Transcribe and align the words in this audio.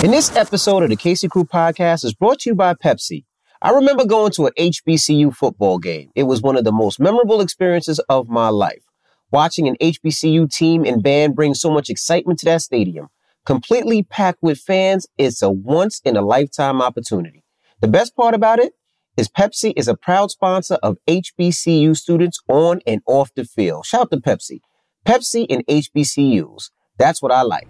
And 0.00 0.12
this 0.12 0.34
episode 0.36 0.84
of 0.84 0.90
the 0.90 0.96
Casey 0.96 1.26
Crew 1.26 1.44
podcast 1.44 2.04
is 2.04 2.14
brought 2.14 2.38
to 2.40 2.50
you 2.50 2.54
by 2.54 2.74
Pepsi. 2.74 3.24
I 3.60 3.70
remember 3.70 4.04
going 4.04 4.30
to 4.32 4.46
an 4.46 4.52
HBCU 4.56 5.34
football 5.34 5.80
game. 5.80 6.12
It 6.14 6.22
was 6.22 6.40
one 6.40 6.56
of 6.56 6.62
the 6.62 6.70
most 6.70 7.00
memorable 7.00 7.40
experiences 7.40 7.98
of 8.08 8.28
my 8.28 8.48
life. 8.48 8.84
Watching 9.32 9.66
an 9.66 9.74
HBCU 9.82 10.54
team 10.54 10.84
and 10.84 11.02
band 11.02 11.34
bring 11.34 11.52
so 11.52 11.68
much 11.68 11.90
excitement 11.90 12.38
to 12.38 12.44
that 12.44 12.62
stadium, 12.62 13.08
completely 13.44 14.04
packed 14.04 14.40
with 14.40 14.60
fans, 14.60 15.08
it's 15.18 15.42
a 15.42 15.50
once 15.50 16.00
in 16.04 16.16
a 16.16 16.22
lifetime 16.22 16.80
opportunity. 16.80 17.42
The 17.80 17.88
best 17.88 18.14
part 18.14 18.36
about 18.36 18.60
it 18.60 18.74
is 19.16 19.28
Pepsi 19.28 19.72
is 19.74 19.88
a 19.88 19.96
proud 19.96 20.30
sponsor 20.30 20.76
of 20.76 20.98
HBCU 21.08 21.96
students 21.96 22.40
on 22.46 22.82
and 22.86 23.02
off 23.04 23.34
the 23.34 23.44
field. 23.44 23.84
Shout 23.84 24.02
out 24.02 24.10
to 24.12 24.18
Pepsi. 24.18 24.60
Pepsi 25.04 25.44
and 25.50 25.66
HBCUs. 25.66 26.70
That's 26.98 27.20
what 27.20 27.32
I 27.32 27.42
like. 27.42 27.66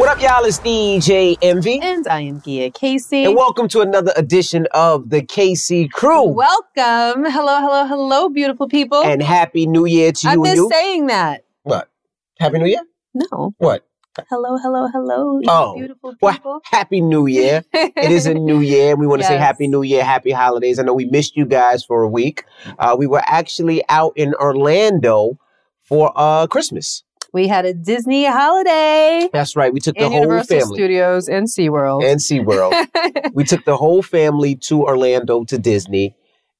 What 0.00 0.08
up, 0.08 0.22
y'all? 0.22 0.42
It's 0.46 0.58
DJ 0.60 1.36
Envy. 1.42 1.78
And 1.78 2.08
I 2.08 2.22
am 2.22 2.40
Gia 2.40 2.70
Casey. 2.70 3.24
And 3.24 3.36
welcome 3.36 3.68
to 3.68 3.82
another 3.82 4.14
edition 4.16 4.66
of 4.72 5.10
the 5.10 5.20
Casey 5.22 5.88
Crew. 5.88 6.24
Welcome. 6.24 7.26
Hello, 7.30 7.60
hello, 7.60 7.84
hello, 7.86 8.30
beautiful 8.30 8.66
people. 8.66 9.02
And 9.02 9.22
Happy 9.22 9.66
New 9.66 9.84
Year 9.84 10.10
to 10.12 10.28
I've 10.28 10.34
you 10.36 10.44
and 10.46 10.54
been 10.54 10.56
you. 10.56 10.70
saying 10.72 11.06
that. 11.08 11.44
what? 11.64 11.90
Happy 12.38 12.58
New 12.60 12.64
Year? 12.64 12.80
No. 13.12 13.54
What? 13.58 13.86
Hello, 14.30 14.56
hello, 14.56 14.88
hello, 14.88 15.42
Oh, 15.46 15.74
beautiful 15.74 16.14
Well, 16.22 16.32
people. 16.32 16.60
Happy 16.64 17.02
New 17.02 17.26
Year. 17.26 17.62
it 17.74 18.10
is 18.10 18.24
a 18.24 18.32
new 18.32 18.60
year. 18.60 18.96
We 18.96 19.06
want 19.06 19.20
to 19.20 19.28
say 19.28 19.36
Happy 19.36 19.68
New 19.68 19.82
Year, 19.82 20.02
Happy 20.02 20.30
Holidays. 20.30 20.78
I 20.78 20.82
know 20.82 20.94
we 20.94 21.04
missed 21.04 21.36
you 21.36 21.44
guys 21.44 21.84
for 21.84 22.02
a 22.02 22.08
week. 22.08 22.44
Uh, 22.78 22.96
we 22.98 23.06
were 23.06 23.22
actually 23.26 23.84
out 23.90 24.14
in 24.16 24.32
Orlando 24.36 25.38
for 25.82 26.10
uh, 26.16 26.46
Christmas. 26.46 27.04
We 27.32 27.46
had 27.46 27.64
a 27.64 27.74
Disney 27.74 28.24
holiday. 28.24 29.28
That's 29.32 29.56
right. 29.56 29.72
We 29.72 29.80
took 29.80 29.96
the 29.96 30.08
whole 30.08 30.14
Universal 30.14 30.60
family 30.60 30.76
Studios 30.76 31.28
and 31.28 31.46
SeaWorld. 31.46 32.04
and 32.04 32.20
SeaWorld. 32.20 33.32
we 33.34 33.44
took 33.44 33.64
the 33.64 33.76
whole 33.76 34.02
family 34.02 34.56
to 34.56 34.84
Orlando 34.84 35.44
to 35.44 35.58
Disney. 35.58 36.16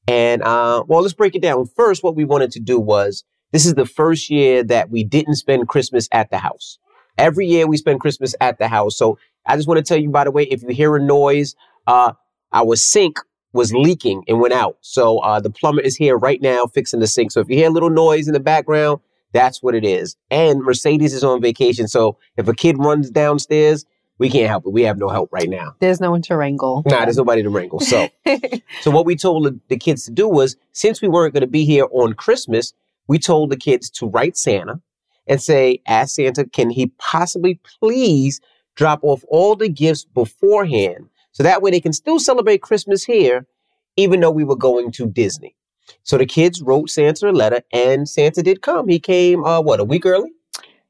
And 0.06 0.42
uh, 0.42 0.84
well, 0.86 1.03
let's 1.03 1.14
break 1.14 1.34
it 1.34 1.42
down. 1.42 1.67
First, 1.67 2.03
what 2.03 2.17
we 2.17 2.25
wanted 2.25 2.50
to 2.53 2.61
do 2.61 2.78
was 2.78 3.25
this 3.53 3.67
is 3.67 3.75
the 3.75 3.86
first 3.86 4.30
year 4.30 4.62
that 4.64 4.91
we 4.91 5.05
didn't 5.05 5.36
spend 5.36 5.69
Christmas 5.69 6.08
at 6.12 6.30
the 6.30 6.39
house. 6.39 6.78
Every 7.19 7.47
year 7.47 7.67
we 7.67 7.77
spend 7.77 8.00
Christmas 8.00 8.34
at 8.41 8.58
the 8.58 8.69
house. 8.69 8.97
So 8.97 9.19
I 9.47 9.56
just 9.56 9.69
want 9.69 9.78
to 9.78 9.84
tell 9.84 10.00
you, 10.00 10.11
by 10.11 10.25
the 10.25 10.30
way, 10.30 10.45
if 10.45 10.62
you 10.62 10.69
hear 10.69 10.97
a 10.97 11.02
noise, 11.02 11.55
uh, 11.86 12.12
our 12.52 12.77
sink 12.77 13.19
was 13.52 13.75
leaking 13.75 14.23
and 14.28 14.41
went 14.41 14.55
out. 14.55 14.78
So 14.80 15.19
uh, 15.19 15.41
the 15.41 15.50
plumber 15.50 15.80
is 15.80 15.97
here 15.97 16.17
right 16.17 16.41
now 16.41 16.67
fixing 16.67 17.00
the 17.00 17.06
sink. 17.06 17.33
So 17.33 17.41
if 17.41 17.48
you 17.48 17.56
hear 17.56 17.69
a 17.69 17.73
little 17.73 17.91
noise 17.91 18.28
in 18.28 18.34
the 18.34 18.41
background, 18.41 19.00
that's 19.33 19.62
what 19.62 19.75
it 19.75 19.84
is. 19.84 20.17
And 20.31 20.61
Mercedes 20.62 21.14
is 21.14 21.25
on 21.25 21.41
vacation. 21.41 21.89
So 21.89 22.19
if 22.36 22.48
a 22.48 22.55
kid 22.55 22.77
runs 22.78 23.11
downstairs, 23.11 23.84
we 24.19 24.28
can't 24.28 24.48
help 24.48 24.67
it. 24.67 24.70
We 24.73 24.83
have 24.83 24.98
no 24.98 25.09
help 25.09 25.31
right 25.33 25.48
now. 25.48 25.75
There's 25.81 26.00
no 26.00 26.11
one 26.11 26.20
to 26.23 26.36
wrangle. 26.36 26.83
Nah, 26.84 27.05
there's 27.05 27.17
nobody 27.17 27.42
to 27.42 27.48
wrangle. 27.48 27.81
So, 27.81 28.08
so 28.83 28.91
what 28.91 29.06
we 29.06 29.17
told 29.17 29.45
the- 29.47 29.58
the 29.69 29.78
kids 29.78 30.05
to 30.05 30.11
do 30.11 30.28
was, 30.28 30.56
since 30.73 31.01
we 31.01 31.08
weren't 31.08 31.33
going 31.33 31.41
to 31.41 31.47
be 31.47 31.64
here 31.64 31.86
on 31.91 32.12
Christmas, 32.12 32.75
we 33.08 33.19
told 33.19 33.51
the 33.51 33.56
kids 33.56 33.89
to 33.91 34.06
write 34.06 34.36
Santa 34.36 34.81
and 35.27 35.41
say, 35.41 35.81
ask 35.86 36.17
Santa, 36.17 36.45
can 36.45 36.69
he 36.70 36.89
possibly 36.98 37.61
please 37.81 38.41
drop 38.75 39.01
off 39.03 39.25
all 39.28 39.56
the 39.56 39.69
gifts 39.69 40.05
beforehand, 40.05 41.08
so 41.33 41.42
that 41.42 41.62
way 41.62 41.70
they 41.70 41.81
can 41.81 41.92
still 41.92 42.19
celebrate 42.19 42.62
Christmas 42.62 43.05
here, 43.05 43.47
even 43.97 44.20
though 44.20 44.31
we 44.31 44.45
were 44.45 44.56
going 44.56 44.91
to 44.92 45.06
Disney. 45.06 45.55
So 46.02 46.19
the 46.19 46.27
kids 46.27 46.62
wrote 46.62 46.91
Santa 46.91 47.30
a 47.30 47.33
letter, 47.33 47.60
and 47.72 48.08
Santa 48.08 48.42
did 48.42 48.62
come. 48.62 48.88
He 48.88 48.98
came, 48.98 49.44
uh, 49.44 49.60
what, 49.60 49.80
a 49.80 49.84
week 49.84 50.06
early? 50.06 50.30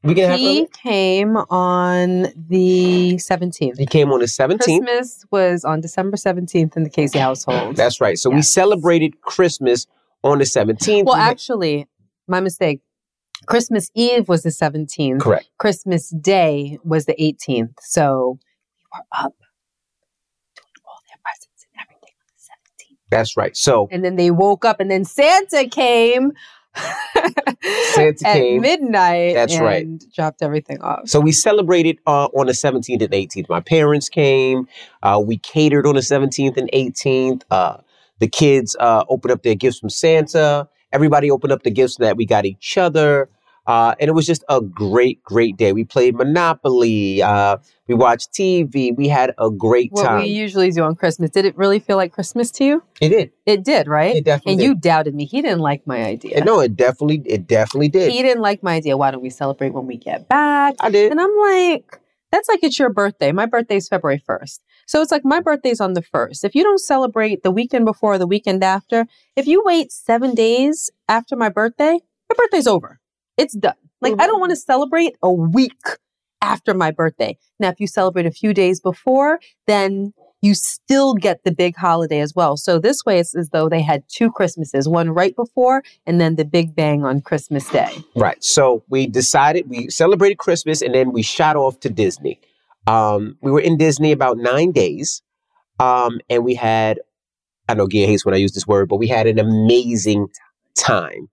Week 0.03 0.17
and 0.17 0.27
a 0.27 0.29
half 0.31 0.39
he 0.39 0.67
came 0.83 1.37
on 1.37 2.23
the 2.49 3.17
17th. 3.17 3.77
He 3.79 3.85
came 3.85 4.11
on 4.13 4.21
the 4.21 4.25
17th. 4.27 4.61
Christmas 4.63 5.27
was 5.31 5.63
on 5.63 5.83
December 5.83 6.17
17th 6.17 6.75
in 6.75 6.85
the 6.85 6.89
Casey 6.91 7.19
household. 7.19 7.77
That's 7.77 8.01
right. 8.01 8.19
So 8.19 8.31
we 8.31 8.41
celebrated 8.41 9.21
Christmas 9.21 9.87
on 10.25 10.39
the 10.39 10.45
17th. 10.45 11.05
well, 11.05 11.17
We 11.17 11.21
had- 11.21 11.31
actually, 11.33 11.87
my 12.27 12.41
mistake. 12.41 12.81
Christmas 13.47 13.91
Eve 13.95 14.27
was 14.29 14.43
the 14.43 14.51
17th. 14.51 15.21
correct. 15.21 15.49
Christmas 15.59 16.09
Day 16.11 16.79
was 16.85 17.05
the 17.07 17.15
18th. 17.21 17.73
So 17.81 18.39
we 18.41 18.99
were 18.99 19.05
up 19.13 19.35
doing 20.57 20.81
all 20.87 20.99
their 21.09 21.19
presents 21.25 21.67
and 21.75 21.81
everything 21.83 22.15
on 22.21 22.27
the 22.33 22.41
17th. 22.41 22.99
That's 23.11 23.37
right. 23.37 23.57
So 23.57 23.89
And 23.91 24.05
then 24.05 24.17
they 24.17 24.31
woke 24.31 24.65
up 24.65 24.81
and 24.81 24.91
then 24.91 25.05
Santa 25.05 25.69
came. 25.69 26.33
Santa 27.93 28.27
at 28.29 28.35
came. 28.35 28.63
midnight. 28.63 29.35
That's 29.35 29.59
right. 29.59 29.85
and 29.85 30.03
Dropped 30.15 30.43
everything 30.43 30.81
off. 30.81 31.09
So 31.09 31.21
we 31.21 31.33
celebrated 31.33 31.99
uh, 32.07 32.27
on 32.27 32.47
the 32.47 32.53
17th 32.53 33.03
and 33.03 33.13
18th. 33.13 33.49
My 33.49 33.61
parents 33.61 34.09
came. 34.09 34.69
Uh, 35.03 35.21
we 35.25 35.39
catered 35.39 35.87
on 35.87 35.95
the 35.97 36.01
17th 36.01 36.57
and 36.57 36.71
18th. 36.73 37.43
Uh, 37.51 37.79
the 38.21 38.29
kids 38.29 38.77
uh, 38.79 39.05
opened 39.09 39.33
up 39.33 39.43
their 39.43 39.55
gifts 39.55 39.79
from 39.81 39.91
Santa. 39.91 40.69
Everybody 40.93 41.31
opened 41.31 41.53
up 41.53 41.63
the 41.63 41.71
gifts 41.71 41.97
that 41.97 42.17
we 42.17 42.27
got 42.27 42.45
each 42.45 42.77
other. 42.79 43.29
Uh, 43.67 43.95
and 44.01 44.09
it 44.09 44.13
was 44.13 44.27
just 44.27 44.45
a 44.49 44.61
great, 44.61 45.23
great 45.23 45.57
day. 45.57 45.73
We 45.73 45.85
played 45.85 46.15
Monopoly. 46.15 47.23
Uh, 47.23 47.59
we 47.87 47.95
watched 47.95 48.33
TV. 48.33 48.97
We 48.97 49.09
had 49.09 49.35
a 49.39 49.51
great 49.51 49.93
what 49.93 50.05
time. 50.05 50.23
we 50.23 50.29
usually 50.29 50.71
do 50.71 50.83
on 50.83 50.95
Christmas. 50.95 51.31
Did 51.31 51.45
it 51.45 51.57
really 51.57 51.79
feel 51.79 51.97
like 51.97 52.13
Christmas 52.13 52.51
to 52.53 52.65
you? 52.65 52.83
it 53.01 53.09
did. 53.11 53.31
It 53.47 53.65
did, 53.65 53.89
right? 53.89 54.17
It 54.17 54.25
definitely 54.25 54.53
and 54.53 54.61
did. 54.61 54.67
you 54.67 54.75
doubted 54.75 55.15
me. 55.15 55.25
He 55.25 55.43
didn't 55.43 55.61
like 55.61 55.87
my 55.87 56.03
idea. 56.03 56.45
No, 56.45 56.61
it 56.61 56.77
definitely, 56.77 57.23
it 57.27 57.47
definitely 57.47 57.89
did. 57.89 58.13
He 58.13 58.23
didn't 58.23 58.43
like 58.43 58.63
my 58.63 58.75
idea. 58.75 58.97
Why 58.97 59.11
don't 59.11 59.23
we 59.23 59.31
celebrate 59.31 59.73
when 59.73 59.87
we 59.87 59.97
get 59.97 60.29
back? 60.29 60.75
I 60.81 60.91
did. 60.91 61.11
And 61.11 61.21
I'm 61.21 61.37
like, 61.37 62.01
that's 62.31 62.49
like 62.49 62.63
it's 62.63 62.79
your 62.79 62.91
birthday. 62.91 63.33
My 63.33 63.47
birthday's 63.47 63.89
February 63.89 64.23
1st. 64.29 64.61
So 64.87 65.03
it's 65.03 65.11
like 65.11 65.25
my 65.25 65.41
birthday's 65.41 65.81
on 65.81 65.95
the 65.95 66.03
1st. 66.03 66.45
If 66.45 66.55
you 66.55 66.63
don't 66.63 66.79
celebrate 66.79 67.43
the 67.43 67.51
weekend 67.51 67.85
before 67.85 68.15
or 68.15 68.19
the 68.19 68.27
weekend 68.27 68.63
after, 68.63 69.07
if 69.37 69.47
you 69.47 69.63
wait 69.65 69.91
seven 69.91 70.35
days 70.35 70.91
after 71.09 71.35
my 71.37 71.49
birthday, 71.49 71.99
my 72.29 72.37
birthday's 72.37 72.67
over. 72.67 73.00
It's 73.41 73.55
done. 73.55 73.75
Like, 74.01 74.15
I 74.19 74.27
don't 74.27 74.41
want 74.41 74.51
to 74.51 74.57
celebrate 74.57 75.17
a 75.23 75.33
week 75.33 75.79
after 76.43 76.75
my 76.75 76.91
birthday. 76.91 77.37
Now, 77.59 77.69
if 77.69 77.81
you 77.81 77.87
celebrate 77.87 78.27
a 78.27 78.31
few 78.31 78.55
days 78.55 78.81
before, 78.81 79.41
then 79.67 80.13
you 80.43 80.55
still 80.55 81.15
get 81.15 81.45
the 81.45 81.53
big 81.53 81.77
holiday 81.77 82.21
as 82.21 82.35
well. 82.35 82.57
So 82.57 82.79
this 82.79 83.05
way, 83.05 83.19
it's 83.19 83.37
as 83.37 83.51
though 83.51 83.69
they 83.69 83.83
had 83.83 84.05
two 84.09 84.31
Christmases, 84.31 84.89
one 84.89 85.11
right 85.11 85.37
before 85.37 85.83
and 86.07 86.21
then 86.21 86.37
the 86.37 86.45
big 86.45 86.75
bang 86.75 87.05
on 87.05 87.21
Christmas 87.21 87.69
Day. 87.69 87.91
Right. 88.15 88.43
So 88.43 88.83
we 88.89 89.07
decided 89.07 89.69
we 89.69 89.91
celebrated 89.91 90.39
Christmas 90.39 90.81
and 90.81 90.95
then 90.95 91.13
we 91.13 91.23
shot 91.23 91.57
off 91.57 91.81
to 91.81 91.91
Disney. 91.91 92.41
Um, 92.87 93.37
we 93.43 93.51
were 93.51 93.61
in 93.61 93.77
Disney 93.77 94.13
about 94.13 94.39
nine 94.39 94.73
days, 94.73 95.23
um, 95.79 96.19
and 96.31 96.45
we 96.45 96.55
had 96.55 97.01
I 97.69 97.75
know 97.75 97.87
Gia 97.87 98.07
hates 98.07 98.25
when 98.25 98.35
I 98.35 98.39
use 98.39 98.53
this 98.53 98.67
word, 98.67 98.89
but 98.89 98.97
we 98.97 99.07
had 99.07 99.27
an 99.27 99.39
amazing 99.39 100.29
time. 100.77 101.29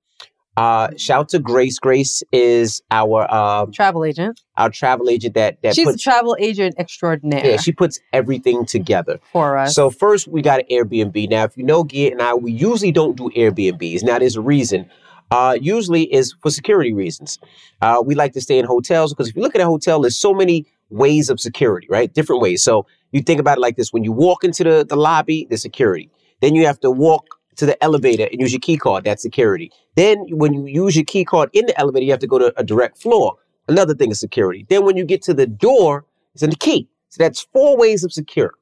Uh, 0.58 0.90
shout 0.98 1.20
out 1.20 1.30
to 1.30 1.40
Grace. 1.40 1.78
Grace 1.78 2.24
is 2.32 2.82
our 2.90 3.32
um, 3.34 3.72
Travel 3.72 4.04
agent. 4.04 4.42
our 4.58 4.72
travel 4.72 5.08
agent 5.08 5.36
that 5.36 5.62
that 5.62 5.76
She's 5.76 5.88
a 5.88 5.98
travel 5.98 6.36
agent 6.40 6.74
extraordinaire 6.80 7.46
yeah 7.46 7.58
she 7.58 7.72
puts 7.72 8.00
everything 8.12 8.66
together. 8.66 9.20
for 9.32 9.56
us. 9.56 9.76
So 9.76 9.92
first 9.92 10.28
we 10.28 10.42
got 10.42 10.62
an 10.62 10.66
Airbnb. 10.72 11.30
Now, 11.30 11.44
if 11.44 11.56
you 11.56 11.64
know 11.64 11.84
Gia 11.84 12.12
and 12.12 12.22
I, 12.24 12.34
we 12.34 12.52
usually 12.52 12.92
don't 12.92 13.16
do 13.16 13.30
Airbnbs. 13.36 14.02
Now 14.04 14.18
there's 14.18 14.36
a 14.36 14.42
reason. 14.42 14.90
Uh, 15.30 15.58
usually 15.62 16.12
is 16.12 16.34
for 16.42 16.50
security 16.50 16.94
reasons. 16.94 17.38
Uh, 17.82 18.02
we 18.04 18.16
like 18.16 18.34
to 18.34 18.42
stay 18.42 18.58
in 18.58 18.66
hotels 18.66 19.14
because 19.14 19.30
if 19.30 19.36
you 19.36 19.44
look 19.44 19.54
at 19.56 19.62
a 19.62 19.66
hotel, 19.66 20.02
there's 20.02 20.18
so 20.18 20.34
many 20.34 20.66
ways 20.90 21.30
of 21.30 21.40
security, 21.40 21.86
right? 21.90 22.12
Different 22.14 22.42
ways. 22.42 22.64
So 22.64 22.88
you 23.12 23.22
think 23.22 23.40
about 23.40 23.58
it 23.58 23.62
like 23.62 23.76
this: 23.76 23.94
when 23.94 24.04
you 24.04 24.12
walk 24.12 24.44
into 24.44 24.64
the, 24.64 24.84
the 24.88 24.96
lobby, 24.96 25.46
there's 25.50 25.62
security. 25.62 26.10
Then 26.42 26.56
you 26.56 26.66
have 26.66 26.80
to 26.80 26.90
walk 26.90 27.26
to 27.58 27.66
the 27.66 27.82
elevator 27.84 28.28
and 28.32 28.40
use 28.40 28.54
your 28.54 28.60
key 28.60 28.78
card. 28.78 29.04
That's 29.04 29.22
security. 29.22 29.72
Then 29.96 30.26
when 30.30 30.54
you 30.54 30.66
use 30.66 30.96
your 30.96 31.06
key 31.06 31.26
card 31.26 31.50
in 31.54 31.66
the 31.66 31.80
elevator, 31.80 32.06
you 32.06 32.12
have 32.12 32.20
to 32.22 32.28
go 32.28 32.40
to 32.40 32.54
a 32.58 32.64
direct 32.64 32.98
floor. 32.98 33.36
Another 33.68 33.94
thing 33.94 34.12
is 34.12 34.20
security. 34.20 34.66
Then 34.70 34.86
when 34.86 34.96
you 34.96 35.04
get 35.04 35.22
to 35.24 35.34
the 35.34 35.46
door, 35.48 36.06
it's 36.34 36.44
in 36.44 36.52
the 36.52 36.56
key. 36.56 36.88
So 37.10 37.24
that's 37.24 37.42
four 37.42 37.78
ways 37.78 38.04
of 38.04 38.14
secure, 38.14 38.54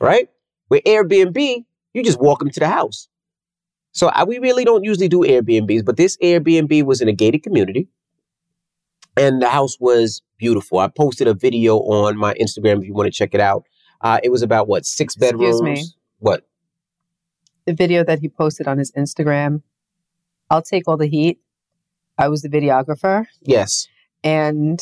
right? 0.00 0.28
With 0.68 0.84
Airbnb, 0.84 1.64
you 1.94 2.02
just 2.02 2.20
walk 2.20 2.40
them 2.40 2.50
to 2.50 2.60
the 2.60 2.68
house. 2.68 3.08
So 3.92 4.08
I, 4.08 4.24
we 4.24 4.38
really 4.38 4.64
don't 4.64 4.84
usually 4.84 5.08
do 5.08 5.20
Airbnbs, 5.20 5.84
but 5.84 5.96
this 5.96 6.16
Airbnb 6.18 6.84
was 6.84 7.00
in 7.00 7.08
a 7.08 7.12
gated 7.12 7.42
community, 7.42 7.88
and 9.16 9.42
the 9.42 9.48
house 9.48 9.78
was 9.80 10.22
beautiful. 10.38 10.78
I 10.78 10.88
posted 10.88 11.26
a 11.26 11.34
video 11.34 11.78
on 11.78 12.16
my 12.16 12.34
Instagram 12.34 12.78
if 12.80 12.86
you 12.86 12.94
want 12.94 13.06
to 13.06 13.16
check 13.16 13.34
it 13.34 13.40
out. 13.40 13.64
Uh, 14.00 14.18
it 14.22 14.30
was 14.30 14.42
about 14.42 14.68
what 14.68 14.86
six 14.86 15.14
Excuse 15.16 15.32
bedrooms? 15.32 15.60
me. 15.62 15.84
What? 16.18 16.46
The 17.70 17.76
video 17.76 18.02
that 18.02 18.18
he 18.18 18.28
posted 18.28 18.66
on 18.66 18.78
his 18.78 18.90
Instagram, 18.92 19.62
I'll 20.50 20.62
take 20.62 20.88
all 20.88 20.96
the 20.96 21.06
heat. 21.06 21.38
I 22.18 22.28
was 22.28 22.42
the 22.42 22.48
videographer. 22.48 23.26
Yes. 23.42 23.86
And 24.24 24.80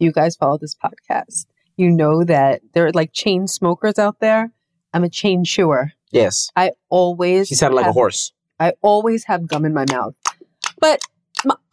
you 0.00 0.10
guys 0.10 0.34
follow 0.34 0.58
this 0.58 0.74
podcast, 0.74 1.46
you 1.76 1.88
know 1.90 2.24
that 2.24 2.62
there 2.74 2.86
are 2.86 2.92
like 2.92 3.12
chain 3.12 3.46
smokers 3.46 3.98
out 3.98 4.18
there. 4.20 4.52
I'm 4.92 5.04
a 5.04 5.08
chain 5.08 5.44
chewer. 5.44 5.92
Yes. 6.10 6.50
I 6.56 6.72
always 6.88 7.48
She 7.48 7.54
sounded 7.54 7.76
like 7.76 7.86
a 7.86 7.92
horse. 7.92 8.32
I 8.58 8.72
always 8.82 9.24
have 9.24 9.46
gum 9.46 9.64
in 9.64 9.72
my 9.72 9.84
mouth. 9.88 10.14
But 10.80 11.00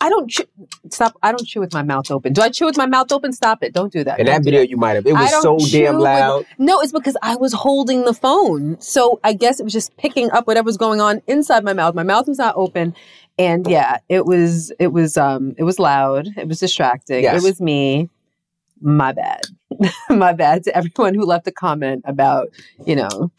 I 0.01 0.09
don't 0.09 0.29
chew, 0.29 0.43
stop. 0.89 1.17
I 1.23 1.31
don't 1.31 1.45
chew 1.45 1.61
with 1.61 1.73
my 1.73 1.81
mouth 1.81 2.11
open. 2.11 2.33
Do 2.33 2.41
I 2.41 2.49
chew 2.49 2.65
with 2.65 2.77
my 2.77 2.85
mouth 2.85 3.11
open? 3.11 3.31
Stop 3.31 3.63
it. 3.63 3.73
Don't 3.73 3.91
do 3.91 4.03
that. 4.03 4.19
In 4.19 4.25
Don't 4.25 4.35
that 4.35 4.43
video, 4.43 4.61
you 4.61 4.75
might 4.75 4.93
have. 4.93 5.05
It 5.05 5.13
was 5.13 5.41
so 5.41 5.57
damn 5.71 5.95
with- 5.95 6.03
loud. 6.03 6.45
No, 6.57 6.81
it's 6.81 6.91
because 6.91 7.15
I 7.21 7.37
was 7.37 7.53
holding 7.53 8.03
the 8.03 8.13
phone. 8.13 8.79
So 8.81 9.19
I 9.23 9.31
guess 9.33 9.59
it 9.59 9.63
was 9.63 9.71
just 9.71 9.95
picking 9.95 10.29
up 10.31 10.45
whatever 10.45 10.65
was 10.65 10.77
going 10.77 10.99
on 10.99 11.21
inside 11.27 11.63
my 11.63 11.73
mouth. 11.73 11.95
My 11.95 12.03
mouth 12.03 12.27
was 12.27 12.37
not 12.37 12.55
open. 12.57 12.93
And 13.39 13.65
yeah, 13.65 13.97
it 14.09 14.25
was 14.25 14.71
it 14.77 14.87
was 14.87 15.17
um 15.17 15.55
it 15.57 15.63
was 15.63 15.79
loud. 15.79 16.27
It 16.37 16.47
was 16.47 16.59
distracting. 16.59 17.23
Yes. 17.23 17.41
It 17.41 17.47
was 17.47 17.61
me. 17.61 18.09
My 18.81 19.13
bad. 19.13 19.41
my 20.09 20.33
bad 20.33 20.65
to 20.65 20.75
everyone 20.77 21.15
who 21.15 21.25
left 21.25 21.47
a 21.47 21.51
comment 21.51 22.03
about, 22.05 22.49
you 22.85 22.97
know, 22.97 23.31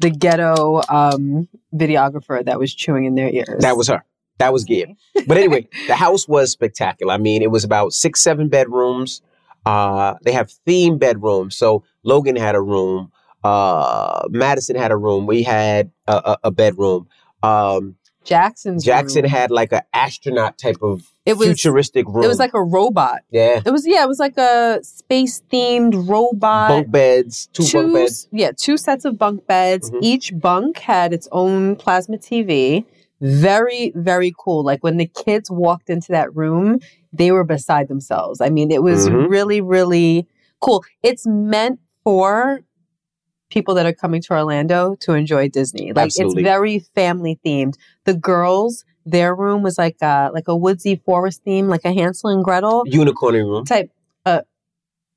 the 0.00 0.10
ghetto 0.10 0.82
um 0.90 1.48
videographer 1.74 2.44
that 2.44 2.58
was 2.58 2.74
chewing 2.74 3.04
in 3.04 3.14
their 3.14 3.30
ears. 3.30 3.62
That 3.62 3.76
was 3.76 3.86
her. 3.88 4.04
That 4.40 4.52
was 4.52 4.64
Gia. 4.64 4.86
But 5.28 5.36
anyway, 5.36 5.68
the 5.86 5.94
house 5.94 6.26
was 6.26 6.50
spectacular. 6.50 7.12
I 7.14 7.18
mean, 7.18 7.42
it 7.42 7.50
was 7.52 7.62
about 7.62 7.92
six, 7.92 8.20
seven 8.20 8.48
bedrooms. 8.48 9.22
Uh, 9.64 10.14
they 10.24 10.32
have 10.32 10.50
theme 10.66 10.98
bedrooms. 10.98 11.56
So 11.56 11.84
Logan 12.02 12.34
had 12.36 12.54
a 12.56 12.60
room. 12.60 13.12
Uh, 13.44 14.22
Madison 14.30 14.76
had 14.76 14.90
a 14.90 14.96
room. 14.96 15.26
We 15.26 15.42
had 15.44 15.92
a, 16.08 16.16
a, 16.32 16.38
a 16.44 16.50
bedroom. 16.50 17.06
Um, 17.42 17.96
Jackson's 18.24 18.84
Jackson 18.84 19.22
room. 19.22 19.30
had 19.30 19.50
like 19.50 19.72
an 19.72 19.80
astronaut 19.94 20.58
type 20.58 20.76
of 20.82 21.02
It 21.24 21.38
was- 21.38 21.48
futuristic 21.48 22.06
room. 22.06 22.22
it 22.24 22.28
was 22.28 22.38
like 22.38 22.52
a 22.52 22.62
robot. 22.62 23.20
yeah, 23.30 23.60
It 23.64 23.70
was 23.70 23.86
yeah, 23.86 24.02
it 24.04 24.08
was 24.08 24.18
like 24.18 24.36
a 24.36 24.80
space 24.82 25.42
themed 25.50 26.06
robot. 26.08 26.68
bunk 26.68 26.90
beds, 26.90 27.48
two, 27.54 27.64
bunk 27.72 27.94
beds. 27.94 28.28
Yeah, 28.30 28.50
two 28.54 28.76
sets 28.76 29.06
of 29.06 29.16
bunk 29.16 29.46
beds. 29.46 29.90
Mhm. 29.90 29.98
Each 30.02 30.38
bunk 30.38 30.78
had 30.78 31.14
its 31.14 31.28
own 31.32 31.76
plasma 31.76 32.18
TV. 32.18 32.84
Very, 33.20 33.92
very 33.94 34.32
cool. 34.38 34.62
Like 34.64 34.82
when 34.82 34.96
the 34.96 35.06
kids 35.06 35.50
walked 35.50 35.90
into 35.90 36.12
that 36.12 36.34
room, 36.34 36.80
they 37.12 37.30
were 37.32 37.44
beside 37.44 37.88
themselves. 37.88 38.40
I 38.40 38.48
mean, 38.50 38.70
it 38.70 38.82
was 38.82 39.08
Mhm. 39.08 39.28
really, 39.28 39.60
really 39.60 40.26
cool. 40.60 40.84
It's 41.02 41.26
meant 41.26 41.80
for 42.04 42.60
people 43.50 43.74
that 43.74 43.84
are 43.84 43.92
coming 43.92 44.22
to 44.22 44.32
Orlando 44.32 44.94
to 45.00 45.12
enjoy 45.14 45.48
Disney. 45.48 45.92
Like 45.92 46.06
Absolutely. 46.06 46.42
it's 46.42 46.48
very 46.48 46.78
family 46.94 47.38
themed. 47.44 47.74
The 48.04 48.14
girls, 48.14 48.84
their 49.04 49.34
room 49.34 49.62
was 49.62 49.76
like 49.76 49.96
a 50.00 50.30
like 50.32 50.46
a 50.48 50.56
woodsy 50.56 50.96
forest 51.04 51.42
theme, 51.44 51.68
like 51.68 51.84
a 51.84 51.92
Hansel 51.92 52.30
and 52.30 52.44
Gretel 52.44 52.84
Unicorn 52.86 53.34
room. 53.34 53.64
type 53.64 53.90
uh 54.24 54.42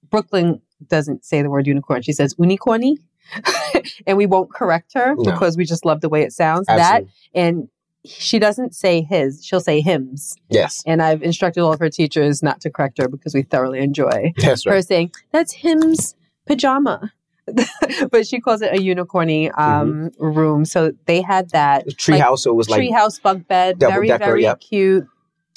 Brooklyn 0.10 0.62
doesn't 0.88 1.24
say 1.24 1.42
the 1.42 1.50
word 1.50 1.68
unicorn. 1.68 2.02
She 2.02 2.12
says 2.12 2.36
unicorny. 2.36 2.98
and 4.08 4.18
we 4.18 4.26
won't 4.26 4.52
correct 4.54 4.92
her 4.96 5.16
No. 5.18 5.24
because 5.32 5.56
we 5.56 5.64
just 5.66 5.86
love 5.86 6.02
the 6.02 6.10
way 6.10 6.24
it 6.24 6.34
sounds. 6.34 6.68
That 6.68 7.04
and 7.34 7.70
she 8.06 8.40
doesn't 8.40 8.76
say 8.76 9.02
his, 9.02 9.46
she'll 9.46 9.60
say 9.62 9.82
hims. 9.82 10.36
Yes, 10.50 10.84
And 10.86 11.02
I've 11.02 11.24
instructed 11.24 11.62
all 11.62 11.74
of 11.74 11.80
her 11.80 11.90
teachers 11.90 12.44
not 12.44 12.62
to 12.62 12.70
correct 12.70 12.98
her 12.98 13.08
because 13.08 13.34
we 13.34 13.44
thoroughly 13.44 13.80
enjoy 13.80 14.34
that's 14.38 14.66
right. 14.66 14.74
her 14.76 14.82
saying, 14.82 15.12
That's 15.32 15.54
him's 15.54 16.16
pajama. 16.46 17.14
but 18.12 18.26
she 18.26 18.40
calls 18.40 18.62
it 18.62 18.74
a 18.74 18.78
unicorny 18.82 19.52
um, 19.60 20.12
room. 20.18 20.64
So 20.66 20.94
they 21.06 21.22
had 21.22 21.50
that 21.50 21.88
Treehouse, 21.90 22.40
so 22.40 22.52
it 22.52 22.56
was 22.56 22.70
like 22.70 22.80
treehouse 22.82 23.22
bunk 23.22 23.48
bed, 23.48 23.80
very 23.80 24.08
decker, 24.08 24.24
very 24.26 24.44
yep. 24.44 24.62
cute. 24.62 25.06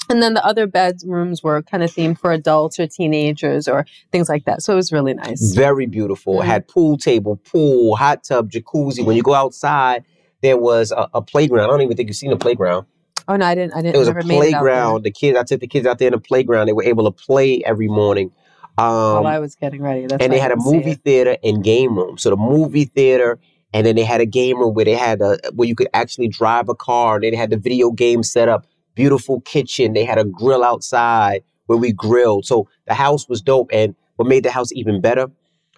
And 0.09 0.21
then 0.21 0.33
the 0.33 0.45
other 0.45 0.67
bedrooms 0.67 1.43
were 1.43 1.61
kind 1.61 1.83
of 1.83 1.91
themed 1.91 2.17
for 2.19 2.31
adults 2.31 2.79
or 2.79 2.87
teenagers 2.87 3.67
or 3.67 3.85
things 4.11 4.29
like 4.29 4.45
that. 4.45 4.61
So 4.61 4.73
it 4.73 4.77
was 4.77 4.91
really 4.93 5.13
nice. 5.13 5.53
very 5.53 5.85
beautiful. 5.85 6.41
It 6.41 6.45
Mhm. 6.45 6.47
had 6.47 6.67
pool 6.67 6.97
table, 6.97 7.35
pool, 7.37 7.95
hot 7.97 8.23
tub, 8.23 8.49
jacuzzi. 8.51 9.05
When 9.05 9.15
you 9.17 9.23
go 9.23 9.33
outside, 9.33 10.03
there 10.41 10.57
was 10.57 10.91
a, 10.91 11.09
a 11.13 11.21
playground. 11.21 11.65
I 11.65 11.67
don't 11.67 11.81
even 11.81 11.97
think 11.97 12.09
you've 12.09 12.15
seen 12.15 12.31
a 12.31 12.37
playground. 12.37 12.85
Oh 13.27 13.35
no, 13.35 13.45
I 13.45 13.55
didn't. 13.55 13.73
I 13.73 13.81
didn't. 13.81 13.95
It 13.95 13.99
was 13.99 14.07
a 14.07 14.13
never 14.13 14.27
made 14.27 14.35
it 14.35 14.37
out 14.37 14.41
there 14.41 14.59
playground. 14.59 15.03
The 15.03 15.11
kids, 15.11 15.37
I 15.37 15.43
took 15.43 15.59
the 15.59 15.67
kids 15.67 15.85
out 15.85 15.99
there 15.99 16.07
in 16.07 16.13
the 16.13 16.19
playground. 16.19 16.67
They 16.67 16.73
were 16.73 16.83
able 16.83 17.11
to 17.11 17.11
play 17.11 17.61
every 17.65 17.87
morning. 17.87 18.31
Um, 18.77 18.85
while 18.85 19.27
I 19.27 19.39
was 19.39 19.55
getting 19.55 19.81
ready. 19.81 20.05
That's 20.05 20.23
and 20.23 20.31
they 20.31 20.39
had 20.39 20.51
a 20.51 20.57
movie 20.57 20.93
theater 20.93 21.37
and 21.43 21.63
game 21.63 21.97
room. 21.97 22.17
So 22.17 22.29
the 22.29 22.37
movie 22.37 22.85
theater, 22.85 23.39
and 23.73 23.85
then 23.85 23.95
they 23.95 24.03
had 24.03 24.21
a 24.21 24.25
game 24.25 24.59
room 24.59 24.75
where 24.75 24.85
they 24.85 24.93
had 24.93 25.21
a 25.21 25.39
where 25.53 25.67
you 25.67 25.75
could 25.75 25.89
actually 25.93 26.27
drive 26.27 26.69
a 26.69 26.75
car. 26.75 27.15
And 27.15 27.23
They 27.23 27.35
had 27.35 27.49
the 27.49 27.57
video 27.57 27.91
game 27.91 28.23
set 28.23 28.47
up. 28.47 28.65
Beautiful 28.95 29.41
kitchen. 29.41 29.93
They 29.93 30.05
had 30.05 30.17
a 30.17 30.23
grill 30.23 30.63
outside 30.63 31.43
where 31.65 31.77
we 31.77 31.91
grilled. 31.91 32.45
So 32.45 32.67
the 32.87 32.93
house 32.93 33.27
was 33.27 33.41
dope. 33.41 33.69
And 33.73 33.93
what 34.15 34.27
made 34.27 34.43
the 34.43 34.51
house 34.51 34.71
even 34.71 35.01
better 35.01 35.29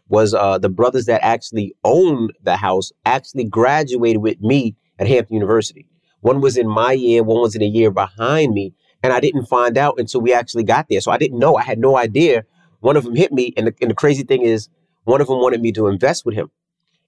was 0.10 0.34
uh, 0.34 0.58
the 0.58 0.70
brothers 0.70 1.06
that 1.06 1.24
actually 1.24 1.76
owned 1.84 2.34
the 2.44 2.58
house 2.58 2.92
actually 3.06 3.46
graduated 3.46 4.22
with 4.22 4.42
me 4.42 4.76
at 4.98 5.08
Hampton 5.08 5.36
University. 5.36 5.88
One 6.22 6.42
was 6.42 6.58
in 6.58 6.68
my 6.68 6.92
year, 6.92 7.24
one 7.24 7.42
was 7.42 7.56
in 7.56 7.62
a 7.62 7.66
year 7.66 7.92
behind 7.92 8.54
me, 8.54 8.74
and 9.02 9.14
I 9.14 9.20
didn't 9.20 9.46
find 9.46 9.78
out 9.78 10.00
until 10.00 10.20
we 10.20 10.34
actually 10.34 10.64
got 10.64 10.88
there. 10.90 11.00
So 11.00 11.12
I 11.12 11.18
didn't 11.18 11.40
know. 11.40 11.56
I 11.56 11.64
had 11.64 11.80
no 11.80 11.96
idea. 11.96 12.44
One 12.82 12.98
of 12.98 13.06
them 13.06 13.16
hit 13.16 13.32
me, 13.32 13.54
and 13.56 13.68
the, 13.68 13.76
and 13.82 13.90
the 13.90 13.96
crazy 13.96 14.24
thing 14.24 14.42
is, 14.42 14.68
one 15.06 15.22
of 15.22 15.28
them 15.28 15.40
wanted 15.40 15.62
me 15.62 15.72
to 15.74 15.88
invest 15.88 16.26
with 16.26 16.36
him, 16.36 16.52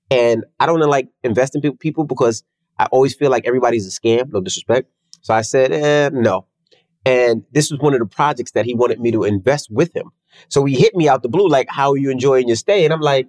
and 0.10 0.46
I 0.60 0.66
don't 0.66 0.80
like 0.80 1.10
investing 1.24 1.62
in 1.64 1.78
people 1.78 2.06
because 2.06 2.44
I 2.78 2.86
always 2.86 3.14
feel 3.14 3.30
like 3.30 3.46
everybody's 3.46 3.86
a 3.86 4.00
scam. 4.00 4.32
No 4.32 4.42
disrespect. 4.42 4.90
So 5.22 5.34
I 5.34 5.42
said, 5.42 5.72
eh, 5.72 6.10
no. 6.12 6.48
And 7.06 7.44
this 7.52 7.72
was 7.72 7.80
one 7.80 7.94
of 7.94 8.00
the 8.00 8.06
projects 8.06 8.52
that 8.52 8.66
he 8.66 8.74
wanted 8.74 9.00
me 9.00 9.12
to 9.12 9.24
invest 9.24 9.70
with 9.72 9.96
him. 9.96 10.12
So 10.50 10.66
he 10.66 10.76
hit 10.76 10.96
me 10.96 11.08
out 11.08 11.24
the 11.24 11.30
blue, 11.30 11.48
like, 11.48 11.68
"How 11.70 11.92
are 11.92 11.98
you 11.98 12.10
enjoying 12.12 12.48
your 12.48 12.58
stay?" 12.58 12.86
And 12.86 12.94
I'm 12.94 13.02
like, 13.02 13.28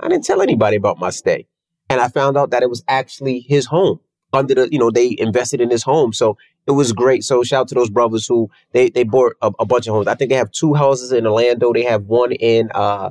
I 0.00 0.08
didn't 0.08 0.24
tell 0.24 0.42
anybody 0.42 0.76
about 0.76 0.98
my 0.98 1.10
stay. 1.10 1.46
And 1.88 2.00
I 2.00 2.08
found 2.08 2.36
out 2.36 2.50
that 2.50 2.62
it 2.62 2.70
was 2.70 2.82
actually 2.88 3.40
his 3.40 3.66
home. 3.66 4.00
Under 4.32 4.54
the, 4.54 4.68
you 4.72 4.78
know, 4.78 4.90
they 4.90 5.14
invested 5.18 5.60
in 5.60 5.70
his 5.70 5.84
home. 5.84 6.12
So 6.12 6.36
it 6.66 6.72
was 6.72 6.92
great. 6.92 7.22
So 7.22 7.42
shout 7.44 7.62
out 7.62 7.68
to 7.68 7.74
those 7.76 7.90
brothers 7.90 8.26
who 8.26 8.50
they 8.72 8.90
they 8.90 9.04
bought 9.04 9.34
a, 9.42 9.52
a 9.60 9.64
bunch 9.64 9.86
of 9.86 9.94
homes. 9.94 10.08
I 10.08 10.14
think 10.14 10.30
they 10.30 10.36
have 10.36 10.50
two 10.50 10.74
houses 10.74 11.12
in 11.12 11.26
Orlando. 11.26 11.72
They 11.72 11.84
have 11.84 12.06
one 12.06 12.32
in 12.32 12.70
uh 12.74 13.10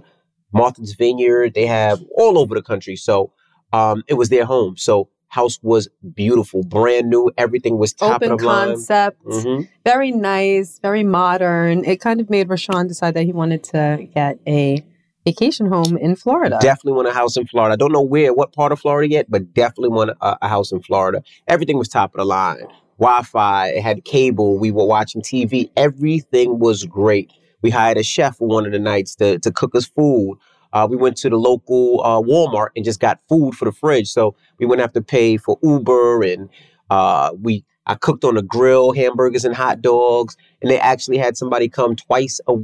Martha's 0.52 0.94
Vineyard. 0.94 1.54
They 1.54 1.66
have 1.66 2.04
all 2.18 2.38
over 2.38 2.56
the 2.56 2.62
country. 2.62 2.98
So 2.98 3.31
um 3.72 4.04
it 4.08 4.16
was 4.16 4.30
their 4.30 4.46
home. 4.46 4.76
So 4.76 5.10
house 5.33 5.57
was 5.63 5.88
beautiful, 6.13 6.63
brand 6.63 7.09
new. 7.09 7.31
Everything 7.38 7.80
was 7.80 7.91
top 7.91 8.18
Open 8.18 8.33
of 8.33 8.39
the 8.39 8.45
line. 8.45 8.68
concept, 8.69 9.25
Mhm. 9.25 9.68
very 9.83 10.12
nice, 10.12 10.77
very 10.80 11.03
modern. 11.03 11.83
It 11.85 12.00
kind 12.00 12.21
of 12.21 12.30
made 12.30 12.47
Rashawn 12.50 12.88
decide 12.88 13.15
that 13.15 13.24
he 13.25 13.33
wanted 13.33 13.63
to 13.74 14.07
get 14.13 14.38
a 14.47 14.83
vacation 15.25 15.65
home 15.68 15.97
in 15.97 16.15
Florida. 16.15 16.59
Definitely 16.62 16.94
want 16.94 17.07
a 17.07 17.13
house 17.13 17.35
in 17.35 17.47
Florida. 17.47 17.74
I 17.74 17.77
don't 17.77 17.91
know 17.91 18.01
where, 18.01 18.31
what 18.33 18.53
part 18.53 18.71
of 18.71 18.80
Florida 18.80 19.09
yet, 19.12 19.25
but 19.27 19.53
definitely 19.56 19.89
want 19.89 20.12
a, 20.21 20.38
a 20.44 20.47
house 20.47 20.71
in 20.71 20.81
Florida. 20.81 21.24
Everything 21.47 21.80
was 21.80 21.88
top 21.88 22.13
of 22.13 22.19
the 22.19 22.25
line. 22.25 22.68
Wi-Fi, 23.00 23.69
it 23.69 23.81
had 23.81 24.06
cable. 24.06 24.59
We 24.59 24.69
were 24.69 24.85
watching 24.85 25.21
TV. 25.24 25.71
Everything 25.75 26.59
was 26.59 26.83
great. 26.83 27.31
We 27.63 27.71
hired 27.71 27.97
a 27.97 28.03
chef 28.03 28.38
for 28.38 28.47
one 28.47 28.65
of 28.68 28.71
the 28.71 28.80
nights 28.80 29.15
to, 29.15 29.39
to 29.39 29.51
cook 29.51 29.74
us 29.75 29.85
food. 29.85 30.38
Uh, 30.74 30.88
we 30.90 30.98
went 30.98 31.16
to 31.18 31.30
the 31.30 31.38
local 31.38 32.02
uh, 32.04 32.19
Walmart 32.21 32.69
and 32.76 32.83
just 32.83 33.00
got 33.00 33.19
food 33.30 33.56
for 33.56 33.66
the 33.66 33.71
fridge, 33.71 34.09
so 34.09 34.36
we 34.59 34.66
wouldn't 34.66 34.83
have 34.83 34.94
to 34.94 35.02
pay 35.02 35.38
for 35.38 35.57
Uber. 35.64 36.24
And 36.24 36.50
uh, 36.90 37.31
we, 37.40 37.64
I 37.86 37.95
cooked 37.95 38.26
on 38.26 38.36
the 38.36 38.42
grill, 38.42 38.92
hamburgers 38.92 39.45
and 39.45 39.56
hot 39.56 39.81
dogs, 39.81 40.36
and 40.62 40.69
they 40.69 40.80
actually 40.80 41.18
had 41.18 41.38
somebody 41.38 41.69
come 41.69 41.95
twice, 41.95 42.42
a, 42.47 42.56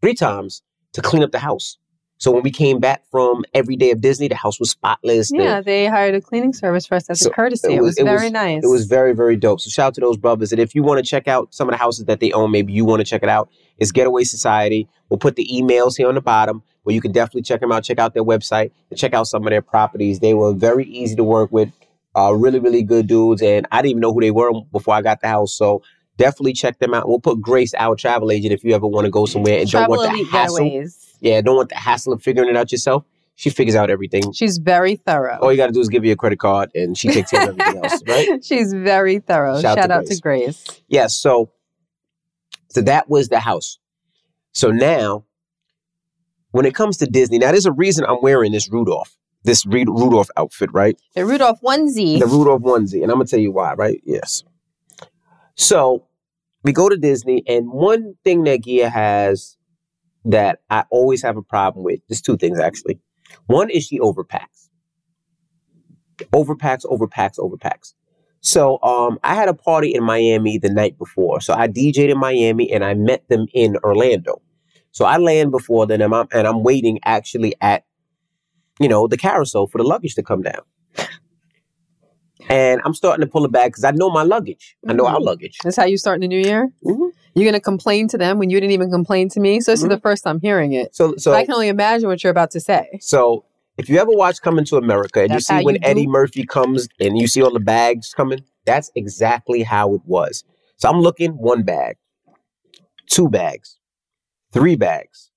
three 0.00 0.14
times 0.14 0.62
to 0.94 1.02
clean 1.02 1.22
up 1.22 1.30
the 1.30 1.38
house. 1.38 1.78
So 2.18 2.30
when 2.32 2.42
we 2.42 2.50
came 2.50 2.80
back 2.80 3.02
from 3.10 3.44
every 3.54 3.76
day 3.76 3.90
of 3.92 4.00
Disney, 4.00 4.26
the 4.28 4.34
house 4.34 4.58
was 4.60 4.70
spotless. 4.70 5.30
Yeah, 5.32 5.60
they 5.60 5.86
hired 5.86 6.14
a 6.16 6.20
cleaning 6.20 6.52
service 6.52 6.84
for 6.86 6.96
us 6.96 7.08
as 7.08 7.20
So 7.20 7.30
a 7.30 7.32
courtesy. 7.32 7.68
it 7.72 7.76
It 7.76 7.80
was- 7.80 7.90
was, 7.90 7.98
it 7.98 8.04
very 8.04 8.24
was- 8.24 8.32
nice. 8.32 8.64
It 8.64 8.68
was 8.68 8.86
very, 8.86 9.14
very 9.14 9.36
dope. 9.36 9.60
So 9.60 9.70
shout 9.70 9.86
out 9.88 9.94
to 9.94 10.00
those 10.00 10.16
brothers. 10.16 10.50
And 10.52 10.60
if 10.60 10.74
you 10.74 10.82
want 10.82 10.98
to 10.98 11.08
check 11.08 11.28
out 11.28 11.54
some 11.54 11.68
of 11.68 11.72
the 11.72 11.78
houses 11.78 12.06
that 12.06 12.18
they 12.20 12.32
own, 12.32 12.50
maybe 12.50 12.72
you 12.72 12.84
want 12.84 13.00
to 13.00 13.04
check 13.04 13.22
it 13.22 13.28
out, 13.28 13.48
it's 13.78 13.92
Getaway 13.92 14.24
Society. 14.24 14.88
We'll 15.08 15.18
put 15.18 15.36
the 15.36 15.48
emails 15.52 15.96
here 15.96 16.08
on 16.08 16.16
the 16.16 16.20
bottom 16.20 16.62
where 16.82 16.94
you 16.94 17.00
can 17.00 17.12
definitely 17.12 17.42
check 17.42 17.60
them 17.60 17.70
out, 17.70 17.84
check 17.84 17.98
out 18.00 18.14
their 18.14 18.24
website, 18.24 18.72
and 18.90 18.98
check 18.98 19.14
out 19.14 19.26
some 19.28 19.46
of 19.46 19.50
their 19.50 19.62
properties. 19.62 20.18
They 20.18 20.34
were 20.34 20.52
very 20.52 20.84
easy 20.86 21.14
to 21.16 21.24
work 21.24 21.52
with, 21.52 21.70
uh, 22.16 22.32
really, 22.34 22.58
really 22.58 22.82
good 22.82 23.06
dudes. 23.06 23.42
And 23.42 23.66
I 23.70 23.76
didn't 23.80 23.90
even 23.90 24.00
know 24.00 24.12
who 24.12 24.20
they 24.20 24.32
were 24.32 24.50
before 24.72 24.94
I 24.94 25.02
got 25.02 25.20
the 25.20 25.28
house. 25.28 25.52
So 25.56 25.82
definitely 26.18 26.52
check 26.52 26.78
them 26.78 26.92
out. 26.92 27.08
We'll 27.08 27.20
put 27.20 27.40
Grace, 27.40 27.72
our 27.78 27.96
travel 27.96 28.30
agent, 28.30 28.52
if 28.52 28.62
you 28.62 28.74
ever 28.74 28.86
want 28.86 29.06
to 29.06 29.10
go 29.10 29.24
somewhere 29.24 29.60
and 29.60 29.70
Travel 29.70 29.96
don't 29.96 30.06
want 30.06 30.18
the 30.18 30.24
hassle. 30.36 30.58
Getaways. 30.58 31.14
Yeah, 31.20 31.40
don't 31.40 31.56
want 31.56 31.70
the 31.70 31.76
hassle 31.76 32.12
of 32.12 32.22
figuring 32.22 32.50
it 32.50 32.56
out 32.56 32.70
yourself. 32.70 33.04
She 33.36 33.50
figures 33.50 33.76
out 33.76 33.88
everything. 33.88 34.32
She's 34.32 34.58
very 34.58 34.96
thorough. 34.96 35.38
All 35.38 35.52
you 35.52 35.56
got 35.56 35.68
to 35.68 35.72
do 35.72 35.80
is 35.80 35.88
give 35.88 36.04
you 36.04 36.12
a 36.12 36.16
credit 36.16 36.40
card, 36.40 36.70
and 36.74 36.98
she 36.98 37.08
takes 37.08 37.30
care 37.30 37.48
of 37.48 37.58
everything 37.60 37.84
else, 37.84 38.02
right? 38.08 38.44
She's 38.44 38.72
very 38.72 39.20
thorough. 39.20 39.60
Shout 39.60 39.78
Shout, 39.78 39.78
out 39.78 39.86
to 39.86 39.94
out 39.94 40.06
to 40.06 40.20
Grace. 40.20 40.66
Yeah. 40.88 41.06
So, 41.06 41.52
so 42.68 42.82
that 42.82 43.08
was 43.08 43.28
the 43.28 43.38
house. 43.38 43.78
So 44.50 44.72
now, 44.72 45.24
when 46.50 46.66
it 46.66 46.74
comes 46.74 46.96
to 46.96 47.06
Disney, 47.06 47.38
now 47.38 47.52
there's 47.52 47.66
a 47.66 47.72
reason 47.72 48.04
I'm 48.08 48.20
wearing 48.22 48.50
this 48.50 48.68
Rudolph, 48.72 49.16
this 49.44 49.64
Rudolph 49.64 50.30
outfit, 50.36 50.70
right? 50.72 51.00
The 51.14 51.24
Rudolph 51.24 51.60
onesie. 51.60 52.18
The 52.18 52.26
Rudolph 52.26 52.62
onesie, 52.62 53.04
and 53.04 53.12
I'm 53.12 53.18
gonna 53.18 53.26
tell 53.26 53.38
you 53.38 53.52
why, 53.52 53.74
right? 53.74 54.00
Yes. 54.04 54.42
So 55.54 56.07
we 56.68 56.72
go 56.74 56.86
to 56.86 56.98
Disney, 56.98 57.42
and 57.46 57.72
one 57.72 58.12
thing 58.24 58.44
that 58.44 58.64
Gia 58.64 58.90
has 58.90 59.56
that 60.26 60.58
I 60.68 60.84
always 60.90 61.22
have 61.22 61.38
a 61.38 61.42
problem 61.42 61.82
with, 61.82 62.00
there's 62.06 62.20
two 62.20 62.36
things 62.36 62.60
actually. 62.60 63.00
One 63.46 63.70
is 63.70 63.86
she 63.86 63.98
overpacks. 63.98 64.68
Overpacks, 66.30 66.84
overpacks, 66.84 67.38
overpacks. 67.38 67.94
So 68.42 68.78
um, 68.82 69.18
I 69.24 69.34
had 69.34 69.48
a 69.48 69.54
party 69.54 69.94
in 69.94 70.04
Miami 70.04 70.58
the 70.58 70.68
night 70.68 70.98
before. 70.98 71.40
So 71.40 71.54
I 71.54 71.68
DJed 71.68 72.10
in 72.10 72.18
Miami 72.18 72.70
and 72.70 72.84
I 72.84 72.92
met 72.92 73.26
them 73.30 73.46
in 73.54 73.78
Orlando. 73.78 74.42
So 74.90 75.06
I 75.06 75.16
land 75.16 75.50
before 75.50 75.86
them 75.86 76.02
and 76.02 76.14
I'm, 76.14 76.28
and 76.34 76.46
I'm 76.46 76.62
waiting 76.62 76.98
actually 77.02 77.54
at, 77.62 77.86
you 78.78 78.88
know, 78.88 79.06
the 79.06 79.16
carousel 79.16 79.68
for 79.68 79.78
the 79.78 79.84
luggage 79.84 80.16
to 80.16 80.22
come 80.22 80.42
down. 80.42 80.60
And 82.48 82.80
I'm 82.84 82.94
starting 82.94 83.24
to 83.24 83.30
pull 83.30 83.44
it 83.44 83.52
back 83.52 83.68
because 83.68 83.84
I 83.84 83.90
know 83.90 84.10
my 84.10 84.22
luggage. 84.22 84.76
I 84.88 84.92
know 84.92 85.06
our 85.06 85.18
Mhm. 85.18 85.24
luggage. 85.24 85.58
That's 85.64 85.76
how 85.76 85.84
you 85.84 85.96
start 85.98 86.16
in 86.16 86.20
the 86.22 86.28
new 86.28 86.38
year? 86.40 86.70
Mhm. 86.84 87.10
You're 87.34 87.44
going 87.44 87.52
to 87.54 87.60
complain 87.60 88.08
to 88.08 88.18
them 88.18 88.38
when 88.38 88.48
you 88.50 88.60
didn't 88.60 88.72
even 88.72 88.90
complain 88.90 89.28
to 89.30 89.40
me? 89.40 89.60
So 89.60 89.72
this 89.72 89.80
Mhm. 89.80 89.84
is 89.84 89.88
the 89.90 89.98
first 90.00 90.26
I'm 90.26 90.40
hearing 90.40 90.72
it. 90.72 90.94
So 90.94 91.14
so 91.16 91.32
But 91.32 91.38
I 91.38 91.44
can 91.44 91.54
only 91.54 91.68
imagine 91.68 92.08
what 92.08 92.22
you're 92.22 92.30
about 92.30 92.50
to 92.52 92.60
say. 92.60 92.98
So 93.00 93.44
if 93.76 93.88
you 93.88 93.98
ever 93.98 94.10
watch 94.12 94.40
Coming 94.40 94.64
to 94.66 94.76
America 94.76 95.20
and 95.20 95.30
That's 95.30 95.48
you 95.50 95.58
see 95.58 95.64
when 95.64 95.74
you? 95.76 95.80
Eddie 95.84 96.06
Murphy 96.06 96.44
comes 96.44 96.88
and 97.00 97.18
you 97.18 97.26
see 97.26 97.42
all 97.42 97.52
the 97.52 97.60
bags 97.60 98.14
coming, 98.14 98.40
that's 98.64 98.90
exactly 98.94 99.62
how 99.62 99.94
it 99.94 100.02
was. 100.06 100.44
So 100.76 100.88
I'm 100.88 101.00
looking 101.00 101.32
one 101.32 101.62
bag, 101.64 101.96
two 103.10 103.28
bags, 103.28 103.78
three 104.52 104.76
bags, 104.76 105.30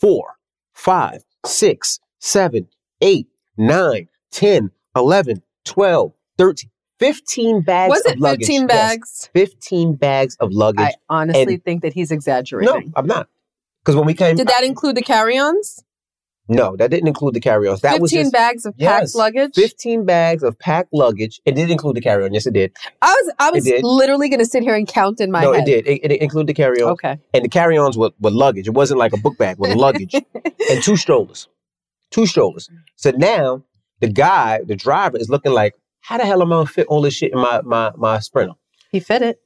four, 0.00 0.36
five, 0.72 1.24
six, 1.44 1.98
seven, 2.20 2.68
eight, 3.00 3.28
nine, 3.56 4.08
10, 4.30 4.70
11, 4.94 5.42
12, 5.64 6.12
13, 6.38 6.70
15 7.00 7.62
bags 7.62 7.90
Was 7.90 8.06
of 8.06 8.12
it 8.12 8.18
luggage. 8.20 8.46
15 8.46 8.60
Yes, 8.62 8.68
bags? 8.68 9.30
15 9.34 9.94
bags 9.94 10.36
of 10.40 10.52
luggage. 10.52 10.86
I 10.86 10.92
honestly 11.08 11.54
And- 11.54 11.64
think 11.64 11.82
that 11.82 11.92
he's 11.92 12.10
exaggerating. 12.10 12.74
no. 12.74 12.92
I'm 12.96 13.06
not. 13.06 13.28
Because 13.84 13.96
when 13.96 14.06
we 14.06 14.14
came, 14.14 14.36
Did 14.36 14.48
that 14.48 14.64
include 14.64 14.96
the 14.96 15.02
carry-ons? 15.02 15.82
no, 16.48 16.76
that 16.76 16.90
didn't 16.92 17.08
include 17.08 17.34
the 17.34 17.40
carry-ons. 17.40 17.80
That 17.80 17.98
15 17.98 18.02
was 18.02 18.10
just 18.12 18.32
bags 18.32 18.66
of 18.66 18.74
Yes. 18.76 19.00
packed 19.00 19.14
luggage? 19.16 19.54
15 19.54 20.04
bags 20.04 20.42
of 20.44 20.56
packed 20.58 20.90
luggage. 20.92 21.40
It 21.44 21.54
did 21.56 21.70
include 21.70 21.96
the 21.96 22.00
carry-on. 22.00 22.32
Yes, 22.34 22.46
it 22.46 22.54
did. 22.54 22.72
I 23.02 23.12
was 23.12 23.34
I 23.38 23.50
was 23.50 23.68
literally 23.82 24.28
going 24.28 24.38
to 24.40 24.44
sit 24.46 24.62
here 24.62 24.74
and 24.76 24.86
count 24.86 25.20
in 25.20 25.30
my 25.32 25.42
no, 25.42 25.52
head. 25.52 25.68
it 25.68 25.84
did. 25.84 25.86
It, 25.88 26.12
it 26.12 26.20
included 26.22 26.46
the 26.48 26.54
carry-on. 26.54 26.90
Okay. 26.92 27.18
And 27.34 27.44
the 27.44 27.48
carry-ons 27.48 27.96
were, 27.98 28.10
were 28.20 28.30
luggage. 28.30 28.68
It 28.68 28.74
wasn't 28.74 28.98
like 28.98 29.12
a 29.12 29.16
book 29.18 29.36
bag 29.38 29.56
with 29.58 29.74
luggage. 29.76 30.14
and 30.14 30.82
two 30.82 30.96
strollers. 30.96 31.48
Two 32.12 32.26
strollers. 32.26 32.68
So 32.96 33.10
now 33.10 33.64
the 34.00 34.08
guy, 34.08 34.60
the 34.64 34.76
driver, 34.76 35.16
is 35.18 35.28
looking 35.28 35.52
like, 35.52 35.74
how 36.06 36.18
the 36.18 36.24
hell 36.24 36.40
am 36.40 36.52
I 36.52 36.56
gonna 36.56 36.66
fit 36.66 36.86
all 36.86 37.02
this 37.02 37.14
shit 37.14 37.32
in 37.32 37.38
my 37.38 37.62
my 37.62 37.90
my 37.96 38.20
sprinter? 38.20 38.54
He 38.92 39.00
fit 39.00 39.22
it. 39.22 39.40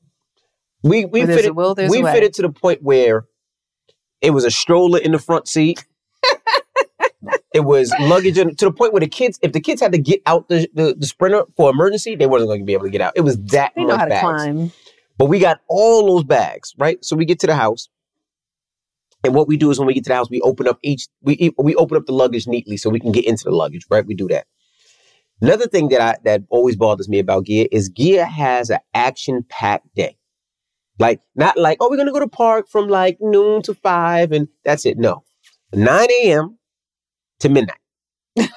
We 0.82 1.06
we 1.06 1.24
fit 1.24 1.46
it, 1.46 1.54
will, 1.54 1.74
we 1.74 2.02
fit 2.02 2.22
it 2.22 2.34
to 2.34 2.42
the 2.42 2.50
point 2.50 2.82
where 2.82 3.24
it 4.20 4.30
was 4.30 4.44
a 4.44 4.50
stroller 4.50 4.98
in 4.98 5.12
the 5.12 5.18
front 5.18 5.48
seat. 5.48 5.86
it 7.54 7.60
was 7.60 7.94
luggage 8.00 8.36
in, 8.36 8.54
to 8.56 8.66
the 8.66 8.72
point 8.72 8.92
where 8.92 9.00
the 9.00 9.08
kids, 9.08 9.38
if 9.42 9.52
the 9.52 9.60
kids 9.60 9.80
had 9.80 9.92
to 9.92 9.98
get 9.98 10.20
out 10.26 10.48
the, 10.48 10.68
the, 10.74 10.94
the 10.98 11.06
sprinter 11.06 11.44
for 11.56 11.70
emergency, 11.70 12.14
they 12.14 12.26
wasn't 12.26 12.48
going 12.48 12.60
to 12.60 12.66
be 12.66 12.74
able 12.74 12.84
to 12.84 12.90
get 12.90 13.00
out. 13.00 13.14
It 13.16 13.22
was 13.22 13.38
that 13.38 13.72
They 13.74 13.82
much 13.82 13.88
know 13.88 13.96
how 13.96 14.04
to 14.04 14.10
bags. 14.10 14.22
climb. 14.22 14.72
But 15.16 15.26
we 15.26 15.38
got 15.38 15.60
all 15.66 16.06
those 16.14 16.24
bags, 16.24 16.74
right? 16.78 17.02
So 17.02 17.16
we 17.16 17.24
get 17.24 17.40
to 17.40 17.46
the 17.46 17.56
house. 17.56 17.88
And 19.24 19.34
what 19.34 19.48
we 19.48 19.56
do 19.56 19.70
is 19.70 19.78
when 19.78 19.86
we 19.86 19.94
get 19.94 20.04
to 20.04 20.08
the 20.10 20.14
house, 20.14 20.30
we 20.30 20.40
open 20.42 20.66
up 20.68 20.78
each 20.82 21.08
we 21.22 21.52
we 21.58 21.74
open 21.74 21.96
up 21.96 22.06
the 22.06 22.12
luggage 22.12 22.46
neatly 22.46 22.76
so 22.78 22.88
we 22.88 23.00
can 23.00 23.12
get 23.12 23.26
into 23.26 23.44
the 23.44 23.50
luggage, 23.50 23.84
right? 23.90 24.06
We 24.06 24.14
do 24.14 24.28
that. 24.28 24.46
Another 25.42 25.66
thing 25.66 25.88
that 25.88 26.00
I 26.00 26.16
that 26.24 26.42
always 26.50 26.76
bothers 26.76 27.08
me 27.08 27.18
about 27.18 27.46
Gia 27.46 27.74
is 27.74 27.88
Gia 27.88 28.24
has 28.26 28.70
an 28.70 28.78
action 28.94 29.44
packed 29.48 29.94
day. 29.94 30.16
Like 30.98 31.20
not 31.34 31.56
like 31.56 31.78
oh 31.80 31.88
we're 31.90 31.96
gonna 31.96 32.12
go 32.12 32.20
to 32.20 32.28
park 32.28 32.68
from 32.68 32.88
like 32.88 33.18
noon 33.20 33.62
to 33.62 33.74
five 33.74 34.32
and 34.32 34.48
that's 34.64 34.84
it. 34.84 34.98
No, 34.98 35.24
nine 35.72 36.08
a.m. 36.22 36.58
to 37.40 37.48
midnight, 37.48 37.78
To 38.36 38.50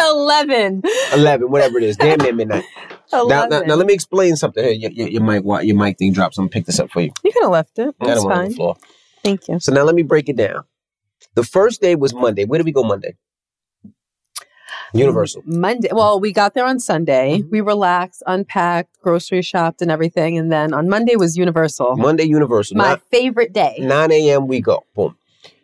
11. 0.00 0.82
eleven, 1.12 1.50
whatever 1.50 1.78
it 1.78 1.84
is, 1.84 1.96
damn 1.96 2.18
near 2.18 2.32
midnight. 2.32 2.64
Now, 3.12 3.22
11. 3.22 3.50
now, 3.50 3.60
now 3.66 3.74
let 3.74 3.88
me 3.88 3.92
explain 3.92 4.36
something. 4.36 4.62
Here, 4.62 4.72
your, 4.72 4.90
your, 4.92 5.08
your 5.08 5.22
mic, 5.22 5.42
your 5.66 5.76
mic 5.76 5.98
thing 5.98 6.12
dropped. 6.12 6.36
So 6.36 6.42
I'm 6.42 6.46
gonna 6.46 6.52
pick 6.52 6.66
this 6.66 6.78
up 6.78 6.92
for 6.92 7.00
you. 7.00 7.10
you 7.24 7.32
could 7.32 7.42
have 7.42 7.50
left 7.50 7.76
it. 7.76 7.92
That's 7.98 8.22
don't 8.22 8.30
want 8.30 8.52
it 8.52 8.60
on 8.60 8.74
fine. 8.76 8.82
Thank 9.24 9.48
you. 9.48 9.58
So 9.58 9.72
now 9.72 9.82
let 9.82 9.96
me 9.96 10.04
break 10.04 10.28
it 10.28 10.36
down. 10.36 10.62
The 11.34 11.42
first 11.42 11.80
day 11.80 11.96
was 11.96 12.14
Monday. 12.14 12.44
Where 12.44 12.58
did 12.58 12.66
we 12.66 12.72
go 12.72 12.84
Monday? 12.84 13.16
Universal. 14.94 15.42
Monday. 15.46 15.88
Well, 15.92 16.18
we 16.20 16.32
got 16.32 16.54
there 16.54 16.66
on 16.66 16.80
Sunday. 16.80 17.38
Mm-hmm. 17.38 17.50
We 17.50 17.60
relaxed, 17.60 18.22
unpacked, 18.26 19.00
grocery 19.00 19.42
shopped, 19.42 19.82
and 19.82 19.90
everything. 19.90 20.36
And 20.36 20.50
then 20.50 20.72
on 20.74 20.88
Monday 20.88 21.16
was 21.16 21.36
Universal. 21.36 21.96
Monday 21.96 22.24
Universal. 22.24 22.76
My 22.76 22.90
Nine- 22.90 23.00
favorite 23.10 23.52
day. 23.52 23.76
9 23.80 24.12
a.m. 24.12 24.46
we 24.48 24.60
go. 24.60 24.84
Boom. 24.94 25.16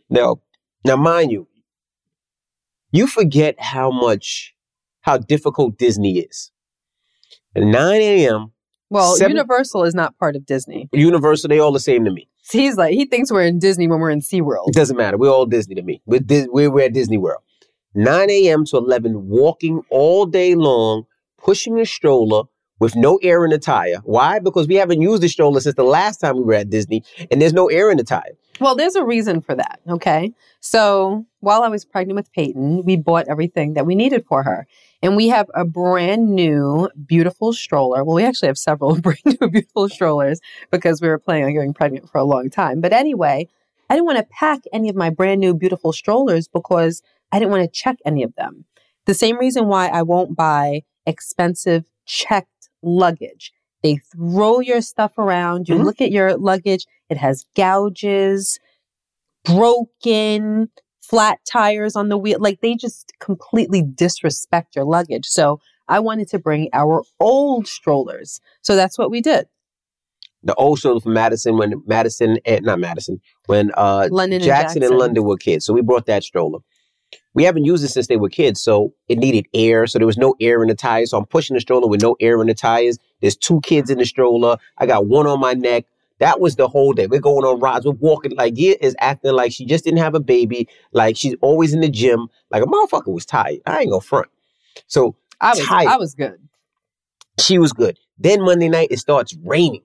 Now, 0.09 0.41
now 0.85 0.97
mind 0.97 1.33
you, 1.33 1.49
you 2.93 3.07
forget 3.07 3.57
how 3.59 3.91
much, 3.91 4.55
how 5.01 5.19
difficult 5.19 5.77
Disney 5.79 6.19
is. 6.21 6.51
At 7.55 7.63
9 7.65 8.01
a.m. 8.01 8.53
Well, 8.91 9.17
Seven- 9.17 9.37
Universal 9.37 9.85
is 9.85 9.95
not 9.95 10.17
part 10.19 10.37
of 10.37 10.47
Disney. 10.47 10.89
Universal, 10.93 11.49
they 11.49 11.59
all 11.59 11.73
the 11.73 11.81
same 11.81 12.05
to 12.05 12.11
me. 12.11 12.29
He's 12.53 12.77
like, 12.77 12.93
he 12.95 13.07
thinks 13.07 13.33
we're 13.33 13.43
in 13.43 13.59
Disney 13.59 13.89
when 13.89 13.99
we're 13.99 14.11
in 14.11 14.21
SeaWorld. 14.21 14.69
It 14.69 14.75
doesn't 14.75 14.97
matter. 14.97 15.17
We're 15.17 15.31
all 15.33 15.47
Disney 15.47 15.75
to 15.75 15.83
me. 15.83 16.01
We're, 16.07 16.21
we're, 16.49 16.71
we're 16.71 16.85
at 16.87 16.93
Disney 16.93 17.19
World. 17.19 17.43
9 17.97 18.31
a.m. 18.31 18.65
to 18.67 18.77
11, 18.77 19.29
walking 19.29 19.83
all 19.91 20.27
day 20.27 20.55
long, 20.55 21.05
pushing 21.39 21.79
a 21.81 21.87
stroller 21.87 22.45
with 22.79 22.95
no 22.95 23.19
air 23.23 23.45
in 23.45 23.51
the 23.51 23.59
tire. 23.59 23.97
Why? 24.05 24.39
Because 24.39 24.69
we 24.69 24.75
haven't 24.75 25.01
used 25.01 25.23
the 25.23 25.29
stroller 25.29 25.61
since 25.61 25.77
the 25.77 25.83
last 25.83 26.19
time 26.19 26.37
we 26.37 26.43
were 26.43 26.55
at 26.55 26.69
Disney, 26.71 27.03
and 27.31 27.41
there's 27.41 27.55
no 27.55 27.69
air 27.69 27.91
in 27.91 27.97
the 27.97 28.05
tire. 28.05 28.37
Well, 28.61 28.75
there's 28.75 28.97
a 28.97 29.05
reason 29.05 29.41
for 29.41 29.55
that. 29.55 29.81
Okay. 29.89 30.33
So 30.61 31.27
while 31.41 31.63
I 31.63 31.69
was 31.69 31.85
pregnant 31.85 32.17
with 32.17 32.33
Peyton, 32.33 32.85
we 32.85 32.97
bought 32.97 33.29
everything 33.29 33.75
that 33.75 33.87
we 33.87 33.95
needed 33.95 34.25
for 34.27 34.43
her. 34.43 34.67
And 35.03 35.15
we 35.15 35.29
have 35.29 35.47
a 35.55 35.65
brand 35.65 36.35
new, 36.35 36.89
beautiful 37.07 37.53
stroller. 37.53 38.03
Well, 38.03 38.17
we 38.17 38.25
actually 38.25 38.49
have 38.49 38.59
several 38.59 38.99
brand 39.01 39.21
new, 39.25 39.49
beautiful 39.51 39.89
strollers 39.89 40.41
because 40.71 41.01
we 41.01 41.09
were 41.09 41.19
planning 41.19 41.45
on 41.45 41.55
getting 41.55 41.75
pregnant 41.75 42.11
for 42.11 42.19
a 42.19 42.25
long 42.25 42.49
time. 42.49 42.81
But 42.81 42.93
anyway, 42.93 43.49
I 43.89 43.95
didn't 43.95 44.07
want 44.07 44.19
to 44.19 44.25
pack 44.25 44.63
any 44.73 44.89
of 44.89 44.97
my 44.97 45.11
brand 45.11 45.41
new, 45.41 45.55
beautiful 45.55 45.93
strollers 45.93 46.49
because 46.49 47.03
I 47.33 47.39
didn't 47.39 47.51
want 47.51 47.65
to 47.65 47.71
check 47.71 47.97
any 48.05 48.23
of 48.23 48.35
them. 48.37 48.65
The 49.07 49.15
same 49.15 49.39
reason 49.39 49.67
why 49.69 49.89
I 49.89 50.03
won't 50.03 50.37
buy 50.37 50.83
expensive 51.07 51.85
checked 52.07 52.69
luggage. 52.83 53.53
They 53.83 53.97
throw 53.97 54.61
your 54.61 54.81
stuff 54.81 55.19
around. 55.19 55.69
You 55.69 55.77
Mhm. 55.77 55.85
look 55.85 56.01
at 56.01 56.11
your 56.11 56.37
luggage, 56.37 56.87
it 57.09 57.17
has 57.19 57.45
gouges, 57.55 58.59
broken, 59.45 60.71
flat 61.01 61.39
tires 61.51 61.95
on 61.95 62.09
the 62.09 62.19
wheel. 62.19 62.39
Like 62.41 62.61
they 62.61 62.75
just 62.75 63.13
completely 63.21 63.83
disrespect 63.83 64.75
your 64.75 64.85
luggage. 64.85 65.27
So 65.27 65.61
I 65.89 66.01
wanted 66.01 66.29
to 66.29 66.39
bring 66.39 66.69
our 66.73 67.05
old 67.21 67.69
strollers. 67.69 68.41
So 68.63 68.75
that's 68.75 68.99
what 68.99 69.11
we 69.11 69.21
did. 69.21 69.47
The 70.43 70.55
old 70.57 70.79
stroller 70.79 71.01
from 71.01 71.13
Madison 71.15 71.57
when 71.59 71.83
Madison 71.87 72.39
and 72.45 72.65
not 72.65 72.79
Madison 72.81 73.21
when 73.47 73.71
uh 73.77 74.09
London 74.11 74.37
and 74.37 74.45
Jackson, 74.45 74.83
and 74.83 74.97
London 74.97 75.25
were 75.25 75.37
kids. 75.37 75.65
So 75.65 75.73
we 75.73 75.81
brought 75.83 76.07
that 76.07 76.25
stroller. 76.25 76.59
We 77.35 77.45
haven't 77.45 77.65
used 77.65 77.85
it 77.85 77.89
since 77.89 78.07
they 78.07 78.17
were 78.17 78.31
kids, 78.31 78.61
so 78.63 78.95
it 79.09 79.19
needed 79.19 79.47
air. 79.53 79.87
So 79.87 79.99
there 79.99 80.07
was 80.07 80.17
no 80.17 80.35
air 80.41 80.63
in 80.63 80.69
the 80.69 80.75
tires. 80.75 81.11
So 81.11 81.19
I'm 81.19 81.27
pushing 81.27 81.55
the 81.55 81.61
stroller 81.61 81.87
with 81.87 82.03
no 82.03 82.17
air 82.21 82.41
in 82.41 82.47
the 82.47 82.55
tires. 82.55 82.99
There's 83.21 83.37
two 83.37 83.61
kids 83.61 83.91
in 83.91 83.99
the 83.99 84.07
stroller. 84.07 84.57
I 84.79 84.87
got 84.87 85.07
one 85.07 85.27
on 85.27 85.39
my 85.41 85.53
neck. 85.53 85.85
That 86.19 86.41
was 86.41 86.57
the 86.57 86.67
whole 86.67 86.95
day. 86.95 87.07
We're 87.07 87.21
going 87.21 87.45
on 87.45 87.61
rides. 87.61 87.85
We're 87.85 87.93
walking. 87.93 88.35
Like, 88.35 88.55
yeah, 88.57 88.75
is 88.81 88.97
acting 89.01 89.33
like 89.33 89.53
she 89.53 89.67
just 89.67 89.85
didn't 89.85 89.99
have 89.99 90.15
a 90.15 90.21
baby. 90.21 90.67
Like, 90.93 91.15
she's 91.17 91.35
always 91.43 91.75
in 91.75 91.81
the 91.81 91.91
gym. 91.91 92.29
Like, 92.51 92.63
a 92.63 92.67
motherfucker 92.67 93.13
was 93.13 93.27
tired. 93.27 93.59
I 93.67 93.81
ain't 93.81 93.91
gonna 93.91 94.01
front. 94.01 94.29
So 94.87 95.15
I 95.41 95.51
was 95.51 95.61
tight. 95.61 95.89
I 95.89 95.99
was 95.99 96.15
good. 96.15 96.39
she 97.39 97.59
was 97.59 97.75
good. 97.75 97.99
Then 98.19 98.43
Monday 98.43 98.71
night, 98.71 98.89
it 98.91 98.99
starts 98.99 99.37
raining. 99.45 99.83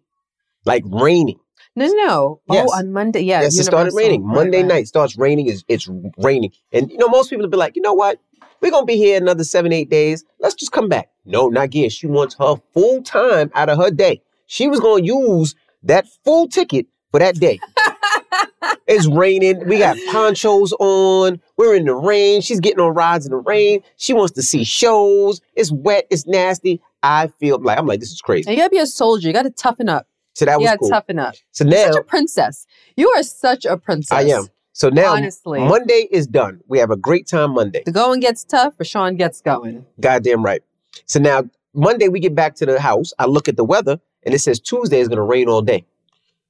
Like, 0.64 0.84
raining. 0.88 1.40
No, 1.76 1.88
no, 1.88 1.94
no. 1.94 2.42
Oh, 2.50 2.54
yes. 2.54 2.70
Oh, 2.70 2.78
on 2.78 2.92
Monday, 2.92 3.22
yeah. 3.22 3.42
yes, 3.42 3.58
it 3.58 3.64
started 3.64 3.94
raining. 3.96 4.24
Right, 4.26 4.36
Monday 4.36 4.58
right. 4.58 4.68
night 4.68 4.88
starts 4.88 5.18
raining. 5.18 5.48
It's, 5.48 5.64
it's 5.68 5.88
raining. 6.18 6.52
And, 6.74 6.92
you 6.92 6.98
know, 6.98 7.08
most 7.08 7.30
people 7.30 7.44
will 7.44 7.50
be 7.50 7.58
like, 7.58 7.76
you 7.76 7.82
know 7.82 7.94
what? 7.94 8.20
We're 8.62 8.72
going 8.72 8.84
to 8.84 8.88
be 8.88 8.98
here 8.98 9.18
another 9.18 9.44
seven, 9.44 9.72
eight 9.72 9.90
days. 9.90 10.24
Let's 10.40 10.56
just 10.56 10.72
come 10.72 10.90
back. 10.90 11.10
No, 11.26 11.48
not 11.48 11.70
Gia. 11.70 11.90
She 11.90 12.08
wants 12.08 12.36
her 12.40 12.56
full 12.74 13.02
time 13.02 13.52
out 13.56 13.70
of 13.70 13.78
her 13.78 13.90
day. 13.90 14.22
She 14.48 14.68
was 14.68 14.80
going 14.80 15.04
to 15.04 15.08
use 15.08 15.56
that 15.84 16.06
full 16.24 16.48
ticket 16.48 16.88
for 17.12 17.20
that 17.20 17.36
day. 17.36 17.60
it's 18.88 19.08
raining. 19.08 19.68
We 19.68 19.80
got 19.80 19.98
ponchos 20.12 20.74
on. 20.74 21.42
We're 21.58 21.76
in 21.76 21.86
the 21.86 21.96
rain. 21.96 22.42
She's 22.42 22.60
getting 22.60 22.80
on 22.80 22.94
rides 22.94 23.26
in 23.26 23.32
the 23.32 23.38
rain. 23.38 23.82
She 23.98 24.14
wants 24.14 24.34
to 24.34 24.42
see 24.42 24.64
shows. 24.64 25.42
It's 25.56 25.72
wet. 25.72 26.06
It's 26.10 26.28
nasty. 26.28 26.82
I 27.02 27.28
feel 27.40 27.60
like, 27.60 27.80
I'm 27.80 27.88
like, 27.88 28.00
this 28.00 28.12
is 28.12 28.22
crazy. 28.22 28.52
You 28.52 28.58
gotta 28.58 28.70
be 28.70 28.78
a 28.78 28.86
soldier. 28.86 29.28
You 29.28 29.34
gotta 29.34 29.50
toughen 29.50 29.90
up. 29.90 30.08
So 30.34 30.46
that 30.46 30.60
was 30.60 30.68
gotta 30.68 30.80
cool. 30.80 30.90
toughen 30.90 31.20
up. 31.20 31.36
So 31.52 31.66
You're 31.66 31.74
now, 31.74 31.92
such 31.92 32.02
a 32.02 32.04
princess. 32.04 32.66
You 32.96 33.10
are 33.10 33.24
such 33.24 33.66
a 33.66 33.78
princess. 33.78 34.12
I 34.12 34.24
am. 34.24 34.48
So 34.74 34.90
now, 34.90 35.14
Honestly. 35.14 35.60
Monday 35.60 36.08
is 36.12 36.28
done. 36.28 36.62
We 36.68 36.80
have 36.80 36.92
a 36.92 36.96
great 36.96 37.28
time 37.28 37.52
Monday. 37.52 37.84
The 37.86 37.92
going 37.92 38.22
gets 38.22 38.44
tough, 38.44 38.76
but 38.78 38.88
Sean 38.88 39.18
gets 39.18 39.42
going. 39.42 39.86
Goddamn 40.00 40.44
right. 40.44 40.62
So 41.06 41.20
now, 41.20 41.44
Monday, 41.74 42.08
we 42.08 42.20
get 42.20 42.36
back 42.36 42.56
to 42.56 42.66
the 42.66 42.80
house. 42.80 43.12
I 43.20 43.26
look 43.26 43.50
at 43.50 43.58
the 43.58 43.66
weather, 43.66 44.00
and 44.24 44.34
it 44.34 44.40
says 44.40 44.60
Tuesday 44.60 45.00
is 45.00 45.08
going 45.08 45.18
to 45.18 45.24
rain 45.24 45.50
all 45.50 45.62
day. 45.62 45.86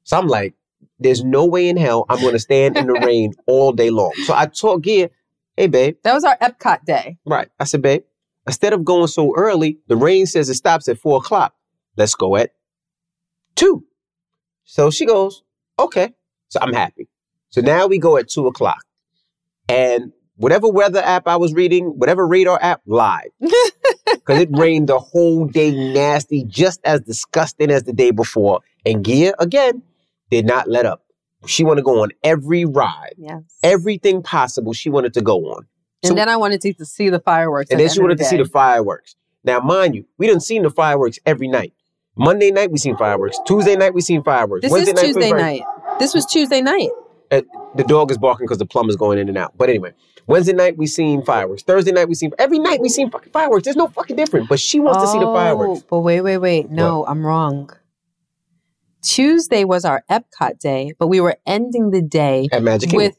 So 0.03 0.17
I'm 0.17 0.27
like, 0.27 0.53
there's 0.99 1.23
no 1.23 1.45
way 1.45 1.67
in 1.67 1.77
hell 1.77 2.05
I'm 2.09 2.19
going 2.21 2.33
to 2.33 2.39
stand 2.39 2.77
in 2.77 2.87
the 2.87 2.93
rain 3.05 3.33
all 3.47 3.71
day 3.71 3.89
long. 3.89 4.13
So 4.25 4.33
I 4.35 4.45
talk 4.45 4.81
Gia, 4.83 5.09
hey, 5.57 5.67
babe, 5.67 5.97
That 6.03 6.13
was 6.13 6.23
our 6.23 6.37
Epcot 6.37 6.85
day. 6.85 7.17
right. 7.25 7.49
I 7.59 7.63
said, 7.63 7.81
babe, 7.81 8.03
instead 8.45 8.73
of 8.73 8.85
going 8.85 9.07
so 9.07 9.33
early, 9.35 9.79
the 9.87 9.95
rain 9.95 10.25
says 10.27 10.49
it 10.49 10.55
stops 10.55 10.87
at 10.87 10.99
four 10.99 11.17
o'clock. 11.17 11.55
Let's 11.97 12.15
go 12.15 12.35
at 12.35 12.53
two. 13.55 13.85
So 14.63 14.89
she 14.89 15.05
goes, 15.05 15.43
okay. 15.79 16.13
So 16.49 16.59
I'm 16.61 16.73
happy. 16.73 17.07
So 17.49 17.61
now 17.61 17.87
we 17.87 17.97
go 17.99 18.17
at 18.17 18.29
two 18.29 18.47
o'clock. 18.47 18.83
And 19.69 20.11
whatever 20.35 20.67
weather 20.67 20.99
app 20.99 21.27
I 21.27 21.37
was 21.37 21.53
reading, 21.53 21.85
whatever 21.97 22.27
radar 22.27 22.59
app, 22.61 22.81
lied. 22.85 23.29
Because 23.39 24.39
it 24.39 24.49
rained 24.51 24.89
the 24.89 24.99
whole 24.99 25.45
day 25.45 25.71
nasty, 25.71 26.43
just 26.45 26.79
as 26.83 27.01
disgusting 27.01 27.71
as 27.71 27.83
the 27.83 27.93
day 27.93 28.11
before. 28.11 28.61
And 28.85 29.05
Gia, 29.05 29.33
again, 29.41 29.81
did 30.29 30.45
not 30.45 30.69
let 30.69 30.85
up. 30.85 31.03
She 31.47 31.63
wanted 31.63 31.81
to 31.81 31.85
go 31.85 32.03
on 32.03 32.09
every 32.23 32.65
ride, 32.65 33.15
Yes. 33.17 33.41
everything 33.63 34.21
possible 34.21 34.73
she 34.73 34.89
wanted 34.89 35.13
to 35.15 35.21
go 35.21 35.37
on. 35.53 35.65
and 36.03 36.09
so- 36.09 36.15
then 36.15 36.29
I 36.29 36.37
wanted 36.37 36.61
to, 36.61 36.73
to 36.73 36.85
see 36.85 37.09
the 37.09 37.19
fireworks. 37.19 37.71
And 37.71 37.79
then 37.79 37.87
the 37.87 37.93
she 37.93 37.99
wanted 37.99 38.17
to 38.19 38.25
see 38.25 38.37
the 38.37 38.45
fireworks. 38.45 39.15
Now, 39.43 39.59
mind 39.59 39.95
you, 39.95 40.05
we 40.19 40.27
didn't 40.27 40.43
see 40.43 40.59
the 40.59 40.69
fireworks 40.69 41.17
every 41.25 41.47
night. 41.47 41.73
Monday 42.17 42.51
night 42.51 42.71
we 42.71 42.77
seen 42.77 42.97
fireworks. 42.97 43.39
Tuesday 43.45 43.75
night 43.75 43.93
we 43.93 44.01
seen 44.01 44.23
fireworks. 44.23 44.63
This 44.63 44.71
Wednesday 44.71 44.91
is 44.93 45.01
Tuesday 45.01 45.31
night. 45.31 45.61
This 45.99 46.13
was 46.13 46.25
Tuesday 46.25 46.61
night. 46.61 46.89
Uh, 47.31 47.41
the 47.75 47.83
dog 47.85 48.11
is 48.11 48.17
barking 48.17 48.45
because 48.45 48.57
the 48.57 48.65
plumber's 48.65 48.97
going 48.97 49.17
in 49.17 49.29
and 49.29 49.37
out. 49.37 49.57
But 49.57 49.69
anyway, 49.69 49.93
Wednesday 50.27 50.53
night 50.53 50.77
we 50.77 50.87
seen 50.87 51.23
fireworks. 51.23 51.63
Thursday 51.63 51.91
night 51.93 52.09
we 52.09 52.15
seen 52.15 52.31
every 52.37 52.59
night 52.59 52.81
we 52.81 52.89
seen 52.89 53.09
fucking 53.09 53.31
fireworks. 53.31 53.63
There's 53.63 53.77
no 53.77 53.87
fucking 53.87 54.17
different. 54.17 54.49
But 54.49 54.59
she 54.59 54.79
wants 54.79 55.01
to 55.03 55.07
see 55.07 55.19
the 55.19 55.25
fireworks. 55.25 55.81
Oh, 55.83 55.87
But 55.89 55.99
wait, 55.99 56.21
wait, 56.21 56.37
wait. 56.39 56.69
No, 56.69 57.05
I'm 57.05 57.25
wrong. 57.25 57.71
Tuesday 59.01 59.63
was 59.63 59.85
our 59.85 60.03
Epcot 60.11 60.59
day, 60.59 60.93
but 60.99 61.07
we 61.07 61.19
were 61.21 61.37
ending 61.47 61.89
the 61.89 62.01
day 62.01 62.47
At 62.51 62.61
Magic 62.61 62.91
with 62.91 63.15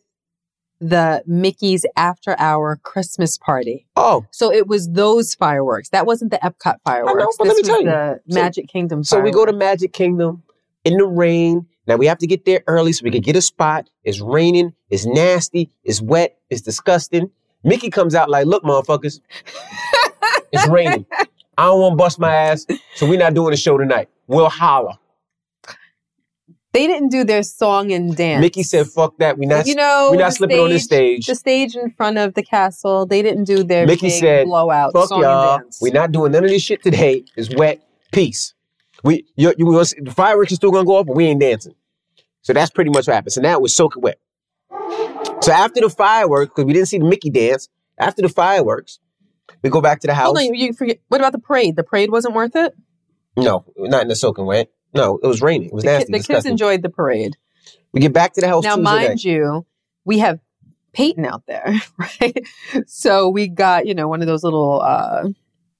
the 0.82 1.22
Mickey's 1.26 1.86
after 1.96 2.34
hour 2.38 2.78
Christmas 2.82 3.38
party. 3.38 3.86
oh, 3.96 4.26
So 4.32 4.52
it 4.52 4.66
was 4.66 4.90
those 4.90 5.34
fireworks. 5.34 5.90
That 5.90 6.06
wasn't 6.06 6.32
the 6.32 6.38
Epcot 6.38 6.76
fireworks. 6.84 7.36
but 7.38 7.44
this 7.44 7.54
let 7.54 7.56
me 7.56 7.62
tell 7.62 7.80
you. 7.80 7.86
the 7.86 8.20
So- 8.28 8.40
Magic 8.40 8.68
Kingdom 8.68 9.04
so 9.04 9.20
we 9.20 9.30
go 9.30 9.46
to. 9.46 9.52
Magic 9.52 9.92
Kingdom 9.92 10.42
in 10.84 10.96
the 10.98 11.06
rain. 11.06 11.66
Now 11.86 11.96
we 11.96 12.06
have 12.06 12.18
to 12.18 12.26
get 12.26 12.44
there 12.44 12.62
early 12.66 12.92
so 12.92 13.02
we 13.04 13.10
can 13.10 13.22
get 13.22 13.36
a 13.36 13.42
spot. 13.42 13.88
It's 14.04 14.20
raining. 14.20 14.72
It's 14.90 15.06
nasty. 15.06 15.70
It's 15.84 16.00
wet. 16.02 16.36
It's 16.50 16.60
disgusting. 16.62 17.30
Mickey 17.64 17.90
comes 17.90 18.14
out 18.14 18.28
like, 18.28 18.46
"Look, 18.46 18.64
motherfuckers, 18.64 19.20
it's 20.52 20.66
raining. 20.68 21.06
I 21.58 21.64
don't 21.66 21.80
want 21.80 21.92
to 21.92 21.96
bust 21.96 22.18
my 22.18 22.34
ass, 22.34 22.66
so 22.96 23.08
we're 23.08 23.18
not 23.18 23.34
doing 23.34 23.50
the 23.52 23.56
show 23.56 23.78
tonight. 23.78 24.08
We'll 24.26 24.48
holler." 24.48 24.94
They 26.72 26.86
didn't 26.86 27.10
do 27.10 27.22
their 27.24 27.42
song 27.42 27.92
and 27.92 28.16
dance. 28.16 28.40
Mickey 28.40 28.62
said, 28.62 28.86
"Fuck 28.86 29.18
that. 29.18 29.36
We 29.36 29.44
not. 29.44 29.66
you 29.66 29.74
know, 29.74 30.08
we 30.10 30.16
not 30.16 30.32
slipping 30.32 30.58
on 30.58 30.70
the 30.70 30.78
stage. 30.78 31.26
The 31.26 31.34
stage 31.34 31.76
in 31.76 31.90
front 31.90 32.16
of 32.16 32.32
the 32.32 32.42
castle, 32.42 33.04
they 33.04 33.20
didn't 33.20 33.44
do 33.44 33.62
their 33.62 33.86
Mickey 33.86 34.06
big 34.08 34.20
said, 34.20 34.46
blowout 34.46 34.92
Fuck 34.94 35.08
song 35.08 35.20
y'all. 35.20 35.54
and 35.54 35.62
dance. 35.64 35.78
We're 35.82 35.92
not 35.92 36.12
doing 36.12 36.32
none 36.32 36.44
of 36.44 36.50
this 36.50 36.62
shit 36.62 36.82
today. 36.82 37.24
It's 37.36 37.54
wet. 37.54 37.82
Peace. 38.10 38.54
We 39.04 39.26
you, 39.36 39.52
you 39.58 39.66
the 39.72 40.12
fireworks 40.14 40.52
are 40.52 40.56
still 40.56 40.70
gonna 40.70 40.86
go 40.86 40.96
off, 40.96 41.06
but 41.06 41.16
we 41.16 41.26
ain't 41.26 41.40
dancing. 41.40 41.74
So 42.40 42.54
that's 42.54 42.70
pretty 42.70 42.90
much 42.90 43.06
what 43.06 43.14
happened. 43.14 43.32
So 43.32 43.42
now 43.42 43.54
it 43.54 43.62
was 43.62 43.74
soaking 43.74 44.02
wet. 44.02 44.18
So 45.42 45.52
after 45.52 45.80
the 45.80 45.90
fireworks, 45.90 46.50
because 46.50 46.64
we 46.64 46.72
didn't 46.72 46.88
see 46.88 46.98
the 46.98 47.04
Mickey 47.04 47.30
dance, 47.30 47.68
after 47.98 48.22
the 48.22 48.28
fireworks, 48.28 48.98
we 49.62 49.70
go 49.70 49.80
back 49.80 50.00
to 50.00 50.06
the 50.06 50.14
house. 50.14 50.26
Hold 50.26 50.38
on, 50.38 50.54
you 50.54 50.72
forget. 50.72 51.00
What 51.08 51.20
about 51.20 51.32
the 51.32 51.38
parade? 51.38 51.76
The 51.76 51.82
parade 51.84 52.10
wasn't 52.10 52.34
worth 52.34 52.56
it. 52.56 52.74
No, 53.36 53.64
not 53.76 54.02
in 54.02 54.08
the 54.08 54.16
soaking 54.16 54.46
wet. 54.46 54.70
No, 54.94 55.18
it 55.22 55.26
was 55.26 55.40
raining. 55.42 55.68
It 55.68 55.74
was 55.74 55.84
The, 55.84 55.90
nasty. 55.92 56.12
the 56.12 56.22
kids 56.22 56.44
enjoyed 56.46 56.82
the 56.82 56.90
parade. 56.90 57.36
we 57.92 58.00
get 58.00 58.12
back 58.12 58.32
to 58.34 58.40
the 58.40 58.48
house 58.48 58.64
Now, 58.64 58.76
Tuesday 58.76 58.82
mind 58.82 59.24
you, 59.24 59.66
we 60.04 60.18
have 60.18 60.38
Peyton 60.92 61.24
out 61.24 61.44
there, 61.46 61.74
right? 61.98 62.46
So 62.86 63.28
we 63.28 63.48
got 63.48 63.86
you 63.86 63.94
know 63.94 64.08
one 64.08 64.20
of 64.20 64.26
those 64.26 64.44
little 64.44 64.80
uh, 64.82 65.22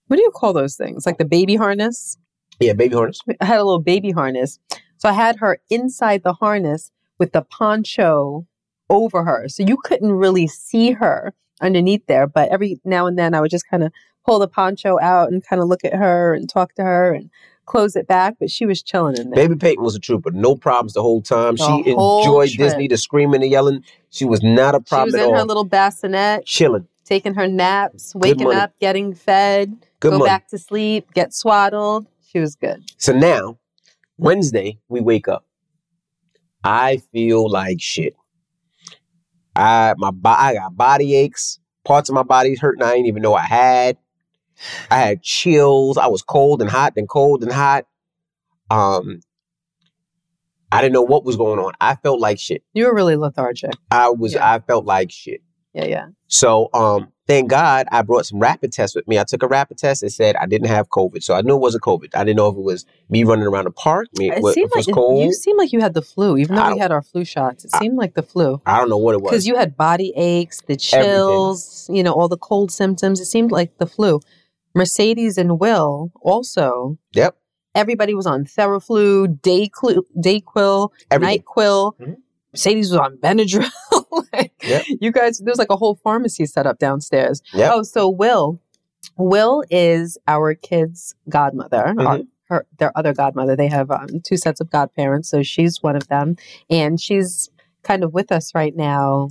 what 0.09 0.17
do 0.17 0.23
you 0.23 0.31
call 0.31 0.53
those 0.53 0.77
things? 0.77 1.05
Like 1.07 1.19
the 1.19 1.25
baby 1.25 1.57
harness. 1.57 2.17
Yeah, 2.61 2.73
baby 2.75 2.95
harness. 2.95 3.21
I 3.41 3.45
had 3.45 3.59
a 3.59 3.65
little 3.65 3.81
baby 3.81 4.11
harness. 4.13 4.59
So 4.99 5.09
I 5.09 5.13
had 5.13 5.37
her 5.37 5.59
inside 5.69 6.23
the 6.23 6.35
harness 6.35 6.93
with 7.19 7.33
the 7.33 7.43
poncho 7.43 8.47
over 8.89 9.25
her. 9.25 9.49
So 9.49 9.63
you 9.65 9.77
couldn't 9.83 10.13
really 10.13 10.47
see 10.47 10.93
her 10.93 11.35
underneath 11.61 12.07
there. 12.07 12.27
But 12.27 12.51
every 12.51 12.81
now 12.85 13.07
and 13.07 13.19
then 13.19 13.35
I 13.35 13.41
would 13.41 13.51
just 13.51 13.69
kind 13.69 13.83
of 13.83 13.93
pull 14.25 14.39
the 14.39 14.47
poncho 14.49 14.99
out 15.01 15.33
and 15.33 15.45
kind 15.45 15.61
of 15.61 15.67
look 15.69 15.85
at 15.85 15.95
her 15.95 16.35
and 16.35 16.49
talk 16.49 16.75
to 16.75 16.85
her 16.85 17.13
and 17.13 17.31
close 17.67 17.97
it 17.97 18.07
back. 18.07 18.37
But 18.39 18.51
she 18.51 18.67
was 18.67 18.83
chilling 18.83 19.17
in 19.17 19.31
there. 19.31 19.49
Baby 19.49 19.57
Peyton 19.59 19.83
was 19.85 19.95
a 19.95 20.01
trooper. 20.01 20.31
No 20.31 20.55
problems 20.57 20.93
the 20.95 21.03
whole 21.03 21.23
time. 21.23 21.57
The 21.57 21.65
she 21.65 21.93
whole 21.93 22.21
enjoyed 22.23 22.51
trip. 22.51 22.69
Disney, 22.69 22.89
the 22.89 22.97
screaming, 22.99 23.41
the 23.41 23.49
yelling. 23.49 23.85
She 24.11 24.25
was 24.25 24.43
not 24.43 24.75
a 24.75 24.81
problem. 24.81 25.11
she 25.11 25.17
was 25.17 25.25
in 25.27 25.31
all. 25.31 25.39
her 25.41 25.45
little 25.45 25.65
bassinet, 25.65 26.45
Chilling. 26.45 26.87
taking 27.05 27.35
her 27.35 27.49
naps, 27.49 28.15
waking 28.15 28.53
up, 28.53 28.73
getting 28.79 29.15
fed, 29.15 29.75
Good 30.01 30.11
go 30.11 30.19
money. 30.19 30.29
back 30.29 30.49
to 30.49 30.59
sleep, 30.59 31.13
get 31.15 31.33
swaddled. 31.33 32.07
She 32.31 32.39
was 32.39 32.55
good. 32.57 32.83
So 32.99 33.13
now, 33.13 33.59
Wednesday, 34.19 34.79
we 34.89 35.01
wake 35.01 35.29
up. 35.29 35.45
I 36.65 36.99
feel 37.13 37.51
like 37.51 37.81
shit. 37.81 38.15
I 39.57 39.95
my 39.99 40.11
I 40.25 40.55
got 40.55 40.77
body 40.77 41.15
aches. 41.17 41.59
Parts 41.85 42.09
of 42.09 42.15
my 42.15 42.23
body's 42.23 42.61
hurting. 42.61 42.83
I 42.83 42.93
didn't 42.93 43.07
even 43.07 43.23
know 43.23 43.35
I 43.35 43.43
had. 43.43 43.97
I 44.91 44.99
had 44.99 45.23
chills. 45.23 45.97
I 45.99 46.07
was 46.07 46.23
cold 46.23 46.61
and 46.63 46.71
hot, 46.71 46.95
then 46.95 47.07
cold 47.07 47.43
and 47.43 47.53
hot. 47.53 47.87
Um, 48.71 49.21
I 50.71 50.81
didn't 50.81 50.95
know 50.95 51.03
what 51.03 51.25
was 51.25 51.37
going 51.37 51.59
on. 51.59 51.73
I 51.81 51.97
felt 51.97 52.21
like 52.21 52.39
shit. 52.39 52.63
You 52.73 52.87
were 52.87 52.95
really 52.95 53.17
lethargic. 53.17 53.73
I 53.91 54.09
was. 54.11 54.35
Yeah. 54.35 54.51
I 54.53 54.59
felt 54.61 54.87
like 54.87 55.11
shit. 55.11 55.43
Yeah, 55.75 55.85
yeah. 55.87 56.07
So, 56.29 56.69
um, 56.75 57.09
thank 57.27 57.49
God 57.51 57.87
I 57.91 58.03
brought 58.03 58.27
some 58.27 58.39
rapid 58.41 58.73
tests 58.73 58.95
with 58.95 59.09
me. 59.09 59.19
I 59.19 59.25
took 59.25 59.43
a 59.43 59.47
rapid 59.49 59.79
test. 59.79 60.03
It 60.03 60.11
said 60.13 60.37
I 60.37 60.45
didn't 60.47 60.69
have 60.69 60.89
COVID, 60.91 61.23
so 61.23 61.35
I 61.35 61.41
knew 61.43 61.55
it 61.55 61.61
wasn't 61.61 61.83
COVID. 61.83 62.15
I 62.15 62.25
didn't 62.25 62.37
know 62.37 62.49
if 62.49 62.57
it 62.57 62.63
was 62.63 62.85
me 63.11 63.25
running 63.25 63.47
around 63.47 63.65
the 63.65 63.71
park, 63.71 64.09
me 64.19 64.31
It 64.31 64.39
it 64.39 64.55
seemed 64.55 64.71
was 64.75 64.87
like 64.87 64.95
cold. 64.95 65.25
you 65.25 65.33
seemed 65.33 65.59
like 65.59 65.73
you 65.73 65.81
had 65.81 65.95
the 65.95 66.03
flu, 66.03 66.37
even 66.39 66.57
though 66.57 66.73
we 66.73 66.79
had 66.79 66.93
our 66.93 67.03
flu 67.03 67.25
shots. 67.25 67.65
It 67.65 67.71
I- 67.75 67.79
seemed 67.79 67.97
like 67.97 68.15
the 68.15 68.23
flu 68.23 68.61
I 68.67 68.79
don't 68.79 68.89
know 68.91 68.99
what 68.99 69.15
it 69.15 69.23
was. 69.23 69.31
because 69.31 69.47
you 69.47 69.57
had 69.57 69.77
body 69.79 70.13
aches, 70.17 70.61
the 70.67 70.77
chills, 70.77 71.89
you 71.93 72.03
know, 72.03 72.13
all 72.13 72.29
the 72.29 72.37
cold 72.39 72.71
symptoms. 72.71 73.21
It 73.21 73.27
seemed 73.27 73.51
like 73.51 73.77
the 73.79 73.87
flu. 73.87 74.21
Mercedes 74.75 75.39
and 75.39 75.59
Will 75.61 76.13
also. 76.21 76.99
Yep. 77.15 77.37
Everybody 77.75 78.15
was 78.15 78.27
on 78.27 78.45
Theraflu, 78.45 79.41
Dayquil, 79.41 80.03
Dayquil, 80.17 80.91
Everything. 81.11 81.43
Nyquil. 81.43 81.97
Mhm. 81.99 82.17
Mercedes 82.53 82.91
was 82.91 82.99
on 83.01 83.17
Benadryl. 83.17 83.71
like, 84.33 84.53
Yep. 84.63 84.85
You 85.01 85.11
guys, 85.11 85.39
there's 85.39 85.59
like 85.59 85.71
a 85.71 85.77
whole 85.77 85.95
pharmacy 85.95 86.45
set 86.47 86.67
up 86.67 86.79
downstairs. 86.79 87.41
Yep. 87.55 87.71
Oh, 87.73 87.83
so 87.83 88.09
Will, 88.09 88.61
Will 89.17 89.65
is 89.71 90.19
our 90.29 90.55
kid's 90.55 91.15
godmother. 91.29 91.95
Mhm. 91.97 92.07
Our, 92.07 92.19
her, 92.49 92.67
their 92.79 92.93
other 92.97 93.15
godmother. 93.15 93.57
They 93.57 93.69
have 93.69 93.91
um, 93.91 94.21
two 94.23 94.37
sets 94.37 94.61
of 94.61 94.71
godparents, 94.71 95.31
so 95.31 95.43
she's 95.43 95.83
one 95.83 95.97
of 95.97 96.09
them, 96.09 96.37
and 96.69 97.01
she's 97.01 97.49
kind 97.83 98.05
of 98.05 98.13
with 98.13 98.31
us 98.31 98.55
right 98.55 98.77
now, 98.77 99.31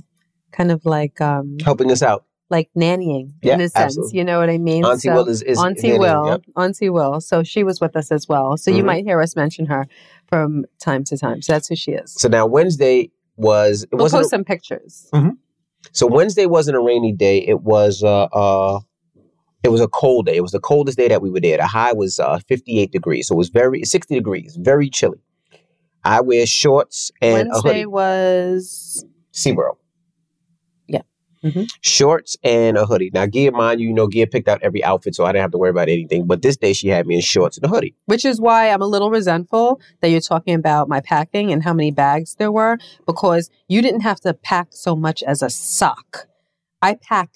kind 0.50 0.72
of 0.72 0.84
like 0.84 1.20
um 1.20 1.58
helping 1.64 1.92
us 1.92 2.02
out. 2.02 2.24
Like 2.52 2.70
nannying 2.76 3.32
Yeah, 3.42 3.54
in 3.54 3.60
a 3.62 3.68
sense. 3.68 3.84
absolutely. 3.96 4.18
You 4.18 4.24
know 4.24 4.38
what 4.38 4.50
I 4.50 4.58
mean? 4.58 4.84
Auntie 4.84 5.08
So- 5.08 5.14
Will 5.14 5.28
is, 5.28 5.42
is 5.42 5.58
Auntie 5.58 5.88
handling- 5.88 6.00
Will, 6.00 6.26
yep. 6.28 6.42
Auntie 6.56 6.90
Will. 6.90 7.20
So 7.20 7.42
she 7.42 7.64
was 7.64 7.80
with 7.80 7.96
us 7.96 8.12
as 8.12 8.28
well. 8.28 8.56
So 8.56 8.70
you 8.70 8.82
Mhm. 8.82 8.86
might 8.86 9.04
hear 9.04 9.20
us 9.20 9.34
mention 9.34 9.66
her 9.66 9.86
from 10.28 10.64
time 10.78 11.02
to 11.04 11.16
time. 11.16 11.42
So 11.42 11.52
that's 11.54 11.68
who 11.68 11.74
she 11.76 11.92
is. 11.92 12.12
So 12.12 12.28
now 12.28 12.46
Wednesday 12.46 13.10
was 13.36 13.84
it 13.84 13.94
We'll 13.96 14.08
post 14.10 14.30
some 14.30 14.44
pictures. 14.44 15.10
so 15.92 16.06
Wednesday 16.06 16.46
wasn't 16.46 16.76
a 16.76 16.80
rainy 16.80 17.12
day. 17.12 17.38
It 17.38 17.62
was 17.62 18.02
uh 18.04 18.24
uh 18.24 18.80
it 19.64 19.70
was 19.70 19.80
a 19.80 19.88
cold 19.88 20.26
day. 20.26 20.36
It 20.36 20.42
was 20.42 20.50
the 20.52 20.60
coldest 20.60 20.98
day 20.98 21.08
that 21.08 21.22
we 21.22 21.30
were 21.30 21.40
there. 21.40 21.56
The 21.56 21.66
high 21.66 21.92
was 21.94 22.18
uh 22.20 22.38
58 22.46 22.92
degrees. 22.92 23.26
So 23.28 23.34
it 23.34 23.38
was 23.38 23.48
very 23.48 23.82
60 23.84 24.14
degrees, 24.14 24.56
very 24.60 24.88
chilly. 24.90 25.20
I 26.04 26.20
wear 26.20 26.46
shorts 26.46 27.10
and 27.22 27.48
Wednesday 27.48 27.86
was 27.86 29.04
SeaWorld. 29.32 29.76
Mhm. 31.42 31.68
Shorts 31.80 32.36
and 32.44 32.76
a 32.76 32.86
hoodie. 32.86 33.10
Now, 33.12 33.26
Gia, 33.26 33.50
mind 33.50 33.80
you, 33.80 33.88
you 33.88 33.94
know, 33.94 34.08
Gia 34.08 34.26
picked 34.26 34.48
out 34.48 34.62
every 34.62 34.82
outfit, 34.84 35.14
so 35.14 35.24
I 35.24 35.32
didn't 35.32 35.42
have 35.42 35.50
to 35.52 35.58
worry 35.58 35.70
about 35.70 35.88
anything. 35.88 36.26
But 36.26 36.42
this 36.42 36.56
day, 36.56 36.72
she 36.72 36.88
had 36.88 37.06
me 37.06 37.16
in 37.16 37.20
shorts 37.20 37.56
and 37.58 37.64
a 37.66 37.68
hoodie. 37.68 37.94
which 38.06 38.24
is 38.24 38.40
why 38.40 38.70
I'm 38.70 38.82
a 38.82 38.86
little 38.86 39.10
resentful 39.10 39.80
that 40.00 40.08
you're 40.08 40.20
talking 40.20 40.54
about 40.54 40.88
my 40.88 41.00
packing 41.00 41.50
and 41.52 41.62
how 41.64 41.72
many 41.72 41.90
bags 41.90 42.36
there 42.36 42.52
were 42.52 42.78
because 43.06 43.50
you 43.68 43.82
didn't 43.82 44.00
have 44.02 44.20
to 44.20 44.34
pack 44.34 44.68
so 44.70 44.94
much 44.94 45.22
as 45.22 45.42
a 45.42 45.50
sock. 45.50 46.26
I 46.80 46.94
pack 46.94 47.30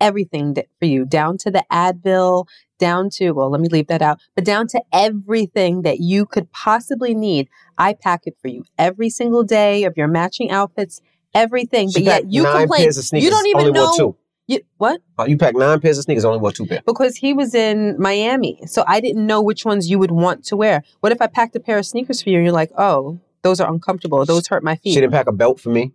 everything 0.00 0.54
that- 0.54 0.66
for 0.78 0.84
you, 0.86 1.04
down 1.04 1.38
to 1.38 1.50
the 1.50 1.64
Advil, 1.72 2.46
down 2.78 3.10
to, 3.10 3.32
well, 3.32 3.50
let 3.50 3.60
me 3.60 3.68
leave 3.68 3.88
that 3.88 4.02
out, 4.02 4.20
but 4.36 4.44
down 4.44 4.68
to 4.68 4.80
everything 4.92 5.82
that 5.82 5.98
you 5.98 6.24
could 6.24 6.52
possibly 6.52 7.14
need. 7.14 7.48
I 7.76 7.94
pack 7.94 8.22
it 8.26 8.36
for 8.40 8.46
you 8.48 8.62
every 8.78 9.10
single 9.10 9.42
day 9.42 9.82
of 9.84 9.96
your 9.96 10.06
matching 10.06 10.50
outfits, 10.52 11.00
everything. 11.34 11.90
She 11.90 12.00
but 12.00 12.04
yet 12.04 12.32
you 12.32 12.44
complain. 12.44 12.82
pairs 12.82 12.98
of 12.98 13.04
sneakers. 13.04 13.24
You 13.24 13.30
don't 13.30 13.46
even 13.46 13.72
know. 13.72 14.16
You, 14.46 14.60
what? 14.78 15.02
Uh, 15.18 15.24
you 15.24 15.36
packed 15.36 15.58
nine 15.58 15.78
pairs 15.78 15.98
of 15.98 16.04
sneakers, 16.04 16.24
only 16.24 16.38
wore 16.38 16.52
two 16.52 16.64
pairs. 16.64 16.80
because 16.86 17.16
he 17.16 17.34
was 17.34 17.54
in 17.54 17.96
Miami. 18.00 18.60
So 18.66 18.82
I 18.86 18.98
didn't 19.00 19.26
know 19.26 19.42
which 19.42 19.66
ones 19.66 19.90
you 19.90 19.98
would 19.98 20.10
want 20.10 20.42
to 20.46 20.56
wear. 20.56 20.82
What 21.00 21.12
if 21.12 21.20
I 21.20 21.26
packed 21.26 21.54
a 21.56 21.60
pair 21.60 21.76
of 21.76 21.84
sneakers 21.84 22.22
for 22.22 22.30
you 22.30 22.36
and 22.38 22.44
you're 22.46 22.54
like, 22.54 22.70
oh, 22.78 23.20
those 23.42 23.60
are 23.60 23.70
uncomfortable. 23.70 24.24
Those 24.24 24.46
hurt 24.48 24.64
my 24.64 24.76
feet. 24.76 24.94
She 24.94 25.00
didn't 25.00 25.12
pack 25.12 25.26
a 25.26 25.32
belt 25.32 25.60
for 25.60 25.68
me. 25.68 25.92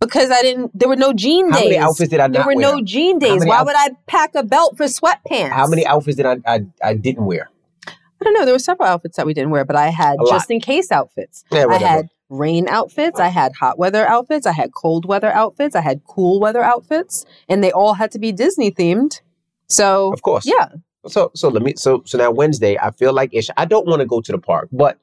because 0.00 0.30
I 0.32 0.42
didn't. 0.42 0.76
There 0.78 0.88
were 0.88 0.96
no 0.96 1.12
jean 1.12 1.46
days. 1.50 1.54
How 1.58 1.64
many 1.64 1.78
outfits 1.78 2.10
did 2.10 2.18
I 2.20 2.26
there 2.28 2.42
were 2.44 2.54
wear? 2.56 2.74
no 2.74 2.82
jean 2.82 3.18
days. 3.20 3.44
Why 3.46 3.58
outf- 3.58 3.66
would 3.66 3.76
I 3.76 3.90
pack 4.06 4.34
a 4.34 4.42
belt 4.42 4.76
for 4.76 4.86
sweatpants? 4.86 5.50
How 5.50 5.66
many 5.68 5.86
outfits 5.86 6.16
did 6.16 6.26
I, 6.26 6.38
I 6.46 6.66
I 6.82 6.94
didn't 6.94 7.24
wear? 7.26 7.48
I 7.88 8.24
don't 8.24 8.34
know. 8.34 8.44
There 8.44 8.54
were 8.54 8.58
several 8.58 8.88
outfits 8.88 9.16
that 9.18 9.26
we 9.26 9.34
didn't 9.34 9.50
wear, 9.50 9.64
but 9.64 9.76
I 9.76 9.88
had 9.88 10.16
just 10.28 10.50
in 10.50 10.58
case 10.60 10.90
outfits. 10.90 11.44
Yeah, 11.52 11.66
I 11.68 11.76
had 11.78 12.08
rain 12.28 12.68
outfits. 12.68 13.20
I 13.20 13.28
had 13.28 13.52
hot 13.54 13.78
weather 13.78 14.06
outfits. 14.06 14.46
I 14.46 14.52
had 14.52 14.72
cold 14.74 15.06
weather 15.06 15.32
outfits. 15.32 15.76
I 15.76 15.80
had 15.80 16.04
cool 16.04 16.40
weather 16.40 16.62
outfits, 16.62 17.24
and 17.48 17.62
they 17.62 17.72
all 17.72 17.94
had 17.94 18.10
to 18.12 18.18
be 18.18 18.32
Disney 18.32 18.70
themed. 18.70 19.20
So 19.68 20.12
of 20.12 20.22
course. 20.22 20.46
yeah, 20.46 20.68
So 21.06 21.30
so 21.34 21.48
let 21.48 21.62
me 21.62 21.74
so 21.76 22.02
so 22.06 22.18
now 22.18 22.30
Wednesday 22.30 22.78
I 22.78 22.90
feel 22.90 23.12
like 23.12 23.34
ish. 23.34 23.48
I 23.56 23.64
don't 23.64 23.86
want 23.86 24.00
to 24.00 24.06
go 24.06 24.20
to 24.20 24.32
the 24.32 24.38
park, 24.38 24.68
but 24.72 24.98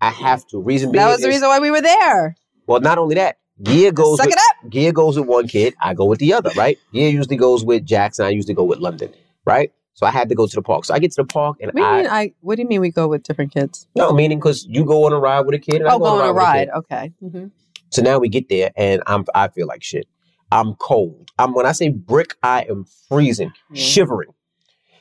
I 0.00 0.10
have 0.10 0.46
to. 0.48 0.60
Reason 0.60 0.90
being 0.90 1.02
that 1.02 1.10
was 1.10 1.20
the 1.20 1.28
reason 1.28 1.48
why 1.48 1.58
we 1.58 1.70
were 1.70 1.80
there. 1.82 2.36
Well, 2.66 2.80
not 2.80 2.98
only 2.98 3.14
that, 3.14 3.38
Gia 3.62 3.92
goes 3.92 4.18
Suck 4.18 4.26
with, 4.26 4.34
it 4.34 4.40
up. 4.64 4.70
Gia 4.70 4.92
goes 4.92 5.18
with 5.18 5.28
one 5.28 5.48
kid. 5.48 5.74
I 5.80 5.94
go 5.94 6.04
with 6.04 6.18
the 6.18 6.32
other. 6.34 6.50
Right? 6.56 6.78
Gia 6.92 7.10
usually 7.10 7.36
goes 7.36 7.64
with 7.64 7.84
Jackson. 7.86 8.26
I 8.26 8.30
usually 8.30 8.54
go 8.54 8.64
with 8.64 8.78
London. 8.78 9.14
Right? 9.44 9.72
So 9.96 10.04
I 10.06 10.10
had 10.10 10.28
to 10.28 10.34
go 10.34 10.46
to 10.46 10.54
the 10.54 10.60
park. 10.62 10.84
So 10.84 10.92
I 10.94 10.98
get 10.98 11.10
to 11.12 11.22
the 11.22 11.26
park 11.26 11.56
and 11.60 11.72
What 11.72 11.80
do 11.80 11.82
you 11.82 11.88
I 11.88 11.96
mean? 12.02 12.06
I 12.10 12.32
what 12.40 12.56
do 12.56 12.62
you 12.62 12.68
mean 12.68 12.80
we 12.82 12.90
go 12.90 13.08
with 13.08 13.22
different 13.22 13.52
kids? 13.52 13.88
no 13.96 14.12
meaning 14.12 14.38
because 14.38 14.66
you 14.68 14.84
go 14.84 15.06
on 15.06 15.12
a 15.12 15.18
ride 15.18 15.40
with 15.46 15.54
a 15.54 15.58
kid 15.58 15.80
and 15.80 15.88
I 15.88 15.94
Oh, 15.94 15.98
go, 15.98 16.04
go 16.04 16.10
on 16.16 16.20
a 16.20 16.28
kid. 16.28 16.34
ride. 16.36 16.68
Okay. 16.68 17.12
hmm 17.20 17.46
So 17.90 18.02
now 18.02 18.18
we 18.18 18.28
get 18.28 18.48
there 18.50 18.70
and 18.76 19.02
I'm 19.06 19.24
I 19.34 19.48
feel 19.48 19.66
like 19.66 19.82
shit. 19.82 20.06
I'm 20.52 20.74
cold. 20.74 21.30
I'm 21.38 21.54
when 21.54 21.66
I 21.66 21.72
say 21.72 21.88
brick, 21.88 22.36
I 22.42 22.66
am 22.68 22.84
freezing, 23.08 23.52
Yeah. 23.70 23.82
shivering. 23.82 24.30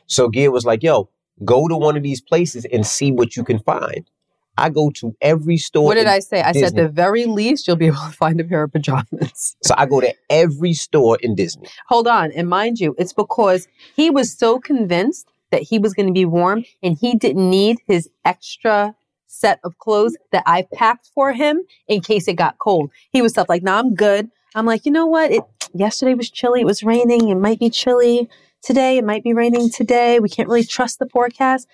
So 0.08 0.30
Gia 0.32 0.50
was 0.50 0.66
like, 0.66 0.82
"Yo, 0.82 1.10
go 1.44 1.68
to 1.68 1.76
one 1.76 1.98
of 1.98 2.04
these 2.04 2.22
places 2.22 2.66
and 2.72 2.86
see 2.88 3.12
what 3.12 3.36
you 3.36 3.44
can 3.44 3.60
find." 3.60 4.10
I 4.58 4.70
go 4.70 4.90
to 4.92 5.16
every 5.22 5.58
store. 5.58 5.86
What 5.86 5.96
did 5.96 6.08
I 6.08 6.20
say? 6.20 6.42
I 6.42 6.52
said 6.54 6.76
the 6.76 6.88
very 6.88 7.26
least 7.26 7.68
you'll 7.68 7.76
be 7.76 7.88
able 7.88 7.98
to 7.98 8.12
find 8.12 8.40
a 8.40 8.44
pair 8.44 8.64
of 8.64 8.72
pajamas. 8.72 9.56
So 9.64 9.74
I 9.78 9.86
go 9.86 10.00
to 10.00 10.14
every 10.30 10.74
store 10.74 11.18
in 11.22 11.36
Disney. 11.36 11.68
Hold 11.88 12.08
on, 12.08 12.32
and 12.32 12.48
mind 12.48 12.80
you, 12.80 12.96
it's 12.98 13.14
because 13.14 13.68
he 13.96 14.10
was 14.10 14.32
so 14.32 14.60
convinced 14.60 15.28
that 15.52 15.64
he 15.64 15.80
was 15.80 15.94
going 15.94 16.08
to 16.08 16.14
be 16.14 16.26
warm, 16.26 16.66
and 16.84 16.98
he 16.98 17.16
didn't 17.16 17.50
need 17.50 17.80
his 17.88 18.10
extra 18.24 18.96
set 19.28 19.60
of 19.64 19.78
clothes 19.80 20.16
that 20.32 20.44
I 20.46 20.68
packed 20.74 21.10
for 21.14 21.34
him 21.34 21.62
in 21.88 22.02
case 22.02 22.28
it 22.28 22.36
got 22.36 22.58
cold. 22.60 22.92
He 23.12 23.22
was 23.22 23.32
stuff 23.32 23.50
like, 23.50 23.64
"Nah, 23.64 23.80
I'm 23.80 23.96
good." 23.96 24.30
I'm 24.56 24.66
like, 24.66 24.86
you 24.86 24.92
know 24.92 25.06
what? 25.06 25.32
It 25.32 25.44
yesterday 25.74 26.14
was 26.14 26.30
chilly. 26.30 26.62
It 26.62 26.66
was 26.66 26.82
raining. 26.82 27.30
It 27.30 27.36
might 27.36 27.60
be 27.60 27.70
chilly 27.70 28.30
today. 28.64 28.98
It 28.98 29.04
might 29.04 29.24
be 29.24 29.34
raining 29.34 29.70
today. 29.70 30.20
We 30.20 30.30
can't 30.30 30.48
really 30.48 30.64
trust 30.64 31.00
the 31.00 31.10
forecast. 31.10 31.68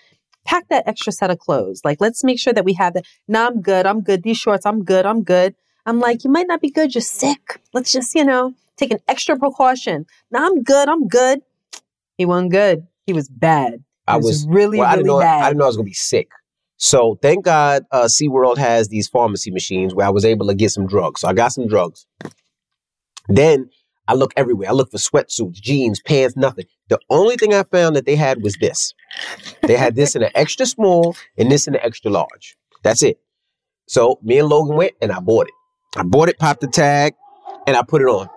Pack 0.46 0.68
that 0.70 0.88
extra 0.88 1.12
set 1.14 1.30
of 1.30 1.40
clothes. 1.40 1.82
Like, 1.84 2.02
let's 2.02 2.24
make 2.24 2.40
sure 2.40 2.54
that 2.54 2.66
we 2.66 2.74
have 2.74 2.94
that. 2.94 3.06
Nah, 3.28 3.48
I'm 3.48 3.62
good. 3.62 3.86
I'm 3.86 4.02
good. 4.02 4.24
These 4.24 4.38
shorts, 4.38 4.66
I'm 4.66 4.84
good. 4.84 5.06
I'm 5.06 5.24
good. 5.24 5.56
I'm 5.86 6.00
like, 6.00 6.24
you 6.24 6.30
might 6.30 6.48
not 6.48 6.62
be 6.62 6.70
good. 6.70 6.94
You're 6.94 7.02
sick. 7.02 7.62
Let's 7.74 7.92
just, 7.92 8.14
you 8.16 8.26
know, 8.26 8.54
take 8.78 8.92
an 8.92 9.00
extra 9.08 9.38
precaution. 9.38 10.06
Nah, 10.32 10.46
I'm 10.46 10.64
good. 10.64 10.90
I'm 10.90 11.08
good. 11.08 11.42
He 12.18 12.26
wasn't 12.26 12.52
good. 12.52 12.88
He 13.06 13.14
was 13.14 13.30
bad. 13.30 13.74
He 13.74 13.80
I 14.08 14.18
was, 14.18 14.26
was 14.26 14.48
really, 14.48 14.80
well, 14.80 14.88
I 14.88 14.96
really 14.96 15.06
know 15.06 15.20
bad. 15.20 15.44
I 15.44 15.50
didn't 15.50 15.60
know 15.60 15.66
I 15.66 15.68
was 15.68 15.78
gonna 15.78 15.86
be 15.86 15.94
sick. 15.94 16.30
So 16.78 17.18
thank 17.22 17.46
God 17.46 17.86
uh 17.92 18.06
SeaWorld 18.06 18.58
has 18.58 18.90
these 18.90 19.08
pharmacy 19.08 19.52
machines 19.52 19.94
where 19.94 20.06
I 20.06 20.10
was 20.10 20.26
able 20.26 20.48
to 20.48 20.54
get 20.54 20.72
some 20.72 20.88
drugs. 20.88 21.22
So 21.22 21.28
I 21.28 21.34
got 21.34 21.50
some 21.50 21.68
drugs. 21.68 22.06
Then 23.28 23.70
I 24.08 24.14
look 24.14 24.34
everywhere. 24.36 24.70
I 24.70 24.74
look 24.74 24.92
for 24.92 24.98
sweatsuits, 24.98 25.54
jeans, 25.54 26.02
pants, 26.02 26.36
nothing. 26.36 26.66
The 26.92 27.00
only 27.10 27.38
thing 27.38 27.54
I 27.54 27.64
found 27.64 27.96
that 27.96 28.06
they 28.06 28.18
had 28.18 28.44
was 28.44 28.58
this. 28.60 28.94
They 29.62 29.78
had 29.78 29.96
this 29.96 30.14
in 30.14 30.24
an 30.24 30.32
extra 30.36 30.66
small 30.66 31.16
and 31.38 31.50
this 31.50 31.66
in 31.66 31.74
an 31.74 31.80
extra 31.82 32.12
large. 32.12 32.58
That's 32.84 33.02
it. 33.02 33.18
So 33.88 34.20
me 34.22 34.40
and 34.40 34.50
Logan 34.50 34.76
went 34.76 34.92
and 35.02 35.10
I 35.10 35.22
bought 35.22 35.48
it. 35.48 35.54
I 35.96 36.04
bought 36.04 36.28
it, 36.28 36.38
popped 36.38 36.60
the 36.60 36.68
tag, 36.68 37.14
and 37.66 37.78
I 37.78 37.84
put 37.84 38.02
it 38.02 38.10
on. 38.10 38.28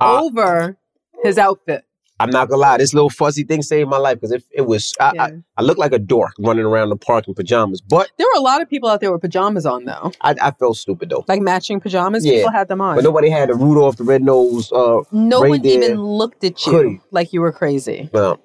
Uh, 0.00 0.22
Over 0.22 0.78
his 1.22 1.36
outfit. 1.36 1.84
I'm 2.20 2.30
not 2.30 2.48
gonna 2.48 2.60
lie, 2.60 2.78
this 2.78 2.92
little 2.94 3.10
fuzzy 3.10 3.44
thing 3.44 3.62
saved 3.62 3.88
my 3.88 3.96
life 3.98 4.16
because 4.16 4.32
it, 4.32 4.44
it 4.52 4.62
was 4.62 4.92
I, 5.00 5.12
Yeah. 5.14 5.22
I, 5.24 5.32
I 5.56 5.62
looked 5.62 5.78
like 5.78 5.92
a 5.92 5.98
dork 5.98 6.32
running 6.40 6.64
around 6.64 6.88
the 6.90 6.96
park 6.96 7.28
in 7.28 7.34
pajamas, 7.34 7.80
but 7.80 8.10
There 8.18 8.26
were 8.26 8.38
a 8.38 8.42
lot 8.42 8.60
of 8.60 8.68
people 8.68 8.88
out 8.88 9.00
there 9.00 9.12
with 9.12 9.20
pajamas 9.20 9.66
on, 9.66 9.84
though. 9.84 10.12
I, 10.20 10.34
I 10.40 10.50
felt 10.52 10.76
stupid 10.76 11.10
though. 11.10 11.24
Like 11.28 11.40
matching 11.40 11.80
pajamas. 11.80 12.24
Yeah. 12.26 12.38
People 12.38 12.50
had 12.52 12.68
them 12.68 12.80
on. 12.80 12.96
But 12.96 13.04
nobody 13.04 13.30
had 13.30 13.50
a 13.50 13.54
Rudolph 13.54 13.96
the 13.96 14.04
Red 14.04 14.22
Nose. 14.22 14.72
Uh, 14.72 15.02
no 15.12 15.40
one 15.40 15.64
even 15.64 16.00
looked 16.02 16.42
at 16.44 16.64
you 16.66 16.72
hoodie. 16.72 17.00
like 17.10 17.32
you 17.32 17.40
were 17.40 17.52
crazy. 17.52 18.10
well, 18.12 18.40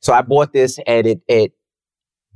so 0.00 0.12
I 0.12 0.22
bought 0.22 0.52
this 0.52 0.78
and 0.86 1.06
it 1.06 1.20
it 1.28 1.52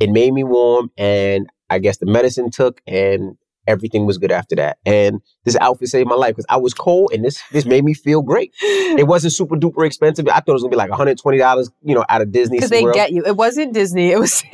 it 0.01 0.11
made 0.11 0.33
me 0.33 0.45
warm, 0.45 0.91
and 0.97 1.49
I 1.69 1.81
guess 1.81 1.97
the 1.99 2.07
medicine 2.07 2.51
took, 2.51 2.81
and 2.87 3.37
everything 3.68 4.07
was 4.07 4.18
good 4.18 4.33
after 4.33 4.57
that. 4.57 4.78
And 4.85 5.20
this 5.44 5.57
outfit 5.61 5.88
saved 5.88 6.09
my 6.09 6.16
life 6.16 6.35
because 6.35 6.46
I 6.48 6.57
was 6.57 6.74
cold, 6.74 7.12
and 7.12 7.24
this 7.24 7.40
this 7.52 7.66
made 7.66 7.85
me 7.85 7.94
feel 7.94 8.22
great. 8.22 8.52
It 8.61 9.07
wasn't 9.07 9.35
super 9.35 9.57
duper 9.57 9.87
expensive. 9.87 10.26
I 10.28 10.40
thought 10.40 10.48
it 10.48 10.52
was 10.52 10.62
gonna 10.62 10.70
be 10.70 10.76
like 10.76 10.90
120 10.90 11.38
dollars, 11.38 11.70
you 11.83 11.94
know, 11.94 12.04
out 12.09 12.22
of 12.22 12.33
Disney. 12.33 12.57
Because 12.59 12.70
they 12.70 12.85
get 12.92 13.12
you. 13.12 13.24
It 13.24 13.37
wasn't 13.37 13.74
Disney. 13.74 14.11
It 14.11 14.18
was 14.18 14.42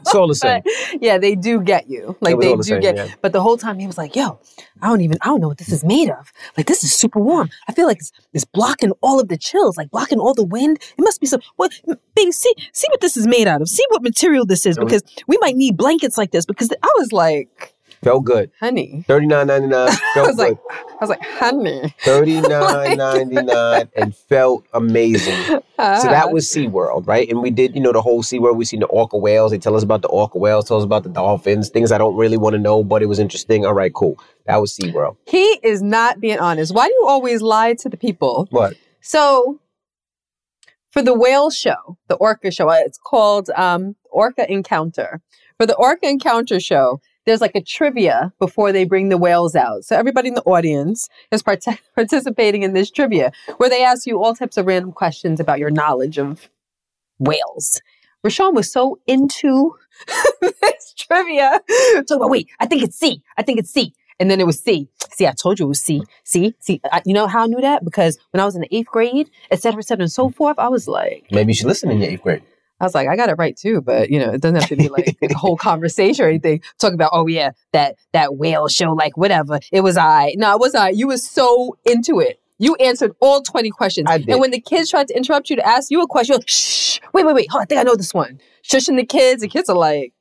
it's 0.00 0.14
all 0.14 0.28
the 0.28 0.34
same. 0.34 0.62
But, 0.64 1.02
yeah, 1.02 1.18
they 1.18 1.34
do 1.34 1.60
get 1.60 1.88
you. 1.88 2.16
Like 2.20 2.38
they 2.38 2.50
all 2.50 2.58
do 2.58 2.80
get. 2.80 2.96
yeah. 2.96 3.08
But 3.22 3.32
the 3.32 3.40
whole 3.40 3.56
time 3.56 3.78
he 3.78 3.86
was 3.86 3.98
like, 3.98 4.14
"Yo, 4.16 4.40
I 4.82 4.88
don't 4.88 5.00
even. 5.00 5.18
I 5.22 5.26
don't 5.26 5.40
know 5.40 5.48
what 5.48 5.58
this 5.58 5.72
is 5.72 5.84
made 5.84 6.10
of. 6.10 6.32
Like 6.56 6.66
this 6.66 6.84
is 6.84 6.94
super 6.94 7.20
warm. 7.20 7.50
I 7.68 7.72
feel 7.72 7.86
like 7.86 7.98
it's, 7.98 8.12
it's 8.32 8.44
blocking 8.44 8.92
all 9.00 9.20
of 9.20 9.28
the 9.28 9.36
chills, 9.36 9.76
like 9.76 9.90
blocking 9.90 10.18
all 10.18 10.34
the 10.34 10.44
wind. 10.44 10.78
It 10.96 11.02
must 11.02 11.20
be 11.20 11.26
some. 11.26 11.40
What, 11.56 11.72
baby? 12.14 12.32
See, 12.32 12.54
see 12.72 12.86
what 12.90 13.00
this 13.00 13.16
is 13.16 13.26
made 13.26 13.46
out 13.46 13.62
of. 13.62 13.68
See 13.68 13.84
what 13.90 14.02
material 14.02 14.46
this 14.46 14.66
is, 14.66 14.78
because 14.78 15.02
we 15.26 15.38
might 15.40 15.56
need 15.56 15.76
blankets 15.76 16.18
like 16.18 16.30
this. 16.30 16.46
Because 16.46 16.70
I 16.82 16.90
was 16.96 17.12
like, 17.12 17.74
Felt 18.02 18.24
good. 18.24 18.50
honey. 18.58 19.04
39.99 19.08 19.72
I 20.16 20.20
was 20.22 20.36
good. 20.36 20.38
like, 20.38 20.58
I 20.70 20.96
was 21.02 21.10
like, 21.10 21.22
honey. 21.22 21.94
Thirty 22.02 22.40
nine 22.40 22.96
ninety 22.96 23.34
nine 23.42 23.90
and 23.96 24.16
felt 24.16 24.64
amazing. 24.72 25.34
So 25.44 25.62
that 25.78 26.32
was 26.32 26.46
SeaWorld, 26.46 27.06
right? 27.06 27.28
And 27.28 27.42
we 27.42 27.50
did, 27.50 27.74
you 27.74 27.80
know, 27.80 27.92
the 27.92 28.00
whole 28.00 28.22
SeaWorld. 28.22 28.56
We 28.56 28.64
seen 28.64 28.80
the 28.80 28.86
orca 28.86 29.18
whales. 29.18 29.50
They 29.50 29.58
tell 29.58 29.76
us 29.76 29.82
about 29.82 30.00
the 30.02 30.08
orca 30.08 30.38
whales, 30.38 30.66
tell 30.68 30.78
us 30.78 30.84
about 30.84 31.02
the 31.02 31.08
dolphins, 31.10 31.68
things 31.68 31.92
I 31.92 31.98
don't 31.98 32.16
really 32.16 32.36
want 32.38 32.54
to 32.54 32.58
know, 32.58 32.82
but 32.82 33.02
it 33.02 33.06
was 33.06 33.18
interesting. 33.18 33.66
All 33.66 33.74
right, 33.74 33.92
cool. 33.92 34.18
That 34.46 34.56
was 34.56 34.74
SeaWorld. 34.76 35.16
He 35.26 35.60
is 35.62 35.82
not 35.82 36.20
being 36.20 36.38
honest. 36.38 36.74
Why 36.74 36.86
do 36.86 36.94
you 36.94 37.06
always 37.06 37.42
lie 37.42 37.74
to 37.74 37.88
the 37.90 37.96
people? 37.98 38.46
What? 38.50 38.76
So, 39.02 39.60
for 40.90 41.02
the 41.02 41.14
whale 41.14 41.50
show, 41.50 41.98
the 42.08 42.14
orca 42.16 42.50
show, 42.50 42.70
it's 42.70 42.98
called 42.98 43.50
um, 43.56 43.96
Orca 44.10 44.50
Encounter. 44.50 45.20
For 45.58 45.66
the 45.66 45.76
Orca 45.76 46.08
Encounter 46.08 46.58
show, 46.60 47.00
there's 47.30 47.40
like 47.40 47.54
a 47.54 47.62
trivia 47.62 48.32
before 48.40 48.72
they 48.72 48.84
bring 48.84 49.08
the 49.08 49.16
whales 49.16 49.54
out. 49.54 49.84
So 49.84 49.96
everybody 49.96 50.28
in 50.28 50.34
the 50.34 50.42
audience 50.42 51.08
is 51.30 51.42
part- 51.42 51.64
participating 51.94 52.64
in 52.64 52.72
this 52.72 52.90
trivia 52.90 53.30
where 53.58 53.70
they 53.70 53.84
ask 53.84 54.06
you 54.06 54.22
all 54.22 54.34
types 54.34 54.56
of 54.56 54.66
random 54.66 54.90
questions 54.90 55.38
about 55.38 55.60
your 55.60 55.70
knowledge 55.70 56.18
of 56.18 56.48
whales. 57.20 57.80
Rashawn 58.26 58.52
was 58.54 58.70
so 58.70 58.98
into 59.06 59.76
this 60.40 60.94
trivia. 60.96 61.60
Talk 62.08 62.16
about, 62.16 62.30
wait, 62.30 62.48
I 62.58 62.66
think 62.66 62.82
it's 62.82 62.98
C. 62.98 63.22
I 63.38 63.42
think 63.42 63.60
it's 63.60 63.70
C. 63.70 63.94
And 64.18 64.30
then 64.30 64.40
it 64.40 64.46
was 64.46 64.60
C. 64.60 64.88
See, 65.12 65.26
I 65.26 65.32
told 65.32 65.58
you 65.58 65.66
it 65.66 65.68
was 65.68 65.80
C. 65.80 66.02
I, 66.92 67.02
you 67.06 67.14
know 67.14 67.26
how 67.28 67.44
I 67.44 67.46
knew 67.46 67.60
that? 67.60 67.84
Because 67.84 68.18
when 68.32 68.40
I 68.40 68.44
was 68.44 68.56
in 68.56 68.60
the 68.60 68.74
eighth 68.74 68.88
grade, 68.88 69.30
et 69.50 69.62
cetera, 69.62 69.78
et 69.78 69.86
cetera, 69.86 70.02
and 70.02 70.12
so 70.12 70.28
forth, 70.30 70.58
I 70.58 70.68
was 70.68 70.88
like, 70.88 71.26
Maybe 71.30 71.52
you 71.52 71.54
should 71.54 71.68
listen 71.68 71.90
in 71.90 72.00
your 72.00 72.10
eighth 72.10 72.22
grade. 72.22 72.42
I 72.80 72.84
was 72.84 72.94
like, 72.94 73.08
I 73.08 73.16
got 73.16 73.28
it 73.28 73.34
right 73.34 73.56
too, 73.56 73.80
but 73.80 74.10
you 74.10 74.18
know, 74.18 74.32
it 74.32 74.40
doesn't 74.40 74.56
have 74.56 74.68
to 74.68 74.76
be 74.76 74.88
like 74.88 75.16
a 75.22 75.34
whole 75.34 75.56
conversation 75.58 76.24
or 76.24 76.28
anything. 76.28 76.62
Talk 76.78 76.94
about, 76.94 77.10
oh 77.12 77.26
yeah, 77.26 77.52
that 77.72 77.96
that 78.12 78.36
whale 78.36 78.68
show, 78.68 78.92
like 78.92 79.16
whatever. 79.16 79.60
It 79.70 79.82
was 79.82 79.96
I. 79.96 80.34
No, 80.36 80.54
it 80.54 80.60
was 80.60 80.74
I. 80.74 80.90
You 80.90 81.08
was 81.08 81.28
so 81.28 81.76
into 81.84 82.20
it. 82.20 82.40
You 82.58 82.74
answered 82.76 83.12
all 83.20 83.40
20 83.40 83.70
questions. 83.70 84.06
I 84.10 84.18
did. 84.18 84.28
And 84.28 84.40
when 84.40 84.50
the 84.50 84.60
kids 84.60 84.90
tried 84.90 85.08
to 85.08 85.16
interrupt 85.16 85.48
you 85.48 85.56
to 85.56 85.66
ask 85.66 85.90
you 85.90 86.02
a 86.02 86.06
question, 86.06 86.34
you're 86.34 86.38
like, 86.40 86.48
shh, 86.48 86.98
wait, 87.14 87.24
wait, 87.24 87.34
wait. 87.34 87.46
Oh, 87.54 87.58
I 87.58 87.64
think 87.64 87.80
I 87.80 87.84
know 87.84 87.96
this 87.96 88.12
one. 88.12 88.38
Shushing 88.62 88.96
the 88.96 89.06
kids. 89.06 89.40
The 89.40 89.48
kids 89.48 89.70
are 89.70 89.76
like, 89.76 90.12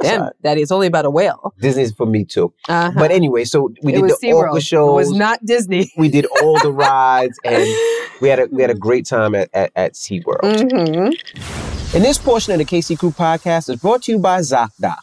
damn, 0.00 0.22
right. 0.22 0.32
daddy, 0.42 0.62
it's 0.62 0.70
only 0.70 0.86
about 0.86 1.04
a 1.06 1.10
whale. 1.10 1.52
Disney's 1.60 1.92
for 1.92 2.06
me 2.06 2.24
too. 2.24 2.52
Uh-huh. 2.68 2.92
But 2.96 3.10
anyway, 3.10 3.44
so 3.44 3.72
we 3.82 3.94
it 3.94 4.00
did 4.00 4.10
the 4.20 4.32
orca 4.32 4.54
SeaWorld. 4.54 4.62
shows. 4.64 4.90
It 4.90 4.94
was 4.94 5.12
not 5.12 5.44
Disney. 5.44 5.92
we 5.96 6.08
did 6.08 6.26
all 6.40 6.58
the 6.60 6.72
rides, 6.72 7.36
and 7.44 7.66
we 8.20 8.28
had 8.28 8.38
a 8.38 8.46
we 8.52 8.62
had 8.62 8.70
a 8.70 8.76
great 8.76 9.04
time 9.06 9.34
at 9.34 9.50
at, 9.52 9.72
at 9.74 9.94
SeaWorld. 9.94 10.70
hmm 10.70 11.71
And 11.94 12.02
this 12.02 12.16
portion 12.16 12.54
of 12.54 12.58
the 12.58 12.64
Casey 12.64 12.96
Crew 12.96 13.10
podcast 13.10 13.68
is 13.68 13.78
brought 13.78 14.04
to 14.04 14.12
you 14.12 14.18
by 14.18 14.40
ZocDoc. 14.40 14.96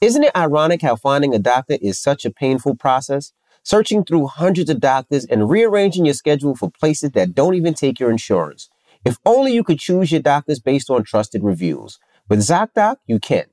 Isn't 0.00 0.22
it 0.22 0.36
ironic 0.36 0.80
how 0.80 0.94
finding 0.94 1.34
a 1.34 1.40
doctor 1.40 1.76
is 1.82 1.98
such 1.98 2.24
a 2.24 2.30
painful 2.30 2.76
process? 2.76 3.32
Searching 3.64 4.04
through 4.04 4.28
hundreds 4.28 4.70
of 4.70 4.78
doctors 4.78 5.24
and 5.24 5.50
rearranging 5.50 6.04
your 6.04 6.14
schedule 6.14 6.54
for 6.54 6.70
places 6.70 7.10
that 7.10 7.34
don't 7.34 7.56
even 7.56 7.74
take 7.74 7.98
your 7.98 8.12
insurance. 8.12 8.68
If 9.04 9.18
only 9.26 9.54
you 9.54 9.64
could 9.64 9.80
choose 9.80 10.12
your 10.12 10.20
doctors 10.20 10.60
based 10.60 10.88
on 10.88 11.02
trusted 11.02 11.42
reviews. 11.42 11.98
With 12.28 12.38
ZocDoc, 12.38 12.98
you 13.08 13.18
can. 13.18 13.46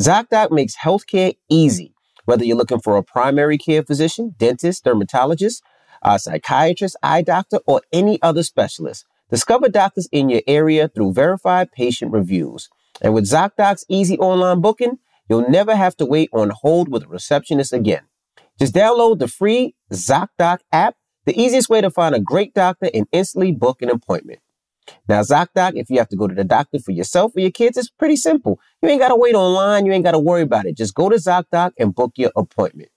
ZocDoc 0.00 0.50
makes 0.50 0.76
healthcare 0.76 1.36
easy. 1.50 1.92
Whether 2.24 2.46
you're 2.46 2.56
looking 2.56 2.80
for 2.80 2.96
a 2.96 3.02
primary 3.02 3.58
care 3.58 3.82
physician, 3.82 4.36
dentist, 4.38 4.84
dermatologist, 4.84 5.62
a 6.00 6.18
psychiatrist, 6.18 6.96
eye 7.02 7.20
doctor, 7.20 7.58
or 7.66 7.82
any 7.92 8.22
other 8.22 8.42
specialist, 8.42 9.04
discover 9.32 9.70
doctors 9.70 10.08
in 10.12 10.28
your 10.28 10.42
area 10.46 10.88
through 10.88 11.14
verified 11.14 11.72
patient 11.72 12.12
reviews. 12.12 12.68
And 13.00 13.14
with 13.14 13.24
ZocDoc's 13.24 13.86
easy 13.88 14.18
online 14.18 14.60
booking, 14.60 14.98
you'll 15.28 15.48
never 15.48 15.74
have 15.74 15.96
to 15.96 16.04
wait 16.04 16.28
on 16.34 16.50
hold 16.50 16.88
with 16.88 17.04
a 17.04 17.08
receptionist 17.08 17.72
again. 17.72 18.02
Just 18.58 18.74
download 18.74 19.18
the 19.18 19.28
free 19.28 19.74
ZocDoc 19.90 20.58
app 20.70 20.96
the 21.24 21.40
easiest 21.40 21.70
way 21.70 21.80
to 21.80 21.90
find 21.90 22.14
a 22.14 22.20
great 22.20 22.52
doctor 22.52 22.90
and 22.92 23.06
instantly 23.10 23.52
book 23.52 23.80
an 23.80 23.88
appointment. 23.88 24.40
Now, 25.08 25.22
ZocDoc, 25.22 25.72
if 25.76 25.88
you 25.88 25.98
have 25.98 26.08
to 26.08 26.16
go 26.16 26.26
to 26.28 26.34
the 26.34 26.44
doctor 26.44 26.78
for 26.78 26.92
yourself 26.92 27.32
or 27.34 27.40
your 27.40 27.50
kids, 27.50 27.78
it's 27.78 27.88
pretty 27.88 28.16
simple. 28.16 28.60
You 28.82 28.90
ain't 28.90 29.00
got 29.00 29.08
to 29.08 29.16
wait 29.16 29.34
online. 29.34 29.86
You 29.86 29.92
ain't 29.92 30.04
got 30.04 30.12
to 30.12 30.18
worry 30.18 30.42
about 30.42 30.66
it. 30.66 30.76
Just 30.76 30.94
go 30.94 31.08
to 31.08 31.16
ZocDoc 31.16 31.72
and 31.78 31.94
book 31.94 32.12
your 32.16 32.32
appointment. 32.36 32.90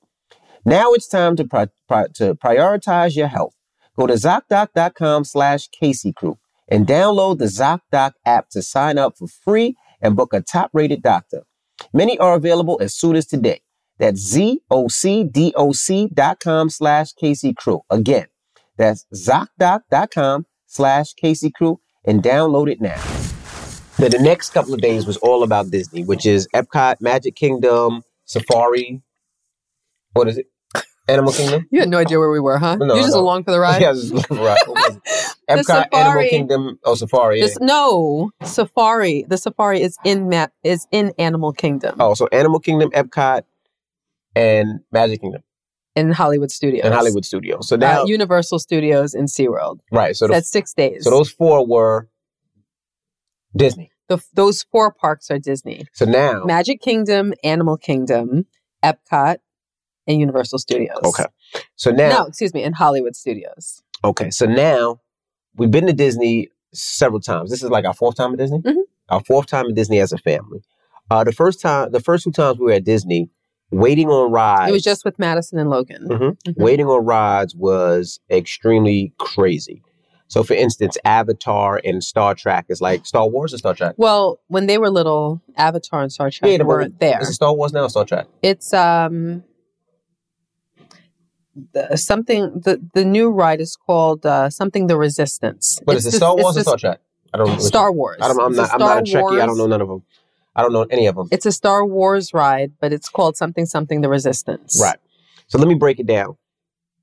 Now 0.66 0.94
it's 0.94 1.08
time 1.08 1.36
to, 1.38 1.46
pri- 1.46 1.68
pri- 1.88 2.08
to 2.16 2.36
prioritize 2.36 3.16
your 3.16 3.28
health. 3.28 3.55
Go 3.98 4.08
to 4.08 4.14
ZocDoc.com 4.14 5.24
slash 5.24 5.68
Casey 5.70 6.14
Crew 6.14 6.38
and 6.68 6.86
download 6.86 7.38
the 7.40 7.46
ZocDoc 7.46 8.14
app 8.26 8.50
to 8.50 8.62
sign 8.62 8.98
up 8.98 9.18
for 9.18 9.28
free 9.28 9.76
and 10.02 10.16
book 10.16 10.34
a 10.34 10.42
top 10.42 10.70
rated 10.74 11.02
doctor. 11.02 11.44
Many 11.94 12.18
are 12.20 12.36
available 12.36 12.78
as 12.82 12.96
soon 12.96 13.16
as 13.16 13.26
today. 13.26 13.62
That's 13.98 14.20
Z-O-C-D-O-C 14.20 16.10
dot 16.14 16.40
com 16.42 16.70
slash 16.70 17.14
Casey 17.14 17.54
Crew. 17.54 17.82
Again, 17.90 18.28
that's 18.78 19.06
ZocDoc.com 19.14 20.46
slash 20.66 21.14
Casey 21.14 21.52
Crew 21.52 21.80
and 22.04 22.22
download 22.22 22.70
it 22.70 22.82
now. 22.82 23.02
Now, 23.98 24.10
the 24.10 24.20
next 24.20 24.50
couple 24.50 24.74
of 24.74 24.82
days 24.82 25.08
was 25.08 25.16
all 25.18 25.44
about 25.44 25.72
Disney, 25.72 26.04
which 26.04 26.26
is 26.26 26.50
Epcot, 26.54 27.00
Magic 27.00 27.36
Kingdom, 27.36 28.04
Safari. 28.26 29.02
What 30.12 30.28
is 30.28 30.38
it? 30.38 30.48
Animal 31.08 31.34
Kingdom? 31.34 31.68
You 31.72 31.80
had 31.82 31.90
no 31.90 31.98
idea 32.00 32.18
where 32.18 32.32
we 32.32 32.40
were, 32.40 32.58
huh? 32.58 32.78
No, 32.78 32.86
You're 32.96 33.04
just 33.04 33.14
no. 33.14 33.20
along 33.22 33.44
for 33.44 33.52
the 33.52 33.60
ride? 33.60 33.80
Yeah, 33.82 33.92
this 33.92 34.06
is 34.06 34.12
right. 34.14 34.58
What 34.66 34.68
was 34.68 34.96
it? 34.96 35.04
Epcot, 35.50 35.86
Animal 35.94 36.24
Kingdom, 36.30 36.80
oh, 36.84 36.96
Safari. 36.96 37.42
Yeah. 37.42 37.48
No, 37.62 38.32
Safari. 38.44 39.24
The 39.28 39.38
Safari 39.38 39.82
is 39.82 39.98
in 40.04 40.30
Ma- 40.30 40.48
is 40.64 40.88
in 40.92 41.14
Animal 41.20 41.54
Kingdom 41.54 41.96
Oh, 42.00 42.16
so 42.16 42.28
Animal 42.32 42.60
Kingdom, 42.60 42.90
Epcot, 42.92 43.44
and 44.36 44.80
Magic 44.92 45.22
Kingdom 45.22 45.44
in 45.96 46.12
Hollywood 46.12 46.50
Studios. 46.52 46.84
In 46.86 46.92
Hollywood 46.92 47.24
Studios. 47.24 47.68
So 47.70 47.76
Uh, 47.76 47.80
now, 47.80 48.06
Universal 48.06 48.58
Studios 48.60 49.14
in 49.14 49.26
SeaWorld. 49.26 49.80
right. 49.92 50.16
So, 50.16 50.26
the, 50.28 50.34
That's 50.34 50.50
six 50.52 50.74
days. 50.74 51.04
so 51.04 51.12
those 51.12 51.30
four 51.30 51.66
were 51.66 52.10
Disney. 53.56 53.92
the, 54.10 54.20
those 54.34 54.64
four 54.64 54.92
parks 54.92 55.30
are 55.32 55.40
Disney. 55.40 55.86
So 55.94 56.06
now, 56.06 56.44
Magic 56.46 56.82
Kingdom, 56.82 57.34
Animal 57.44 57.78
Kingdom, 57.78 58.48
Epcot, 58.84 59.38
and 60.08 60.20
Universal 60.20 60.60
Studios. 60.60 61.00
okay. 61.04 61.26
So 61.76 61.92
now, 61.92 62.10
No, 62.10 62.26
excuse 62.26 62.54
me, 62.54 62.64
in 62.64 62.74
Hollywood 62.74 63.16
Studios. 63.16 63.82
okay. 64.04 64.30
So 64.30 64.46
now 64.46 65.02
we've 65.56 65.72
been 65.72 65.88
to 65.88 65.94
Disney 65.94 66.50
several 66.74 67.22
times. 67.22 67.50
This 67.50 67.64
is 67.64 67.70
like 67.70 67.86
our 67.86 67.94
fourth 67.94 68.16
time 68.16 68.34
at 68.34 68.38
Disney. 68.40 68.60
Mhm. 68.60 68.76
Our 69.10 69.22
fourth 69.24 69.48
time 69.48 69.66
at 69.68 69.76
Disney 69.76 70.00
as 70.00 70.12
a 70.12 70.18
family. 70.18 70.62
Uh, 71.10 71.24
the 71.24 71.32
first 71.32 71.62
time, 71.62 71.92
the 71.92 72.00
first 72.00 72.24
two 72.24 72.32
times 72.32 72.58
we 72.60 72.66
were 72.66 72.72
at 72.74 72.84
Disney, 72.84 73.30
waiting 73.72 74.10
on 74.10 74.32
rides. 74.32 74.70
It 74.70 74.74
was 74.74 74.84
just 74.84 75.06
with 75.06 75.18
Madison 75.20 75.60
and 75.60 75.70
Logan. 75.70 76.08
Mhm. 76.10 76.38
Mhm. 76.48 76.58
waiting 76.58 76.88
on 76.88 77.06
rides 77.06 77.56
was 77.56 78.20
extremely 78.30 79.14
crazy. 79.20 79.82
So, 80.28 80.42
for 80.44 80.56
instance, 80.56 80.98
Avatar 81.06 81.80
and 81.86 82.04
Star 82.04 82.34
Trek 82.34 82.66
is 82.70 82.82
like 82.82 83.06
Star 83.06 83.28
Wars 83.30 83.54
or 83.54 83.60
Star 83.60 83.76
Trek. 83.76 83.94
Well, 83.98 84.40
when 84.48 84.66
they 84.66 84.80
were 84.80 84.90
little, 84.90 85.40
Avatar 85.56 86.02
and 86.02 86.12
Star 86.12 86.32
Trek 86.32 86.50
Yeah, 86.58 86.64
weren't 86.64 87.00
there. 87.00 87.20
Is 87.22 87.30
it 87.30 87.34
Star 87.34 87.54
Wars 87.54 87.72
now 87.74 87.84
or 87.84 87.90
Star 87.90 88.06
Trek? 88.06 88.26
It's 88.42 88.74
um 88.74 89.44
the, 91.74 91.96
something 91.98 92.62
the 92.64 92.82
the 92.94 93.06
new 93.06 93.30
ride 93.32 93.62
is 93.62 93.76
called 93.76 94.26
uh, 94.26 94.50
something 94.50 94.88
the 94.88 94.98
Resistance. 94.98 95.80
What 95.86 95.96
It's 95.96 96.06
is 96.06 96.08
it? 96.08 96.12
this- 96.12 96.20
Star 96.20 96.36
Wars 96.36 96.58
or 96.58 96.62
Star 96.64 96.78
Trek? 96.78 97.00
I 97.34 97.38
don't 97.38 97.48
know. 97.48 97.58
Star 97.60 97.92
Wars. 97.92 98.18
I 98.22 98.28
don't, 98.28 98.40
I'm 98.40 98.56
not. 98.56 98.72
I'm 98.74 98.80
not 98.80 98.98
a 99.00 99.02
Trekkie. 99.02 99.42
I 99.42 99.46
don't 99.46 99.58
know 99.58 99.68
none 99.68 99.82
of 99.82 99.88
them. 99.90 100.04
I 100.56 100.62
don't 100.62 100.72
know 100.72 100.84
any 100.90 101.06
of 101.08 101.16
them. 101.16 101.28
It's 101.32 101.46
a 101.46 101.52
Star 101.52 101.86
Wars 101.86 102.34
ride, 102.34 102.72
but 102.80 102.94
it's 102.94 103.10
called 103.10 103.36
something 103.36 103.66
something 103.66 104.02
the 104.02 104.10
Resistance. 104.10 104.80
Right. 104.82 104.98
So 105.48 105.58
let 105.58 105.68
me 105.68 105.76
break 105.76 106.00
it 106.00 106.08
down. 106.08 106.38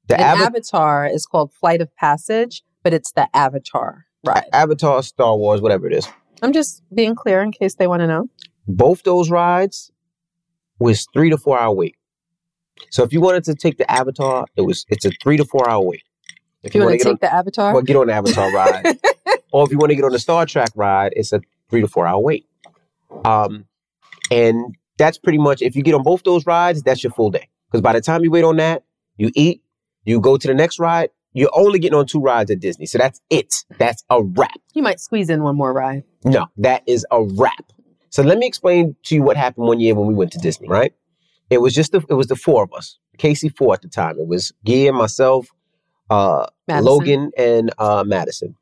The 0.09 0.15
And 0.15 0.39
Ava- 0.39 0.47
Avatar 0.47 1.07
is 1.07 1.27
called 1.27 1.53
Flight 1.53 1.81
of 1.83 1.95
Passage, 1.97 2.63
but 2.83 2.93
it's 2.95 3.13
the 3.13 3.29
Avatar 3.37 4.07
ride. 4.25 4.45
Avatar, 4.53 5.03
Star 5.03 5.37
Wars, 5.37 5.61
whatever 5.61 5.87
it 5.87 5.93
is. 5.93 6.09
I'm 6.41 6.53
just 6.53 6.83
being 6.95 7.15
clear 7.15 7.43
in 7.43 7.53
case 7.53 7.75
they 7.75 7.87
want 7.87 8.01
to 8.01 8.07
know. 8.07 8.29
Both 8.67 9.03
those 9.03 9.31
rides 9.31 9.93
was 10.79 11.07
three 11.13 11.31
to 11.31 11.37
four 11.39 11.59
hour 11.59 11.75
wait. 11.75 11.97
So 12.91 13.03
if 13.03 13.13
you 13.13 13.21
wanted 13.21 13.45
to 13.45 13.55
take 13.55 13.79
the 13.79 13.91
Avatar, 13.91 14.47
it 14.57 14.63
was 14.63 14.85
it's 14.89 15.05
a 15.05 15.11
three 15.23 15.37
to 15.37 15.45
four 15.45 15.69
hour 15.69 15.83
wait. 15.83 16.03
If 16.63 16.75
you 16.75 16.81
want 16.81 16.91
wanna 16.93 16.99
to 16.99 17.05
take 17.05 17.21
the 17.21 17.33
Avatar, 17.33 17.69
on, 17.69 17.75
well, 17.75 17.83
get 17.83 17.97
on 17.97 18.07
the 18.07 18.13
Avatar 18.13 18.53
ride, 18.53 18.99
or 19.53 19.65
if 19.65 19.73
you 19.73 19.79
want 19.79 19.91
to 19.91 19.97
get 19.97 20.05
on 20.05 20.13
the 20.13 20.19
Star 20.19 20.47
Trek 20.47 20.71
ride, 20.75 21.13
it's 21.17 21.33
a 21.33 21.41
three 21.69 21.81
to 21.81 21.89
four 21.89 22.07
hour 22.07 22.21
wait. 22.21 22.47
Um, 23.25 23.67
and 24.31 24.77
that's 24.97 25.19
pretty 25.19 25.39
much 25.39 25.63
if 25.63 25.75
you 25.77 25.83
get 25.83 25.95
on 25.95 26.03
both 26.03 26.23
those 26.23 26.47
rides, 26.47 26.83
that's 26.83 27.03
your 27.03 27.13
full 27.13 27.31
day. 27.31 27.49
Because 27.69 27.83
by 27.83 27.93
the 27.93 28.01
time 28.01 28.23
you 28.23 28.31
wait 28.31 28.45
on 28.45 28.57
that, 28.57 28.85
you 29.17 29.31
eat, 29.35 29.63
you 30.05 30.21
go 30.21 30.37
to 30.37 30.47
the 30.47 30.55
next 30.55 30.79
ride. 30.79 31.11
You're 31.35 31.51
only 31.55 31.79
getting 31.79 31.99
on 31.99 32.07
two 32.07 32.21
rides 32.21 32.51
at 32.51 32.61
Disney, 32.61 32.85
so 32.85 32.99
that's 32.99 33.21
it. 33.31 33.55
That's 33.79 34.05
a 34.11 34.23
wrap. 34.23 34.61
you 34.75 34.83
might 34.83 35.01
squeeze 35.01 35.31
in 35.31 35.43
one 35.43 35.57
more 35.57 35.73
ride. 35.73 36.05
No, 36.25 36.47
that 36.59 36.83
is 36.87 37.07
a 37.11 37.23
wrap. 37.23 37.73
So 38.11 38.23
let 38.23 38.37
me 38.37 38.47
explain 38.47 38.95
to 39.05 39.15
you 39.15 39.23
what 39.23 39.39
happened 39.39 39.67
one 39.67 39.81
year 39.81 39.95
when 39.95 40.07
we 40.07 40.15
went 40.15 40.33
to 40.33 40.39
Disney. 40.39 40.69
Right? 40.69 40.93
It 41.53 41.61
was 41.61 41.75
just 41.75 41.93
the, 41.93 42.03
it 42.09 42.15
was 42.15 42.29
the 42.29 42.37
four 42.37 42.63
of 42.63 42.73
us. 42.73 42.99
Casey 43.19 43.49
four 43.51 43.75
at 43.75 43.83
the 43.83 43.89
time. 43.89 44.19
It 44.19 44.27
was 44.27 44.53
Gia, 44.65 44.93
myself, 44.93 45.49
uh, 46.09 46.47
Logan, 46.69 47.31
and 47.37 47.71
uh, 47.79 48.05
Madison. 48.07 48.57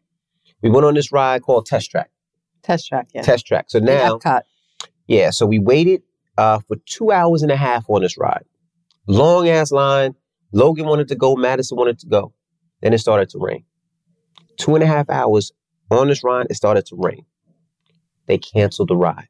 We 0.63 0.71
went 0.71 0.85
on 0.85 0.95
this 0.95 1.13
ride 1.13 1.43
called 1.43 1.67
Test 1.67 1.91
Track. 1.91 2.11
Test 2.63 2.89
track, 2.89 3.09
yeah. 3.15 3.23
Test 3.23 3.47
Track. 3.47 3.67
So 3.69 3.79
now, 3.79 4.19
Epcot. 4.19 4.43
yeah. 5.07 5.31
So 5.31 5.47
we 5.47 5.59
waited 5.59 6.03
uh, 6.37 6.59
for 6.67 6.77
two 6.85 7.11
hours 7.11 7.43
and 7.43 7.51
a 7.51 7.57
half 7.57 7.89
on 7.89 8.03
this 8.03 8.19
ride. 8.19 8.45
Long 9.07 9.49
ass 9.49 9.71
line. 9.73 10.15
Logan 10.53 10.87
wanted 10.87 11.09
to 11.09 11.15
go. 11.15 11.37
Madison 11.37 11.77
wanted 11.79 11.99
to 12.01 12.07
go. 12.07 12.35
Then 12.83 12.93
it 12.93 12.99
started 12.99 13.29
to 13.31 13.39
rain. 13.39 13.65
Two 14.59 14.75
and 14.75 14.83
a 14.83 14.87
half 14.87 15.09
hours 15.09 15.53
on 15.91 16.09
this 16.09 16.25
ride, 16.25 16.49
it 16.51 16.55
started 16.55 16.87
to 16.87 16.97
rain. 16.99 17.25
They 18.27 18.39
canceled 18.39 18.89
the 18.89 18.97
ride. 18.97 19.29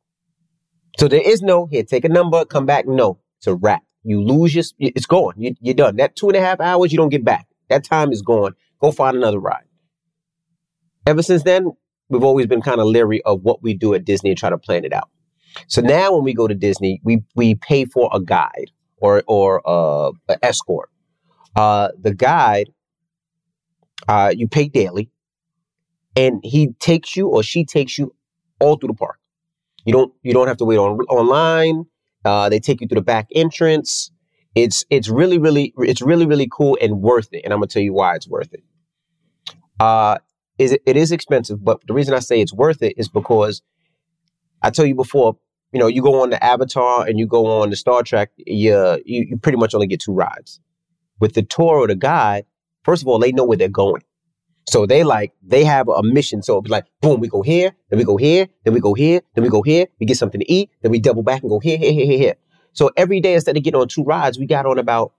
So 0.98 1.08
there 1.08 1.22
is 1.22 1.40
no 1.42 1.66
here. 1.66 1.82
Take 1.84 2.04
a 2.04 2.08
number, 2.08 2.44
come 2.44 2.66
back. 2.66 2.86
No, 2.86 3.18
a 3.46 3.54
wrap. 3.54 3.82
You 4.02 4.22
lose 4.22 4.54
your. 4.54 4.64
It's 4.78 5.06
gone. 5.06 5.34
You, 5.36 5.54
you're 5.60 5.74
done. 5.74 5.96
That 5.96 6.16
two 6.16 6.28
and 6.28 6.36
a 6.36 6.40
half 6.40 6.60
hours, 6.60 6.92
you 6.92 6.98
don't 6.98 7.10
get 7.10 7.24
back. 7.24 7.46
That 7.68 7.84
time 7.84 8.12
is 8.12 8.22
gone. 8.22 8.54
Go 8.80 8.92
find 8.92 9.16
another 9.16 9.38
ride. 9.38 9.64
Ever 11.06 11.22
since 11.22 11.42
then, 11.42 11.72
we've 12.08 12.24
always 12.24 12.46
been 12.46 12.62
kind 12.62 12.80
of 12.80 12.86
leery 12.86 13.22
of 13.22 13.42
what 13.42 13.62
we 13.62 13.74
do 13.74 13.94
at 13.94 14.04
Disney 14.04 14.30
and 14.30 14.38
try 14.38 14.50
to 14.50 14.58
plan 14.58 14.84
it 14.84 14.92
out. 14.92 15.08
So 15.68 15.80
now 15.80 16.14
when 16.14 16.24
we 16.24 16.34
go 16.34 16.46
to 16.46 16.54
Disney, 16.54 17.00
we 17.04 17.22
we 17.34 17.54
pay 17.54 17.84
for 17.84 18.08
a 18.12 18.20
guide 18.20 18.70
or 18.98 19.22
or 19.26 19.62
uh, 19.68 20.12
an 20.28 20.36
escort. 20.42 20.90
Uh, 21.56 21.88
the 22.00 22.14
guide, 22.14 22.70
uh, 24.08 24.32
you 24.34 24.46
pay 24.46 24.68
daily, 24.68 25.10
and 26.16 26.40
he 26.44 26.72
takes 26.78 27.16
you 27.16 27.28
or 27.28 27.42
she 27.42 27.64
takes 27.64 27.98
you 27.98 28.14
all 28.60 28.76
through 28.76 28.88
the 28.88 28.94
park. 28.94 29.18
You 29.84 29.92
don't 29.92 30.12
you 30.22 30.32
don't 30.32 30.48
have 30.48 30.58
to 30.58 30.64
wait 30.64 30.78
on 30.78 30.98
online. 31.08 31.86
Uh, 32.24 32.48
they 32.48 32.60
take 32.60 32.80
you 32.80 32.86
through 32.86 32.96
the 32.96 33.02
back 33.02 33.28
entrance. 33.34 34.10
It's 34.54 34.84
it's 34.90 35.08
really 35.08 35.38
really 35.38 35.72
it's 35.78 36.02
really 36.02 36.26
really 36.26 36.48
cool 36.50 36.76
and 36.80 37.00
worth 37.00 37.28
it. 37.32 37.42
And 37.44 37.52
I'm 37.52 37.60
gonna 37.60 37.68
tell 37.68 37.82
you 37.82 37.92
why 37.92 38.14
it's 38.16 38.28
worth 38.28 38.52
it. 38.52 38.62
Uh, 39.78 40.18
is 40.58 40.72
it, 40.72 40.82
it 40.84 40.96
is 40.96 41.12
expensive, 41.12 41.64
but 41.64 41.80
the 41.86 41.94
reason 41.94 42.14
I 42.14 42.18
say 42.18 42.40
it's 42.40 42.52
worth 42.52 42.82
it 42.82 42.94
is 42.98 43.08
because 43.08 43.62
I 44.62 44.70
tell 44.70 44.84
you 44.84 44.94
before, 44.94 45.38
you 45.72 45.80
know, 45.80 45.86
you 45.86 46.02
go 46.02 46.22
on 46.22 46.30
the 46.30 46.44
Avatar 46.44 47.06
and 47.06 47.18
you 47.18 47.26
go 47.26 47.46
on 47.62 47.70
the 47.70 47.76
Star 47.76 48.02
Trek, 48.02 48.30
you, 48.36 49.00
you 49.06 49.26
you 49.30 49.38
pretty 49.38 49.56
much 49.56 49.74
only 49.74 49.86
get 49.86 50.00
two 50.00 50.12
rides. 50.12 50.60
With 51.18 51.34
the 51.34 51.42
tour 51.42 51.78
or 51.78 51.86
the 51.86 51.94
guide, 51.94 52.44
first 52.84 53.02
of 53.02 53.08
all, 53.08 53.18
they 53.18 53.32
know 53.32 53.44
where 53.44 53.56
they're 53.56 53.68
going. 53.68 54.02
So 54.70 54.86
they 54.86 55.02
like 55.02 55.32
they 55.42 55.64
have 55.64 55.88
a 55.88 56.00
mission. 56.00 56.42
So 56.44 56.52
it'll 56.52 56.62
be 56.62 56.70
like, 56.70 56.86
boom, 57.00 57.18
we 57.18 57.26
go 57.26 57.42
here, 57.42 57.72
then 57.88 57.98
we 57.98 58.04
go 58.04 58.16
here, 58.16 58.46
then 58.64 58.72
we 58.72 58.78
go 58.78 58.94
here, 58.94 59.20
then 59.34 59.42
we 59.42 59.50
go 59.50 59.62
here, 59.62 59.86
we 59.98 60.06
get 60.06 60.16
something 60.16 60.40
to 60.40 60.52
eat, 60.52 60.70
then 60.82 60.92
we 60.92 61.00
double 61.00 61.24
back 61.24 61.42
and 61.42 61.50
go 61.50 61.58
here, 61.58 61.76
here, 61.76 61.92
here, 61.92 62.06
here, 62.06 62.18
here. 62.18 62.34
So 62.72 62.92
every 62.96 63.18
day 63.18 63.34
instead 63.34 63.56
of 63.56 63.64
getting 63.64 63.80
on 63.80 63.88
two 63.88 64.04
rides, 64.04 64.38
we 64.38 64.46
got 64.46 64.66
on 64.66 64.78
about 64.78 65.12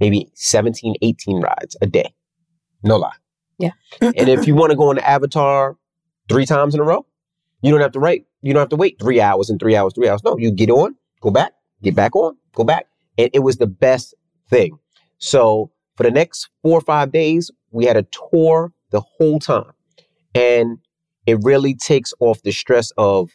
maybe 0.00 0.32
17, 0.34 0.96
18 1.00 1.40
rides 1.40 1.76
a 1.80 1.86
day. 1.86 2.12
No 2.82 2.96
lie. 2.96 3.14
Yeah. 3.56 3.70
and 4.00 4.28
if 4.28 4.48
you 4.48 4.56
want 4.56 4.70
to 4.72 4.76
go 4.76 4.90
on 4.90 4.96
the 4.96 5.08
Avatar 5.08 5.76
three 6.28 6.44
times 6.44 6.74
in 6.74 6.80
a 6.80 6.84
row, 6.84 7.06
you 7.62 7.70
don't 7.70 7.80
have 7.80 7.92
to 7.92 8.00
wait. 8.00 8.26
You 8.42 8.52
don't 8.52 8.62
have 8.62 8.70
to 8.70 8.76
wait 8.76 8.98
three 9.00 9.20
hours 9.20 9.48
and 9.48 9.60
three 9.60 9.76
hours, 9.76 9.94
three 9.94 10.08
hours. 10.08 10.24
No, 10.24 10.36
you 10.38 10.50
get 10.50 10.70
on, 10.70 10.96
go 11.20 11.30
back, 11.30 11.52
get 11.84 11.94
back 11.94 12.16
on, 12.16 12.36
go 12.56 12.64
back. 12.64 12.86
And 13.16 13.30
it 13.32 13.44
was 13.44 13.58
the 13.58 13.68
best 13.68 14.12
thing. 14.50 14.76
So 15.18 15.70
for 15.96 16.02
the 16.02 16.10
next 16.10 16.48
four 16.62 16.78
or 16.78 16.82
five 16.82 17.12
days, 17.12 17.52
we 17.70 17.84
had 17.84 17.96
a 17.96 18.06
tour 18.30 18.72
the 18.90 19.00
whole 19.00 19.38
time. 19.38 19.72
And 20.34 20.78
it 21.26 21.38
really 21.42 21.74
takes 21.74 22.12
off 22.20 22.42
the 22.42 22.52
stress 22.52 22.92
of 22.96 23.30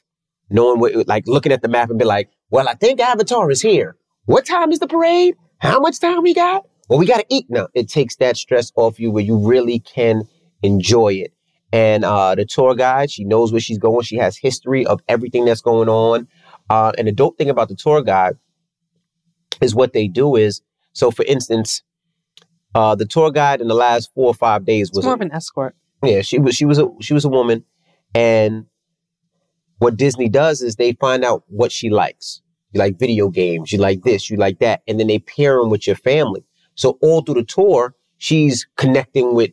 knowing 0.50 0.80
what, 0.80 1.08
like 1.08 1.28
looking 1.28 1.52
at 1.52 1.62
the 1.62 1.68
map 1.68 1.90
and 1.90 2.00
be 2.00 2.06
like, 2.06 2.30
well, 2.50 2.68
I 2.68 2.76
think 2.76 3.00
Avatar 3.00 3.50
is 3.52 3.62
here. 3.62 3.96
What 4.26 4.46
time 4.46 4.72
is 4.72 4.80
the 4.80 4.88
parade? 4.88 5.36
How 5.60 5.80
much 5.80 6.00
time 6.00 6.22
we 6.22 6.34
got? 6.34 6.66
Well, 6.90 7.00
we 7.00 7.06
got 7.06 7.18
to 7.18 7.26
eat 7.30 7.46
now. 7.50 7.68
It 7.74 7.90
takes 7.90 8.18
that 8.18 8.38
stress 8.38 8.72
off 8.76 9.00
you 9.00 9.12
where 9.12 9.24
you 9.24 9.38
really 9.38 9.80
can 9.80 10.24
enjoy 10.62 11.14
it. 11.14 11.34
And 11.74 12.04
uh, 12.04 12.36
the 12.36 12.46
tour 12.46 12.76
guide, 12.76 13.10
she 13.10 13.24
knows 13.24 13.52
where 13.52 13.62
she's 13.62 13.78
going. 13.78 14.04
She 14.04 14.18
has 14.18 14.38
history 14.38 14.86
of 14.86 15.02
everything 15.08 15.46
that's 15.46 15.62
going 15.62 15.88
on. 15.88 16.28
Uh, 16.70 16.92
and 16.98 17.08
the 17.08 17.12
dope 17.12 17.38
thing 17.38 17.50
about 17.50 17.70
the 17.70 17.76
tour 17.76 18.02
guide 18.02 18.34
is 19.62 19.74
what 19.74 19.94
they 19.94 20.08
do 20.08 20.36
is, 20.36 20.62
so 20.94 21.12
for 21.12 21.24
instance, 21.24 21.82
Uh, 22.74 22.96
the 22.96 23.06
tour 23.06 23.32
guide 23.32 23.60
in 23.62 23.68
the 23.68 23.76
last 23.76 24.12
four 24.14 24.28
or 24.28 24.34
five 24.34 24.66
days 24.66 24.90
It's 24.90 24.96
was 24.98 25.06
more 25.06 25.14
a- 25.14 25.16
of 25.16 25.22
an 25.22 25.32
escort. 25.32 25.76
yeah, 26.04 26.22
she 26.22 26.40
was 26.40 26.56
she 26.56 26.66
was 26.66 26.80
a 26.80 26.88
she 27.02 27.14
was 27.14 27.26
a 27.26 27.30
woman, 27.30 27.66
and 28.16 28.66
what 29.80 29.98
Disney 29.98 30.30
does 30.30 30.62
is 30.62 30.76
they 30.76 30.94
find 30.94 31.24
out 31.24 31.44
what 31.48 31.72
she 31.72 31.90
likes. 31.90 32.42
You 32.72 32.80
like 32.80 32.98
video 33.00 33.28
games, 33.30 33.72
you 33.72 33.80
like 33.80 34.04
this, 34.04 34.30
you 34.30 34.38
like 34.38 34.60
that, 34.60 34.82
and 34.88 35.00
then 35.00 35.08
they 35.08 35.20
pair 35.20 35.58
them 35.60 35.70
with 35.70 35.86
your 35.88 35.96
family. 35.98 36.44
So 36.76 36.98
all 37.02 37.22
through 37.22 37.36
the 37.36 37.44
tour, 37.44 37.96
she's 38.18 38.66
connecting 38.78 39.34
with 39.36 39.52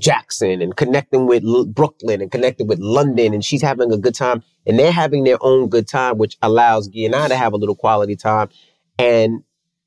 Jackson 0.00 0.62
and 0.62 0.74
connecting 0.76 1.26
with 1.26 1.44
L- 1.44 1.66
Brooklyn 1.66 2.22
and 2.22 2.30
connecting 2.30 2.66
with 2.66 2.78
London, 2.78 3.34
and 3.34 3.44
she's 3.44 3.60
having 3.62 3.92
a 3.92 3.98
good 3.98 4.14
time, 4.14 4.42
and 4.66 4.78
they're 4.78 4.92
having 4.92 5.24
their 5.24 5.36
own 5.42 5.68
good 5.68 5.86
time, 5.88 6.16
which 6.16 6.38
allows 6.40 6.88
Guy 6.88 7.02
and 7.02 7.14
I 7.14 7.28
to 7.28 7.36
have 7.36 7.52
a 7.52 7.56
little 7.56 7.76
quality 7.76 8.16
time, 8.16 8.48
and 8.98 9.42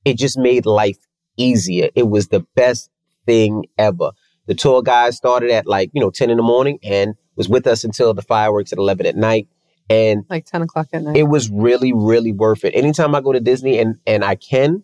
it 0.05 0.17
just 0.17 0.38
made 0.38 0.65
life 0.67 0.97
easier. 1.39 1.89
It 1.95 2.10
was 2.10 2.28
the 2.28 2.41
best 2.56 2.89
thing 3.25 3.65
ever. 3.78 4.12
The 4.45 4.56
tour 4.56 4.82
guide 4.82 5.13
started 5.13 5.52
at 5.52 5.67
like, 5.67 5.91
you 5.93 6.02
know, 6.02 6.10
10 6.10 6.30
in 6.30 6.38
the 6.38 6.43
morning 6.43 6.80
and 6.84 7.15
was 7.36 7.47
with 7.47 7.67
us 7.67 7.84
until 7.84 8.13
the 8.13 8.21
fireworks 8.21 8.71
at 8.73 8.80
11 8.80 9.06
at 9.06 9.15
night. 9.15 9.47
And 9.89 10.25
Like 10.30 10.45
10 10.45 10.62
o'clock 10.63 10.88
at 10.93 11.02
night. 11.04 11.15
it 11.17 11.23
was 11.23 11.49
really, 11.49 11.93
really 11.93 12.32
worth 12.32 12.63
it. 12.63 12.75
Anytime 12.75 13.15
I 13.15 13.21
go 13.21 13.32
to 13.32 13.39
Disney 13.39 13.80
and, 13.80 13.95
and 14.06 14.23
I 14.23 14.36
can, 14.36 14.84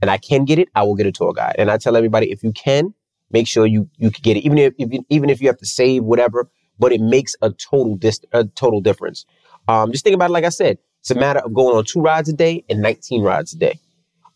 and 0.00 0.10
I 0.10 0.16
can 0.16 0.44
get 0.44 0.58
it, 0.58 0.68
I 0.74 0.82
will 0.84 0.94
get 0.94 1.06
a 1.06 1.12
tour 1.12 1.32
guide. 1.34 1.56
And 1.58 1.70
I 1.70 1.76
tell 1.76 1.96
everybody, 1.96 2.30
if 2.30 2.42
you 2.42 2.52
can, 2.52 2.94
make 3.30 3.46
sure 3.46 3.66
you, 3.66 3.88
you 3.98 4.10
can 4.10 4.22
get 4.22 4.36
it. 4.38 4.40
Even 4.44 4.58
if, 4.58 4.74
if 4.78 4.92
you, 4.92 5.04
even 5.10 5.28
if 5.28 5.40
you 5.40 5.48
have 5.48 5.58
to 5.58 5.66
save 5.66 6.04
whatever, 6.04 6.48
but 6.78 6.92
it 6.92 7.00
makes 7.00 7.34
a 7.42 7.50
total 7.50 7.96
dis, 7.96 8.20
a 8.32 8.44
total 8.44 8.80
difference. 8.80 9.26
Um, 9.68 9.92
just 9.92 10.02
think 10.04 10.14
about 10.14 10.30
it. 10.30 10.32
Like 10.32 10.44
I 10.44 10.48
said, 10.50 10.78
it's 11.00 11.10
a 11.10 11.14
matter 11.14 11.40
of 11.40 11.52
going 11.52 11.76
on 11.76 11.84
two 11.84 12.00
rides 12.00 12.28
a 12.30 12.32
day 12.32 12.64
and 12.70 12.80
19 12.80 13.22
rides 13.22 13.52
a 13.52 13.58
day. 13.58 13.78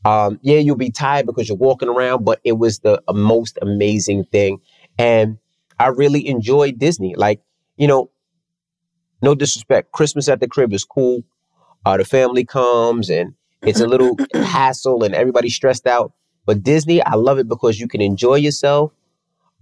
Um, 0.04 0.38
yeah, 0.42 0.58
you'll 0.58 0.76
be 0.76 0.90
tired 0.90 1.26
because 1.26 1.48
you're 1.48 1.56
walking 1.56 1.88
around, 1.88 2.24
but 2.24 2.40
it 2.44 2.52
was 2.52 2.80
the 2.80 3.02
uh, 3.08 3.12
most 3.12 3.58
amazing 3.62 4.24
thing. 4.24 4.60
And 4.98 5.38
I 5.78 5.88
really 5.88 6.26
enjoyed 6.28 6.78
Disney. 6.78 7.14
Like, 7.16 7.40
you 7.76 7.88
know, 7.88 8.10
no 9.22 9.34
disrespect, 9.34 9.92
Christmas 9.92 10.28
at 10.28 10.40
the 10.40 10.48
crib 10.48 10.72
is 10.72 10.84
cool. 10.84 11.22
Uh, 11.86 11.96
the 11.96 12.04
family 12.04 12.44
comes 12.44 13.10
and 13.10 13.34
it's 13.62 13.80
a 13.80 13.86
little 13.86 14.16
hassle 14.34 15.02
and 15.02 15.14
everybody's 15.14 15.54
stressed 15.54 15.86
out. 15.86 16.12
But 16.46 16.62
Disney, 16.62 17.02
I 17.02 17.14
love 17.14 17.38
it 17.38 17.48
because 17.48 17.80
you 17.80 17.88
can 17.88 18.02
enjoy 18.02 18.36
yourself. 18.36 18.92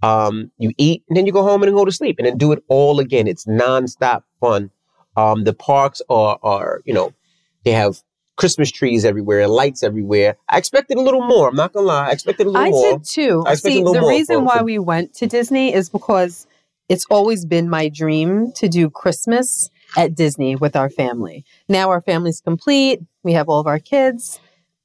Um, 0.01 0.51
you 0.57 0.73
eat 0.77 1.03
and 1.07 1.15
then 1.15 1.25
you 1.25 1.31
go 1.31 1.43
home 1.43 1.63
and 1.63 1.69
then 1.69 1.75
go 1.75 1.85
to 1.85 1.91
sleep 1.91 2.17
and 2.19 2.27
then 2.27 2.37
do 2.37 2.51
it 2.51 2.61
all 2.67 2.99
again. 2.99 3.27
It's 3.27 3.45
nonstop 3.45 4.23
fun. 4.41 4.69
Um, 5.15 5.45
the 5.45 5.53
parks 5.53 6.01
are, 6.09 6.37
are, 6.43 6.81
you 6.83 6.93
know, 6.93 7.13
they 7.63 7.71
have 7.71 8.01
Christmas 8.35 8.71
trees 8.71 9.05
everywhere, 9.05 9.47
lights 9.47 9.83
everywhere. 9.83 10.37
I 10.49 10.57
expected 10.57 10.97
a 10.97 11.01
little 11.01 11.21
more. 11.21 11.49
I'm 11.49 11.55
not 11.55 11.73
gonna 11.73 11.85
lie. 11.85 12.09
I 12.09 12.11
expected 12.11 12.47
a 12.47 12.49
little 12.49 12.65
I 12.65 12.69
more. 12.69 12.87
I 12.87 12.91
did 12.93 13.05
too. 13.05 13.43
I 13.45 13.55
See, 13.55 13.83
the 13.83 13.99
more 13.99 14.09
reason 14.09 14.45
why 14.45 14.61
we 14.61 14.79
went 14.79 15.13
to 15.15 15.27
Disney 15.27 15.73
is 15.73 15.89
because 15.89 16.47
it's 16.89 17.05
always 17.09 17.45
been 17.45 17.69
my 17.69 17.89
dream 17.89 18.51
to 18.53 18.67
do 18.67 18.89
Christmas 18.89 19.69
at 19.95 20.15
Disney 20.15 20.55
with 20.55 20.75
our 20.75 20.89
family. 20.89 21.45
Now 21.69 21.89
our 21.89 22.01
family's 22.01 22.41
complete. 22.41 23.01
We 23.23 23.33
have 23.33 23.49
all 23.49 23.59
of 23.59 23.67
our 23.67 23.79
kids. 23.79 24.39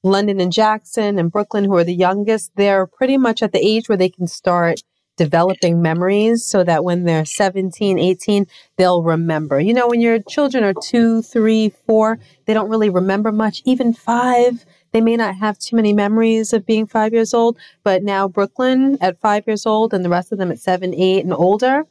London 0.04 0.40
and 0.40 0.52
Jackson 0.52 1.18
and 1.18 1.30
Brooklyn, 1.30 1.64
who 1.64 1.74
are 1.74 1.84
the 1.84 1.94
youngest, 1.94 2.52
they're 2.54 2.86
pretty 2.86 3.18
much 3.18 3.42
at 3.42 3.52
the 3.52 3.58
age 3.58 3.88
where 3.88 3.98
they 3.98 4.08
can 4.08 4.26
start 4.26 4.82
developing 5.18 5.82
memories 5.82 6.44
so 6.44 6.64
that 6.64 6.82
when 6.84 7.04
they're 7.04 7.26
17, 7.26 7.98
18, 7.98 8.46
they'll 8.78 9.02
remember. 9.02 9.60
You 9.60 9.74
know, 9.74 9.86
when 9.88 10.00
your 10.00 10.18
children 10.20 10.64
are 10.64 10.72
two, 10.82 11.20
three, 11.20 11.68
four, 11.86 12.18
they 12.46 12.54
don't 12.54 12.70
really 12.70 12.88
remember 12.88 13.30
much. 13.30 13.60
Even 13.66 13.92
five, 13.92 14.64
they 14.92 15.02
may 15.02 15.16
not 15.16 15.34
have 15.36 15.58
too 15.58 15.76
many 15.76 15.92
memories 15.92 16.54
of 16.54 16.64
being 16.64 16.86
five 16.86 17.12
years 17.12 17.34
old. 17.34 17.58
But 17.82 18.02
now 18.02 18.28
Brooklyn 18.28 18.96
at 19.02 19.20
five 19.20 19.46
years 19.46 19.66
old 19.66 19.92
and 19.92 20.02
the 20.04 20.08
rest 20.08 20.32
of 20.32 20.38
them 20.38 20.50
at 20.50 20.60
seven, 20.60 20.94
eight, 20.94 21.24
and 21.24 21.34
older. 21.34 21.84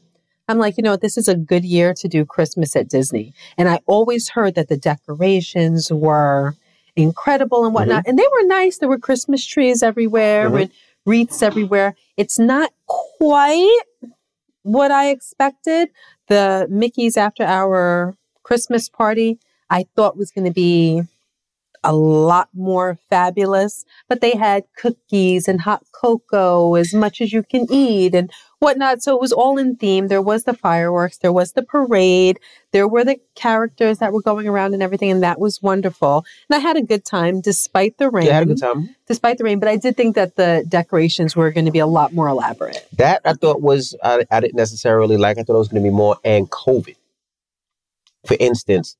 I'm 0.49 0.57
like, 0.57 0.77
you 0.77 0.83
know, 0.83 0.95
this 0.95 1.17
is 1.17 1.27
a 1.27 1.35
good 1.35 1.65
year 1.65 1.93
to 1.95 2.07
do 2.07 2.25
Christmas 2.25 2.75
at 2.75 2.87
Disney. 2.87 3.33
And 3.57 3.67
I 3.67 3.81
always 3.85 4.29
heard 4.29 4.55
that 4.55 4.69
the 4.69 4.77
decorations 4.77 5.91
were 5.91 6.55
incredible 6.95 7.65
and 7.65 7.73
whatnot. 7.75 8.05
And 8.07 8.17
they 8.17 8.25
were 8.31 8.47
nice. 8.47 8.77
There 8.77 8.89
were 8.89 8.97
Christmas 8.97 9.45
trees 9.45 9.83
everywhere 9.83 10.49
Mhm. 10.49 10.61
and 10.61 10.71
wreaths 11.05 11.43
everywhere. 11.43 11.95
It's 12.17 12.39
not 12.39 12.71
quite 12.87 13.81
what 14.63 14.91
I 14.91 15.09
expected. 15.09 15.89
The 16.27 16.67
Mickey's 16.69 17.15
after 17.15 17.43
our 17.43 18.15
Christmas 18.43 18.89
party, 18.89 19.39
I 19.69 19.85
thought 19.95 20.17
was 20.17 20.31
going 20.31 20.45
to 20.45 20.53
be 20.53 21.03
a 21.87 21.95
lot 21.95 22.49
more 22.53 22.99
fabulous, 23.09 23.85
but 24.09 24.19
they 24.19 24.35
had 24.35 24.65
cookies 24.77 25.47
and 25.47 25.61
hot 25.61 25.83
cocoa 25.93 26.75
as 26.75 26.93
much 26.93 27.21
as 27.21 27.31
you 27.31 27.43
can 27.43 27.65
eat 27.71 28.13
and 28.13 28.29
whatnot. 28.59 29.01
So 29.01 29.15
it 29.15 29.21
was 29.21 29.31
all 29.31 29.57
in 29.57 29.77
theme. 29.77 30.09
There 30.09 30.21
was 30.21 30.43
the 30.43 30.53
fireworks, 30.53 31.19
there 31.19 31.31
was 31.31 31.53
the 31.53 31.63
parade, 31.63 32.39
there 32.73 32.89
were 32.89 33.05
the 33.05 33.21
characters 33.35 33.99
that 33.99 34.11
were 34.11 34.21
going 34.21 34.49
around 34.49 34.73
and 34.73 34.83
everything, 34.83 35.11
and 35.11 35.23
that 35.23 35.39
was 35.39 35.61
wonderful. 35.61 36.25
And 36.49 36.57
I 36.57 36.59
had 36.59 36.75
a 36.75 36.81
good 36.81 37.05
time 37.05 37.39
despite 37.39 37.97
the 37.97 38.09
rain. 38.09 38.25
Yeah, 38.25 38.31
I 38.31 38.35
had 38.35 38.43
a 38.43 38.47
good 38.47 38.59
time. 38.59 38.93
Despite 39.07 39.37
the 39.37 39.45
rain, 39.45 39.59
but 39.59 39.69
I 39.69 39.77
did 39.77 39.95
think 39.95 40.15
that 40.15 40.35
the 40.35 40.65
decorations 40.67 41.37
were 41.37 41.51
going 41.51 41.65
to 41.65 41.71
be 41.71 41.79
a 41.79 41.87
lot 41.87 42.13
more 42.13 42.27
elaborate. 42.27 42.85
That 42.97 43.21
I 43.23 43.31
thought 43.31 43.61
was 43.61 43.95
I, 44.03 44.25
I 44.29 44.41
didn't 44.41 44.57
necessarily 44.57 45.15
like. 45.15 45.37
I 45.37 45.43
thought 45.43 45.55
it 45.55 45.59
was 45.59 45.69
going 45.69 45.81
to 45.81 45.89
be 45.89 45.95
more 45.95 46.17
and 46.25 46.49
COVID. 46.51 46.97
For 48.25 48.35
instance, 48.41 48.97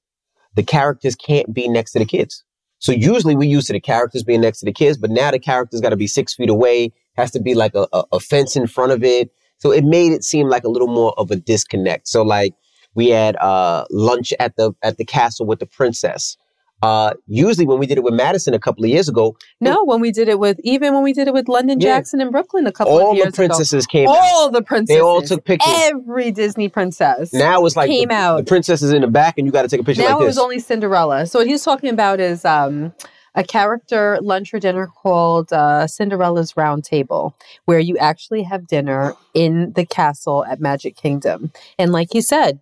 the 0.56 0.64
characters 0.64 1.16
can't 1.16 1.54
be 1.54 1.68
next 1.68 1.92
to 1.92 2.00
the 2.00 2.06
kids. 2.06 2.46
So 2.80 2.92
usually 2.92 3.36
we 3.36 3.48
used 3.48 3.68
to 3.68 3.74
the 3.74 3.80
characters 3.80 4.24
being 4.24 4.42
next 4.42 4.60
to 4.60 4.66
the 4.66 4.72
kids, 4.72 4.98
but 4.98 5.10
now 5.10 5.32
the 5.32 5.40
characters 5.40 5.82
got 5.82 5.90
to 5.90 5.96
be 5.96 6.08
six 6.08 6.36
feet 6.36 6.50
away. 6.50 6.94
Has 7.16 7.32
to 7.32 7.40
be 7.40 7.56
like 7.56 7.74
a, 7.74 7.88
a, 7.94 8.04
a 8.14 8.20
fence 8.20 8.56
in 8.56 8.68
front 8.68 8.92
of 8.92 9.04
it. 9.04 9.32
So 9.58 9.72
it 9.72 9.84
made 9.84 10.12
it 10.12 10.24
seem 10.24 10.50
like 10.50 10.64
a 10.64 10.70
little 10.70 10.88
more 10.88 11.14
of 11.18 11.32
a 11.32 11.36
disconnect. 11.36 12.08
So 12.08 12.22
like 12.22 12.54
we 12.94 13.10
had 13.10 13.36
uh, 13.38 13.86
lunch 13.90 14.34
at 14.40 14.56
the 14.56 14.74
at 14.84 14.98
the 14.98 15.06
castle 15.06 15.46
with 15.46 15.60
the 15.60 15.66
princess. 15.66 16.38
Uh, 16.84 17.14
usually 17.26 17.66
when 17.66 17.80
we 17.80 17.88
did 17.88 17.98
it 17.98 18.04
with 18.04 18.14
Madison 18.14 18.54
a 18.54 18.60
couple 18.60 18.84
of 18.84 18.90
years 18.90 19.10
ago, 19.10 19.36
No, 19.60 19.84
when 19.84 20.00
we 20.00 20.12
did 20.12 20.28
it 20.28 20.38
with 20.38 20.60
even 20.64 20.94
when 20.94 21.02
we 21.02 21.12
did 21.12 21.28
it 21.28 21.34
with 21.34 21.48
London 21.48 21.80
Yeah. 21.82 21.96
Jackson 21.96 22.22
and 22.22 22.32
Brooklyn 22.32 22.68
a 22.68 22.72
couple 22.72 22.94
all 22.94 23.12
of 23.12 23.18
years 23.18 23.28
ago. 23.28 23.28
All 23.28 23.32
the 23.32 23.36
princesses 23.56 23.86
ago. 23.86 23.92
came 23.92 24.08
out. 24.10 24.16
All 24.16 24.52
the 24.52 24.62
princesses. 24.62 24.96
They 24.96 25.02
all 25.02 25.22
took 25.24 25.44
pictures. 25.44 25.74
Every 25.84 26.32
Disney 26.32 26.70
princess. 26.70 27.34
Now 27.34 27.66
it's 27.66 27.76
like 27.76 27.90
Came 27.90 28.10
the, 28.10 28.14
out. 28.16 28.38
the 28.38 28.44
princess 28.44 28.82
is 28.84 28.92
in 28.92 29.02
the 29.02 29.08
back 29.08 29.40
and 29.40 29.48
you 29.48 29.52
got 29.52 29.64
to 29.64 29.68
take 29.68 29.80
a 29.82 29.84
picture 29.84 30.04
now 30.04 30.16
like 30.18 30.24
it 30.24 30.28
was 30.28 30.38
only 30.38 30.60
Cinderella. 30.60 31.26
So 31.26 31.40
what 31.40 31.48
he's 31.48 31.64
talking 31.64 31.90
about 31.90 32.20
is 32.20 32.46
um, 32.46 32.94
a 33.34 33.44
character 33.44 34.20
lunch 34.22 34.54
or 34.54 34.60
dinner 34.60 34.86
called 34.88 35.52
uh, 35.52 35.88
Cinderella's 35.88 36.56
Royal 36.56 36.82
Table, 36.82 37.36
where 37.66 37.80
you 37.80 37.98
actually 37.98 38.44
have 38.44 38.68
dinner 38.68 39.16
in 39.34 39.74
the 39.74 39.86
castle 39.86 40.46
at 40.46 40.60
Magic 40.60 40.96
Kingdom. 40.96 41.52
And 41.80 41.92
like 41.92 42.10
he 42.12 42.22
said, 42.22 42.60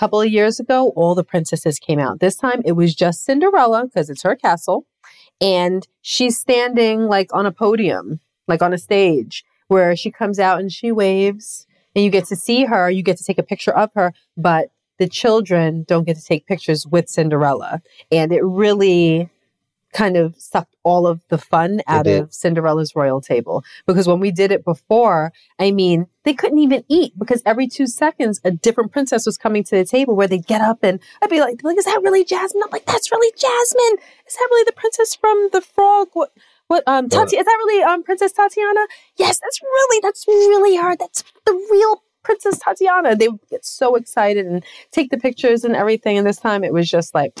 couple 0.00 0.22
of 0.22 0.30
years 0.30 0.58
ago, 0.58 0.94
all 0.96 1.14
the 1.14 1.22
princesses 1.22 1.78
came 1.78 1.98
out. 1.98 2.20
This 2.20 2.34
time 2.34 2.62
it 2.64 2.72
was 2.72 2.94
just 2.94 3.22
Cinderella 3.22 3.84
because 3.84 4.08
it's 4.08 4.22
her 4.22 4.34
castle, 4.34 4.86
and 5.42 5.86
she's 6.00 6.38
standing 6.38 7.02
like 7.02 7.28
on 7.34 7.44
a 7.44 7.52
podium, 7.52 8.18
like 8.48 8.62
on 8.62 8.72
a 8.72 8.78
stage, 8.78 9.44
where 9.68 9.94
she 9.94 10.10
comes 10.10 10.38
out 10.38 10.58
and 10.58 10.72
she 10.72 10.90
waves. 10.90 11.66
And 11.94 12.02
you 12.02 12.10
get 12.10 12.24
to 12.26 12.36
see 12.36 12.64
her, 12.64 12.88
you 12.88 13.02
get 13.02 13.18
to 13.18 13.24
take 13.24 13.38
a 13.38 13.42
picture 13.42 13.76
of 13.76 13.90
her, 13.94 14.14
but 14.36 14.70
the 14.98 15.08
children 15.08 15.84
don't 15.86 16.04
get 16.04 16.16
to 16.16 16.24
take 16.24 16.46
pictures 16.46 16.86
with 16.86 17.08
Cinderella. 17.08 17.82
And 18.10 18.32
it 18.32 18.42
really 18.42 19.28
kind 19.92 20.16
of 20.16 20.34
sucked 20.38 20.74
all 20.82 21.06
of 21.06 21.20
the 21.28 21.38
fun 21.38 21.80
out 21.86 22.06
of 22.06 22.32
Cinderella's 22.32 22.94
royal 22.94 23.20
table. 23.20 23.64
Because 23.86 24.06
when 24.06 24.20
we 24.20 24.30
did 24.30 24.52
it 24.52 24.64
before, 24.64 25.32
I 25.58 25.70
mean, 25.70 26.06
they 26.24 26.34
couldn't 26.34 26.58
even 26.58 26.84
eat 26.88 27.12
because 27.18 27.42
every 27.44 27.66
two 27.66 27.86
seconds 27.86 28.40
a 28.44 28.50
different 28.50 28.92
princess 28.92 29.26
was 29.26 29.36
coming 29.36 29.64
to 29.64 29.76
the 29.76 29.84
table 29.84 30.14
where 30.14 30.28
they'd 30.28 30.46
get 30.46 30.60
up 30.60 30.78
and 30.82 31.00
I'd 31.22 31.30
be 31.30 31.40
like, 31.40 31.62
like, 31.62 31.78
is 31.78 31.84
that 31.86 32.02
really 32.02 32.24
Jasmine? 32.24 32.62
I'm 32.64 32.70
like, 32.70 32.86
that's 32.86 33.10
really 33.10 33.32
Jasmine. 33.32 34.04
Is 34.26 34.36
that 34.36 34.48
really 34.50 34.64
the 34.64 34.72
princess 34.72 35.14
from 35.14 35.48
the 35.52 35.60
frog? 35.60 36.08
What 36.12 36.32
what 36.68 36.84
um 36.86 37.08
Tati 37.08 37.36
is 37.36 37.44
that 37.44 37.58
really 37.64 37.82
um 37.82 38.02
Princess 38.02 38.32
Tatiana? 38.32 38.86
Yes, 39.16 39.40
that's 39.40 39.60
really 39.60 40.00
that's 40.02 40.26
really 40.28 40.76
her. 40.76 40.96
That's 40.96 41.24
the 41.44 41.52
real 41.70 42.02
Princess 42.22 42.58
Tatiana. 42.58 43.16
They 43.16 43.28
would 43.28 43.40
get 43.50 43.64
so 43.64 43.96
excited 43.96 44.46
and 44.46 44.64
take 44.92 45.10
the 45.10 45.18
pictures 45.18 45.64
and 45.64 45.74
everything. 45.74 46.18
And 46.18 46.26
this 46.26 46.36
time 46.36 46.64
it 46.64 46.72
was 46.72 46.88
just 46.88 47.14
like, 47.14 47.38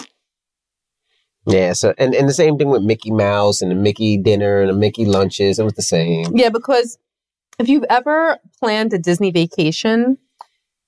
Yeah, 1.50 1.72
so 1.72 1.94
and, 1.98 2.14
and 2.14 2.28
the 2.28 2.34
same 2.34 2.56
thing 2.58 2.68
with 2.68 2.82
Mickey 2.82 3.10
Mouse 3.10 3.60
and 3.62 3.70
the 3.70 3.74
Mickey 3.74 4.16
dinner 4.16 4.60
and 4.60 4.70
the 4.70 4.74
Mickey 4.74 5.04
lunches. 5.04 5.58
It 5.58 5.64
was 5.64 5.74
the 5.74 5.82
same. 5.82 6.26
yeah, 6.34 6.48
because 6.48 6.98
if 7.58 7.68
you've 7.68 7.84
ever 7.90 8.38
planned 8.58 8.92
a 8.92 8.98
Disney 8.98 9.30
vacation, 9.30 10.16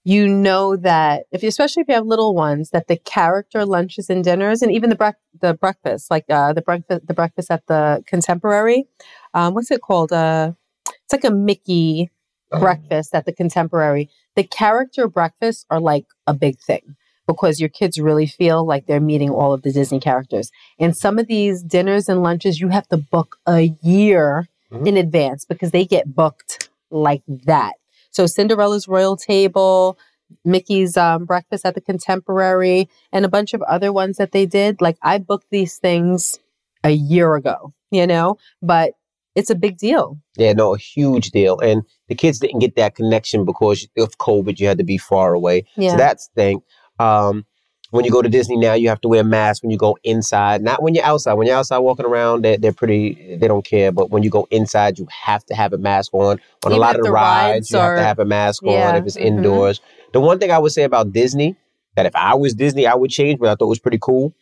you 0.04 0.26
know 0.28 0.76
that 0.76 1.24
if 1.32 1.42
you, 1.42 1.48
especially 1.48 1.82
if 1.82 1.88
you 1.88 1.94
have 1.94 2.06
little 2.06 2.34
ones, 2.34 2.70
that 2.70 2.88
the 2.88 2.96
character 2.96 3.64
lunches 3.64 4.10
and 4.10 4.24
dinners, 4.24 4.62
and 4.62 4.72
even 4.72 4.90
the 4.90 5.14
the 5.40 5.54
breakfast, 5.54 6.10
like 6.10 6.24
uh, 6.30 6.52
the 6.52 6.62
breakfast 6.62 7.06
the 7.06 7.14
breakfast 7.14 7.50
at 7.50 7.66
the 7.66 8.02
Contemporary, 8.06 8.86
um, 9.34 9.54
what's 9.54 9.70
it 9.70 9.80
called? 9.80 10.12
Uh, 10.12 10.52
it's 10.86 11.12
like 11.12 11.24
a 11.24 11.34
Mickey 11.34 12.10
Um, 12.52 12.60
breakfast 12.60 13.14
at 13.14 13.24
the 13.24 13.32
Contemporary. 13.32 14.10
The 14.36 14.44
character 14.44 15.08
breakfasts 15.08 15.66
are 15.70 15.80
like 15.80 16.06
a 16.26 16.34
big 16.34 16.58
thing 16.58 16.96
because 17.26 17.60
your 17.60 17.68
kids 17.68 17.98
really 18.00 18.26
feel 18.26 18.66
like 18.66 18.86
they're 18.86 19.00
meeting 19.00 19.30
all 19.30 19.52
of 19.52 19.62
the 19.62 19.72
Disney 19.72 20.00
characters. 20.00 20.50
And 20.78 20.96
some 20.96 21.18
of 21.18 21.26
these 21.26 21.62
dinners 21.62 22.08
and 22.08 22.22
lunches, 22.22 22.60
you 22.60 22.68
have 22.68 22.88
to 22.88 22.96
book 22.96 23.36
a 23.46 23.72
year 23.82 24.48
Mhm. 24.72 24.86
in 24.88 24.96
advance 24.96 25.44
because 25.44 25.70
they 25.70 25.84
get 25.84 26.14
booked 26.14 26.70
like 26.90 27.22
that. 27.28 27.74
So 28.10 28.26
Cinderella's 28.26 28.88
Royal 28.88 29.16
Table, 29.16 29.98
Mickey's 30.44 30.96
um, 30.96 31.24
Breakfast 31.26 31.64
at 31.66 31.74
the 31.74 31.80
Contemporary, 31.80 32.88
and 33.12 33.24
a 33.24 33.28
bunch 33.28 33.54
of 33.54 33.62
other 33.62 33.92
ones 33.92 34.16
that 34.16 34.32
they 34.32 34.46
did. 34.46 34.80
Like 34.80 34.96
I 35.02 35.18
booked 35.18 35.46
these 35.50 35.76
things 35.76 36.38
a 36.84 36.90
year 36.90 37.34
ago, 37.34 37.72
you 37.90 38.06
know, 38.06 38.36
but 38.60 38.92
it's 39.34 39.50
a 39.50 39.54
big 39.54 39.78
deal. 39.78 40.18
Yeah, 40.36 40.52
no, 40.52 40.74
a 40.74 40.78
huge 40.78 41.30
deal. 41.30 41.58
And 41.60 41.82
the 42.08 42.14
kids 42.14 42.38
didn't 42.38 42.58
get 42.58 42.76
that 42.76 42.94
connection 42.96 43.44
because 43.44 43.86
of 43.96 44.18
COVID. 44.18 44.58
You 44.58 44.66
had 44.68 44.78
to 44.78 44.84
be 44.84 44.98
far 44.98 45.32
away. 45.34 45.64
Yeah. 45.76 45.92
So 45.92 45.96
that's 45.96 46.28
the 46.28 46.34
thing. 46.34 46.62
Um, 46.98 47.46
when 47.90 48.06
you 48.06 48.10
go 48.10 48.22
to 48.22 48.28
Disney 48.28 48.56
now, 48.56 48.72
you 48.72 48.88
have 48.88 49.02
to 49.02 49.08
wear 49.08 49.20
a 49.20 49.24
mask 49.24 49.62
when 49.62 49.70
you 49.70 49.76
go 49.76 49.98
inside. 50.02 50.62
Not 50.62 50.82
when 50.82 50.94
you're 50.94 51.04
outside. 51.04 51.34
When 51.34 51.46
you're 51.46 51.56
outside 51.56 51.78
walking 51.78 52.06
around, 52.06 52.42
they're, 52.42 52.56
they're 52.56 52.72
pretty, 52.72 53.36
they 53.36 53.46
don't 53.46 53.66
care. 53.66 53.92
But 53.92 54.10
when 54.10 54.22
you 54.22 54.30
go 54.30 54.48
inside, 54.50 54.98
you 54.98 55.06
have 55.10 55.44
to 55.46 55.54
have 55.54 55.74
a 55.74 55.78
mask 55.78 56.14
on. 56.14 56.40
On 56.64 56.72
a 56.72 56.76
lot 56.76 56.96
of 56.96 57.02
the 57.02 57.12
rides, 57.12 57.70
rides 57.70 57.70
you 57.70 57.78
have 57.78 57.98
to 57.98 58.02
have 58.02 58.18
a 58.18 58.24
mask 58.24 58.62
Yeah, 58.64 58.88
on 58.88 58.96
if 58.96 59.04
it's 59.04 59.18
mhm. 59.18 59.26
indoors. 59.26 59.82
The 60.14 60.20
one 60.20 60.38
thing 60.38 60.50
I 60.50 60.58
would 60.58 60.72
say 60.72 60.84
about 60.84 61.12
Disney, 61.12 61.54
that 61.96 62.06
if 62.06 62.16
I 62.16 62.34
was 62.34 62.54
Disney, 62.54 62.86
I 62.86 62.94
would 62.94 63.10
change, 63.10 63.38
but 63.38 63.50
I 63.50 63.54
thought 63.56 63.66
it 63.66 63.68
was 63.68 63.78
pretty 63.78 63.98
cool. 64.00 64.34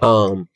Um, 0.00 0.48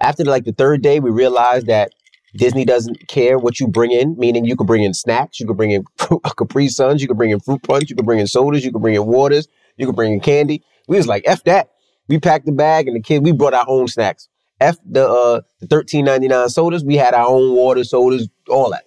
after 0.00 0.24
like 0.24 0.44
the 0.44 0.52
third 0.52 0.82
day, 0.82 1.00
we 1.00 1.10
realized 1.10 1.66
that 1.68 1.92
Disney 2.36 2.64
doesn't 2.64 3.08
care 3.08 3.38
what 3.38 3.60
you 3.60 3.68
bring 3.68 3.92
in, 3.92 4.16
meaning 4.18 4.44
you 4.44 4.56
could 4.56 4.66
bring 4.66 4.82
in 4.82 4.92
snacks, 4.92 5.40
you 5.40 5.46
could 5.46 5.56
bring 5.56 5.70
in 5.70 5.84
Capri 6.36 6.68
Suns, 6.68 7.00
you 7.00 7.08
could 7.08 7.16
bring 7.16 7.30
in 7.30 7.40
fruit 7.40 7.62
punch, 7.62 7.88
you 7.88 7.96
could 7.96 8.04
bring 8.04 8.18
in 8.18 8.26
sodas, 8.26 8.64
you 8.64 8.72
could 8.72 8.82
bring 8.82 8.94
in 8.94 9.06
waters, 9.06 9.48
you 9.76 9.86
can 9.86 9.94
bring 9.94 10.12
in 10.12 10.20
candy. 10.20 10.62
We 10.88 10.96
was 10.96 11.06
like, 11.06 11.22
F 11.26 11.44
that. 11.44 11.70
We 12.08 12.18
packed 12.20 12.46
the 12.46 12.52
bag 12.52 12.86
and 12.86 12.94
the 12.96 13.00
kid, 13.00 13.22
we 13.22 13.32
brought 13.32 13.54
our 13.54 13.64
own 13.66 13.88
snacks. 13.88 14.28
F 14.60 14.76
the 14.88 15.08
uh 15.08 15.40
the 15.60 15.66
thirteen 15.66 16.04
ninety 16.04 16.28
nine 16.28 16.48
sodas, 16.48 16.84
we 16.84 16.96
had 16.96 17.12
our 17.14 17.26
own 17.26 17.54
water, 17.56 17.82
sodas, 17.84 18.28
all 18.48 18.70
that. 18.70 18.84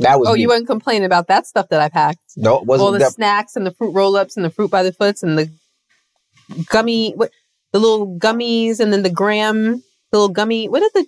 That 0.00 0.18
was 0.18 0.28
Oh, 0.28 0.32
me. 0.34 0.40
you 0.40 0.48
weren't 0.48 0.66
complaining 0.66 1.04
about 1.04 1.28
that 1.28 1.46
stuff 1.46 1.68
that 1.68 1.80
I 1.80 1.88
packed. 1.90 2.18
no, 2.36 2.58
it 2.58 2.64
wasn't 2.66 2.86
All 2.86 2.92
the 2.92 2.98
that 3.00 3.12
snacks 3.12 3.54
and 3.56 3.66
the 3.66 3.70
fruit 3.70 3.92
roll 3.92 4.16
ups 4.16 4.36
and 4.36 4.44
the 4.44 4.50
fruit 4.50 4.70
by 4.70 4.82
the 4.82 4.92
foots 4.92 5.22
and 5.22 5.38
the 5.38 5.50
gummy 6.68 7.12
what 7.12 7.30
the 7.72 7.78
little 7.78 8.18
gummies 8.18 8.80
and 8.80 8.92
then 8.92 9.02
the 9.02 9.10
graham 9.10 9.76
the 10.10 10.18
little 10.18 10.28
gummy 10.28 10.68
what 10.68 10.82
are 10.82 10.90
the 10.94 11.06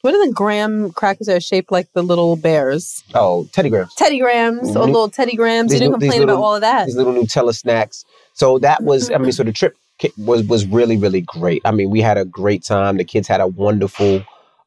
what 0.00 0.12
are 0.14 0.26
the 0.26 0.32
graham 0.32 0.90
crackers 0.92 1.28
that 1.28 1.36
are 1.36 1.40
shaped 1.40 1.70
like 1.70 1.86
the 1.92 2.02
little 2.02 2.34
bears? 2.34 3.04
oh 3.14 3.46
Teddy 3.52 3.70
Grahams. 3.70 3.94
Teddy 3.94 4.18
Grahams 4.18 4.70
or 4.74 4.82
Mhm. 4.82 4.86
little 4.86 5.08
Teddy 5.08 5.36
Grahams. 5.36 5.70
These 5.70 5.80
you 5.80 5.86
didn't 5.86 6.00
little- 6.00 6.10
complain 6.10 6.28
about 6.28 6.42
all 6.42 6.54
of 6.56 6.62
that. 6.62 6.86
these 6.86 6.96
little 6.96 7.12
Nutella 7.12 7.54
snacks. 7.54 8.04
So 8.34 8.58
that 8.60 8.82
was, 8.82 9.10
I 9.10 9.18
mean, 9.18 9.32
so 9.32 9.42
the 9.42 9.52
trip 9.52 9.76
was 10.18 10.42
was 10.44 10.66
really 10.66 10.96
really 10.96 11.20
great. 11.20 11.62
I 11.64 11.70
mean, 11.70 11.90
we 11.90 12.00
had 12.00 12.18
a 12.18 12.24
great 12.24 12.64
time. 12.64 12.96
The 12.96 13.04
kids 13.04 13.28
had 13.28 13.40
a 13.40 13.46
wonderful 13.46 14.24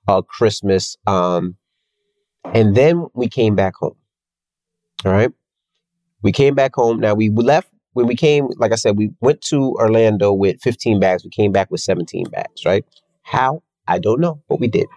uh, 0.07 0.21
Christmas, 0.21 0.95
um, 1.07 1.57
and 2.53 2.75
then 2.75 3.07
we 3.13 3.27
came 3.27 3.55
back 3.55 3.75
home. 3.75 3.95
All 5.03 5.11
right, 5.11 5.31
we 6.21 6.31
came 6.31 6.55
back 6.55 6.75
home. 6.75 6.99
Now 6.99 7.15
we 7.15 7.29
left 7.29 7.69
when 7.93 8.07
we 8.07 8.15
came. 8.15 8.47
Like 8.57 8.71
I 8.71 8.75
said, 8.75 8.97
we 8.97 9.11
went 9.19 9.41
to 9.47 9.73
Orlando 9.73 10.31
with 10.31 10.61
15 10.61 10.99
bags. 10.99 11.23
We 11.23 11.29
came 11.29 11.51
back 11.51 11.69
with 11.69 11.81
17 11.81 12.29
bags. 12.29 12.65
Right? 12.65 12.85
How? 13.23 13.61
I 13.87 13.99
don't 13.99 14.21
know, 14.21 14.41
but 14.47 14.59
we 14.59 14.67
did. 14.67 14.87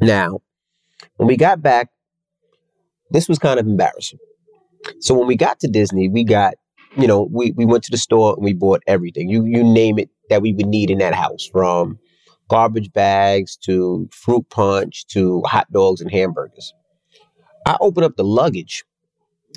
Now, 0.00 0.40
when 1.16 1.26
we 1.26 1.36
got 1.36 1.60
back, 1.60 1.90
this 3.10 3.28
was 3.28 3.38
kind 3.38 3.58
of 3.58 3.66
embarrassing. 3.66 4.18
So 5.00 5.14
when 5.14 5.26
we 5.26 5.36
got 5.36 5.60
to 5.60 5.68
Disney, 5.68 6.08
we 6.08 6.24
got, 6.24 6.54
you 6.96 7.06
know, 7.06 7.28
we, 7.30 7.52
we 7.52 7.64
went 7.64 7.84
to 7.84 7.90
the 7.90 7.96
store 7.96 8.34
and 8.34 8.44
we 8.44 8.54
bought 8.54 8.82
everything. 8.86 9.28
You 9.28 9.44
you 9.44 9.62
name 9.62 9.98
it 9.98 10.10
that 10.30 10.42
we 10.42 10.52
would 10.52 10.66
need 10.66 10.90
in 10.90 10.98
that 10.98 11.14
house, 11.14 11.46
from 11.46 11.98
garbage 12.48 12.92
bags 12.92 13.56
to 13.56 14.08
fruit 14.12 14.48
punch 14.50 15.06
to 15.08 15.42
hot 15.42 15.70
dogs 15.72 16.00
and 16.00 16.10
hamburgers. 16.10 16.72
I 17.66 17.76
opened 17.80 18.04
up 18.04 18.16
the 18.16 18.24
luggage 18.24 18.84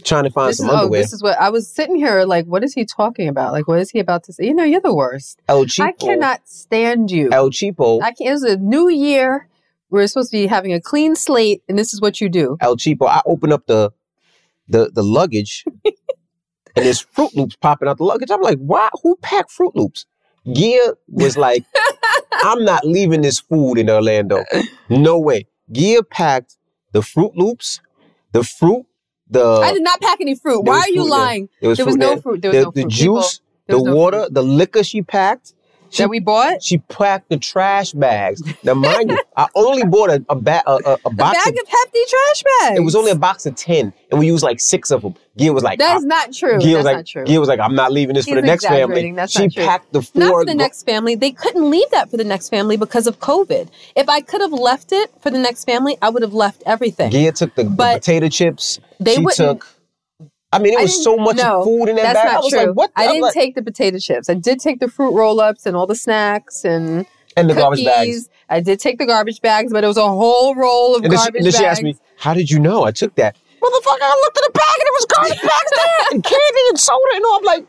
trying 0.04 0.24
to 0.24 0.30
find 0.30 0.50
This 0.50 0.58
some 0.58 0.68
is, 0.68 0.74
oh, 0.74 0.78
underwear. 0.80 1.02
this 1.02 1.14
is 1.14 1.24
what 1.24 1.40
I 1.40 1.50
was 1.50 1.68
sitting 1.70 1.96
here 1.96 2.24
like. 2.26 2.46
What 2.46 2.64
is 2.64 2.74
he 2.74 2.86
talking 2.86 3.28
about? 3.28 3.54
Like, 3.54 3.68
what 3.68 3.80
is 3.80 3.90
he 3.92 4.00
about 4.00 4.24
to 4.26 4.34
say? 4.34 4.46
You 4.46 4.54
know, 4.54 4.64
you're 4.64 4.82
the 4.82 4.94
worst. 4.94 5.42
El 5.48 5.66
Cheapo. 5.66 5.86
I 5.86 5.92
cannot 5.94 6.48
stand 6.48 7.12
you. 7.12 7.30
El 7.32 7.50
Cheapo. 7.50 8.02
I 8.02 8.12
can't. 8.12 8.34
It's 8.34 8.44
a 8.44 8.58
new 8.58 8.90
year. 8.90 9.48
We're 9.90 10.08
supposed 10.08 10.32
to 10.32 10.38
be 10.38 10.48
having 10.48 10.74
a 10.74 10.80
clean 10.80 11.16
slate, 11.16 11.64
and 11.68 11.78
this 11.78 11.94
is 11.94 12.00
what 12.02 12.22
you 12.22 12.30
do. 12.30 12.58
El 12.62 12.78
Cheapo. 12.78 13.08
I 13.08 13.22
opened 13.26 13.54
up 13.54 13.68
the 13.68 13.92
the 14.68 14.90
the 14.94 15.04
luggage 15.04 15.66
and 16.76 16.86
there's 16.86 17.04
Froot 17.04 17.36
Loops 17.36 17.56
popping 17.56 17.88
out 17.88 17.98
the 17.98 18.04
luggage. 18.04 18.32
I'm 18.32 18.42
like, 18.42 18.60
why? 18.60 18.90
Who 19.04 19.16
packed 19.18 19.52
Froot 19.52 19.76
Loops? 19.76 20.06
Gia 20.52 20.96
was 21.08 21.38
like, 21.38 21.64
I'm 22.44 22.64
not 22.66 22.86
leaving 22.86 23.22
this 23.22 23.40
food 23.40 23.76
in 23.78 23.90
Orlando. 23.90 24.44
No 24.90 25.20
way. 25.20 25.46
Gia 25.72 26.04
packed 26.04 26.58
the 26.92 27.02
Froot 27.02 27.36
Loops, 27.36 27.80
the 28.32 28.44
fruit, 28.44 28.86
the 29.30 29.46
I 29.46 29.72
did 29.74 29.84
not 29.84 30.02
pack 30.02 30.20
any 30.20 30.36
fruit. 30.36 30.62
Why 30.62 30.80
are 30.80 30.90
you 30.90 31.04
there. 31.04 31.12
lying? 31.12 31.50
there 31.62 31.70
was 31.70 31.78
There 31.78 31.86
was 31.86 31.96
no 31.96 32.08
there. 32.10 32.22
fruit. 32.22 32.42
There 32.42 32.52
was 32.52 32.60
the, 32.60 32.64
no 32.66 32.72
the 32.72 32.82
fruit. 32.82 32.92
People, 32.92 33.16
juice, 33.22 33.42
the 33.68 33.78
no 33.78 33.94
water, 33.96 34.20
fruit. 34.24 34.34
the 34.34 34.44
liquor 34.44 34.84
she 34.84 35.02
packed. 35.02 35.54
She 35.92 36.04
that 36.04 36.10
we 36.10 36.20
bought. 36.20 36.64
she 36.64 36.78
packed 36.80 37.30
the 37.30 37.38
trash 37.38 37.92
bags. 37.92 38.42
Now, 38.64 38.74
mind 38.74 39.12
you, 39.12 39.20
I 39.38 39.48
only 39.56 39.84
bought 39.84 40.10
a 40.10 40.26
a, 40.30 40.36
ba- 40.36 40.64
a, 40.66 40.72
a, 40.74 40.92
a 40.94 40.98
A 41.06 41.10
bag 41.14 41.36
of, 41.36 41.54
of 41.54 41.68
hefty 41.68 42.00
trash 42.10 42.44
bags. 42.62 42.80
it 42.80 42.84
was 42.84 42.96
only 42.96 43.12
a 43.12 43.16
box 43.16 43.46
of 43.46 43.56
ten, 43.56 43.94
and 44.10 44.20
we 44.20 44.28
used 44.28 44.42
like 44.44 44.60
six 44.60 44.90
of 44.92 45.02
them. 45.02 45.16
Gia 45.38 45.54
was 45.54 45.64
like, 45.64 45.80
That 45.80 45.94
I- 45.94 45.98
is 45.98 46.06
not 46.06 46.34
true. 46.34 46.60
Gia 46.60 46.68
That's 46.68 46.76
was 46.78 46.86
like, 46.86 46.96
not 46.98 47.06
true. 47.08 47.26
Gia 47.26 47.40
was 47.40 47.50
like, 47.50 47.60
I'm 47.60 47.76
not 47.76 47.92
leaving 47.92 48.16
this 48.16 48.26
for 48.28 48.36
the 48.36 48.42
next 48.42 48.66
family. 48.66 49.12
That's 49.12 49.32
she 49.34 49.44
not 49.44 49.54
true. 49.54 49.66
packed 49.66 49.94
the 49.94 50.02
four. 50.02 50.20
Not 50.22 50.32
for 50.32 50.46
the 50.46 50.54
next 50.56 50.84
family. 50.84 51.16
They 51.16 51.32
couldn't 51.32 51.70
leave 51.70 51.90
that 51.92 52.10
for 52.10 52.18
the 52.18 52.24
next 52.26 52.50
family 52.50 52.78
because 52.78 53.08
of 53.08 53.20
COVID. 53.20 53.70
If 53.96 54.10
I 54.10 54.22
could 54.22 54.42
have 54.42 54.52
left 54.54 54.92
it 54.92 55.12
for 55.22 55.30
the 55.30 55.38
next 55.40 55.66
family, 55.66 55.98
I 56.02 56.10
would 56.10 56.22
have 56.22 56.34
left 56.34 56.64
everything. 56.66 57.12
Gia 57.12 57.32
took 57.32 57.56
the, 57.56 57.64
the 57.64 57.76
potato 57.96 58.28
chips. 58.30 58.80
They 59.00 59.16
she 59.16 59.22
wouldn't. 59.22 59.62
took. 59.62 59.68
I 60.54 60.60
mean, 60.60 60.74
it 60.74 60.82
was 60.82 61.02
so 61.04 61.16
much 61.16 61.38
no, 61.38 61.64
food 61.64 61.88
in 61.90 61.96
that 61.96 62.14
That's 62.14 62.20
bag. 62.20 62.28
I 62.28 62.32
not 62.34 62.44
was 62.44 62.52
true. 62.52 62.60
like, 62.68 62.76
what? 62.76 62.92
I 62.96 63.04
I'm 63.06 63.10
didn't 63.12 63.22
like- 63.24 63.34
take 63.34 63.56
the 63.56 63.62
potato 63.64 63.98
chips. 64.00 64.30
I 64.30 64.34
did 64.34 64.60
take 64.60 64.80
the 64.80 64.88
fruit 64.90 65.14
roll-ups 65.14 65.66
and 65.66 65.76
all 65.78 65.88
the 65.88 65.96
snacks 65.96 66.66
and 66.66 67.06
and 67.38 67.50
the 67.50 67.54
cookies. 67.54 67.86
garbage 67.86 67.86
bags. 67.86 68.30
I 68.50 68.60
did 68.60 68.80
take 68.80 68.98
the 68.98 69.06
garbage 69.06 69.40
bags, 69.42 69.72
but 69.72 69.84
it 69.84 69.88
was 69.88 69.96
a 69.98 70.08
whole 70.10 70.54
roll 70.56 70.96
of 70.96 71.04
And 71.04 71.12
then, 71.14 71.20
she, 71.20 71.24
garbage 71.24 71.46
and 71.46 71.54
she 71.54 71.62
bags. 71.64 71.78
asked 71.78 71.84
me, 71.84 71.96
"How 72.18 72.34
did 72.34 72.50
you 72.52 72.60
know 72.60 72.84
I 72.84 72.92
took 72.92 73.16
that?" 73.16 73.38
Motherfucker, 73.62 74.00
I 74.02 74.20
looked 74.24 74.38
at 74.38 74.44
the 74.44 74.52
bag 74.54 74.78
and 74.80 74.88
it 74.88 74.94
was 74.94 75.06
garbage 75.06 75.42
bags 75.42 75.72
there 75.76 76.08
and 76.12 76.24
candy 76.24 76.62
and 76.70 76.80
soda 76.80 77.00
and 77.16 77.24
all. 77.26 77.38
I'm 77.38 77.44
like, 77.46 77.68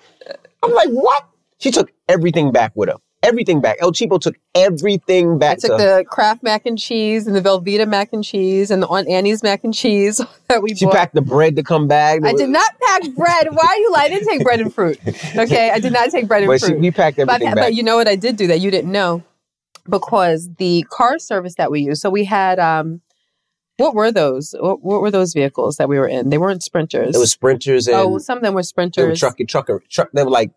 I'm 0.64 0.72
like, 0.72 0.88
what? 0.88 1.24
She 1.58 1.70
took 1.70 1.92
everything 2.08 2.50
back 2.50 2.72
with 2.74 2.88
her. 2.88 2.96
Everything 3.22 3.60
back. 3.60 3.76
El 3.80 3.92
Cheapo 3.92 4.20
took 4.20 4.36
everything 4.54 5.38
back. 5.38 5.58
I 5.58 5.68
took 5.68 5.78
to 5.78 5.84
the 5.84 6.04
Kraft 6.08 6.42
mac 6.42 6.66
and 6.66 6.76
cheese 6.76 7.26
and 7.28 7.36
the 7.36 7.40
Velveeta 7.40 7.86
mac 7.86 8.12
and 8.12 8.24
cheese 8.24 8.70
and 8.70 8.82
the 8.82 8.88
Aunt 8.88 9.08
Annie's 9.08 9.42
mac 9.44 9.62
and 9.62 9.72
cheese 9.72 10.20
that 10.48 10.62
we 10.62 10.74
She 10.74 10.86
bought. 10.86 10.94
packed 10.94 11.14
the 11.14 11.20
bread 11.22 11.54
to 11.56 11.62
come 11.62 11.86
back. 11.86 12.24
I 12.24 12.32
did 12.32 12.48
not 12.50 12.70
pack 12.80 13.02
bread. 13.14 13.48
Why 13.52 13.64
are 13.64 13.76
you 13.76 13.92
lying? 13.92 14.12
I 14.12 14.14
didn't 14.16 14.28
take 14.28 14.42
bread 14.42 14.60
and 14.60 14.74
fruit. 14.74 14.98
Okay, 15.36 15.70
I 15.70 15.78
did 15.78 15.92
not 15.92 16.10
take 16.10 16.26
bread 16.26 16.42
and 16.42 16.48
But 16.48 16.60
she, 16.60 16.66
fruit. 16.66 16.80
we 16.80 16.90
packed 16.90 17.16
but, 17.18 17.28
everything 17.28 17.54
back. 17.54 17.64
but 17.64 17.74
you 17.74 17.82
know 17.84 17.96
what 17.96 18.08
I 18.08 18.16
did 18.16 18.36
do 18.36 18.48
that 18.48 18.58
you 18.60 18.70
didn't 18.72 18.90
know 18.90 19.22
because 19.88 20.48
the 20.58 20.84
car 20.90 21.18
service 21.18 21.54
that 21.56 21.70
we 21.70 21.80
used. 21.80 22.00
So 22.00 22.10
we 22.10 22.24
had 22.24 22.58
um, 22.58 23.02
what 23.76 23.94
were 23.94 24.12
those? 24.12 24.54
What, 24.58 24.82
what 24.82 25.00
were 25.00 25.10
those 25.10 25.32
vehicles 25.32 25.76
that 25.76 25.88
we 25.88 25.98
were 25.98 26.08
in? 26.08 26.28
They 26.28 26.38
weren't 26.38 26.62
sprinters. 26.62 27.14
It 27.14 27.18
was 27.18 27.32
sprinters 27.32 27.86
and 27.86 27.96
oh, 27.96 28.18
some 28.18 28.38
of 28.38 28.42
them 28.42 28.54
were 28.54 28.58
they 28.58 28.60
were 28.60 28.62
sprinters. 28.64 29.20
trucky 29.20 29.46
trucker 29.48 29.82
truck. 29.88 30.10
They 30.12 30.24
were 30.24 30.30
like 30.30 30.52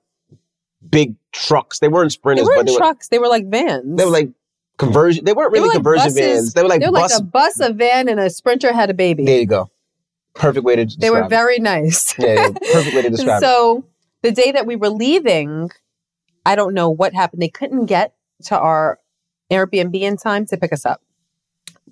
big 0.89 1.15
trucks. 1.31 1.79
They 1.79 1.87
weren't 1.87 2.07
they 2.11 2.13
sprinters, 2.13 2.45
weren't 2.47 2.59
but 2.59 2.65
they 2.67 2.71
were, 2.73 2.77
trucks. 2.77 3.07
They 3.09 3.19
were 3.19 3.27
like 3.27 3.49
vans. 3.49 3.97
they 3.97 4.05
were 4.05 4.11
like 4.11 4.29
conversion. 4.77 5.25
They 5.25 5.33
weren't 5.33 5.51
They 5.53 5.59
really 5.59 5.67
were 5.69 5.73
like 5.73 5.75
conversion 5.77 6.03
buses. 6.05 6.17
vans. 6.19 6.53
They 6.53 6.63
were 6.63 6.69
like 6.69 6.81
they 6.81 6.87
were 6.87 6.93
bus. 6.93 7.11
like 7.13 7.21
a 7.21 7.23
bus, 7.25 7.59
a 7.59 7.73
van, 7.73 8.07
and 8.09 8.19
a 8.19 8.29
sprinter 8.29 8.73
had 8.73 8.89
a 8.89 8.93
baby. 8.93 9.25
there 9.25 9.39
you 9.39 9.45
go. 9.45 9.69
Perfect 10.33 10.65
way 10.65 10.75
to 10.75 10.85
describe 10.85 11.01
They 11.01 11.09
were 11.11 11.23
it. 11.23 11.29
very 11.29 11.59
nice. 11.59 12.17
Yeah, 12.19 12.33
yeah, 12.33 12.49
perfect 12.73 12.95
way 12.95 13.01
to 13.03 13.09
describe 13.09 13.41
it. 13.41 13.45
so 13.45 13.85
the 14.21 14.31
day 14.31 14.51
that 14.51 14.65
we 14.65 14.75
were 14.75 14.89
leaving, 14.89 15.71
I 16.45 16.55
don't 16.55 16.73
know 16.73 16.89
what 16.89 17.13
happened. 17.13 17.41
They 17.41 17.47
couldn't 17.49 17.85
get 17.85 18.13
to 18.45 18.59
our 18.59 18.99
Airbnb 19.51 19.95
in 19.95 20.17
time 20.17 20.45
to 20.47 20.57
pick 20.57 20.73
us 20.73 20.85
up. 20.85 21.01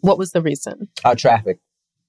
What 0.01 0.17
was 0.17 0.33
the 0.33 0.41
reason? 0.41 0.89
Uh, 1.05 1.15
traffic. 1.15 1.59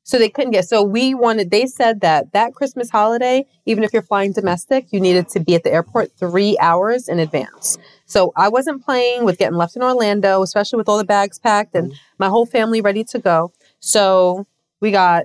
So 0.07 0.19
they 0.19 0.29
couldn't 0.29 0.51
get. 0.51 0.69
So 0.69 0.83
we 0.83 1.15
wanted. 1.15 1.51
They 1.51 1.67
said 1.67 2.03
that 2.03 2.33
that 2.33 2.55
Christmas 2.55 2.91
holiday, 2.91 3.47
even 3.65 3.83
if 3.83 3.93
you're 3.93 4.03
flying 4.03 4.33
domestic, 4.33 4.93
you 4.93 5.01
needed 5.01 5.29
to 5.31 5.41
be 5.41 5.55
at 5.55 5.65
the 5.65 5.73
airport 5.73 6.13
three 6.19 6.57
hours 6.61 7.09
in 7.09 7.19
advance. 7.19 7.79
So 8.05 8.33
I 8.37 8.49
wasn't 8.49 8.85
playing 8.85 9.25
with 9.25 9.39
getting 9.39 9.57
left 9.57 9.77
in 9.77 9.83
Orlando, 9.83 10.43
especially 10.43 10.77
with 10.77 10.91
all 10.91 10.99
the 10.99 11.05
bags 11.05 11.39
packed 11.39 11.75
and 11.75 11.89
mm-hmm. 11.89 11.99
my 12.19 12.29
whole 12.29 12.45
family 12.45 12.83
ready 12.83 13.03
to 13.05 13.19
go. 13.19 13.53
So 13.81 14.47
we 14.81 14.91
got 14.91 15.25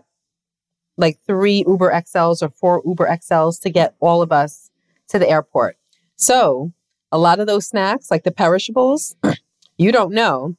like 0.97 1.19
three 1.27 1.63
Uber 1.67 1.91
XLs 1.91 2.41
or 2.41 2.49
four 2.49 2.81
Uber 2.85 3.07
XLs 3.07 3.61
to 3.61 3.69
get 3.69 3.95
all 3.99 4.21
of 4.21 4.31
us 4.31 4.71
to 5.09 5.19
the 5.19 5.29
airport. 5.29 5.77
So 6.15 6.71
a 7.11 7.17
lot 7.17 7.39
of 7.39 7.47
those 7.47 7.67
snacks, 7.67 8.11
like 8.11 8.23
the 8.23 8.31
perishables, 8.31 9.15
you 9.77 9.91
don't 9.91 10.13
know, 10.13 10.55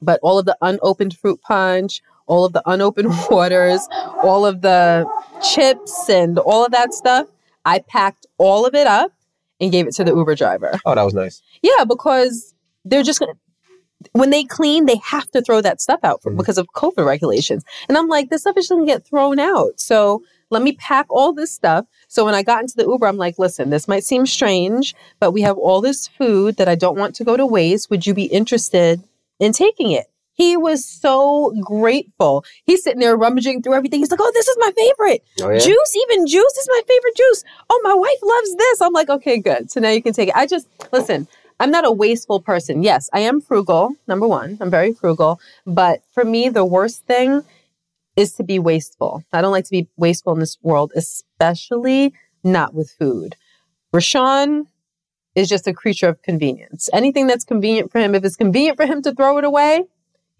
but 0.00 0.20
all 0.22 0.38
of 0.38 0.46
the 0.46 0.56
unopened 0.60 1.16
fruit 1.16 1.40
punch, 1.42 2.02
all 2.26 2.44
of 2.44 2.52
the 2.52 2.62
unopened 2.66 3.12
waters, 3.30 3.86
all 4.22 4.44
of 4.46 4.60
the 4.62 5.06
chips 5.52 6.08
and 6.08 6.38
all 6.38 6.64
of 6.64 6.72
that 6.72 6.94
stuff, 6.94 7.26
I 7.64 7.80
packed 7.80 8.26
all 8.38 8.66
of 8.66 8.74
it 8.74 8.86
up 8.86 9.12
and 9.60 9.70
gave 9.70 9.86
it 9.86 9.94
to 9.96 10.04
the 10.04 10.14
Uber 10.14 10.34
driver. 10.34 10.78
Oh, 10.84 10.94
that 10.94 11.02
was 11.02 11.14
nice. 11.14 11.42
Yeah, 11.62 11.84
because 11.84 12.54
they're 12.84 13.02
just 13.02 13.20
gonna 13.20 13.34
when 14.14 14.30
they 14.30 14.42
clean, 14.42 14.86
they 14.86 14.96
have 15.04 15.30
to 15.30 15.40
throw 15.40 15.60
that 15.60 15.80
stuff 15.80 16.00
out 16.02 16.20
for, 16.22 16.32
Mhm. 16.32 16.36
because 16.38 16.58
of 16.58 16.66
COVID 16.74 17.06
regulations. 17.06 17.62
And 17.88 17.96
I'm 17.96 18.08
like, 18.08 18.30
this 18.30 18.40
stuff 18.40 18.56
is 18.56 18.68
gonna 18.68 18.84
get 18.84 19.04
thrown 19.06 19.38
out. 19.38 19.78
So 19.78 20.22
let 20.50 20.60
me 20.60 20.72
pack 20.72 21.06
all 21.08 21.32
this 21.32 21.52
stuff. 21.52 21.86
So 22.08 22.24
when 22.24 22.34
I 22.34 22.42
got 22.42 22.62
into 22.62 22.74
the 22.76 22.82
Uber, 22.82 23.06
I'm 23.06 23.16
like, 23.16 23.38
listen, 23.38 23.70
this 23.70 23.86
might 23.86 24.02
seem 24.02 24.26
strange, 24.26 24.92
but 25.20 25.30
we 25.30 25.42
have 25.42 25.56
all 25.56 25.80
this 25.80 26.08
food 26.08 26.56
that 26.56 26.68
I 26.68 26.74
don't 26.74 26.98
want 26.98 27.14
to 27.14 27.24
go 27.24 27.36
to 27.36 27.46
waste. 27.46 27.90
Would 27.90 28.04
you 28.04 28.12
be 28.12 28.24
interested 28.24 29.00
in 29.38 29.52
taking 29.52 29.92
it? 29.92 30.06
He 30.34 30.56
was 30.56 30.84
so 30.86 31.52
grateful. 31.60 32.44
He's 32.64 32.82
sitting 32.82 33.00
there 33.00 33.16
rummaging 33.16 33.62
through 33.62 33.74
everything. 33.74 34.00
He's 34.00 34.10
like, 34.10 34.20
oh, 34.22 34.30
this 34.34 34.48
is 34.48 34.56
my 34.58 34.72
favorite. 34.72 35.24
Oh, 35.42 35.50
yeah? 35.50 35.58
Juice, 35.58 35.96
even 36.08 36.26
juice 36.26 36.56
is 36.56 36.68
my 36.70 36.80
favorite 36.88 37.16
juice. 37.16 37.44
Oh, 37.68 37.80
my 37.84 37.94
wife 37.94 38.18
loves 38.22 38.56
this. 38.56 38.80
I'm 38.80 38.92
like, 38.92 39.10
okay, 39.10 39.38
good. 39.38 39.70
So 39.70 39.80
now 39.80 39.90
you 39.90 40.02
can 40.02 40.12
take 40.12 40.30
it. 40.30 40.36
I 40.36 40.46
just, 40.46 40.68
listen, 40.92 41.28
I'm 41.60 41.70
not 41.70 41.84
a 41.84 41.92
wasteful 41.92 42.40
person. 42.40 42.82
Yes, 42.82 43.10
I 43.12 43.20
am 43.20 43.40
frugal, 43.40 43.94
number 44.08 44.26
one. 44.26 44.58
I'm 44.60 44.70
very 44.70 44.92
frugal. 44.92 45.38
But 45.66 46.02
for 46.10 46.24
me, 46.24 46.48
the 46.48 46.64
worst 46.64 47.04
thing 47.06 47.42
is 48.16 48.32
to 48.34 48.42
be 48.42 48.58
wasteful. 48.58 49.24
I 49.32 49.40
don't 49.40 49.52
like 49.52 49.64
to 49.66 49.70
be 49.70 49.88
wasteful 49.96 50.32
in 50.32 50.40
this 50.40 50.58
world, 50.62 50.92
especially 50.96 52.14
not 52.42 52.74
with 52.74 52.90
food. 52.90 53.36
RaShaun 53.94 54.66
is 55.34 55.48
just 55.48 55.66
a 55.66 55.72
creature 55.72 56.08
of 56.08 56.20
convenience. 56.22 56.88
Anything 56.92 57.26
that's 57.26 57.44
convenient 57.44 57.90
for 57.92 57.98
him, 58.00 58.14
if 58.14 58.24
it's 58.24 58.36
convenient 58.36 58.76
for 58.76 58.86
him 58.86 59.02
to 59.02 59.14
throw 59.14 59.38
it 59.38 59.44
away, 59.44 59.84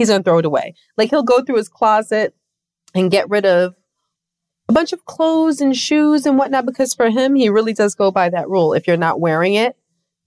he's 0.02 0.08
going 0.08 0.22
to 0.22 0.24
throw 0.24 0.38
it 0.38 0.44
away. 0.44 0.74
Like 0.96 1.10
he'll 1.10 1.22
go 1.22 1.42
through 1.42 1.56
his 1.56 1.68
closet 1.68 2.34
and 2.94 3.10
get 3.10 3.30
rid 3.30 3.46
of 3.46 3.76
a 4.68 4.72
bunch 4.72 4.92
of 4.92 5.04
clothes 5.04 5.60
and 5.60 5.76
shoes 5.76 6.26
and 6.26 6.38
whatnot 6.38 6.66
because 6.66 6.92
for 6.92 7.08
him, 7.08 7.34
he 7.34 7.48
really 7.48 7.72
does 7.72 7.94
go 7.94 8.10
by 8.10 8.28
that 8.30 8.48
rule. 8.48 8.74
If 8.74 8.86
you're 8.86 8.96
not 8.96 9.20
wearing 9.20 9.54
it, 9.54 9.76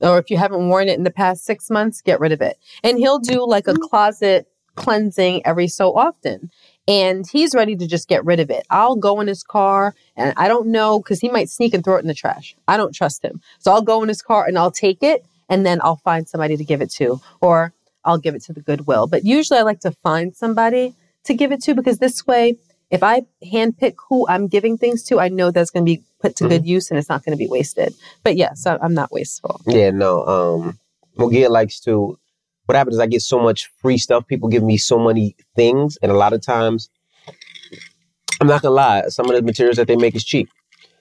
or 0.02 0.18
if 0.18 0.30
you 0.30 0.38
haven't 0.38 0.70
worn 0.70 0.90
it 0.90 0.98
in 0.98 1.04
the 1.04 1.12
past 1.12 1.46
six 1.46 1.70
months, 1.70 2.02
get 2.02 2.20
rid 2.20 2.32
of 2.32 2.42
it. 2.42 2.58
And 2.84 2.98
he'll 2.98 3.20
do 3.20 3.46
like 3.46 3.68
a 3.68 3.74
mm-hmm. 3.74 3.84
closet 3.84 4.48
cleansing 4.76 5.46
every 5.46 5.68
so 5.68 5.96
often. 5.96 6.52
And 6.88 7.26
he's 7.32 7.56
ready 7.56 7.76
to 7.78 7.88
just 7.88 8.08
get 8.08 8.24
rid 8.26 8.40
of 8.40 8.50
it. 8.50 8.66
I'll 8.70 8.96
go 8.96 9.20
in 9.20 9.28
his 9.28 9.42
car 9.42 9.96
and 10.16 10.34
I 10.38 10.48
don't 10.48 10.68
know 10.68 11.00
because 11.00 11.20
he 11.20 11.30
might 11.30 11.50
sneak 11.50 11.74
and 11.74 11.84
throw 11.84 11.96
it 11.96 12.02
in 12.02 12.08
the 12.08 12.14
trash. 12.14 12.56
I 12.68 12.78
don't 12.78 12.94
trust 12.94 13.24
him. 13.24 13.42
So 13.60 13.72
I'll 13.72 13.82
go 13.82 14.04
in 14.04 14.10
his 14.10 14.22
car 14.22 14.46
and 14.46 14.58
I'll 14.58 14.72
take 14.72 15.02
it 15.02 15.26
and 15.50 15.66
then 15.66 15.80
I'll 15.84 15.96
find 15.96 16.28
somebody 16.28 16.58
to 16.58 16.64
give 16.64 16.82
it 16.82 16.92
to 16.92 17.20
or 17.42 17.74
I'll 18.06 18.18
give 18.18 18.36
it 18.36 18.44
to 18.44 18.54
the 18.54 18.62
Goodwill. 18.62 19.08
But 19.08 19.26
usually 19.26 19.60
I 19.60 19.64
like 19.64 19.82
to 19.82 19.92
find 19.92 20.36
somebody 20.36 20.94
to 21.26 21.34
give 21.34 21.52
it 21.52 21.62
to 21.64 21.74
because 21.74 21.98
this 21.98 22.26
way, 22.26 22.58
if 22.92 23.04
I 23.04 23.24
handpick 23.44 23.96
who 24.10 24.28
I'm 24.28 24.48
giving 24.48 24.78
things 24.78 25.04
to, 25.04 25.20
I 25.20 25.28
know 25.28 25.52
that's 25.52 25.72
going 25.72 25.86
to 25.86 25.92
be 25.92 26.04
put 26.20 26.36
to 26.38 26.48
good 26.48 26.66
use 26.66 26.90
and 26.90 27.00
it's 27.00 27.10
not 27.10 27.26
going 27.26 27.36
to 27.36 27.38
be 27.38 27.48
wasted. 27.48 27.94
But 28.24 28.38
yes, 28.38 28.66
I, 28.66 28.78
I'm 28.78 28.94
not 28.94 29.12
wasteful. 29.12 29.60
Yeah, 29.66 29.90
no. 29.90 30.26
Um, 30.26 30.80
Mogia 31.18 31.50
likes 31.50 31.80
to. 31.82 32.18
What 32.68 32.76
happens 32.76 32.96
is 32.96 33.00
I 33.00 33.06
get 33.06 33.22
so 33.22 33.40
much 33.40 33.70
free 33.82 33.98
stuff. 33.98 34.28
People 34.28 34.50
give 34.50 34.64
me 34.64 34.78
so 34.78 34.98
many 34.98 35.36
things, 35.56 36.00
and 36.02 36.12
a 36.12 36.16
lot 36.16 36.34
of 36.34 36.42
times, 36.42 36.90
I'm 38.42 38.48
not 38.48 38.64
gonna 38.64 38.74
lie. 38.74 39.04
Some 39.10 39.30
of 39.30 39.36
the 39.36 39.44
materials 39.44 39.78
that 39.78 39.88
they 39.88 39.96
make 39.96 40.16
is 40.16 40.24
cheap. 40.24 40.50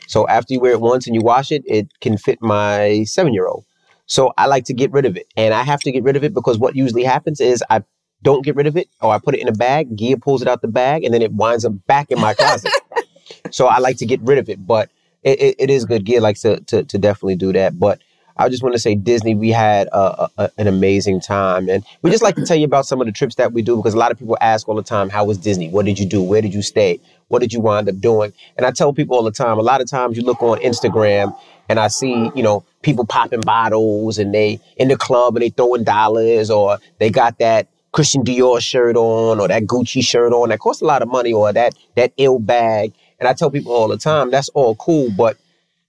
So 0.07 0.29
after 0.29 0.53
you 0.53 0.61
wear 0.61 0.73
it 0.73 0.81
once 0.81 1.07
and 1.07 1.15
you 1.15 1.23
wash 1.23 1.51
it, 1.51 1.63
it 1.67 1.89
can 2.03 2.19
fit 2.19 2.43
my 2.43 3.05
seven 3.05 3.33
year 3.33 3.47
old. 3.47 3.65
So 4.07 4.33
I 4.37 4.47
like 4.47 4.65
to 4.65 4.75
get 4.75 4.93
rid 4.93 5.07
of 5.07 5.17
it, 5.17 5.27
and 5.37 5.55
I 5.55 5.63
have 5.63 5.81
to 5.81 5.93
get 5.93 6.03
rid 6.03 6.17
of 6.17 6.25
it 6.25 6.35
because 6.35 6.59
what 6.59 6.77
usually 6.77 7.05
happens 7.05 7.41
is 7.41 7.65
I 7.71 7.83
don't 8.23 8.45
get 8.45 8.57
rid 8.57 8.67
of 8.67 8.77
it, 8.77 8.89
or 9.01 9.13
I 9.13 9.19
put 9.19 9.35
it 9.35 9.41
in 9.41 9.49
a 9.49 9.53
bag. 9.53 9.97
Gia 9.97 10.17
pulls 10.17 10.43
it 10.43 10.49
out 10.49 10.63
the 10.63 10.69
bag, 10.69 11.05
and 11.05 11.15
then 11.15 11.23
it 11.23 11.33
winds 11.33 11.65
up 11.65 11.73
back 11.87 12.11
in 12.11 12.21
my 12.21 12.35
closet. 12.35 12.71
so 13.51 13.67
I 13.67 13.79
like 13.79 13.97
to 13.99 14.07
get 14.07 14.21
rid 14.23 14.39
of 14.39 14.49
it, 14.49 14.67
but 14.67 14.91
it, 15.23 15.41
it, 15.41 15.57
it 15.59 15.71
is 15.71 15.85
good. 15.85 16.05
Gia 16.05 16.21
likes 16.21 16.43
to, 16.43 16.61
to 16.61 16.85
to 16.85 16.99
definitely 16.99 17.37
do 17.37 17.53
that, 17.53 17.79
but. 17.79 18.01
I 18.37 18.49
just 18.49 18.65
want 18.65 18.73
to 18.73 18.81
say 18.81 18.97
Disney, 18.97 19.37
we 19.37 19.51
had 19.51 19.87
a, 19.93 20.29
a, 20.39 20.51
an 20.59 20.67
amazing 20.67 21.21
time. 21.21 21.69
And 21.69 21.85
we 22.03 22.11
just 22.11 22.23
like 22.23 22.35
to 22.35 22.45
tell 22.45 22.57
you 22.57 22.65
about 22.65 22.85
some 22.85 23.01
of 23.01 23.07
the 23.07 23.13
trips 23.13 23.37
that 23.37 23.53
we 23.53 23.63
do 23.63 23.77
because 23.77 23.95
a 23.95 23.97
lot 23.97 24.11
of 24.11 24.19
people 24.19 24.37
ask 24.41 24.69
all 24.69 24.75
the 24.75 24.83
time, 24.83 25.09
how 25.09 25.25
was 25.25 25.39
Disney? 25.39 25.69
What 25.69 25.85
did 25.87 26.01
you 26.01 26.07
do? 26.07 26.21
Where 26.21 26.43
did 26.43 26.53
you 26.53 26.61
stay? 26.61 27.01
What 27.29 27.43
did 27.43 27.53
you 27.53 27.61
wind 27.61 27.89
up 27.89 28.01
doing? 28.01 28.33
And 28.57 28.67
I 28.67 28.73
tell 28.73 28.93
people 28.93 29.17
all 29.17 29.23
the 29.23 29.31
time, 29.31 29.59
a 29.59 29.63
lot 29.63 29.81
of 29.81 29.89
times 29.89 30.17
you 30.17 30.25
look 30.25 30.43
on 30.43 30.59
Instagram 30.59 31.37
and 31.69 31.81
I 31.81 31.89
see, 31.89 32.31
you 32.35 32.43
know, 32.43 32.65
people 32.83 33.07
popping 33.07 33.41
bottles 33.41 34.19
and 34.19 34.35
they 34.35 34.61
in 34.77 34.89
the 34.89 34.97
club 34.97 35.37
and 35.37 35.43
they 35.43 35.51
throwing 35.51 35.85
dollars 35.85 36.51
or 36.51 36.79
they 36.99 37.11
got 37.11 37.39
that 37.39 37.69
Christian 37.93 38.25
Dior 38.25 38.61
shirt 38.61 38.97
on 38.97 39.41
or 39.41 39.49
that 39.49 39.65
Gucci 39.65 40.03
shirt 40.03 40.33
on 40.33 40.49
that 40.49 40.59
costs 40.59 40.83
a 40.83 40.85
lot 40.85 41.03
of 41.03 41.09
money 41.09 41.33
or 41.33 41.53
that 41.53 41.75
that 41.97 42.13
ill 42.17 42.39
bag. 42.39 42.93
And 43.19 43.29
I 43.29 43.33
tell 43.33 43.51
people 43.51 43.73
all 43.73 43.89
the 43.89 43.97
time, 43.97 44.31
that's 44.31 44.49
all 44.51 44.75
cool, 44.75 45.11
but 45.17 45.39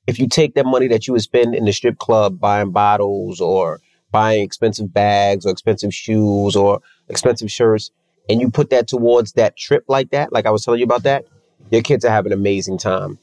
if 0.07 0.19
you 0.19 0.27
take 0.27 0.53
that 0.53 0.65
money 0.65 0.87
that 0.87 1.07
you 1.07 1.13
would 1.13 1.23
spend 1.23 1.55
in 1.55 1.65
the 1.65 1.73
strip 1.73 1.97
club 1.97 2.39
buying 2.39 2.71
bottles 2.71 3.41
or 3.41 3.81
buying 4.11 4.43
expensive 4.43 4.93
bags 4.93 5.45
or 5.45 5.51
expensive 5.51 5.93
shoes 5.93 6.55
or 6.55 6.81
expensive 7.09 7.51
shirts 7.51 7.91
and 8.29 8.39
you 8.39 8.49
put 8.49 8.69
that 8.69 8.87
towards 8.87 9.33
that 9.33 9.57
trip 9.57 9.83
like 9.87 10.11
that, 10.11 10.31
like 10.31 10.45
I 10.45 10.51
was 10.51 10.63
telling 10.63 10.79
you 10.79 10.85
about 10.85 11.03
that, 11.03 11.25
your 11.71 11.81
kids 11.81 12.05
are 12.05 12.11
having 12.11 12.31
an 12.31 12.37
amazing 12.37 12.77
time. 12.77 13.17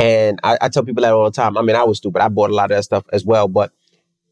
And 0.00 0.40
I, 0.42 0.58
I 0.60 0.68
tell 0.68 0.84
people 0.84 1.02
that 1.02 1.12
all 1.12 1.24
the 1.24 1.30
time. 1.30 1.56
I 1.56 1.62
mean, 1.62 1.76
I 1.76 1.84
was 1.84 1.98
stupid. 1.98 2.20
I 2.20 2.28
bought 2.28 2.50
a 2.50 2.54
lot 2.54 2.70
of 2.70 2.76
that 2.76 2.84
stuff 2.84 3.04
as 3.12 3.24
well, 3.24 3.48
but 3.48 3.72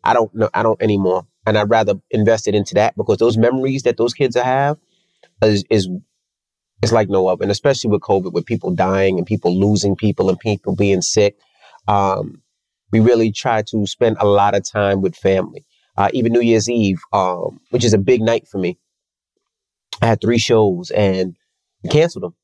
I 0.03 0.13
don't 0.15 0.35
know. 0.35 0.51
I 0.55 0.63
don't 0.63 0.81
anymore. 0.83 1.27
And 1.47 1.59
I'd 1.59 1.71
rather 1.71 1.95
invest 2.11 2.49
it 2.49 2.55
into 2.55 2.75
that 2.75 2.97
because 2.97 3.19
those 3.19 3.37
memories 3.37 3.83
that 3.83 3.97
those 3.97 4.15
kids 4.15 4.37
have 4.37 4.79
is, 5.43 5.65
is 5.71 5.89
like 6.93 7.09
no 7.09 7.29
other. 7.29 7.43
And 7.43 7.51
especially 7.51 7.91
with 7.91 8.01
COVID, 8.01 8.33
with 8.33 8.47
people 8.47 8.73
dying 8.73 9.19
and 9.19 9.27
people 9.27 9.57
losing 9.59 9.97
people 9.97 10.29
and 10.29 10.39
people 10.39 10.75
being 10.75 11.03
sick 11.03 11.37
um, 11.89 12.43
we 12.91 13.01
really 13.01 13.33
try 13.33 13.63
to 13.63 13.87
spend 13.87 14.17
a 14.21 14.27
lot 14.27 14.55
of 14.55 14.65
time 14.65 15.01
with 15.01 15.17
family. 15.17 15.65
Uh, 15.97 16.09
even 16.13 16.33
New 16.33 16.41
Year's 16.41 16.71
Eve, 16.71 17.01
um, 17.13 17.61
which 17.71 17.85
is 17.85 17.93
a 17.93 17.99
big 17.99 18.23
night 18.23 18.49
for 18.49 18.59
me. 18.59 18.79
I 20.01 20.07
had 20.07 20.21
three 20.21 20.39
shows 20.39 20.91
and 20.91 21.37
canceled 21.91 22.25
them. 22.25 22.35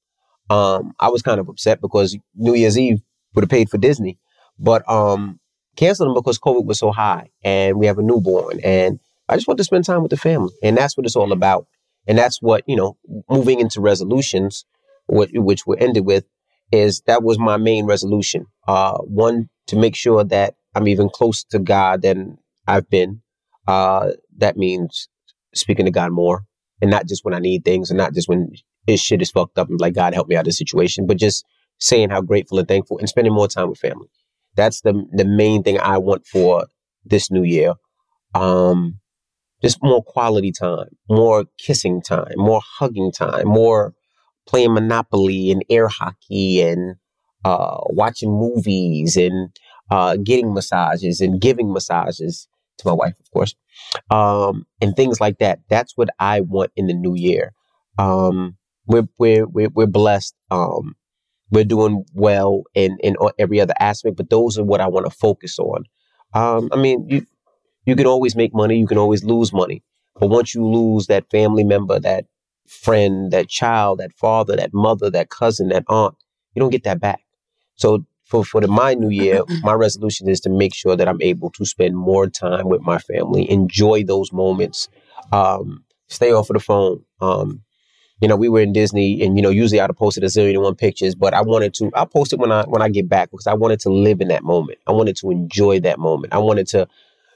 Um, 0.51 0.95
I 1.01 1.09
was 1.09 1.23
kind 1.23 1.41
of 1.41 1.49
upset 1.49 1.81
because 1.81 2.17
New 2.35 2.55
Year's 2.55 2.79
Eve 2.79 3.01
would 3.35 3.45
have 3.45 3.51
paid 3.51 3.71
for 3.71 3.79
Disney, 3.79 4.19
but 4.59 4.89
um, 4.91 5.39
canceled 5.77 6.09
them 6.09 6.15
because 6.15 6.39
COVID 6.39 6.65
was 6.65 6.79
so 6.79 6.91
high 6.93 7.31
and 7.43 7.79
we 7.79 7.87
have 7.87 7.99
a 7.99 8.03
newborn. 8.03 8.61
And 8.65 8.99
I 9.29 9.37
just 9.37 9.47
want 9.47 9.59
to 9.59 9.65
spend 9.65 9.85
time 9.85 10.03
with 10.03 10.11
the 10.11 10.17
family. 10.17 10.55
And 10.63 10.77
that's 10.77 10.97
what 10.97 11.07
it's 11.07 11.17
all 11.17 11.33
about. 11.33 11.67
And 12.07 12.17
that's 12.17 12.41
what, 12.41 12.65
you 12.67 12.77
know, 12.77 12.97
moving 13.29 13.61
into 13.61 13.81
resolutions, 13.81 14.65
what, 15.07 15.31
which 15.33 15.67
we 15.67 15.77
ended 15.79 16.07
with, 16.07 16.25
is 16.73 17.03
that 17.03 17.23
was 17.23 17.39
my 17.39 17.57
main 17.57 17.87
resolution. 17.87 18.47
Uh, 18.67 18.99
one 18.99 19.49
to 19.67 19.77
make 19.77 19.95
sure 19.95 20.25
that 20.25 20.55
I'm 20.75 20.89
even 20.89 21.09
closer 21.09 21.45
to 21.51 21.59
God 21.59 22.03
than 22.03 22.39
I've 22.67 22.89
been. 22.89 23.23
Uh, 23.67 24.13
that 24.39 24.57
means 24.57 25.09
speaking 25.55 25.85
to 25.85 25.91
God 25.91 26.13
more, 26.13 26.45
and 26.81 26.91
not 26.91 27.07
just 27.07 27.25
when 27.25 27.35
I 27.35 27.39
need 27.39 27.65
things, 27.65 27.91
and 27.91 27.99
not 27.99 28.15
just 28.15 28.29
when 28.29 28.53
his 28.87 29.01
shit 29.01 29.21
is 29.21 29.31
fucked 29.31 29.59
up 29.59 29.69
and 29.69 29.81
like 29.81 29.95
God 29.95 30.15
help 30.15 30.29
me 30.29 30.37
out 30.37 30.41
of 30.41 30.47
the 30.47 30.53
situation, 30.53 31.07
but 31.07 31.19
just 31.19 31.45
saying 31.79 32.11
how 32.11 32.21
grateful 32.21 32.59
and 32.59 32.69
thankful 32.69 32.99
and 32.99 33.09
spending 33.09 33.33
more 33.33 33.49
time 33.49 33.71
with 33.71 33.79
family. 33.79 34.09
That's 34.57 34.81
the 34.83 35.05
the 35.13 35.25
main 35.25 35.63
thing 35.63 35.79
I 35.81 35.99
want 35.99 36.27
for 36.27 36.67
this 37.05 37.31
new 37.31 37.45
year. 37.45 37.75
Um, 38.35 39.01
just 39.63 39.83
more 39.83 40.03
quality 40.03 40.53
time, 40.53 40.97
more 41.09 41.47
kissing 41.59 42.01
time, 42.03 42.35
more 42.37 42.61
hugging 42.79 43.13
time, 43.13 43.49
more 43.49 43.95
playing 44.47 44.73
Monopoly 44.75 45.51
and 45.51 45.65
air 45.69 45.89
hockey 45.89 46.63
and 46.63 46.97
uh, 47.45 47.79
watching 47.91 48.31
movies 48.31 49.17
and 49.17 49.51
uh, 49.91 50.17
getting 50.17 50.55
massages 50.55 51.21
and 51.21 51.41
giving 51.41 51.73
massages 51.73 52.49
to 52.79 52.89
my 52.89 52.93
wife, 52.93 53.15
of 53.21 53.31
course, 53.33 53.55
um, 54.11 54.65
and 54.81 54.95
things 54.95 55.21
like 55.21 55.39
that. 55.39 55.61
That's 55.69 55.97
what 55.97 56.11
I 56.19 56.41
want 56.41 56.71
in 56.77 56.87
the 56.87 56.95
new 56.95 57.15
year. 57.17 57.53
Um, 57.99 58.57
we're, 58.87 59.09
we're, 59.19 59.47
we're, 59.47 59.71
we're 59.71 59.87
blessed. 59.87 60.35
Um, 60.51 60.95
we're 61.51 61.65
doing 61.65 62.05
well 62.15 62.63
in, 62.75 62.99
in 63.03 63.17
every 63.39 63.61
other 63.61 63.75
aspect, 63.81 64.17
but 64.17 64.31
those 64.31 64.59
are 64.59 64.65
what 64.65 64.81
I 64.81 64.89
want 64.89 65.07
to 65.07 65.11
focus 65.11 65.59
on. 65.59 65.85
Um, 66.35 66.69
I 66.73 66.77
mean, 66.77 67.07
you, 67.09 67.27
you 67.87 67.97
can 67.97 68.07
always 68.07 68.37
make 68.37 68.55
money. 68.55 68.79
You 68.79 68.87
can 68.87 68.99
always 68.99 69.25
lose 69.25 69.53
money. 69.53 69.83
But 70.21 70.29
once 70.29 70.55
you 70.55 70.67
lose 70.67 71.07
that 71.07 71.31
family 71.31 71.65
member, 71.65 71.99
that 72.01 72.27
friend, 72.67 73.31
that 73.31 73.49
child, 73.49 73.99
that 74.01 74.13
father, 74.13 74.57
that 74.57 74.75
mother, 74.75 75.11
that 75.11 75.31
cousin, 75.31 75.69
that 75.69 75.85
aunt, 75.89 76.15
you 76.55 76.61
don't 76.61 76.71
get 76.71 76.85
that 76.85 77.01
back. 77.01 77.21
So 77.77 78.05
for, 78.25 78.45
for 78.45 78.61
the 78.61 78.69
my 78.69 78.95
new 78.95 79.09
year, 79.09 79.43
my 79.63 79.73
resolution 79.73 80.29
is 80.29 80.41
to 80.41 80.51
make 80.51 80.75
sure 80.75 80.97
that 80.97 81.09
I'm 81.09 81.23
able 81.23 81.51
to 81.53 81.65
spend 81.65 81.97
more 81.97 82.29
time 82.29 82.69
with 82.69 82.83
my 82.83 82.99
family, 82.99 83.51
enjoy 83.51 84.05
those 84.05 84.33
moments, 84.33 84.89
um, 85.33 85.85
stay 86.09 86.33
off 86.33 86.51
of 86.51 86.55
the 86.55 86.61
phone. 86.61 87.05
Um, 87.21 87.63
you 88.21 88.29
know, 88.29 88.37
we 88.37 88.49
were 88.49 88.61
in 88.61 88.73
Disney 88.73 89.23
and, 89.23 89.37
you 89.37 89.43
know, 89.43 89.51
usually 89.51 89.81
I'd 89.81 89.91
have 89.91 89.97
posted 89.97 90.25
a 90.25 90.27
zillion 90.27 90.55
and 90.55 90.63
one 90.63 90.75
pictures, 90.75 91.15
but 91.15 91.35
I 91.35 91.43
wanted 91.43 91.75
to, 91.75 91.91
I'll 91.95 92.07
post 92.07 92.33
it 92.33 92.39
when 92.39 92.53
I, 92.53 92.65
when 92.65 92.83
I 92.83 92.89
get 92.89 93.09
back 93.09 93.31
because 93.31 93.47
I 93.47 93.55
wanted 93.55 93.81
to 93.81 93.91
live 93.91 94.21
in 94.21 94.29
that 94.29 94.43
moment. 94.43 94.79
I 94.87 94.93
wanted 94.93 95.17
to 95.19 95.31
enjoy 95.31 95.81
that 95.81 95.99
moment. 95.99 96.33
I 96.33 96.39
wanted 96.39 96.67
to, 96.69 96.89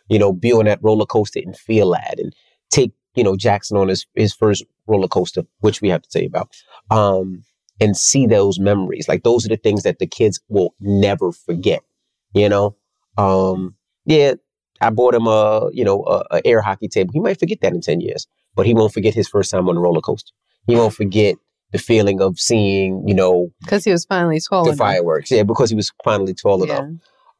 you 0.08 0.18
know, 0.18 0.32
be 0.32 0.52
on 0.52 0.64
that 0.64 0.80
roller 0.82 1.06
coaster 1.06 1.40
and 1.40 1.56
feel 1.56 1.90
that 1.92 2.18
and 2.18 2.34
take, 2.70 2.92
you 3.14 3.22
know, 3.22 3.36
Jackson 3.36 3.76
on 3.76 3.88
his, 3.88 4.06
his 4.14 4.34
first 4.34 4.64
roller 4.86 5.08
coaster, 5.08 5.42
which 5.60 5.80
we 5.80 5.88
have 5.88 6.02
to 6.02 6.10
tell 6.10 6.22
you 6.22 6.28
about. 6.28 6.50
Um, 6.90 7.44
and 7.80 7.96
see 7.96 8.26
those 8.26 8.60
memories. 8.60 9.08
Like 9.08 9.24
those 9.24 9.44
are 9.44 9.48
the 9.48 9.56
things 9.56 9.82
that 9.82 9.98
the 9.98 10.06
kids 10.06 10.40
will 10.48 10.74
never 10.80 11.32
forget. 11.32 11.82
You 12.34 12.48
know, 12.48 12.76
um, 13.18 13.74
yeah, 14.06 14.34
I 14.80 14.90
bought 14.90 15.14
him 15.14 15.26
a 15.26 15.68
you 15.72 15.84
know 15.84 16.04
a, 16.04 16.36
a, 16.36 16.46
air 16.46 16.60
hockey 16.60 16.88
table. 16.88 17.10
He 17.12 17.20
might 17.20 17.38
forget 17.38 17.60
that 17.60 17.72
in 17.72 17.80
ten 17.80 18.00
years. 18.00 18.26
but 18.54 18.66
he 18.66 18.74
won't 18.74 18.92
forget 18.92 19.14
his 19.14 19.28
first 19.28 19.50
time 19.50 19.68
on 19.68 19.76
a 19.76 19.80
roller 19.80 20.00
coaster. 20.00 20.32
He 20.66 20.74
won't 20.76 20.94
forget 20.94 21.36
the 21.72 21.78
feeling 21.78 22.20
of 22.20 22.38
seeing, 22.38 23.02
you 23.06 23.14
know, 23.14 23.50
Because 23.62 23.84
he 23.84 23.90
was 23.90 24.04
finally 24.04 24.40
tall 24.40 24.64
the 24.64 24.70
enough. 24.70 24.78
fireworks. 24.78 25.30
Yeah, 25.30 25.42
because 25.42 25.70
he 25.70 25.76
was 25.76 25.90
finally 26.04 26.34
tall 26.34 26.66
Yeah. 26.66 26.78
enough. 26.82 26.90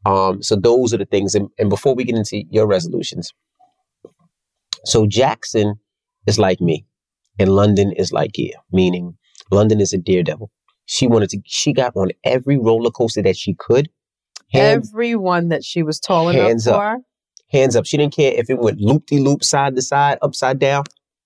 Um, 0.04 0.42
so 0.42 0.56
those 0.56 0.92
are 0.92 0.98
the 0.98 1.04
things. 1.04 1.34
And, 1.34 1.48
and 1.58 1.68
before 1.70 1.94
we 1.94 2.04
get 2.04 2.16
into 2.16 2.42
your 2.50 2.66
resolutions, 2.66 3.32
so 4.84 5.06
Jackson 5.06 5.74
is 6.26 6.38
like 6.38 6.60
me, 6.60 6.86
and 7.38 7.54
London 7.54 7.92
is 7.92 8.12
like 8.12 8.36
you, 8.38 8.52
meaning 8.72 9.16
London 9.50 9.80
is 9.80 9.92
a 9.92 9.98
daredevil. 9.98 10.50
She 10.86 11.06
wanted 11.06 11.30
to. 11.30 11.38
She 11.46 11.72
got 11.72 11.94
on 11.96 12.08
every 12.24 12.58
roller 12.58 12.90
coaster 12.90 13.22
that 13.22 13.36
she 13.36 13.54
could. 13.54 13.88
Hands, 14.52 14.86
Everyone 14.88 15.48
that 15.48 15.64
she 15.64 15.82
was 15.82 15.98
tall 16.00 16.28
enough 16.28 16.42
Hands 16.42 16.66
up. 16.66 16.74
for. 16.76 16.98
hands 17.50 17.76
up. 17.76 17.86
She 17.86 17.96
didn't 17.96 18.14
care 18.14 18.32
if 18.34 18.50
it 18.50 18.58
went 18.58 18.80
loop 18.80 19.06
de 19.06 19.18
loop, 19.18 19.44
side 19.44 19.76
to 19.76 19.82
side, 19.82 20.18
upside 20.20 20.58
down. 20.58 20.84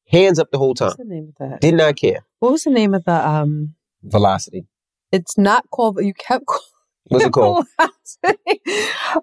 Hands 0.08 0.38
up 0.38 0.50
the 0.50 0.58
whole 0.58 0.74
time. 0.74 0.88
What's 0.88 0.98
the 0.98 1.04
name 1.04 1.32
of 1.40 1.50
that? 1.50 1.60
Did 1.60 1.74
not 1.74 1.96
care. 1.96 2.24
What 2.38 2.52
was 2.52 2.64
the 2.64 2.70
name 2.70 2.94
of 2.94 3.04
the 3.04 3.28
um 3.28 3.74
Velocity. 4.02 4.66
it's 5.10 5.36
not 5.36 5.68
called 5.70 5.96
but 5.96 6.04
you 6.04 6.14
kept 6.14 6.46
calling 6.46 6.62
What's 7.08 7.24
it 7.24 7.32
called? 7.32 7.64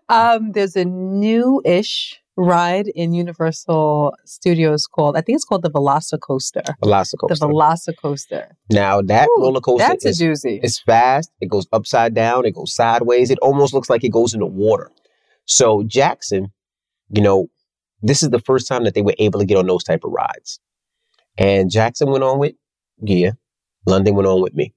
um, 0.09 0.51
there's 0.53 0.75
a 0.75 0.85
new-ish 0.85 2.19
ride 2.35 2.87
in 2.87 3.13
Universal 3.13 4.15
Studios 4.25 4.87
called 4.87 5.15
I 5.15 5.21
think 5.21 5.35
it's 5.35 5.45
called 5.45 5.61
the 5.61 5.69
Velocicoaster. 5.69 6.63
Velocicoaster. 6.83 7.29
The 7.29 7.47
Velocicoaster. 7.47 8.47
now 8.71 9.01
that 9.03 9.29
Ooh, 9.29 9.41
roller 9.41 9.61
coaster 9.61 9.87
That's 9.87 10.05
a 10.05 10.09
is 10.09 10.21
doozy. 10.21 10.59
It's 10.63 10.79
fast. 10.79 11.31
It 11.41 11.49
goes 11.49 11.67
upside 11.71 12.13
down. 12.13 12.45
It 12.45 12.55
goes 12.55 12.73
sideways. 12.73 13.29
It 13.29 13.39
almost 13.39 13.73
looks 13.73 13.89
like 13.89 14.03
it 14.03 14.11
goes 14.11 14.33
in 14.33 14.39
the 14.39 14.45
water. 14.47 14.89
So 15.45 15.83
Jackson, 15.83 16.51
you 17.09 17.21
know, 17.21 17.47
this 18.01 18.23
is 18.23 18.31
the 18.31 18.39
first 18.39 18.67
time 18.67 18.83
that 18.85 18.95
they 18.95 19.01
were 19.01 19.15
able 19.19 19.39
to 19.39 19.45
get 19.45 19.57
on 19.57 19.67
those 19.67 19.83
type 19.83 20.03
of 20.03 20.11
rides. 20.11 20.59
And 21.37 21.69
Jackson 21.71 22.09
went 22.11 22.23
on 22.23 22.39
with 22.39 22.53
Gia. 23.03 23.37
London 23.85 24.15
went 24.15 24.27
on 24.27 24.41
with 24.41 24.53
me. 24.53 24.73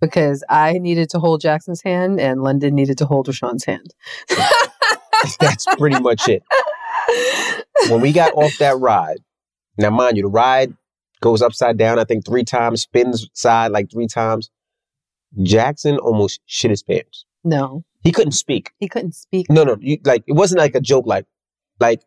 because 0.00 0.42
I 0.48 0.74
needed 0.78 1.08
to 1.10 1.18
hold 1.18 1.40
Jackson's 1.40 1.82
hand 1.82 2.20
and 2.20 2.42
London 2.42 2.74
needed 2.74 2.98
to 2.98 3.06
hold 3.06 3.26
RaShaun's 3.28 3.64
hand. 3.64 3.94
That's 5.40 5.66
pretty 5.78 6.00
much 6.00 6.28
it. 6.28 6.42
When 7.88 8.00
we 8.00 8.12
got 8.12 8.32
off 8.34 8.56
that 8.58 8.78
ride, 8.78 9.16
now 9.76 9.90
mind 9.90 10.16
you, 10.16 10.22
the 10.22 10.28
ride 10.28 10.72
goes 11.20 11.42
upside 11.42 11.76
down, 11.76 11.98
I 11.98 12.04
think 12.04 12.24
three 12.24 12.44
times, 12.44 12.82
spins 12.82 13.28
side 13.32 13.72
like 13.72 13.90
three 13.90 14.06
times. 14.06 14.50
Jackson 15.42 15.98
almost 15.98 16.40
shit 16.46 16.70
his 16.70 16.82
pants. 16.84 17.24
No, 17.42 17.82
He 18.04 18.12
couldn't 18.12 18.32
speak. 18.32 18.70
he 18.78 18.88
couldn't 18.88 19.14
speak. 19.16 19.50
No, 19.50 19.64
no, 19.64 19.76
you, 19.80 19.98
like 20.04 20.22
it 20.28 20.34
wasn't 20.34 20.60
like 20.60 20.76
a 20.76 20.80
joke. 20.80 21.06
Like, 21.06 21.26
like 21.80 22.02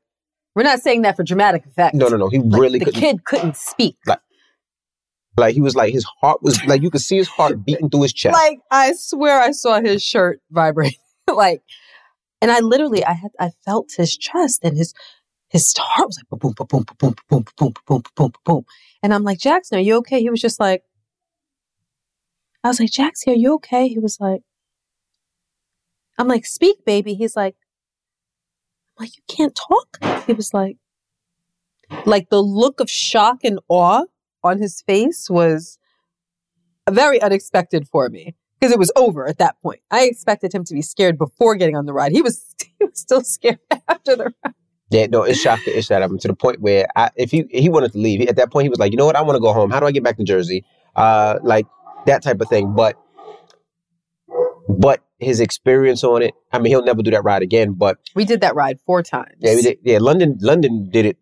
We're 0.56 0.64
not 0.64 0.80
saying 0.80 1.02
that 1.02 1.18
for 1.18 1.24
dramatic 1.24 1.66
effect. 1.66 1.96
no, 1.96 2.08
no, 2.08 2.18
no. 2.18 2.30
He 2.30 2.40
Like, 2.40 2.62
really 2.62 2.80
the 2.80 2.86
couldn't. 2.86 3.00
kid 3.02 3.26
couldn't 3.26 3.58
speak. 3.58 3.98
Like, 4.08 4.20
Like 5.38 5.54
he 5.54 5.62
was 5.62 5.76
like 5.76 5.92
his 5.92 6.06
heart 6.22 6.42
was 6.42 6.64
like 6.66 6.82
you 6.82 6.90
could 6.90 7.02
see 7.02 7.18
his 7.18 7.28
heart 7.28 7.66
beating 7.66 7.90
through 7.90 8.04
his 8.04 8.14
chest. 8.14 8.34
Like 8.34 8.60
I 8.72 8.94
swear 8.94 9.40
I 9.42 9.52
saw 9.52 9.82
his 9.82 10.02
shirt 10.02 10.42
vibrate. 10.50 10.98
like 11.34 11.62
and 12.42 12.52
I 12.52 12.60
literally 12.62 13.04
I 13.04 13.14
had 13.14 13.32
I 13.40 13.52
felt 13.66 13.92
his 13.98 14.16
chest 14.18 14.62
and 14.64 14.78
his 14.78 14.94
his 15.50 15.74
heart 15.78 16.08
was 16.08 16.18
like 16.18 16.40
boom 16.40 16.54
boom 16.54 16.66
boom 16.68 16.86
boom 16.86 16.86
boom 16.98 17.16
boom 17.30 17.44
boom 17.58 17.74
boom 17.86 18.02
boom 18.02 18.02
boom. 18.16 18.32
Boom. 18.46 18.66
And 19.04 19.14
I'm 19.14 19.24
like, 19.24 19.40
Jackson, 19.40 19.78
are 19.78 19.82
you 19.82 19.98
okay? 19.98 20.22
He 20.22 20.30
was 20.30 20.42
just 20.42 20.60
like 20.60 20.84
I 22.64 22.70
was 22.70 22.80
like, 22.80 22.92
Jackson, 22.92 23.34
are 23.34 23.36
you 23.36 23.56
okay? 23.56 23.88
He 23.90 24.00
was 24.00 24.20
like 24.22 24.42
I'm 26.18 26.30
like, 26.30 26.46
speak, 26.46 26.86
baby. 26.86 27.14
He's 27.14 27.36
like 27.36 27.56
like, 29.00 29.16
you 29.16 29.24
can't 29.28 29.56
talk? 29.56 30.26
He 30.26 30.34
was 30.34 30.54
like 30.54 30.78
like 32.06 32.30
the 32.30 32.42
look 32.42 32.80
of 32.80 32.90
shock 32.90 33.44
and 33.44 33.60
awe 33.68 34.04
on 34.44 34.60
his 34.60 34.82
face 34.82 35.30
was 35.30 35.78
very 36.90 37.22
unexpected 37.22 37.88
for 37.88 38.10
me 38.10 38.36
because 38.60 38.72
it 38.72 38.80
was 38.80 38.92
over 38.96 39.28
at 39.28 39.38
that 39.40 39.56
point. 39.62 39.82
I 39.92 40.06
expected 40.06 40.54
him 40.54 40.64
to 40.66 40.74
be 40.74 40.82
scared 40.82 41.18
before 41.18 41.56
getting 41.56 41.76
on 41.76 41.86
the 41.86 41.94
ride. 41.94 42.12
He 42.12 42.22
was 42.22 42.56
he 42.80 42.86
was 42.86 43.00
still 43.00 43.24
scared 43.24 43.60
after 43.88 44.16
the 44.16 44.34
ride. 44.44 44.54
yeah, 44.90 45.08
no, 45.08 45.24
it 45.24 45.36
shocked 45.36 45.66
the 45.66 45.78
ish 45.78 45.92
out 45.92 46.02
of 46.02 46.12
him 46.12 46.20
to 46.20 46.28
the 46.28 46.36
point 46.36 46.62
where 46.62 46.88
I, 46.96 47.10
if 47.16 47.32
he 47.32 47.46
he 47.50 47.70
wanted 47.70 47.92
to 47.94 47.98
leave, 47.98 48.28
at 48.28 48.36
that 48.36 48.52
point 48.52 48.66
he 48.66 48.70
was 48.70 48.80
like, 48.80 48.92
you 48.92 48.98
know 48.98 49.06
what, 49.06 49.16
I 49.16 49.22
want 49.22 49.36
to 49.36 49.42
go 49.42 49.54
home. 49.54 49.72
How 49.72 49.80
do 49.80 49.86
I 49.86 49.92
get 49.92 50.04
back 50.04 50.18
to 50.18 50.24
Jersey? 50.24 50.64
Uh, 50.96 51.40
like 51.44 51.66
that 52.06 52.24
type 52.24 52.40
of 52.40 52.50
thing. 52.50 52.74
But 52.74 52.96
but 54.68 55.02
his 55.20 55.40
experience 55.40 56.04
on 56.04 56.22
it, 56.22 56.34
I 56.52 56.60
mean, 56.60 56.72
he'll 56.72 56.84
never 56.84 57.02
do 57.02 57.12
that 57.12 57.24
ride 57.24 57.42
again. 57.42 57.74
But 57.74 57.98
We 58.16 58.26
did 58.26 58.42
that 58.42 58.56
ride 58.56 58.80
four 58.86 59.02
times. 59.04 59.36
yeah, 59.40 59.56
we 59.56 59.62
did, 59.62 59.78
yeah, 59.84 59.98
London 60.00 60.38
London 60.42 60.90
did 60.92 61.06
it 61.06 61.18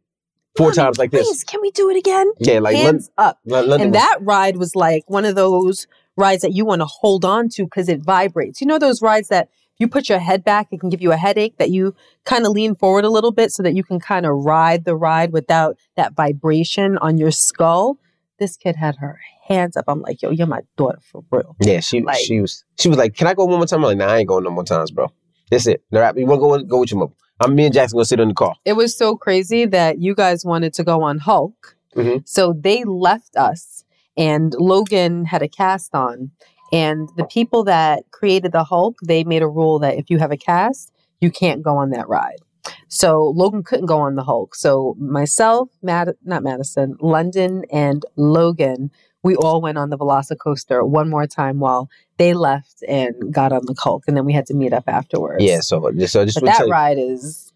four 0.57 0.67
Mommy, 0.67 0.75
times 0.75 0.97
like 0.97 1.11
this. 1.11 1.27
Please, 1.27 1.43
can 1.43 1.61
we 1.61 1.71
do 1.71 1.89
it 1.89 1.97
again? 1.97 2.31
Yeah, 2.39 2.59
like 2.59 2.75
Lon- 2.75 2.83
Hands 2.85 3.09
up. 3.17 3.39
Lon- 3.45 3.67
London. 3.69 3.87
and 3.87 3.91
was- 3.93 4.01
that 4.01 4.17
ride 4.21 4.57
was 4.57 4.75
like 4.75 5.03
one 5.07 5.25
of 5.25 5.35
those 5.35 5.87
rides 6.15 6.41
that 6.43 6.53
you 6.53 6.65
want 6.65 6.81
to 6.81 6.85
hold 6.85 7.25
on 7.25 7.49
to 7.49 7.63
because 7.63 7.89
it 7.89 8.01
vibrates. 8.03 8.61
You 8.61 8.67
know 8.67 8.77
those 8.79 9.01
rides 9.01 9.29
that 9.29 9.49
you 9.79 9.87
put 9.87 10.07
your 10.09 10.19
head 10.19 10.43
back, 10.43 10.67
it 10.71 10.79
can 10.79 10.89
give 10.89 11.01
you 11.01 11.11
a 11.11 11.17
headache. 11.17 11.57
That 11.57 11.71
you 11.71 11.95
kind 12.25 12.45
of 12.45 12.51
lean 12.51 12.75
forward 12.75 13.03
a 13.05 13.09
little 13.09 13.31
bit 13.31 13.51
so 13.51 13.63
that 13.63 13.73
you 13.73 13.83
can 13.83 13.99
kind 13.99 14.25
of 14.25 14.31
ride 14.45 14.85
the 14.85 14.95
ride 14.95 15.33
without 15.33 15.77
that 15.97 16.13
vibration 16.13 16.97
on 16.99 17.17
your 17.17 17.31
skull. 17.31 17.97
This 18.39 18.57
kid 18.57 18.75
had 18.75 18.95
her 18.97 19.19
hands 19.47 19.77
up. 19.77 19.85
I'm 19.87 20.01
like, 20.01 20.21
yo, 20.21 20.31
you're 20.31 20.47
my 20.47 20.61
daughter 20.77 20.99
for 21.01 21.23
real. 21.31 21.55
Yeah, 21.61 21.79
she 21.79 22.01
Like- 22.01 22.17
she 22.17 22.41
was 22.41 22.63
she 22.79 22.89
was 22.89 22.97
like, 22.97 23.15
"Can 23.15 23.27
I 23.27 23.33
go 23.33 23.45
one 23.45 23.57
more 23.57 23.65
time?" 23.67 23.79
I'm 23.79 23.83
like, 23.85 23.97
"Nah, 23.97 24.07
I 24.07 24.17
ain't 24.19 24.27
going 24.27 24.43
no 24.43 24.49
more 24.49 24.63
times, 24.63 24.91
bro. 24.91 25.07
That's 25.51 25.67
it. 25.67 25.83
All 25.93 25.99
right, 25.99 26.17
you 26.17 26.25
want 26.25 26.39
to 26.39 26.63
go? 26.63 26.63
Go 26.63 26.79
with 26.79 26.91
your 26.91 26.99
mom. 27.01 27.13
I'm 27.39 27.55
me 27.55 27.65
and 27.65 27.73
Jackson 27.73 27.97
gonna 27.97 28.05
sit 28.05 28.19
in 28.19 28.29
the 28.29 28.33
car. 28.33 28.55
It 28.65 28.73
was 28.73 28.97
so 28.97 29.15
crazy 29.15 29.65
that 29.65 29.99
you 29.99 30.15
guys 30.15 30.43
wanted 30.45 30.73
to 30.75 30.83
go 30.83 31.03
on 31.03 31.19
Hulk. 31.19 31.75
Mhm. 31.95 32.27
So 32.27 32.53
they 32.53 32.83
left 32.85 33.35
us, 33.35 33.83
and 34.17 34.53
Logan 34.57 35.25
had 35.25 35.41
a 35.41 35.47
cast 35.47 35.93
on. 35.93 36.31
And 36.71 37.07
the 37.17 37.25
people 37.25 37.63
that 37.65 38.09
created 38.09 38.51
the 38.51 38.63
Hulk, 38.63 38.95
they 39.05 39.23
made 39.23 39.43
a 39.43 39.47
rule 39.47 39.77
that 39.79 39.95
if 39.95 40.09
you 40.09 40.17
have 40.17 40.31
a 40.31 40.37
cast, 40.37 40.91
you 41.21 41.29
can't 41.29 41.61
go 41.61 41.77
on 41.77 41.91
that 41.91 42.07
ride. 42.09 42.39
So 42.87 43.33
Logan 43.35 43.63
couldn't 43.63 43.85
go 43.87 43.99
on 43.99 44.15
the 44.15 44.23
Hulk. 44.23 44.55
So 44.55 44.95
myself, 44.99 45.69
Mad- 45.81 46.15
not 46.23 46.43
Madison, 46.43 46.95
London, 47.01 47.63
and 47.71 48.05
Logan, 48.15 48.91
we 49.23 49.35
all 49.35 49.61
went 49.61 49.77
on 49.77 49.89
the 49.89 49.97
Velocicoaster 49.97 50.87
one 50.87 51.09
more 51.09 51.25
time 51.27 51.59
while 51.59 51.89
they 52.17 52.33
left 52.33 52.83
and 52.87 53.33
got 53.33 53.51
on 53.51 53.65
the 53.65 53.75
Hulk, 53.77 54.03
and 54.07 54.15
then 54.17 54.25
we 54.25 54.33
had 54.33 54.45
to 54.47 54.53
meet 54.53 54.73
up 54.73 54.83
afterwards. 54.87 55.43
Yeah, 55.43 55.59
so 55.61 55.79
so 56.05 56.21
I 56.21 56.25
just 56.25 56.39
but 56.39 56.45
that 56.45 56.67
ride 56.69 56.97
is 56.97 57.51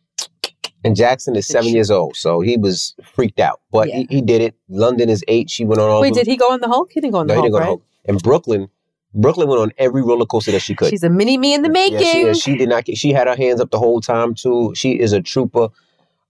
and 0.83 0.95
Jackson 0.95 1.35
is 1.35 1.47
seven 1.47 1.69
years 1.73 1.91
old, 1.91 2.15
so 2.15 2.39
he 2.39 2.55
was 2.57 2.95
freaked 3.03 3.39
out, 3.39 3.59
but 3.71 3.89
Yeah. 3.89 3.97
he, 3.97 4.07
he 4.09 4.21
did 4.21 4.41
it. 4.41 4.55
London 4.69 5.09
is 5.09 5.23
eight. 5.27 5.49
She 5.49 5.65
went 5.65 5.81
on 5.81 5.89
all. 5.89 6.01
Wait, 6.01 6.13
did 6.13 6.27
he 6.27 6.37
go 6.37 6.51
on 6.51 6.61
the 6.61 6.67
Hulk? 6.67 6.91
He 6.91 7.01
didn't 7.01 7.13
go 7.13 7.19
on 7.19 7.27
No, 7.27 7.33
the 7.35 7.41
he 7.41 7.41
didn't 7.43 7.53
go 7.53 7.59
right? 7.59 7.65
Hulk. 7.65 7.83
And 8.05 8.21
Brooklyn, 8.23 8.69
Brooklyn 9.17 9.47
went 9.49 9.59
on 9.61 9.71
every 9.77 10.03
roller 10.03 10.25
coaster 10.25 10.51
that 10.51 10.61
she 10.61 10.75
could. 10.75 10.89
She's 10.89 11.03
a 11.03 11.09
mini 11.09 11.37
me 11.37 11.53
in 11.53 11.63
the 11.63 11.69
Yeah, 11.69 11.73
making. 11.73 12.05
she, 12.07 12.21
yeah, 12.25 12.33
she 12.33 12.55
did 12.55 12.69
not. 12.69 12.85
Get, 12.85 12.97
she 12.97 13.11
had 13.11 13.27
her 13.27 13.35
hands 13.35 13.59
up 13.59 13.71
the 13.71 13.79
whole 13.79 13.99
time 13.99 14.35
too. 14.35 14.73
She 14.75 14.99
is 14.99 15.11
a 15.11 15.21
trooper. 15.21 15.69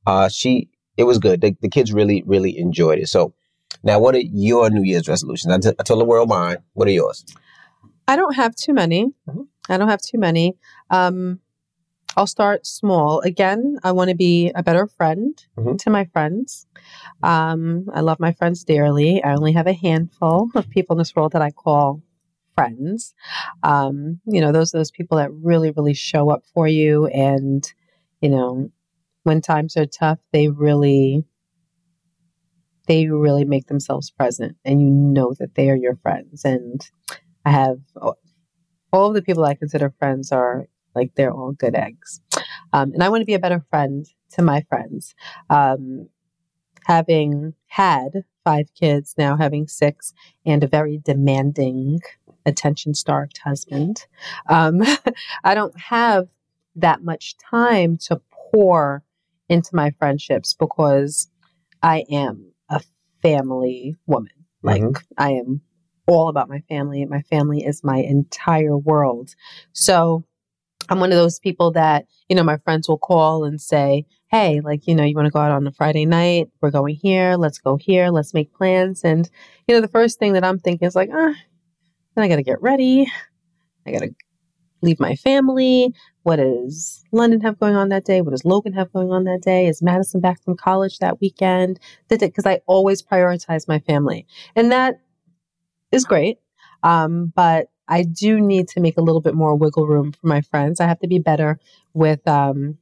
Uh, 0.06 0.30
she 0.30 0.70
it 0.96 1.04
was 1.04 1.20
good. 1.20 1.42
The, 1.42 1.56
the 1.62 1.70
kids 1.70 1.92
really 1.94 2.24
really 2.26 2.58
enjoyed 2.58 3.00
it. 3.00 3.08
So 3.10 3.34
now, 3.84 4.00
what 4.00 4.16
are 4.16 4.20
your 4.20 4.70
New 4.70 4.84
Year's 4.84 5.08
resolutions? 5.08 5.54
I, 5.54 5.60
t- 5.70 5.76
I 5.78 5.84
told 5.84 6.00
the 6.00 6.06
world 6.06 6.30
mine. 6.30 6.58
What 6.74 6.88
are 6.88 6.92
yours? 6.92 7.26
I 8.08 8.16
don't 8.16 8.36
have 8.36 8.56
too 8.56 8.74
many. 8.74 9.12
Mhm. 9.30 9.48
I 9.70 9.78
don't 9.78 9.90
have 9.90 10.02
too 10.02 10.18
many. 10.18 10.56
Um, 10.90 11.40
I'll 12.16 12.26
start 12.26 12.66
small. 12.66 13.20
Again, 13.20 13.78
I 13.84 13.92
want 13.92 14.10
to 14.10 14.16
be 14.16 14.50
a 14.56 14.64
better 14.64 14.88
friend 14.88 15.38
Mhm. 15.60 15.78
to 15.80 15.90
my 15.90 16.06
friends. 16.06 16.66
Um, 17.22 17.90
I 17.94 18.00
love 18.00 18.20
my 18.20 18.32
friends 18.32 18.64
dearly. 18.64 19.22
I 19.22 19.34
only 19.36 19.52
have 19.52 19.68
a 19.68 19.74
handful 19.74 20.50
of 20.56 20.70
people 20.70 20.96
in 20.96 21.00
this 21.00 21.16
world 21.16 21.34
that 21.34 21.42
I 21.42 21.52
call 21.52 22.02
friends. 22.58 23.14
Um, 23.62 24.20
you 24.26 24.42
know, 24.42 24.52
those 24.52 24.72
those 24.72 24.92
people 24.92 25.18
that 25.18 25.32
really, 25.32 25.72
really 25.72 25.94
show 25.94 26.32
up 26.32 26.44
for 26.54 26.68
you, 26.68 27.06
and 27.08 27.72
you 28.22 28.30
know, 28.30 28.72
when 29.24 29.42
times 29.42 29.78
are 29.78 29.86
tough, 29.86 30.20
they 30.34 30.48
really, 30.48 31.24
they 32.88 33.08
really 33.08 33.46
make 33.46 33.68
themselves 33.68 34.10
present, 34.10 34.58
and 34.66 34.82
you 34.82 34.90
know 34.90 35.36
that 35.40 35.54
they 35.54 35.70
are 35.70 35.76
your 35.76 35.98
friends. 35.98 36.44
And 36.44 36.82
I 37.46 37.52
have 37.52 37.78
all 38.92 39.08
of 39.08 39.14
the 39.14 39.22
people 39.22 39.46
I 39.46 39.54
consider 39.54 39.94
friends 40.00 40.32
are 40.32 40.66
like 40.96 41.14
they're 41.16 41.34
all 41.34 41.52
good 41.52 41.76
eggs. 41.76 42.22
Um, 42.74 42.92
and 42.94 43.04
I 43.04 43.10
want 43.10 43.22
to 43.22 43.26
be 43.26 43.36
a 43.36 43.40
better 43.40 43.64
friend 43.70 44.06
to 44.32 44.42
my 44.42 44.66
friends. 44.68 45.14
Um, 45.50 46.10
having 46.86 47.54
had 47.68 48.24
five 48.44 48.68
kids, 48.80 49.14
now 49.18 49.38
having 49.38 49.68
six, 49.68 50.14
and 50.46 50.64
a 50.64 50.68
very 50.68 51.00
demanding, 51.04 52.00
attention 52.48 52.96
starved 52.96 53.38
husband, 53.44 54.06
um, 54.50 54.82
I 55.44 55.54
don't 55.54 55.78
have 55.80 56.28
that 56.76 57.04
much 57.04 57.36
time 57.38 57.98
to 57.98 58.22
pour 58.52 59.04
into 59.50 59.70
my 59.74 59.92
friendships 60.00 60.54
because 60.54 61.30
I 61.84 62.06
am 62.12 62.52
a 62.70 62.82
family 63.22 63.96
woman. 64.08 64.32
Like, 64.64 64.82
Mhm. 64.82 65.04
I 65.18 65.32
am 65.34 65.62
all 66.08 66.30
about 66.30 66.50
my 66.50 66.60
family. 66.70 67.06
My 67.06 67.22
family 67.24 67.64
is 67.64 67.84
my 67.84 67.98
entire 67.98 68.78
world. 68.78 69.36
So 69.74 70.24
I'm 70.90 71.00
one 71.00 71.12
of 71.12 71.18
those 71.18 71.40
people 71.40 71.72
that, 71.72 72.06
you 72.30 72.36
know, 72.36 72.44
my 72.44 72.58
friends 72.58 72.88
will 72.88 72.98
call 72.98 73.44
and 73.44 73.60
say, 73.60 74.06
Hey, 74.30 74.60
like, 74.62 74.88
you 74.88 74.96
know, 74.96 75.04
you 75.04 75.16
want 75.16 75.26
to 75.28 75.32
go 75.32 75.40
out 75.40 75.52
on 75.52 75.66
a 75.68 75.72
Friday 75.72 76.06
night? 76.06 76.50
We're 76.62 76.72
going 76.72 76.96
here. 76.96 77.36
Let's 77.38 77.60
go 77.60 77.78
here. 77.78 78.10
Let's 78.10 78.34
make 78.34 78.54
plans. 78.54 79.04
And, 79.04 79.30
you 79.68 79.76
know, 79.76 79.82
the 79.82 79.88
first 79.88 80.20
thing 80.20 80.34
that 80.34 80.44
I'm 80.44 80.60
thinking 80.60 80.86
is 80.86 80.96
like, 80.96 81.10
ah, 81.14 81.34
then 82.18 82.26
I 82.26 82.28
got 82.28 82.38
to 82.38 82.44
get 82.44 82.62
ready. 82.62 83.08
I 83.86 83.92
got 83.92 84.00
to 84.00 84.10
leave 84.82 85.00
my 85.00 85.16
family. 85.16 85.94
What 86.24 86.38
does 86.38 87.04
London 87.12 87.42
have 87.42 87.60
going 87.60 87.76
on 87.76 87.90
that 87.90 88.06
day? 88.06 88.22
What 88.22 88.32
does 88.32 88.44
Logan 88.44 88.74
have 88.74 88.92
going 88.92 89.12
on 89.12 89.24
that 89.26 89.42
day? 89.44 89.68
Is 89.68 89.84
Madison 89.84 90.20
back 90.20 90.44
from 90.44 90.58
college 90.58 90.98
that 90.98 91.22
weekend? 91.22 91.80
Because 92.10 92.46
I 92.46 92.62
always 92.66 93.04
prioritize 93.04 93.68
my 93.68 93.80
family. 93.80 94.26
And 94.56 94.72
that 94.72 95.00
is 95.92 96.06
great. 96.06 96.40
Um, 96.82 97.32
but 97.36 97.68
I 97.88 98.02
do 98.04 98.42
need 98.42 98.68
to 98.70 98.82
make 98.82 98.98
a 98.98 99.02
little 99.02 99.22
bit 99.22 99.36
more 99.36 99.56
wiggle 99.56 99.88
room 99.88 100.12
for 100.12 100.26
my 100.26 100.42
friends. 100.42 100.82
I 100.82 100.88
have 100.88 101.00
to 101.00 101.08
be 101.08 101.20
better 101.20 101.60
with 101.94 102.28
um, 102.28 102.80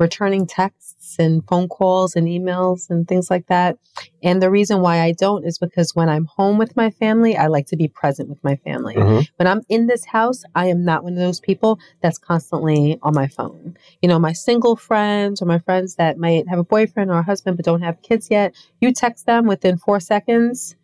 returning 0.00 0.46
texts 0.46 1.16
and 1.18 1.46
phone 1.46 1.68
calls 1.68 2.16
and 2.16 2.26
emails 2.26 2.88
and 2.88 3.06
things 3.06 3.30
like 3.30 3.46
that. 3.48 3.78
And 4.22 4.42
the 4.42 4.50
reason 4.50 4.80
why 4.80 5.00
I 5.00 5.12
don't 5.12 5.44
is 5.44 5.58
because 5.58 5.94
when 5.94 6.08
I'm 6.08 6.24
home 6.24 6.56
with 6.58 6.74
my 6.74 6.90
family, 6.90 7.36
I 7.36 7.46
like 7.48 7.66
to 7.66 7.76
be 7.76 7.86
present 7.86 8.30
with 8.30 8.42
my 8.42 8.56
family. 8.56 8.94
Mm-hmm. 8.94 9.20
When 9.36 9.46
I'm 9.46 9.60
in 9.68 9.86
this 9.86 10.06
house, 10.06 10.42
I 10.54 10.66
am 10.66 10.84
not 10.84 11.04
one 11.04 11.12
of 11.12 11.18
those 11.18 11.38
people 11.38 11.78
that's 12.00 12.18
constantly 12.18 12.98
on 13.02 13.14
my 13.14 13.28
phone. 13.28 13.76
You 14.00 14.08
know, 14.08 14.18
my 14.18 14.32
single 14.32 14.74
friends 14.74 15.42
or 15.42 15.44
my 15.44 15.58
friends 15.58 15.96
that 15.96 16.18
might 16.18 16.48
have 16.48 16.58
a 16.58 16.64
boyfriend 16.64 17.10
or 17.10 17.18
a 17.18 17.22
husband 17.22 17.58
but 17.58 17.66
don't 17.66 17.82
have 17.82 18.02
kids 18.02 18.28
yet, 18.30 18.54
you 18.80 18.92
text 18.92 19.26
them 19.26 19.46
within 19.46 19.76
four 19.76 20.00
seconds 20.00 20.76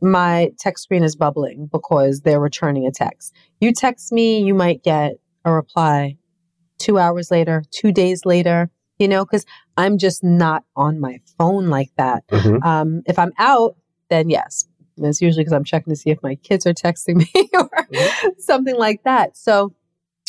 my 0.00 0.52
text 0.60 0.84
screen 0.84 1.02
is 1.02 1.16
bubbling 1.16 1.68
because 1.72 2.20
they're 2.20 2.38
returning 2.38 2.86
a 2.86 2.90
text. 2.92 3.34
You 3.60 3.72
text 3.72 4.12
me, 4.12 4.40
you 4.40 4.54
might 4.54 4.84
get 4.84 5.14
a 5.44 5.52
reply 5.52 6.18
two 6.78 6.98
hours 6.98 7.30
later, 7.30 7.62
two 7.70 7.92
days 7.92 8.24
later, 8.24 8.70
you 8.98 9.08
know, 9.08 9.24
because 9.24 9.46
I'm 9.76 9.98
just 9.98 10.24
not 10.24 10.64
on 10.76 11.00
my 11.00 11.20
phone 11.38 11.68
like 11.68 11.90
that. 11.96 12.26
Mm-hmm. 12.28 12.62
Um, 12.62 13.02
if 13.06 13.18
I'm 13.18 13.32
out, 13.38 13.76
then 14.10 14.28
yes. 14.30 14.68
It's 14.96 15.22
usually 15.22 15.44
because 15.44 15.52
I'm 15.52 15.64
checking 15.64 15.92
to 15.92 15.96
see 15.96 16.10
if 16.10 16.22
my 16.22 16.34
kids 16.36 16.66
are 16.66 16.74
texting 16.74 17.16
me 17.34 17.48
or 17.54 17.68
mm-hmm. 17.68 18.28
something 18.38 18.76
like 18.76 19.04
that. 19.04 19.36
So 19.36 19.74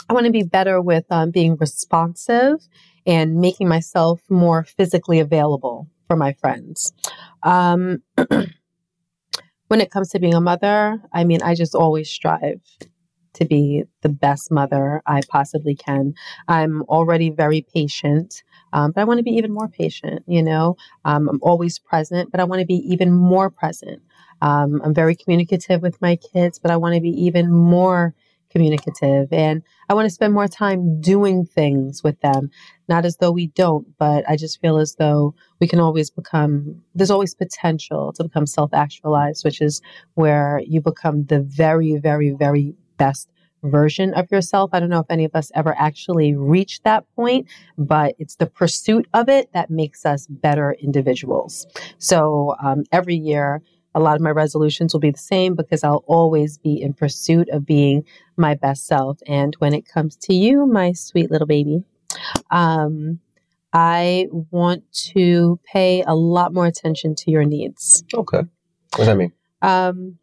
I 0.07 0.13
want 0.13 0.25
to 0.25 0.31
be 0.31 0.43
better 0.43 0.81
with 0.81 1.05
um, 1.09 1.31
being 1.31 1.55
responsive 1.55 2.67
and 3.05 3.37
making 3.37 3.67
myself 3.67 4.21
more 4.29 4.63
physically 4.63 5.19
available 5.19 5.87
for 6.07 6.15
my 6.15 6.33
friends. 6.33 6.93
Um, 7.43 8.03
when 9.67 9.81
it 9.81 9.91
comes 9.91 10.09
to 10.09 10.19
being 10.19 10.33
a 10.33 10.41
mother, 10.41 11.01
I 11.13 11.23
mean, 11.23 11.41
I 11.41 11.55
just 11.55 11.75
always 11.75 12.09
strive 12.09 12.61
to 13.39 13.45
be 13.45 13.83
the 14.01 14.09
best 14.09 14.51
mother 14.51 15.01
I 15.05 15.21
possibly 15.29 15.75
can. 15.75 16.13
I'm 16.47 16.83
already 16.83 17.29
very 17.29 17.65
patient, 17.73 18.43
um, 18.73 18.91
but 18.91 19.01
I 19.01 19.03
want 19.05 19.19
to 19.19 19.23
be 19.23 19.31
even 19.31 19.51
more 19.51 19.67
patient. 19.67 20.23
You 20.27 20.43
know, 20.43 20.77
um, 21.05 21.27
I'm 21.27 21.39
always 21.41 21.79
present, 21.79 22.31
but 22.31 22.39
I 22.39 22.43
want 22.43 22.59
to 22.61 22.65
be 22.65 22.81
even 22.91 23.11
more 23.11 23.49
present. 23.49 24.01
Um, 24.41 24.81
I'm 24.83 24.93
very 24.93 25.15
communicative 25.15 25.81
with 25.81 26.01
my 26.01 26.15
kids, 26.15 26.59
but 26.59 26.71
I 26.71 26.77
want 26.77 26.95
to 26.95 27.01
be 27.01 27.09
even 27.09 27.51
more 27.51 28.13
communicative 28.49 29.31
and 29.31 29.61
I 29.89 29.93
want 29.93 30.05
to 30.05 30.09
spend 30.09 30.33
more 30.33 30.47
time 30.47 31.01
doing 31.01 31.45
things 31.45 32.03
with 32.03 32.19
them. 32.21 32.49
Not 32.87 33.05
as 33.05 33.17
though 33.17 33.31
we 33.31 33.47
don't, 33.47 33.87
but 33.97 34.27
I 34.27 34.35
just 34.35 34.59
feel 34.59 34.77
as 34.77 34.95
though 34.95 35.35
we 35.59 35.67
can 35.67 35.79
always 35.79 36.09
become, 36.09 36.81
there's 36.95 37.11
always 37.11 37.35
potential 37.35 38.11
to 38.13 38.23
become 38.23 38.47
self 38.47 38.73
actualized, 38.73 39.45
which 39.45 39.61
is 39.61 39.81
where 40.15 40.61
you 40.65 40.81
become 40.81 41.25
the 41.25 41.41
very, 41.41 41.97
very, 41.97 42.31
very 42.31 42.73
best 42.99 43.29
version 43.63 44.13
of 44.13 44.31
yourself. 44.31 44.69
I 44.73 44.79
don't 44.79 44.89
know 44.89 44.99
if 44.99 45.09
any 45.09 45.25
of 45.25 45.35
us 45.35 45.51
ever 45.55 45.75
actually 45.77 46.33
reach 46.35 46.81
that 46.83 47.03
point, 47.15 47.47
but 47.77 48.15
it's 48.19 48.35
the 48.35 48.45
pursuit 48.45 49.07
of 49.13 49.29
it 49.29 49.51
that 49.53 49.69
makes 49.69 50.05
us 50.05 50.27
better 50.27 50.75
individuals. 50.81 51.67
So 51.97 52.55
um, 52.63 52.83
every 52.91 53.15
year, 53.15 53.61
a 53.95 53.99
lot 53.99 54.15
of 54.15 54.21
my 54.21 54.29
resolutions 54.29 54.93
will 54.93 54.99
be 54.99 55.11
the 55.11 55.17
same 55.17 55.55
because 55.55 55.83
I'll 55.83 56.03
always 56.07 56.57
be 56.57 56.81
in 56.81 56.93
pursuit 56.93 57.49
of 57.49 57.65
being 57.65 58.05
my 58.37 58.53
best 58.53 58.85
self. 58.85 59.19
And 59.27 59.55
when 59.59 59.73
it 59.73 59.87
comes 59.87 60.15
to 60.17 60.33
you, 60.33 60.65
my 60.67 60.91
sweet 60.93 61.31
little 61.31 61.47
baby, 61.47 61.83
um, 62.51 63.19
I 63.73 64.27
want 64.51 64.83
to 65.13 65.59
pay 65.63 66.03
a 66.05 66.15
lot 66.15 66.53
more 66.53 66.65
attention 66.65 67.15
to 67.15 67.31
your 67.31 67.45
needs. 67.45 68.03
Okay. 68.13 68.37
What 68.37 68.97
does 68.97 69.07
that 69.07 69.17
mean? 69.17 69.33
Um, 69.61 70.17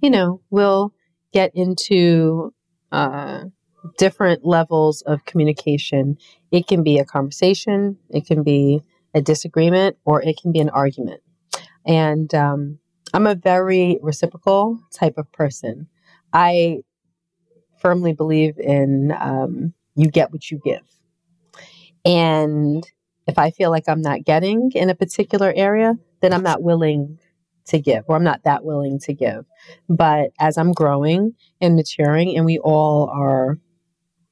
you 0.00 0.10
know, 0.10 0.40
we'll 0.50 0.92
get 1.34 1.50
into 1.54 2.54
uh, 2.92 3.44
different 3.98 4.46
levels 4.46 5.02
of 5.02 5.24
communication. 5.24 6.16
It 6.52 6.68
can 6.68 6.84
be 6.84 6.98
a 6.98 7.04
conversation, 7.04 7.98
it 8.08 8.24
can 8.24 8.44
be 8.44 8.82
a 9.14 9.20
disagreement, 9.20 9.96
or 10.04 10.22
it 10.22 10.38
can 10.40 10.52
be 10.52 10.60
an 10.60 10.70
argument. 10.70 11.20
And 11.84 12.32
um, 12.34 12.78
I'm 13.12 13.26
a 13.26 13.34
very 13.34 13.98
reciprocal 14.00 14.80
type 14.92 15.18
of 15.18 15.30
person. 15.32 15.88
I 16.32 16.82
firmly 17.80 18.12
believe 18.12 18.58
in 18.58 19.12
um, 19.20 19.74
you 19.96 20.10
get 20.10 20.32
what 20.32 20.50
you 20.50 20.60
give. 20.64 20.82
And 22.04 22.86
if 23.26 23.38
I 23.38 23.50
feel 23.50 23.70
like 23.70 23.88
I'm 23.88 24.02
not 24.02 24.24
getting 24.24 24.70
in 24.74 24.88
a 24.88 24.94
particular 24.94 25.52
area, 25.54 25.94
then 26.20 26.32
I'm 26.32 26.42
not 26.42 26.62
willing 26.62 27.18
to 27.66 27.78
give, 27.78 28.04
or 28.08 28.16
I'm 28.16 28.24
not 28.24 28.44
that 28.44 28.64
willing 28.64 28.98
to 29.00 29.14
give. 29.14 29.44
But 29.88 30.30
as 30.38 30.58
I'm 30.58 30.72
growing 30.72 31.34
and 31.60 31.76
maturing, 31.76 32.36
and 32.36 32.44
we 32.44 32.58
all 32.58 33.08
are, 33.08 33.58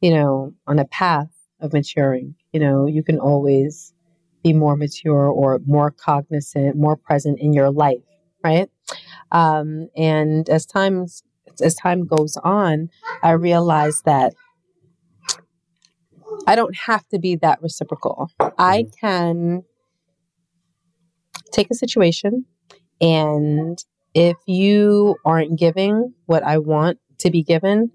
you 0.01 0.11
know, 0.11 0.55
on 0.67 0.79
a 0.79 0.85
path 0.85 1.31
of 1.61 1.73
maturing, 1.73 2.35
you 2.53 2.61
know, 2.61 2.87
you 2.87 3.03
can 3.03 3.19
always 3.19 3.95
be 4.43 4.53
more 4.53 4.77
mature 4.77 5.29
or 5.29 5.61
more 5.67 5.91
cognizant, 5.91 6.77
more 6.77 6.97
present 6.97 7.39
in 7.41 7.53
your 7.53 7.71
life, 7.71 8.03
right? 8.43 8.69
Um, 9.31 9.89
and 9.97 10.49
as 10.49 10.67
times 10.67 11.23
as 11.63 11.75
time 11.75 12.07
goes 12.07 12.37
on, 12.43 12.89
I 13.23 13.33
realize 13.33 14.03
that 14.05 14.35
I 16.47 16.55
don't 16.55 16.77
have 16.77 17.07
to 17.09 17.19
be 17.19 17.37
that 17.37 17.61
reciprocal. 17.63 18.31
I 18.59 18.83
mm-hmm. 18.83 19.07
can 19.07 19.63
take 21.53 21.71
a 21.71 21.75
situation, 21.75 22.47
and 23.03 23.85
if 24.15 24.37
you 24.47 25.17
aren't 25.25 25.59
giving 25.59 26.15
what 26.27 26.45
I 26.45 26.59
want 26.59 26.99
to 27.19 27.31
be 27.31 27.43
given, 27.43 27.91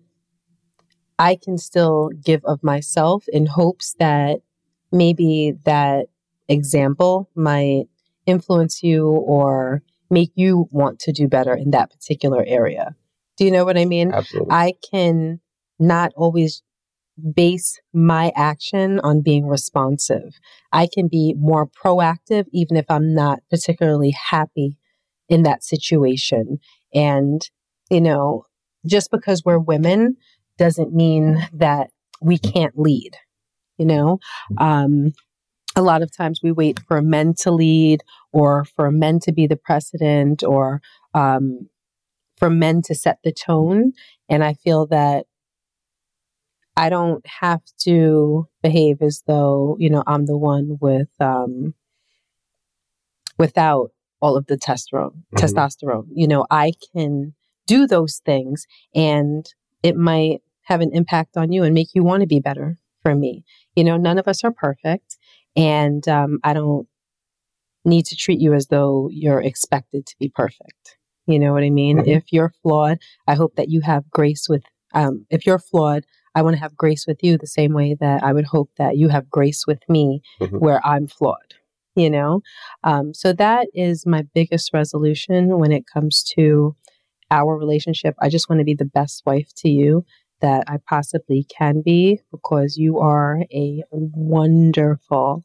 I 1.17 1.35
can 1.41 1.57
still 1.57 2.09
give 2.23 2.43
of 2.43 2.63
myself 2.63 3.23
in 3.29 3.45
hopes 3.45 3.95
that 3.99 4.41
maybe 4.91 5.53
that 5.63 6.07
example 6.47 7.29
might 7.35 7.85
influence 8.25 8.83
you 8.83 9.07
or 9.07 9.81
make 10.09 10.31
you 10.35 10.67
want 10.71 10.99
to 10.99 11.11
do 11.11 11.27
better 11.27 11.53
in 11.53 11.71
that 11.71 11.91
particular 11.91 12.43
area. 12.45 12.95
Do 13.37 13.45
you 13.45 13.51
know 13.51 13.65
what 13.65 13.77
I 13.77 13.85
mean? 13.85 14.11
Absolutely. 14.13 14.51
I 14.51 14.73
can 14.91 15.39
not 15.79 16.11
always 16.15 16.63
base 17.35 17.79
my 17.93 18.31
action 18.35 18.99
on 18.99 19.21
being 19.21 19.47
responsive. 19.47 20.39
I 20.71 20.87
can 20.91 21.07
be 21.07 21.33
more 21.37 21.67
proactive 21.67 22.45
even 22.51 22.77
if 22.77 22.85
I'm 22.89 23.13
not 23.13 23.39
particularly 23.49 24.11
happy 24.11 24.77
in 25.29 25.43
that 25.43 25.63
situation. 25.63 26.59
And, 26.93 27.41
you 27.89 28.01
know, 28.01 28.45
just 28.85 29.11
because 29.11 29.43
we're 29.45 29.59
women 29.59 30.17
doesn't 30.57 30.93
mean 30.93 31.47
that 31.53 31.89
we 32.21 32.37
can't 32.37 32.77
lead. 32.77 33.11
You 33.77 33.85
know, 33.85 34.19
um, 34.57 35.13
a 35.75 35.83
lot 35.83 36.01
of 36.01 36.15
times 36.15 36.39
we 36.41 36.51
wait 36.51 36.79
for 36.87 37.01
men 37.01 37.35
to 37.41 37.51
lead 37.51 38.01
or 38.31 38.65
for 38.65 38.89
men 38.91 39.19
to 39.19 39.31
be 39.31 39.45
the 39.45 39.55
precedent 39.55 40.43
or 40.43 40.81
um, 41.13 41.69
for 42.37 42.49
men 42.49 42.81
to 42.83 42.95
set 42.95 43.19
the 43.23 43.31
tone. 43.31 43.91
And 44.27 44.43
I 44.43 44.55
feel 44.55 44.87
that 44.87 45.27
I 46.75 46.89
don't 46.89 47.25
have 47.25 47.61
to 47.81 48.47
behave 48.63 49.01
as 49.01 49.23
though, 49.27 49.75
you 49.79 49.89
know, 49.89 50.03
I'm 50.07 50.25
the 50.25 50.37
one 50.37 50.77
with, 50.81 51.09
um, 51.19 51.75
without 53.37 53.91
all 54.21 54.37
of 54.37 54.47
the 54.47 54.57
testosterone, 54.57 55.11
mm-hmm. 55.33 55.37
testosterone. 55.37 56.07
You 56.13 56.27
know, 56.27 56.45
I 56.49 56.73
can 56.93 57.33
do 57.67 57.87
those 57.87 58.21
things 58.25 58.65
and 58.95 59.45
it 59.83 59.95
might 59.95 60.41
have 60.63 60.81
an 60.81 60.91
impact 60.93 61.37
on 61.37 61.51
you 61.51 61.63
and 61.63 61.73
make 61.73 61.89
you 61.93 62.03
want 62.03 62.21
to 62.21 62.27
be 62.27 62.39
better 62.39 62.77
for 63.01 63.15
me. 63.15 63.43
You 63.75 63.83
know, 63.83 63.97
none 63.97 64.17
of 64.17 64.27
us 64.27 64.43
are 64.43 64.51
perfect. 64.51 65.17
And 65.55 66.07
um, 66.07 66.39
I 66.43 66.53
don't 66.53 66.87
need 67.85 68.05
to 68.07 68.15
treat 68.15 68.39
you 68.39 68.53
as 68.53 68.67
though 68.67 69.09
you're 69.11 69.41
expected 69.41 70.05
to 70.05 70.15
be 70.19 70.29
perfect. 70.29 70.97
You 71.25 71.39
know 71.39 71.53
what 71.53 71.63
I 71.63 71.69
mean? 71.69 71.97
Mm-hmm. 71.97 72.09
If 72.09 72.31
you're 72.31 72.53
flawed, 72.61 72.99
I 73.27 73.35
hope 73.35 73.55
that 73.55 73.69
you 73.69 73.81
have 73.81 74.09
grace 74.09 74.47
with, 74.49 74.63
um, 74.93 75.25
if 75.29 75.45
you're 75.45 75.59
flawed, 75.59 76.05
I 76.35 76.41
want 76.41 76.55
to 76.55 76.61
have 76.61 76.77
grace 76.77 77.05
with 77.07 77.23
you 77.23 77.37
the 77.37 77.47
same 77.47 77.73
way 77.73 77.95
that 77.99 78.23
I 78.23 78.31
would 78.31 78.45
hope 78.45 78.69
that 78.77 78.97
you 78.97 79.09
have 79.09 79.29
grace 79.29 79.65
with 79.65 79.79
me 79.89 80.21
mm-hmm. 80.39 80.57
where 80.57 80.85
I'm 80.85 81.07
flawed, 81.07 81.55
you 81.97 82.09
know? 82.09 82.41
Um, 82.83 83.13
so 83.13 83.33
that 83.33 83.67
is 83.73 84.05
my 84.05 84.23
biggest 84.33 84.71
resolution 84.73 85.59
when 85.59 85.71
it 85.71 85.85
comes 85.91 86.23
to 86.35 86.75
our 87.31 87.57
relationship. 87.57 88.15
I 88.21 88.29
just 88.29 88.49
want 88.49 88.59
to 88.59 88.65
be 88.65 88.75
the 88.75 88.85
best 88.85 89.23
wife 89.25 89.49
to 89.57 89.69
you 89.69 90.05
that 90.41 90.63
I 90.67 90.77
possibly 90.87 91.45
can 91.49 91.81
be 91.83 92.21
because 92.31 92.77
you 92.77 92.99
are 92.99 93.39
a 93.51 93.83
wonderful 93.91 95.43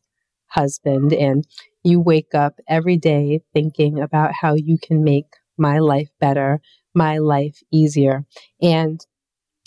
husband 0.49 1.13
and 1.13 1.45
you 1.83 2.01
wake 2.01 2.35
up 2.35 2.55
every 2.69 2.97
day 2.99 3.41
thinking 3.55 4.01
about 4.01 4.33
how 4.33 4.55
you 4.55 4.79
can 4.79 5.03
make 5.03 5.27
my 5.57 5.79
life 5.79 6.09
better, 6.21 6.61
my 6.95 7.19
life 7.19 7.59
easier. 7.73 8.25
And 8.61 9.01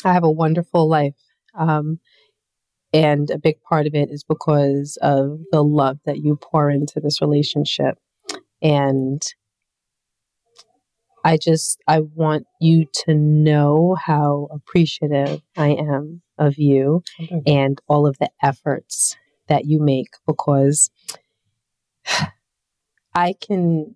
I 0.03 0.13
have 0.13 0.23
a 0.23 0.31
wonderful 0.31 0.87
life. 0.87 1.15
Um, 1.57 1.99
and 2.95 3.29
a 3.29 3.37
big 3.37 3.61
part 3.61 3.87
of 3.87 3.93
it 3.93 4.09
is 4.09 4.23
because 4.23 4.97
of 5.01 5.41
the 5.51 5.61
love 5.61 5.99
that 6.05 6.19
you 6.19 6.39
pour 6.41 6.69
into 6.69 7.01
this 7.01 7.19
relationship. 7.19 7.97
And 8.61 9.21
I 11.21 11.35
just, 11.35 11.83
I 11.89 11.99
want 11.99 12.45
you 12.61 12.85
to 13.05 13.13
know 13.13 13.97
how 14.01 14.47
appreciative 14.49 15.41
I 15.57 15.71
am 15.71 16.21
of 16.37 16.57
you 16.57 17.03
and 17.45 17.81
all 17.89 18.07
of 18.07 18.17
the 18.17 18.29
efforts 18.41 19.17
that 19.49 19.65
you 19.65 19.81
make 19.81 20.13
because 20.25 20.89
I 23.13 23.33
can 23.41 23.95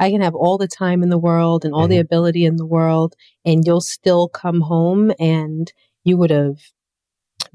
I 0.00 0.10
can 0.10 0.20
have 0.20 0.34
all 0.34 0.58
the 0.58 0.68
time 0.68 1.02
in 1.02 1.08
the 1.08 1.18
world 1.18 1.64
and 1.64 1.72
all 1.72 1.82
mm-hmm. 1.82 1.90
the 1.90 1.98
ability 1.98 2.44
in 2.44 2.56
the 2.56 2.66
world 2.66 3.14
and 3.44 3.64
you'll 3.66 3.80
still 3.80 4.28
come 4.28 4.60
home 4.60 5.12
and 5.18 5.72
you 6.04 6.16
would 6.16 6.30
have 6.30 6.58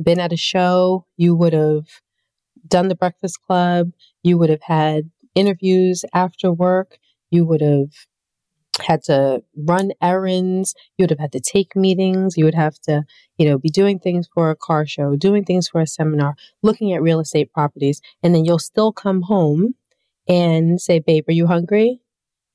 been 0.01 0.19
at 0.19 0.33
a 0.33 0.37
show, 0.37 1.05
you 1.17 1.35
would 1.35 1.53
have 1.53 1.85
done 2.67 2.87
the 2.87 2.95
breakfast 2.95 3.41
club, 3.41 3.91
you 4.23 4.37
would 4.37 4.49
have 4.49 4.63
had 4.63 5.09
interviews 5.35 6.05
after 6.13 6.51
work, 6.51 6.97
you 7.29 7.45
would 7.45 7.61
have 7.61 7.89
had 8.81 9.03
to 9.03 9.43
run 9.55 9.91
errands, 10.01 10.73
you 10.97 11.03
would 11.03 11.09
have 11.09 11.19
had 11.19 11.31
to 11.31 11.39
take 11.39 11.75
meetings, 11.75 12.37
you 12.37 12.45
would 12.45 12.55
have 12.55 12.79
to, 12.79 13.03
you 13.37 13.47
know, 13.47 13.57
be 13.57 13.69
doing 13.69 13.99
things 13.99 14.27
for 14.33 14.49
a 14.49 14.55
car 14.55 14.85
show, 14.85 15.15
doing 15.15 15.43
things 15.43 15.67
for 15.67 15.81
a 15.81 15.87
seminar, 15.87 16.35
looking 16.63 16.91
at 16.93 17.01
real 17.01 17.19
estate 17.19 17.51
properties, 17.53 18.01
and 18.23 18.33
then 18.33 18.45
you'll 18.45 18.59
still 18.59 18.91
come 18.91 19.23
home 19.23 19.75
and 20.27 20.81
say, 20.81 20.99
Babe, 20.99 21.27
are 21.27 21.33
you 21.33 21.47
hungry? 21.47 21.99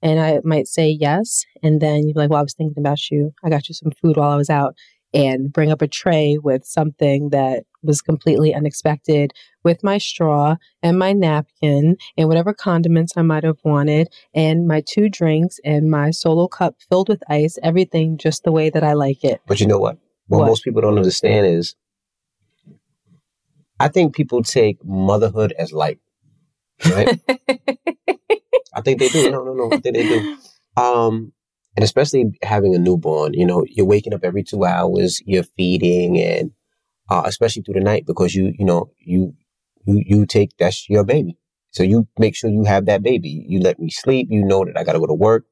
And 0.01 0.21
I 0.21 0.41
might 0.45 0.69
say 0.69 0.89
yes. 0.89 1.45
And 1.63 1.81
then 1.81 2.07
you'd 2.07 2.15
be 2.15 2.21
like, 2.21 2.31
Well, 2.31 2.41
I 2.41 2.43
was 2.43 2.55
thinking 2.55 2.81
about 2.81 3.11
you. 3.11 3.33
I 3.45 3.51
got 3.51 3.69
you 3.69 3.75
some 3.75 3.93
food 3.93 4.17
while 4.17 4.31
I 4.31 4.37
was 4.37 4.51
out 4.51 4.75
and 5.15 5.53
bring 5.53 5.71
up 5.71 5.83
a 5.83 5.89
tray 5.89 6.39
with 6.39 6.65
something 6.65 7.31
that 7.31 7.65
was 7.83 8.03
completely 8.03 8.55
unexpected 8.55 9.33
with 9.65 9.83
my 9.83 9.99
straw 9.99 10.57
and 10.83 10.99
my 10.99 11.13
napkin 11.13 11.97
and 12.17 12.29
whatever 12.29 12.53
condiments 12.53 13.13
I 13.17 13.23
might 13.23 13.45
have 13.45 13.59
wanted 13.65 14.09
and 14.35 14.67
my 14.67 14.83
two 14.87 15.09
drinks 15.09 15.59
and 15.65 15.91
my 15.91 16.11
solo 16.11 16.49
cup 16.49 16.77
filled 16.89 17.09
with 17.09 17.23
ice, 17.29 17.59
everything 17.63 18.19
just 18.19 18.45
the 18.45 18.53
way 18.53 18.71
that 18.71 18.85
I 18.85 18.95
like 18.95 19.25
it. 19.25 19.41
But 19.47 19.61
you 19.61 19.67
know 19.67 19.79
what? 19.79 19.99
What, 20.27 20.41
what? 20.41 20.47
most 20.47 20.65
people 20.65 20.83
don't 20.83 20.97
understand 20.97 21.47
is 21.47 21.75
I 23.81 23.89
think 23.89 24.15
people 24.15 24.43
take 24.43 24.85
motherhood 24.85 25.55
as 25.59 25.73
light. 25.73 26.01
Right? 26.85 27.21
I 28.75 28.81
think 28.83 29.01
they 29.01 29.09
do. 29.09 29.31
No, 29.31 29.45
no, 29.45 29.55
no. 29.55 29.67
I 29.73 29.79
think 29.79 29.97
they 29.97 30.09
do. 30.09 30.37
Um, 30.77 31.33
and 31.79 31.85
especially 31.85 32.37
having 32.43 32.75
a 32.75 32.79
newborn, 32.79 33.35
you 33.35 33.47
know, 33.47 33.65
you're 33.69 33.87
waking 33.87 34.13
up 34.13 34.25
every 34.25 34.43
two 34.43 34.65
hours, 34.65 35.23
you're 35.25 35.45
feeding, 35.45 36.21
and 36.21 36.51
uh, 37.09 37.23
especially 37.25 37.63
through 37.63 37.75
the 37.75 37.81
night 37.81 38.05
because 38.05 38.35
you, 38.35 38.53
you 38.59 38.65
know, 38.65 38.91
you, 38.99 39.37
you, 39.87 40.03
you 40.05 40.27
take 40.27 40.57
that's 40.57 40.91
your 40.91 41.05
baby. 41.05 41.39
So 41.71 41.85
you 41.85 42.09
make 42.19 42.35
sure 42.35 42.51
you 42.51 42.65
have 42.65 42.87
that 42.87 43.05
baby. 43.05 43.45
You 43.47 43.61
let 43.61 43.79
me 43.79 43.91
sleep. 43.91 44.27
You 44.29 44.45
know 44.45 44.65
that 44.65 44.77
I 44.77 44.83
got 44.83 44.95
to 44.95 44.99
go 44.99 45.07
to 45.07 45.15
work. 45.15 45.45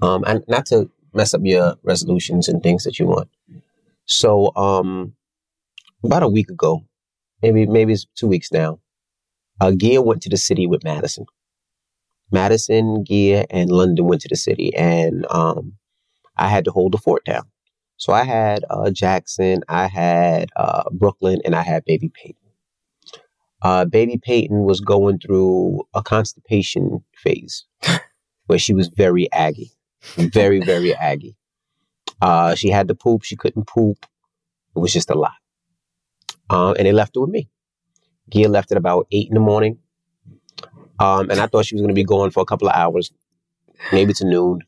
Um, 0.00 0.24
and 0.26 0.42
not 0.48 0.64
to 0.68 0.90
mess 1.12 1.34
up 1.34 1.42
your 1.44 1.76
resolutions 1.82 2.48
and 2.48 2.62
things 2.62 2.84
that 2.84 2.98
you 2.98 3.04
want. 3.04 3.28
So, 4.06 4.50
um, 4.56 5.12
about 6.02 6.22
a 6.22 6.28
week 6.28 6.48
ago, 6.48 6.86
maybe 7.42 7.66
maybe 7.66 7.92
it's 7.92 8.06
two 8.16 8.28
weeks 8.28 8.50
now, 8.50 8.80
uh, 9.60 9.72
Gia 9.72 10.00
went 10.00 10.22
to 10.22 10.30
the 10.30 10.38
city 10.38 10.66
with 10.66 10.84
Madison. 10.84 11.26
Madison, 12.32 13.04
Gia, 13.06 13.46
and 13.50 13.70
London 13.70 14.06
went 14.06 14.22
to 14.22 14.28
the 14.28 14.36
city, 14.36 14.74
and 14.76 15.26
um, 15.30 15.74
I 16.36 16.48
had 16.48 16.64
to 16.66 16.70
hold 16.70 16.92
the 16.92 16.98
fort 16.98 17.24
down. 17.24 17.44
So 17.96 18.12
I 18.12 18.24
had 18.24 18.64
uh, 18.70 18.90
Jackson, 18.90 19.62
I 19.68 19.86
had 19.86 20.50
uh, 20.56 20.84
Brooklyn, 20.90 21.40
and 21.44 21.54
I 21.54 21.62
had 21.62 21.84
Baby 21.84 22.10
Peyton. 22.14 22.36
Uh, 23.62 23.84
Baby 23.86 24.18
Peyton 24.22 24.64
was 24.64 24.80
going 24.80 25.18
through 25.18 25.86
a 25.94 26.02
constipation 26.02 27.04
phase 27.16 27.64
where 28.46 28.58
she 28.58 28.74
was 28.74 28.88
very 28.88 29.30
aggy, 29.32 29.72
very, 30.16 30.60
very 30.60 30.94
aggy. 30.96 31.36
Uh, 32.20 32.54
she 32.54 32.70
had 32.70 32.88
to 32.88 32.94
poop, 32.94 33.22
she 33.22 33.36
couldn't 33.36 33.66
poop. 33.66 33.98
It 34.76 34.78
was 34.78 34.92
just 34.92 35.10
a 35.10 35.14
lot. 35.14 35.34
Uh, 36.50 36.72
and 36.72 36.86
they 36.86 36.92
left 36.92 37.16
it 37.16 37.20
with 37.20 37.30
me. 37.30 37.48
Gia 38.28 38.48
left 38.48 38.72
at 38.72 38.78
about 38.78 39.06
eight 39.12 39.28
in 39.28 39.34
the 39.34 39.40
morning. 39.40 39.78
Um, 41.00 41.30
and 41.30 41.40
I 41.40 41.46
thought 41.46 41.66
she 41.66 41.74
was 41.74 41.82
going 41.82 41.88
to 41.88 41.94
be 41.94 42.04
gone 42.04 42.30
for 42.30 42.40
a 42.40 42.46
couple 42.46 42.68
of 42.68 42.74
hours, 42.74 43.12
maybe 43.92 44.12
to 44.14 44.26
noon. 44.26 44.60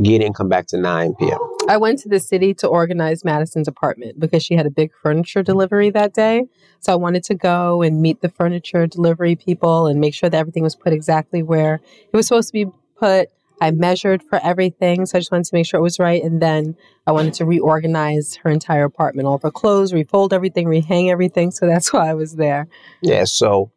Gia 0.00 0.18
didn't 0.18 0.34
come 0.34 0.48
back 0.48 0.66
to 0.68 0.78
9 0.78 1.14
p.m. 1.18 1.38
I 1.68 1.76
went 1.76 1.98
to 2.00 2.08
the 2.08 2.20
city 2.20 2.54
to 2.54 2.68
organize 2.68 3.24
Madison's 3.24 3.68
apartment 3.68 4.20
because 4.20 4.44
she 4.44 4.54
had 4.54 4.66
a 4.66 4.70
big 4.70 4.90
furniture 5.02 5.42
delivery 5.42 5.90
that 5.90 6.14
day. 6.14 6.44
So 6.80 6.92
I 6.92 6.96
wanted 6.96 7.24
to 7.24 7.34
go 7.34 7.82
and 7.82 8.00
meet 8.00 8.20
the 8.20 8.28
furniture 8.28 8.86
delivery 8.86 9.34
people 9.34 9.86
and 9.86 10.00
make 10.00 10.14
sure 10.14 10.30
that 10.30 10.36
everything 10.36 10.62
was 10.62 10.76
put 10.76 10.92
exactly 10.92 11.42
where 11.42 11.80
it 12.12 12.16
was 12.16 12.26
supposed 12.26 12.48
to 12.48 12.52
be 12.52 12.66
put. 12.96 13.30
I 13.60 13.72
measured 13.72 14.22
for 14.22 14.40
everything. 14.44 15.04
So 15.04 15.18
I 15.18 15.20
just 15.20 15.32
wanted 15.32 15.46
to 15.46 15.54
make 15.54 15.66
sure 15.66 15.78
it 15.78 15.82
was 15.82 15.98
right. 15.98 16.22
And 16.22 16.40
then 16.40 16.76
I 17.06 17.12
wanted 17.12 17.34
to 17.34 17.44
reorganize 17.44 18.36
her 18.36 18.50
entire 18.50 18.84
apartment, 18.84 19.26
all 19.26 19.34
of 19.34 19.42
her 19.42 19.50
clothes, 19.50 19.92
refold 19.92 20.32
everything, 20.32 20.66
rehang 20.66 21.10
everything. 21.10 21.50
So 21.50 21.66
that's 21.66 21.92
why 21.92 22.08
I 22.08 22.14
was 22.14 22.36
there. 22.36 22.68
Yeah. 23.02 23.24
So 23.24 23.72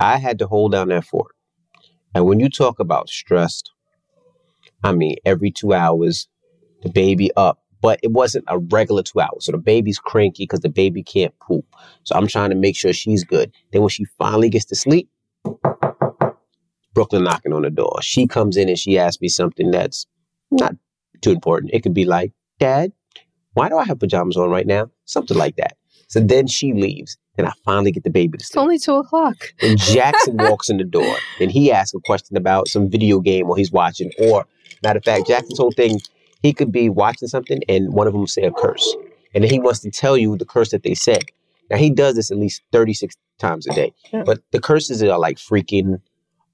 I 0.00 0.18
had 0.18 0.38
to 0.40 0.46
hold 0.46 0.72
down 0.72 0.88
that 0.88 1.04
fort. 1.04 1.34
And 2.14 2.26
when 2.26 2.40
you 2.40 2.48
talk 2.48 2.80
about 2.80 3.08
stressed, 3.08 3.70
I 4.82 4.92
mean, 4.92 5.16
every 5.24 5.50
two 5.50 5.72
hours, 5.72 6.28
the 6.82 6.90
baby 6.90 7.30
up, 7.36 7.60
but 7.80 8.00
it 8.02 8.12
wasn't 8.12 8.44
a 8.48 8.58
regular 8.58 9.02
two 9.02 9.20
hours. 9.20 9.46
So 9.46 9.52
the 9.52 9.58
baby's 9.58 9.98
cranky 9.98 10.44
because 10.44 10.60
the 10.60 10.68
baby 10.68 11.02
can't 11.02 11.34
poop. 11.40 11.64
So 12.04 12.16
I'm 12.16 12.26
trying 12.26 12.50
to 12.50 12.56
make 12.56 12.76
sure 12.76 12.92
she's 12.92 13.24
good. 13.24 13.52
Then 13.72 13.82
when 13.82 13.90
she 13.90 14.04
finally 14.18 14.48
gets 14.48 14.64
to 14.66 14.74
sleep, 14.74 15.08
Brooklyn 16.94 17.22
knocking 17.24 17.52
on 17.52 17.62
the 17.62 17.70
door. 17.70 17.98
She 18.02 18.26
comes 18.26 18.56
in 18.56 18.68
and 18.68 18.78
she 18.78 18.98
asks 18.98 19.20
me 19.20 19.28
something 19.28 19.70
that's 19.70 20.06
not 20.50 20.74
too 21.20 21.30
important. 21.30 21.72
It 21.72 21.82
could 21.82 21.94
be 21.94 22.04
like, 22.04 22.32
Dad, 22.58 22.92
why 23.54 23.68
do 23.68 23.78
I 23.78 23.84
have 23.84 24.00
pajamas 24.00 24.36
on 24.36 24.50
right 24.50 24.66
now? 24.66 24.90
Something 25.04 25.36
like 25.36 25.56
that. 25.56 25.76
So 26.08 26.20
then 26.20 26.46
she 26.46 26.72
leaves. 26.72 27.16
Then 27.38 27.46
I 27.46 27.52
finally 27.64 27.92
get 27.92 28.02
the 28.02 28.10
baby 28.10 28.36
to 28.36 28.44
sleep. 28.44 28.50
It's 28.50 28.56
only 28.56 28.78
two 28.78 28.94
o'clock. 28.96 29.36
And 29.62 29.78
Jackson 29.78 30.36
walks 30.36 30.68
in 30.68 30.76
the 30.76 30.84
door. 30.84 31.16
And 31.40 31.50
he 31.50 31.70
asks 31.70 31.94
a 31.94 32.00
question 32.00 32.36
about 32.36 32.66
some 32.66 32.90
video 32.90 33.20
game 33.20 33.46
while 33.46 33.56
he's 33.56 33.70
watching. 33.70 34.10
Or, 34.18 34.44
matter 34.82 34.98
of 34.98 35.04
fact, 35.04 35.28
Jackson's 35.28 35.58
whole 35.58 35.70
thing, 35.70 36.00
he 36.42 36.52
could 36.52 36.72
be 36.72 36.90
watching 36.90 37.28
something 37.28 37.60
and 37.68 37.94
one 37.94 38.08
of 38.08 38.12
them 38.12 38.26
say 38.26 38.42
a 38.42 38.50
curse. 38.50 38.96
And 39.34 39.44
then 39.44 39.50
he 39.50 39.60
wants 39.60 39.78
to 39.80 39.90
tell 39.90 40.18
you 40.18 40.36
the 40.36 40.44
curse 40.44 40.70
that 40.70 40.82
they 40.82 40.94
said. 40.94 41.22
Now, 41.70 41.76
he 41.76 41.90
does 41.90 42.16
this 42.16 42.32
at 42.32 42.38
least 42.38 42.62
36 42.72 43.14
times 43.38 43.68
a 43.68 43.72
day. 43.72 43.94
Yeah. 44.12 44.24
But 44.24 44.40
the 44.50 44.60
curses 44.60 45.00
are 45.02 45.18
like 45.18 45.36
freaking, 45.36 46.00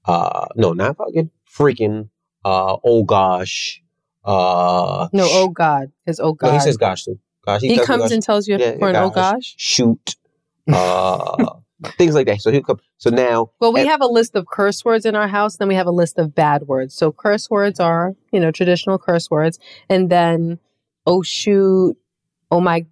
uh, 0.05 0.45
no, 0.55 0.73
not 0.73 0.97
fucking, 0.97 1.31
freaking, 1.51 2.09
uh, 2.45 2.77
oh 2.83 3.03
gosh, 3.03 3.81
uh, 4.25 5.07
no, 5.13 5.27
oh 5.29 5.49
God, 5.49 5.91
because 6.03 6.19
oh 6.19 6.33
God. 6.33 6.47
No, 6.47 6.53
he 6.53 6.59
says 6.59 6.77
gosh 6.77 7.05
too. 7.05 7.19
Gosh, 7.45 7.61
he, 7.61 7.69
he 7.69 7.77
comes 7.77 8.03
gosh. 8.03 8.11
and 8.11 8.23
tells 8.23 8.47
you 8.47 8.57
yeah, 8.57 8.77
for 8.77 8.89
an 8.89 8.95
oh 8.95 9.11
gosh, 9.11 9.53
shoot, 9.57 10.15
uh, 10.71 11.55
things 11.97 12.15
like 12.15 12.27
that. 12.27 12.41
So 12.41 12.51
he'll 12.51 12.63
come. 12.63 12.79
So 12.97 13.09
now, 13.09 13.51
well, 13.59 13.73
we 13.73 13.85
have 13.85 14.01
a 14.01 14.07
list 14.07 14.35
of 14.35 14.47
curse 14.47 14.83
words 14.83 15.05
in 15.05 15.15
our 15.15 15.27
house. 15.27 15.57
Then 15.57 15.67
we 15.67 15.75
have 15.75 15.87
a 15.87 15.91
list 15.91 16.17
of 16.17 16.33
bad 16.33 16.63
words. 16.63 16.93
So 16.93 17.11
curse 17.11 17.49
words 17.49 17.79
are, 17.79 18.15
you 18.31 18.39
know, 18.39 18.51
traditional 18.51 18.97
curse 18.97 19.29
words, 19.29 19.59
and 19.89 20.09
then 20.09 20.59
oh 21.05 21.21
shoot, 21.21 21.95
oh 22.51 22.61
my, 22.61 22.85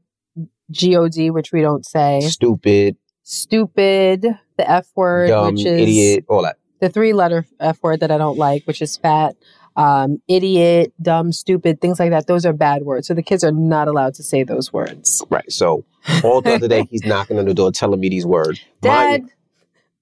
god, 0.82 1.18
which 1.18 1.52
we 1.52 1.62
don't 1.62 1.86
say. 1.86 2.22
Stupid. 2.22 2.98
Stupid. 3.24 4.26
The 4.58 4.70
f 4.70 4.88
word, 4.96 5.30
Dumb, 5.30 5.56
which 5.56 5.66
is 5.66 5.82
idiot, 5.82 6.26
all 6.28 6.44
that. 6.44 6.58
The 6.80 6.90
three 6.90 7.14
letter 7.14 7.46
f 7.60 7.82
word 7.82 8.02
that 8.02 8.12
I 8.12 8.18
don't 8.18 8.38
like, 8.38 8.66
which 8.66 8.82
is 8.82 8.98
fat 8.98 9.36
um, 9.76 10.22
idiot, 10.28 10.94
dumb, 11.02 11.32
stupid, 11.32 11.82
things 11.82 12.00
like 12.00 12.12
that. 12.12 12.28
Those 12.28 12.46
are 12.46 12.54
bad 12.54 12.84
words. 12.84 13.08
So 13.08 13.14
the 13.14 13.24
kids 13.24 13.44
are 13.44 13.52
not 13.52 13.88
allowed 13.88 14.14
to 14.16 14.24
say 14.24 14.44
those 14.44 14.72
words. 14.72 15.24
Right. 15.30 15.52
So 15.52 15.86
all 16.24 16.42
the 16.42 16.56
other 16.56 16.68
day, 16.68 16.86
he's 16.90 17.06
knocking 17.06 17.40
on 17.40 17.46
the 17.46 17.54
door 17.54 17.72
telling 17.72 18.00
me 18.00 18.10
these 18.10 18.26
words. 18.26 18.64
Dad, 18.82 19.24
My- 19.24 19.30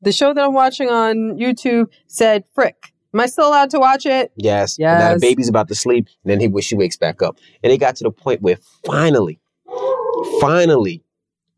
the 0.01 0.11
show 0.11 0.33
that 0.33 0.43
I'm 0.43 0.53
watching 0.53 0.89
on 0.89 1.37
YouTube 1.37 1.87
said 2.07 2.43
frick. 2.53 2.93
Am 3.13 3.19
I 3.19 3.25
still 3.25 3.47
allowed 3.47 3.69
to 3.71 3.79
watch 3.79 4.05
it? 4.05 4.31
Yes. 4.37 4.77
Yes. 4.79 4.99
now 4.99 5.13
the 5.13 5.19
baby's 5.19 5.49
about 5.49 5.67
to 5.67 5.75
sleep, 5.75 6.07
and 6.23 6.31
then 6.31 6.39
he 6.39 6.61
she 6.61 6.75
wakes 6.75 6.95
back 6.97 7.21
up. 7.21 7.37
And 7.61 7.71
it 7.71 7.77
got 7.77 7.97
to 7.97 8.05
the 8.05 8.11
point 8.11 8.41
where 8.41 8.57
finally, 8.85 9.39
finally, 10.39 11.03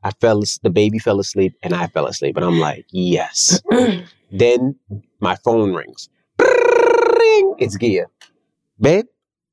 I 0.04 0.12
fell. 0.20 0.42
The 0.64 0.72
baby 0.72 0.98
fell 0.98 1.20
asleep, 1.20 1.54
and 1.62 1.74
I 1.74 1.88
fell 1.88 2.08
asleep, 2.08 2.36
and 2.38 2.46
I'm 2.46 2.60
like, 2.60 2.86
yes. 2.90 3.62
then 4.32 4.76
my 5.20 5.36
phone 5.36 5.74
rings 5.74 6.10
It's 7.60 7.78
Gia. 7.78 8.06
Babe, 8.80 9.06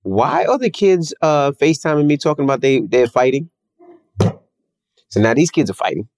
why 0.02 0.44
are 0.44 0.58
the 0.58 0.70
kids 0.70 1.14
uh 1.22 1.52
FaceTiming 1.52 2.06
me 2.06 2.16
talking 2.16 2.44
about 2.44 2.60
they 2.60 2.80
they're 2.80 3.06
fighting? 3.06 3.50
So 5.08 5.20
now 5.20 5.34
these 5.34 5.50
kids 5.50 5.70
are 5.70 5.74
fighting. 5.74 6.08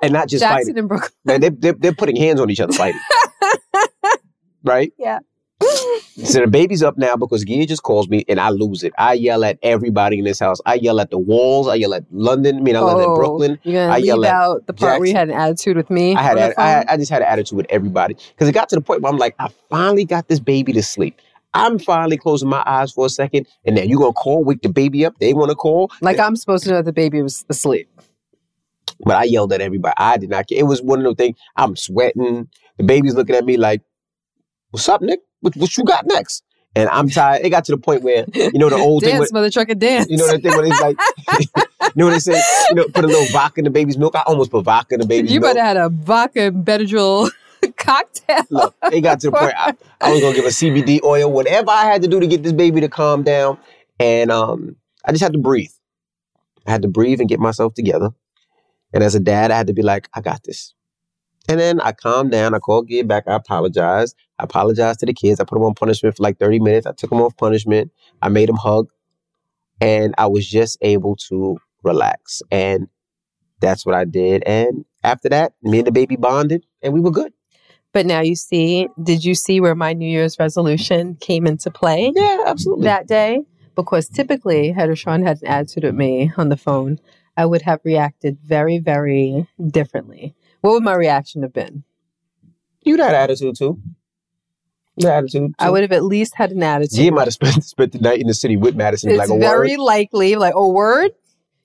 And 0.00 0.12
not 0.12 0.28
just 0.28 0.42
Jackson 0.42 0.58
fighting. 0.58 0.78
and 0.78 0.88
Brooklyn. 0.88 1.10
Man, 1.24 1.40
they, 1.40 1.48
they, 1.48 1.72
they're 1.72 1.94
putting 1.94 2.14
hands 2.14 2.40
on 2.40 2.50
each 2.50 2.60
other 2.60 2.72
fighting. 2.72 3.00
right? 4.62 4.92
Yeah. 4.96 5.18
So 6.24 6.40
the 6.40 6.46
baby's 6.46 6.82
up 6.82 6.98
now 6.98 7.16
because 7.16 7.42
Gia 7.42 7.64
just 7.64 7.82
calls 7.82 8.06
me 8.08 8.22
and 8.28 8.38
I 8.38 8.50
lose 8.50 8.82
it. 8.84 8.92
I 8.98 9.14
yell 9.14 9.42
at 9.44 9.58
everybody 9.62 10.18
in 10.18 10.26
this 10.26 10.38
house. 10.38 10.60
I 10.66 10.74
yell 10.74 11.00
at 11.00 11.10
the 11.10 11.16
walls. 11.16 11.66
I 11.68 11.76
yell 11.76 11.94
at 11.94 12.04
London. 12.12 12.58
I 12.58 12.60
mean, 12.60 12.76
I 12.76 12.80
yell 12.80 13.00
at 13.00 13.06
Oh, 13.08 13.16
Brooklyn. 13.16 13.58
You're 13.62 13.86
gonna 13.86 13.94
I 13.94 13.96
yell 13.96 14.18
leave 14.18 14.28
at 14.28 14.34
out 14.34 14.66
the 14.66 14.74
part 14.74 15.00
where 15.00 15.08
you 15.08 15.14
had 15.14 15.30
an 15.30 15.34
attitude 15.34 15.76
with 15.78 15.88
me. 15.88 16.14
I 16.14 16.22
had, 16.22 16.36
on 16.38 16.50
a- 16.52 16.60
I, 16.60 16.68
had? 16.68 16.86
I 16.88 16.96
just 16.98 17.10
had 17.10 17.22
an 17.22 17.28
attitude 17.28 17.56
with 17.56 17.66
everybody 17.70 18.14
because 18.14 18.46
it 18.46 18.52
got 18.52 18.68
to 18.68 18.76
the 18.76 18.82
point 18.82 19.00
where 19.00 19.10
I'm 19.10 19.18
like, 19.18 19.34
I 19.38 19.48
finally 19.70 20.04
got 20.04 20.28
this 20.28 20.38
baby 20.38 20.74
to 20.74 20.82
sleep. 20.82 21.18
I'm 21.54 21.78
finally 21.78 22.18
closing 22.18 22.48
my 22.50 22.62
eyes 22.66 22.92
for 22.92 23.06
a 23.06 23.10
second, 23.10 23.46
and 23.64 23.74
then 23.76 23.88
you 23.88 23.98
gonna 23.98 24.12
call, 24.12 24.44
wake 24.44 24.60
the 24.60 24.68
baby 24.68 25.06
up. 25.06 25.18
They 25.18 25.32
want 25.32 25.48
to 25.50 25.56
call, 25.56 25.90
like 26.02 26.18
I'm 26.18 26.36
supposed 26.36 26.64
to 26.64 26.70
know 26.70 26.76
that 26.76 26.84
the 26.84 26.92
baby 26.92 27.22
was 27.22 27.44
asleep. 27.48 27.88
but 29.00 29.16
I 29.16 29.24
yelled 29.24 29.52
at 29.54 29.62
everybody. 29.62 29.94
I 29.96 30.18
did 30.18 30.28
not 30.28 30.46
care. 30.46 30.58
It 30.58 30.64
was 30.66 30.82
one 30.82 30.98
of 30.98 31.04
those 31.04 31.16
things. 31.16 31.38
I'm 31.56 31.74
sweating. 31.74 32.48
The 32.76 32.84
baby's 32.84 33.14
looking 33.14 33.34
at 33.34 33.46
me 33.46 33.56
like, 33.56 33.80
"What's 34.70 34.88
up, 34.90 35.00
Nick? 35.00 35.20
What, 35.42 35.54
what 35.56 35.76
you 35.76 35.84
got 35.84 36.06
next?" 36.06 36.42
And 36.74 36.88
I'm 36.88 37.10
tired. 37.10 37.44
It 37.44 37.50
got 37.50 37.66
to 37.66 37.72
the 37.72 37.78
point 37.78 38.02
where 38.02 38.24
you 38.32 38.58
know 38.58 38.70
the 38.70 38.76
old 38.88 39.02
thing. 39.02 39.18
Dance, 39.18 39.32
mother 39.32 39.50
trucker, 39.50 39.74
dance. 39.74 40.08
you 40.08 40.16
know 40.16 40.26
that 40.26 40.42
thing 40.42 40.52
where 40.52 40.64
it's 40.64 40.80
like, 40.80 40.96
you 41.40 41.92
know 41.96 42.06
what 42.06 42.12
they 42.12 42.18
say? 42.18 42.40
You 42.70 42.76
know, 42.76 42.84
put 42.84 43.04
a 43.04 43.08
little 43.08 43.26
vodka 43.26 43.60
in 43.60 43.64
the 43.64 43.70
baby's 43.70 43.98
milk. 43.98 44.16
I 44.16 44.22
almost 44.26 44.50
put 44.50 44.64
vodka 44.64 44.94
in 44.94 45.00
the 45.00 45.06
baby's 45.06 45.30
you 45.30 45.40
milk. 45.40 45.50
You 45.50 45.54
better 45.54 45.66
had 45.66 45.76
a 45.76 45.90
vodka 45.90 46.42
and 46.44 46.64
Benadryl 46.64 47.30
cocktail. 47.76 48.44
Look, 48.48 48.74
it 48.90 49.02
got 49.02 49.20
to 49.20 49.30
the 49.30 49.36
point 49.36 49.54
I, 49.54 49.74
I 50.00 50.12
was 50.12 50.22
gonna 50.22 50.34
give 50.34 50.46
a 50.46 50.48
CBD 50.48 51.02
oil, 51.04 51.30
whatever 51.30 51.70
I 51.70 51.84
had 51.84 52.00
to 52.02 52.08
do 52.08 52.18
to 52.20 52.26
get 52.26 52.42
this 52.42 52.52
baby 52.52 52.80
to 52.80 52.88
calm 52.88 53.22
down, 53.22 53.58
and 54.00 54.30
um, 54.30 54.76
I 55.04 55.12
just 55.12 55.22
had 55.22 55.34
to 55.34 55.38
breathe. 55.38 55.72
I 56.66 56.70
had 56.70 56.82
to 56.82 56.88
breathe 56.88 57.20
and 57.20 57.28
get 57.28 57.40
myself 57.40 57.74
together. 57.74 58.10
And 58.92 59.02
as 59.02 59.14
a 59.14 59.20
dad, 59.20 59.50
I 59.50 59.56
had 59.56 59.66
to 59.66 59.72
be 59.72 59.82
like, 59.82 60.08
I 60.14 60.20
got 60.20 60.42
this. 60.44 60.74
And 61.48 61.58
then 61.58 61.80
I 61.80 61.92
calmed 61.92 62.30
down. 62.30 62.54
I 62.54 62.58
called 62.58 62.88
Gia 62.88 63.04
back. 63.04 63.24
I 63.26 63.34
apologized. 63.34 64.16
I 64.38 64.44
apologized 64.44 65.00
to 65.00 65.06
the 65.06 65.12
kids. 65.12 65.40
I 65.40 65.44
put 65.44 65.56
them 65.56 65.64
on 65.64 65.74
punishment 65.74 66.16
for 66.16 66.22
like 66.22 66.38
30 66.38 66.60
minutes. 66.60 66.86
I 66.86 66.92
took 66.92 67.10
them 67.10 67.20
off 67.20 67.36
punishment. 67.36 67.90
I 68.20 68.28
made 68.28 68.48
them 68.48 68.56
hug. 68.56 68.88
And 69.80 70.14
I 70.18 70.26
was 70.26 70.48
just 70.48 70.78
able 70.82 71.16
to 71.28 71.58
relax. 71.82 72.42
And 72.50 72.86
that's 73.60 73.84
what 73.84 73.94
I 73.94 74.04
did. 74.04 74.44
And 74.44 74.84
after 75.02 75.28
that, 75.30 75.54
me 75.62 75.78
and 75.78 75.86
the 75.86 75.92
baby 75.92 76.16
bonded 76.16 76.64
and 76.80 76.94
we 76.94 77.00
were 77.00 77.10
good. 77.10 77.32
But 77.92 78.06
now 78.06 78.20
you 78.20 78.36
see, 78.36 78.88
did 79.02 79.24
you 79.24 79.34
see 79.34 79.60
where 79.60 79.74
my 79.74 79.92
New 79.92 80.08
Year's 80.08 80.38
resolution 80.38 81.16
came 81.20 81.46
into 81.46 81.70
play 81.70 82.12
Yeah, 82.14 82.44
absolutely. 82.46 82.84
that 82.84 83.06
day? 83.06 83.42
Because 83.74 84.08
typically, 84.08 84.70
had 84.70 84.88
RaShaun 84.88 85.22
had 85.26 85.42
an 85.42 85.48
attitude 85.48 85.84
with 85.84 85.94
me 85.94 86.32
on 86.36 86.48
the 86.48 86.56
phone, 86.56 86.98
I 87.36 87.46
would 87.46 87.62
have 87.62 87.80
reacted 87.84 88.38
very, 88.44 88.78
very 88.78 89.46
differently. 89.66 90.34
What 90.62 90.72
would 90.72 90.82
my 90.82 90.94
reaction 90.94 91.42
have 91.42 91.52
been? 91.52 91.84
You 92.82 92.96
had 92.96 93.14
attitude 93.14 93.56
too. 93.56 93.80
You 94.96 95.08
attitude. 95.08 95.50
Too. 95.50 95.54
I 95.58 95.70
would 95.70 95.82
have 95.82 95.92
at 95.92 96.04
least 96.04 96.34
had 96.36 96.52
an 96.52 96.62
attitude. 96.62 96.98
Gia 96.98 97.12
might 97.12 97.26
have 97.26 97.34
spent, 97.34 97.64
spent 97.64 97.92
the 97.92 97.98
night 97.98 98.20
in 98.20 98.26
the 98.26 98.34
city 98.34 98.56
with 98.56 98.74
Madison. 98.74 99.10
it's 99.10 99.18
like 99.18 99.30
a 99.30 99.38
very 99.38 99.76
word. 99.76 99.84
likely, 99.84 100.36
like, 100.36 100.54
oh, 100.56 100.72
word? 100.72 101.10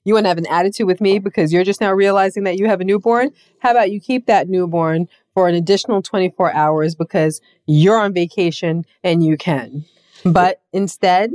You 0.04 0.14
want 0.14 0.24
to 0.24 0.28
have 0.28 0.38
an 0.38 0.46
attitude 0.46 0.86
with 0.86 1.00
me 1.00 1.18
because 1.18 1.52
you're 1.52 1.64
just 1.64 1.80
now 1.80 1.92
realizing 1.92 2.44
that 2.44 2.58
you 2.58 2.66
have 2.66 2.80
a 2.80 2.84
newborn? 2.84 3.30
How 3.60 3.72
about 3.72 3.90
you 3.90 4.00
keep 4.00 4.26
that 4.26 4.48
newborn 4.48 5.08
for 5.34 5.48
an 5.48 5.54
additional 5.54 6.02
24 6.02 6.54
hours 6.54 6.94
because 6.94 7.40
you're 7.66 7.98
on 7.98 8.14
vacation 8.14 8.84
and 9.04 9.22
you 9.22 9.36
can? 9.36 9.84
But 10.24 10.62
instead, 10.72 11.32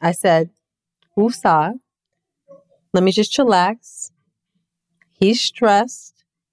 I 0.00 0.12
said, 0.12 0.50
Woosah, 1.16 1.74
let 2.94 3.04
me 3.04 3.12
just 3.12 3.36
chillax. 3.36 4.10
He's 5.12 5.40
stressed. 5.40 6.07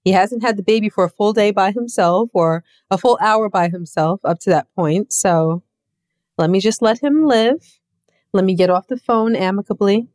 He 0.06 0.12
hasn't 0.12 0.44
had 0.44 0.56
the 0.56 0.62
baby 0.62 0.88
for 0.88 1.02
a 1.02 1.10
full 1.10 1.32
day 1.32 1.50
by 1.50 1.72
himself 1.72 2.30
or 2.32 2.62
a 2.92 2.96
full 2.96 3.18
hour 3.20 3.48
by 3.48 3.68
himself 3.68 4.20
up 4.22 4.38
to 4.42 4.50
that 4.50 4.72
point. 4.76 5.12
So 5.12 5.64
let 6.38 6.48
me 6.48 6.60
just 6.60 6.80
let 6.80 7.02
him 7.02 7.24
live. 7.24 7.80
Let 8.32 8.44
me 8.44 8.54
get 8.54 8.70
off 8.70 8.86
the 8.86 8.98
phone 8.98 9.34
amicably 9.34 10.06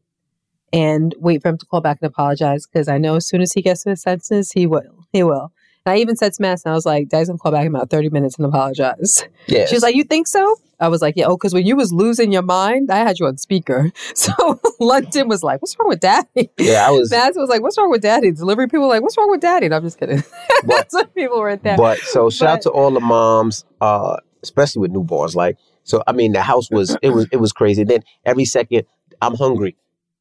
and 0.71 1.13
wait 1.19 1.41
for 1.41 1.49
him 1.49 1.57
to 1.57 1.65
call 1.65 1.81
back 1.81 1.97
and 2.01 2.07
apologize 2.07 2.65
because 2.65 2.87
I 2.87 2.99
know 2.99 3.15
as 3.17 3.27
soon 3.27 3.41
as 3.41 3.51
he 3.51 3.61
gets 3.61 3.83
to 3.83 3.89
his 3.89 4.01
senses, 4.01 4.53
he 4.53 4.65
will. 4.65 5.07
He 5.11 5.23
will. 5.23 5.51
And 5.85 5.93
I 5.93 5.97
even 5.97 6.15
said 6.15 6.33
to 6.33 6.41
Madison, 6.41 6.71
I 6.71 6.75
was 6.75 6.85
like, 6.85 7.09
Dad's 7.09 7.27
gonna 7.29 7.39
call 7.39 7.51
back 7.51 7.65
in 7.65 7.73
about 7.75 7.89
30 7.89 8.09
minutes 8.09 8.35
and 8.37 8.45
apologize. 8.45 9.23
Yeah. 9.47 9.65
She 9.65 9.73
was 9.73 9.81
like, 9.81 9.95
You 9.95 10.03
think 10.03 10.27
so? 10.27 10.55
I 10.79 10.87
was 10.89 11.01
like, 11.01 11.15
Yeah, 11.17 11.25
oh, 11.25 11.37
because 11.37 11.53
when 11.55 11.65
you 11.65 11.75
was 11.75 11.91
losing 11.91 12.31
your 12.31 12.43
mind, 12.43 12.91
I 12.91 12.97
had 12.97 13.17
you 13.19 13.25
on 13.25 13.37
speaker. 13.37 13.91
So 14.15 14.59
London 14.79 15.27
was 15.27 15.41
like, 15.41 15.61
What's 15.61 15.75
wrong 15.79 15.89
with 15.89 15.99
daddy? 16.01 16.49
yeah, 16.59 16.87
I 16.87 16.91
was. 16.91 17.09
Madison 17.11 17.41
was 17.41 17.49
like, 17.49 17.61
What's 17.63 17.77
wrong 17.79 17.89
with 17.89 18.01
daddy? 18.03 18.31
Delivery 18.31 18.67
people 18.67 18.81
were 18.81 18.87
like, 18.89 19.01
What's 19.01 19.17
wrong 19.17 19.31
with 19.31 19.41
daddy? 19.41 19.65
And 19.65 19.73
I'm 19.75 19.81
just 19.83 19.97
kidding. 19.99 20.23
But- 20.63 20.67
That's 20.67 20.93
what 20.93 21.15
people 21.15 21.39
were 21.39 21.55
there. 21.55 21.77
But 21.77 21.97
so 21.99 22.29
shout 22.29 22.49
out 22.49 22.61
to 22.63 22.69
all 22.69 22.91
the 22.91 22.99
moms, 22.99 23.65
uh, 23.81 24.17
especially 24.43 24.81
with 24.81 24.91
newborns. 24.93 25.33
Like, 25.35 25.57
so 25.83 26.03
I 26.05 26.11
mean, 26.11 26.33
the 26.33 26.43
house 26.43 26.69
was 26.69 26.95
it 27.01 27.09
was 27.09 27.27
it 27.31 27.37
was 27.37 27.51
crazy. 27.51 27.83
Then 27.83 28.03
every 28.23 28.45
second, 28.45 28.85
I'm 29.19 29.33
hungry. 29.35 29.75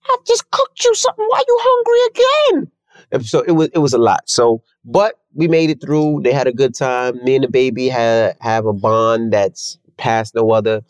I 0.07 0.17
just 0.27 0.51
cooked 0.51 0.83
you 0.83 0.95
something. 0.95 1.27
Why 1.29 1.39
are 1.39 1.45
you 1.47 1.59
hungry 1.63 2.61
again? 2.63 2.73
So 3.23 3.41
it 3.41 3.53
was 3.53 3.69
it 3.75 3.79
was 3.79 3.93
a 3.93 3.99
lot. 3.99 4.29
So, 4.29 4.63
but 4.85 5.17
we 5.35 5.49
made 5.49 5.71
it 5.71 5.81
through. 5.81 6.21
They 6.23 6.33
had 6.33 6.47
a 6.47 6.53
good 6.53 6.75
time. 6.75 7.23
Me 7.25 7.35
and 7.37 7.45
the 7.45 7.49
baby 7.49 7.89
had 7.89 8.37
have 8.41 8.67
a 8.67 8.73
bond 8.73 9.33
that's 9.33 9.79
past 9.97 10.35
no 10.35 10.51
other. 10.53 10.83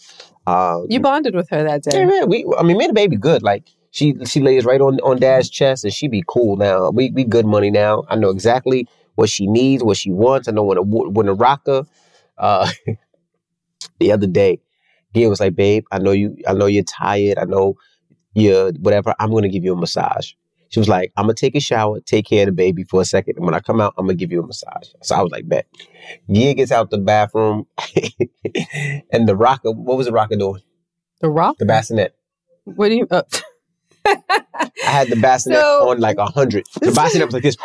Um, 0.47 0.87
you 0.89 1.01
bonded 1.01 1.35
with 1.35 1.49
her 1.51 1.63
that 1.65 1.83
Yeah, 1.87 1.93
day. 1.93 2.05
man. 2.05 2.29
We, 2.29 2.47
I 2.59 2.63
mean, 2.63 2.77
me 2.79 2.85
and 2.85 2.91
the 2.91 2.95
baby 2.95 3.17
good. 3.17 3.43
Like 3.43 3.69
she, 3.91 4.15
she 4.25 4.41
lays 4.41 4.65
right 4.65 4.81
on 4.81 5.01
on 5.01 5.19
Dad's 5.19 5.51
chest, 5.51 5.85
and 5.85 5.93
she 5.93 6.09
be 6.09 6.23
cool 6.27 6.57
now. 6.57 6.91
We, 6.91 7.11
we 7.11 7.25
good 7.25 7.47
money 7.47 7.71
now. 7.71 8.05
I 8.09 8.17
know 8.17 8.31
exactly 8.31 8.89
what 9.15 9.29
she 9.29 9.47
needs, 9.47 9.83
what 9.83 9.97
she 9.97 10.11
wants. 10.11 10.49
I 10.49 10.53
know 10.53 10.63
when 10.65 10.77
to 10.77 10.83
when 10.83 11.27
to 11.27 11.35
rock 11.35 11.63
her. 11.67 11.85
Uh, 12.39 12.71
the 13.99 14.13
other 14.13 14.27
day, 14.27 14.61
Gia 15.15 15.29
was 15.29 15.41
like, 15.41 15.55
"Babe, 15.55 15.85
I 15.91 15.99
know 15.99 16.13
you. 16.13 16.37
I 16.47 16.53
know 16.55 16.67
you're 16.67 16.85
tired. 16.85 17.39
I 17.39 17.45
know 17.45 17.75
you're 18.35 18.73
whatever. 18.73 19.15
I'm 19.19 19.33
gonna 19.33 19.49
give 19.49 19.65
you 19.65 19.73
a 19.73 19.77
massage." 19.77 20.33
She 20.71 20.81
was 20.81 20.89
like, 20.89 21.13
"I'm 21.17 21.25
gonna 21.25 21.35
take 21.35 21.55
a 21.55 21.61
shower, 21.61 22.01
take 22.01 22.27
care 22.27 22.43
of 22.43 22.47
the 22.47 22.53
baby 22.53 22.85
for 22.85 23.01
a 23.01 23.05
second, 23.05 23.37
and 23.37 23.45
when 23.45 23.55
I 23.55 23.61
come 23.61 23.81
out, 23.81 23.93
I'm 23.99 24.07
gonna 24.07 24.17
give 24.17 24.33
you 24.33 24.43
a 24.43 24.47
massage." 24.47 24.89
So 25.03 25.15
I 25.17 25.23
was 25.23 25.31
like, 25.31 25.47
"Bet." 25.49 25.67
Gia 26.31 26.55
gets 26.55 26.73
out 26.73 26.91
the 26.91 26.99
bathroom, 26.99 27.67
and 29.13 29.29
the 29.29 29.37
rocker. 29.37 29.71
What 29.73 29.97
was 29.97 30.07
the 30.07 30.13
rocker 30.13 30.37
doing? 30.37 30.63
The 31.21 31.29
rock? 31.29 31.59
The 31.59 31.67
bassinet. 31.67 32.15
What 32.65 32.89
do 32.89 32.95
you 32.97 33.07
uh, 33.11 33.23
I 34.07 34.17
had 34.83 35.09
the 35.09 35.17
bassinet 35.17 35.59
So- 35.59 35.91
on 35.91 36.01
like 36.01 36.17
a 36.19 36.27
hundred. 36.27 36.65
The 36.81 36.93
bassinet 36.97 37.27
was 37.27 37.35
like 37.35 37.43
this. 37.43 37.57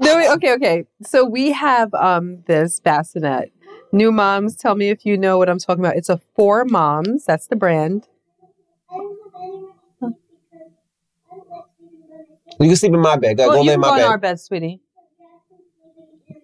no, 0.00 0.16
wait, 0.16 0.30
okay, 0.30 0.52
okay. 0.54 0.84
So 1.02 1.24
we 1.24 1.52
have 1.52 1.92
um 1.94 2.42
this 2.46 2.80
bassinet. 2.80 3.52
New 3.92 4.12
moms, 4.12 4.54
tell 4.54 4.74
me 4.74 4.90
if 4.90 5.04
you 5.06 5.16
know 5.16 5.38
what 5.38 5.48
I'm 5.48 5.58
talking 5.58 5.82
about. 5.82 5.96
It's 5.96 6.10
a 6.10 6.20
4moms. 6.38 7.24
That's 7.24 7.46
the 7.46 7.56
brand. 7.56 8.06
You 12.60 12.66
can 12.66 12.76
sleep 12.76 12.92
in 12.94 13.00
my 13.00 13.16
bed. 13.16 13.36
Go, 13.36 13.48
well, 13.48 13.56
go 13.58 13.62
lay 13.62 13.74
in 13.74 13.80
can 13.80 13.90
go 13.90 13.96
my 13.96 14.00
in 14.02 14.04
our 14.10 14.18
bed, 14.18 14.40
sweetie. 14.40 14.80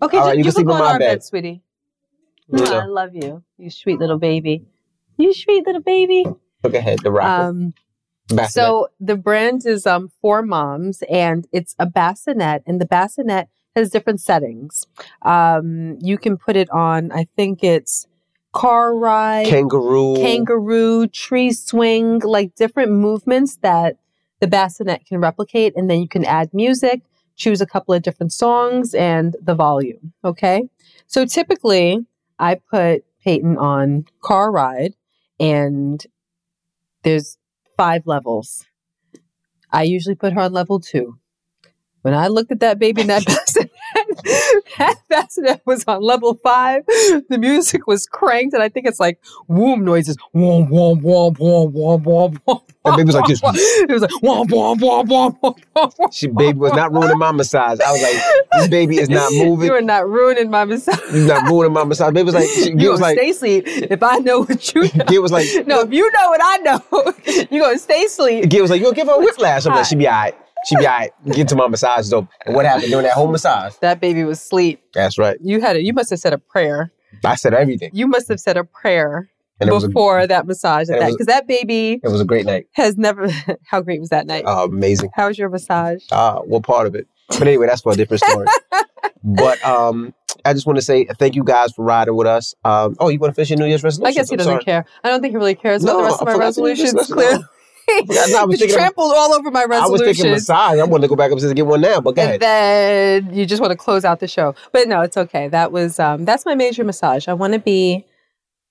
Okay, 0.02 0.16
All 0.18 0.26
right, 0.26 0.32
you 0.34 0.38
you, 0.38 0.44
can 0.44 0.52
sleep 0.52 0.66
go 0.66 0.72
in 0.74 0.78
my 0.78 0.92
our 0.92 0.98
bed. 0.98 1.14
bed, 1.16 1.24
sweetie. 1.24 1.62
I 2.52 2.84
love 2.86 3.14
you, 3.14 3.42
you 3.58 3.70
sweet 3.70 3.98
little 3.98 4.18
baby. 4.18 4.64
You 5.16 5.32
sweet 5.32 5.66
little 5.66 5.80
baby. 5.82 6.24
Look 6.62 6.74
ahead, 6.74 7.00
the 7.02 7.10
rocker. 7.10 7.48
Um. 7.48 7.74
So 8.48 8.88
the 9.00 9.16
brand 9.16 9.66
is 9.66 9.86
um 9.86 10.10
4moms 10.24 11.02
and 11.10 11.46
it's 11.52 11.74
a 11.78 11.84
bassinet 11.84 12.62
and 12.66 12.80
the 12.80 12.86
bassinet 12.86 13.48
has 13.76 13.90
different 13.90 14.20
settings. 14.20 14.86
Um 15.22 15.98
you 16.00 16.16
can 16.16 16.38
put 16.38 16.56
it 16.56 16.70
on 16.70 17.12
I 17.12 17.24
think 17.24 17.62
it's 17.62 18.06
car 18.52 18.96
ride, 18.96 19.46
kangaroo. 19.46 20.16
kangaroo, 20.16 21.06
tree 21.08 21.52
swing, 21.52 22.20
like 22.20 22.54
different 22.54 22.92
movements 22.92 23.56
that 23.60 23.98
the 24.40 24.46
bassinet 24.46 25.06
can 25.06 25.20
replicate 25.20 25.74
and 25.76 25.88
then 25.88 26.00
you 26.00 26.08
can 26.08 26.24
add 26.24 26.52
music, 26.52 27.02
choose 27.36 27.60
a 27.60 27.66
couple 27.66 27.94
of 27.94 28.02
different 28.02 28.32
songs 28.32 28.94
and 28.94 29.36
the 29.40 29.54
volume, 29.54 30.12
okay? 30.24 30.68
So 31.06 31.24
typically 31.24 32.06
I 32.38 32.56
put 32.56 33.04
Peyton 33.22 33.56
on 33.56 34.06
car 34.22 34.50
ride 34.50 34.94
and 35.40 36.04
there's 37.02 37.38
five 37.76 38.06
levels. 38.06 38.64
I 39.70 39.82
usually 39.82 40.14
put 40.14 40.32
her 40.32 40.40
on 40.42 40.52
level 40.52 40.80
two. 40.80 41.18
When 42.04 42.12
I 42.12 42.28
looked 42.28 42.52
at 42.52 42.60
that 42.60 42.78
baby 42.78 43.00
in 43.00 43.06
that 43.06 43.24
bassinet, 43.24 43.70
that 44.76 44.96
bassinet 45.08 45.62
was 45.64 45.84
on 45.86 46.02
level 46.02 46.34
five. 46.34 46.84
The 46.86 47.38
music 47.38 47.86
was 47.86 48.04
cranked, 48.06 48.52
and 48.52 48.62
I 48.62 48.68
think 48.68 48.86
it's 48.86 49.00
like 49.00 49.18
womb 49.48 49.86
noises. 49.86 50.18
Womp 50.34 50.68
womp 50.68 51.00
womp 51.00 51.38
womp 51.38 51.72
womp 51.72 52.02
womp 52.04 52.38
womp. 52.46 52.60
And 52.84 52.96
baby 52.96 53.06
was 53.06 53.14
like 53.14 53.26
this. 53.26 53.40
It 53.42 53.88
was 53.88 54.02
like 54.02 54.10
womp 54.22 54.50
womp 54.50 54.80
womp 54.80 55.08
womp 55.08 55.40
womp. 55.40 55.58
womp. 55.74 56.12
She 56.12 56.26
baby 56.26 56.58
was 56.58 56.74
not 56.74 56.92
ruining 56.92 57.16
my 57.16 57.32
massage. 57.32 57.80
I 57.80 57.90
was 57.90 58.02
like, 58.02 58.22
this 58.52 58.68
baby 58.68 58.98
is 58.98 59.08
not 59.08 59.32
moving. 59.32 59.64
You 59.66 59.72
are 59.72 59.80
not 59.80 60.06
ruining 60.06 60.50
my 60.50 60.66
massage. 60.66 61.00
You're 61.10 61.26
not 61.26 61.48
ruining 61.48 61.72
my 61.72 61.84
massage. 61.84 62.12
Baby 62.12 62.24
was 62.24 62.34
like, 62.34 62.50
she, 62.50 62.74
You 62.76 62.90
was 62.90 63.00
like, 63.00 63.16
stay 63.16 63.30
asleep 63.30 63.64
if 63.66 64.02
I 64.02 64.18
know 64.18 64.40
what 64.40 64.74
you 64.74 64.82
know. 64.82 65.04
Gia 65.06 65.22
was 65.22 65.32
like, 65.32 65.48
No, 65.66 65.80
if 65.80 65.90
you 65.90 66.12
know 66.12 66.28
what 66.28 66.40
I 66.42 66.56
know, 66.58 67.46
you're 67.50 67.64
gonna 67.64 67.78
stay 67.78 68.04
asleep. 68.04 68.50
Gia 68.50 68.60
was 68.60 68.70
like, 68.70 68.80
you 68.80 68.84
gonna 68.84 68.96
give 68.96 69.06
her 69.08 69.14
a 69.14 69.20
whiplash? 69.20 69.64
I'm 69.64 69.72
like, 69.72 69.86
she 69.86 69.96
be 69.96 70.06
all 70.06 70.12
right. 70.12 70.34
She 70.66 70.76
be 70.76 70.86
all 70.86 70.92
right. 70.98 71.10
Get 71.32 71.48
to 71.48 71.56
my 71.56 71.68
massage 71.68 72.08
though. 72.08 72.26
And 72.46 72.54
what 72.54 72.64
happened 72.66 72.90
during 72.90 73.04
that 73.04 73.12
whole 73.14 73.28
massage? 73.30 73.74
That 73.76 74.00
baby 74.00 74.24
was 74.24 74.38
asleep. 74.38 74.82
That's 74.94 75.18
right. 75.18 75.36
You 75.40 75.60
had 75.60 75.76
it. 75.76 75.82
you 75.82 75.92
must 75.92 76.10
have 76.10 76.18
said 76.20 76.32
a 76.32 76.38
prayer. 76.38 76.92
I 77.24 77.34
said 77.36 77.54
everything. 77.54 77.90
You 77.92 78.06
must 78.06 78.28
have 78.28 78.40
said 78.40 78.56
a 78.56 78.64
prayer 78.64 79.28
And 79.60 79.70
was 79.70 79.84
a, 79.84 79.88
before 79.88 80.26
that 80.26 80.46
massage 80.46 80.88
and 80.88 81.00
that 81.00 81.12
because 81.12 81.26
that 81.26 81.46
baby 81.46 82.00
it 82.02 82.08
was 82.08 82.20
a 82.20 82.24
great 82.24 82.46
night. 82.46 82.66
has 82.72 82.96
never. 82.96 83.28
How 83.66 83.80
great 83.82 84.00
was 84.00 84.10
that 84.10 84.26
night? 84.26 84.44
Uh, 84.46 84.64
amazing. 84.64 85.10
How 85.14 85.28
was 85.28 85.38
your 85.38 85.48
massage? 85.48 86.02
Uh, 86.10 86.40
what 86.40 86.62
part 86.64 86.86
of 86.86 86.94
it? 86.94 87.06
But 87.28 87.42
anyway, 87.42 87.66
that's 87.66 87.80
for 87.82 87.92
a 87.92 87.96
different 87.96 88.22
story. 88.22 88.46
but 89.24 89.64
um, 89.64 90.12
I 90.44 90.52
just 90.52 90.66
want 90.66 90.76
to 90.76 90.82
say 90.82 91.06
thank 91.18 91.34
you 91.34 91.44
guys 91.44 91.72
for 91.72 91.84
riding 91.84 92.14
with 92.16 92.26
us. 92.26 92.54
Um, 92.64 92.96
oh, 93.00 93.08
you 93.08 93.18
want 93.18 93.30
to 93.30 93.34
finish 93.34 93.50
your 93.50 93.58
New 93.58 93.66
Year's 93.66 93.82
resolution? 93.82 94.06
I 94.08 94.12
guess 94.12 94.28
he 94.28 94.36
doesn't 94.36 94.64
care. 94.64 94.84
I 95.02 95.08
don't 95.08 95.20
think 95.22 95.32
he 95.32 95.36
really 95.38 95.54
cares 95.54 95.82
about 95.82 95.92
No, 95.92 95.98
the 95.98 96.04
rest 96.04 96.20
of 96.20 96.26
my 96.26 96.32
forgot 96.32 96.54
to 96.54 96.60
do 96.60 96.66
resolutions. 96.66 97.06
Clearly, 97.06 97.32
forgot- 97.36 97.50
no, 97.88 98.38
I 98.38 98.44
was 98.44 98.52
you 98.60 98.66
thinking- 98.66 98.76
trampled 98.76 99.12
all 99.14 99.32
over 99.34 99.50
my 99.50 99.64
resolution. 99.64 99.84
I 99.84 99.88
was 99.90 100.00
thinking 100.16 100.30
massage. 100.32 100.78
I 100.78 100.84
wanted 100.84 101.02
to 101.02 101.08
go 101.08 101.16
back 101.16 101.30
upstairs 101.30 101.50
and 101.50 101.56
get 101.56 101.66
one 101.66 101.80
now, 101.80 102.00
but 102.00 102.14
go 102.16 102.22
and 102.22 102.28
ahead. 102.30 102.40
then 102.40 103.34
you 103.34 103.46
just 103.46 103.60
want 103.60 103.70
to 103.72 103.76
close 103.76 104.04
out 104.04 104.20
the 104.20 104.28
show. 104.28 104.54
But 104.72 104.88
no, 104.88 105.00
it's 105.02 105.16
okay. 105.16 105.48
That 105.48 105.72
was 105.72 105.98
um 106.00 106.24
that's 106.24 106.44
my 106.46 106.54
major 106.54 106.84
massage. 106.84 107.28
I 107.28 107.32
want 107.34 107.52
to 107.52 107.58
be 107.58 108.04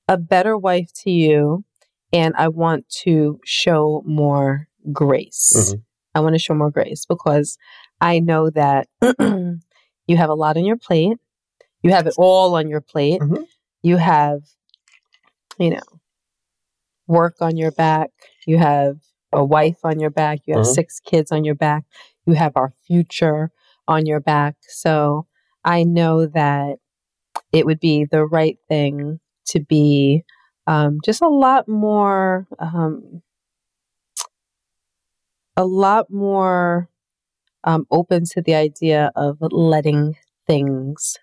a 0.08 0.18
better 0.18 0.58
wife 0.58 0.92
to 1.04 1.12
you 1.12 1.64
and 2.12 2.34
I 2.38 2.48
want 2.50 2.88
to 3.04 3.40
show 3.46 4.04
more 4.06 4.68
grace. 4.92 5.72
Mhm. 5.74 5.82
I 6.16 6.20
want 6.20 6.36
to 6.36 6.40
show 6.40 6.54
more 6.54 6.70
grace 6.72 7.06
because 7.06 7.58
I 8.02 8.20
know 8.20 8.50
that 8.52 8.88
you 9.20 10.18
have 10.18 10.30
a 10.30 10.34
lot 10.36 10.58
on 10.58 10.66
your 10.66 10.78
plate. 10.78 11.18
You 11.82 11.92
have 11.92 12.06
it 12.08 12.16
all 12.18 12.56
on 12.56 12.68
your 12.70 12.82
plate. 12.82 13.22
Mhm. 13.22 13.46
You 13.82 13.98
have 13.98 14.42
you 15.60 15.70
know 15.70 15.82
work 17.08 17.36
on 17.42 17.58
your 17.58 17.72
back. 17.72 18.10
You 18.46 18.58
have 18.58 18.98
a 19.32 19.44
wife 19.44 19.78
on 19.84 20.00
your 20.00 20.10
back. 20.10 20.40
You 20.46 20.56
have 20.56 20.66
Mhm. 20.66 20.74
six 20.74 21.00
kids 21.00 21.32
on 21.32 21.44
your 21.44 21.56
back. 21.56 21.86
You 22.26 22.34
have 22.34 22.54
our 22.56 22.74
future 22.86 23.52
on 23.88 24.06
your 24.06 24.20
back. 24.20 24.56
So 24.68 25.28
I 25.64 25.84
know 25.84 26.26
that 26.28 26.78
it 27.52 27.66
would 27.66 27.80
be 27.80 28.06
the 28.06 28.26
right 28.26 28.58
thing 28.68 29.20
to 29.48 29.60
be 29.60 30.24
um, 30.68 31.00
just 31.04 31.22
a 31.22 31.28
lot 31.30 31.68
more, 31.68 32.48
um, 32.60 33.22
a 35.58 35.66
lot 35.66 36.10
more 36.12 36.90
um, 37.64 37.86
open 37.92 38.24
to 38.26 38.42
the 38.42 38.56
idea 38.56 39.12
of 39.16 39.38
letting 39.42 40.16
things 40.48 41.18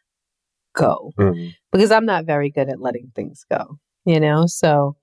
go 0.75 1.13
Mhm. 1.17 1.55
because 1.73 1.91
I'm 1.91 2.07
not 2.07 2.25
very 2.27 2.51
good 2.51 2.69
at 2.69 2.81
letting 2.81 3.13
things 3.15 3.45
go, 3.51 3.79
you 4.05 4.21
know? 4.21 4.47
So 4.47 4.97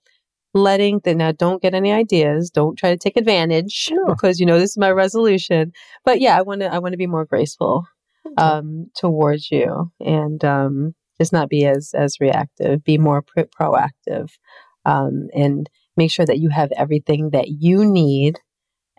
letting 0.58 1.00
the 1.04 1.16
now 1.16 1.32
don't 1.32 1.62
get 1.62 1.74
any 1.74 1.92
ideas, 1.92 2.50
don't 2.50 2.78
try 2.78 2.90
to 2.92 2.98
take 2.98 3.18
advantage 3.18 3.90
No. 3.92 4.06
because 4.08 4.40
you 4.40 4.46
know 4.46 4.60
this 4.60 4.72
is 4.72 4.78
my 4.78 4.92
resolution. 4.92 5.72
But 6.06 6.20
yeah, 6.22 6.38
I 6.38 6.42
want 6.42 6.62
to 6.62 6.74
I 6.74 6.80
want 6.80 6.94
to 6.94 6.98
be 6.98 7.08
more 7.08 7.26
graceful 7.26 7.88
um 8.38 8.88
towards 8.96 9.50
you 9.52 9.92
and 10.02 10.44
um 10.44 10.94
just 11.20 11.32
not 11.34 11.50
be 11.50 11.66
as 11.66 11.92
as 11.96 12.18
reactive, 12.20 12.84
be 12.84 12.98
more 12.98 13.22
pro- 13.22 13.46
proactive. 13.46 14.30
Um 14.86 15.28
and 15.34 15.70
make 15.96 16.12
sure 16.12 16.26
that 16.26 16.40
you 16.40 16.50
have 16.50 16.72
everything 16.78 17.30
that 17.32 17.48
you 17.48 17.86
need 17.86 18.40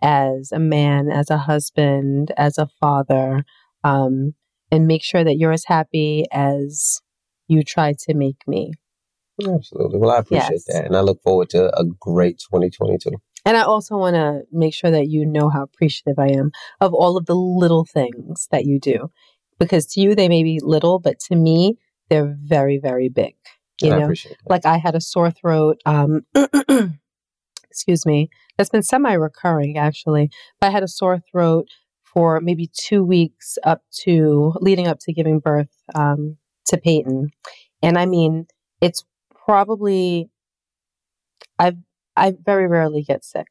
as 0.01 0.51
a 0.51 0.59
man, 0.59 1.09
as 1.11 1.29
a 1.29 1.37
husband, 1.37 2.31
as 2.37 2.57
a 2.57 2.67
father. 2.79 3.43
Um 3.83 4.33
and 4.71 4.87
make 4.87 5.03
sure 5.03 5.23
that 5.23 5.37
you're 5.37 5.51
as 5.51 5.65
happy 5.65 6.25
as 6.31 7.01
you 7.47 7.63
try 7.63 7.93
to 7.93 8.13
make 8.13 8.47
me. 8.47 8.73
Absolutely. 9.47 9.99
Well, 9.99 10.11
I 10.11 10.19
appreciate 10.19 10.51
Yes. 10.51 10.65
that. 10.65 10.85
And 10.85 10.95
I 10.95 11.01
look 11.01 11.21
forward 11.21 11.49
to 11.51 11.75
a 11.77 11.85
great 11.85 12.39
2022. 12.39 13.11
And 13.45 13.57
I 13.57 13.61
also 13.63 13.97
want 13.97 14.15
to 14.15 14.41
make 14.51 14.73
sure 14.73 14.91
that 14.91 15.07
you 15.07 15.25
know 15.25 15.49
how 15.49 15.63
appreciative 15.63 16.19
I 16.19 16.27
am 16.27 16.51
of 16.81 16.93
all 16.93 17.17
of 17.17 17.25
the 17.25 17.35
little 17.35 17.85
things 17.85 18.47
that 18.51 18.65
you 18.65 18.79
do. 18.79 19.09
Because 19.59 19.85
to 19.87 20.01
you, 20.01 20.15
they 20.15 20.29
may 20.29 20.43
be 20.43 20.59
little, 20.61 20.99
but 20.99 21.19
to 21.27 21.35
me, 21.35 21.77
they're 22.09 22.35
very, 22.41 22.77
very 22.77 23.09
big. 23.09 23.35
You 23.81 23.93
I 23.93 23.99
know, 23.99 24.13
like 24.47 24.65
I 24.65 24.77
had 24.77 24.95
a 24.95 25.01
sore 25.01 25.31
throat. 25.31 25.79
Um, 25.85 26.25
excuse 27.69 28.05
me. 28.05 28.29
That's 28.57 28.69
been 28.69 28.83
semi 28.83 29.13
recurring 29.13 29.77
actually. 29.77 30.29
But 30.59 30.67
I 30.67 30.71
had 30.71 30.83
a 30.83 30.87
sore 30.87 31.19
throat 31.31 31.67
for 32.03 32.41
maybe 32.41 32.69
two 32.73 33.03
weeks 33.03 33.57
up 33.63 33.83
to 34.03 34.53
leading 34.59 34.87
up 34.87 34.99
to 35.01 35.13
giving 35.13 35.39
birth 35.39 35.69
um, 35.95 36.37
to 36.67 36.77
Peyton. 36.77 37.29
And 37.81 37.97
I 37.97 38.05
mean, 38.05 38.47
it's 38.81 39.05
probably, 39.49 40.29
I've, 41.57 41.77
I 42.15 42.33
very 42.45 42.67
rarely 42.67 43.01
get 43.01 43.23
sick. 43.25 43.47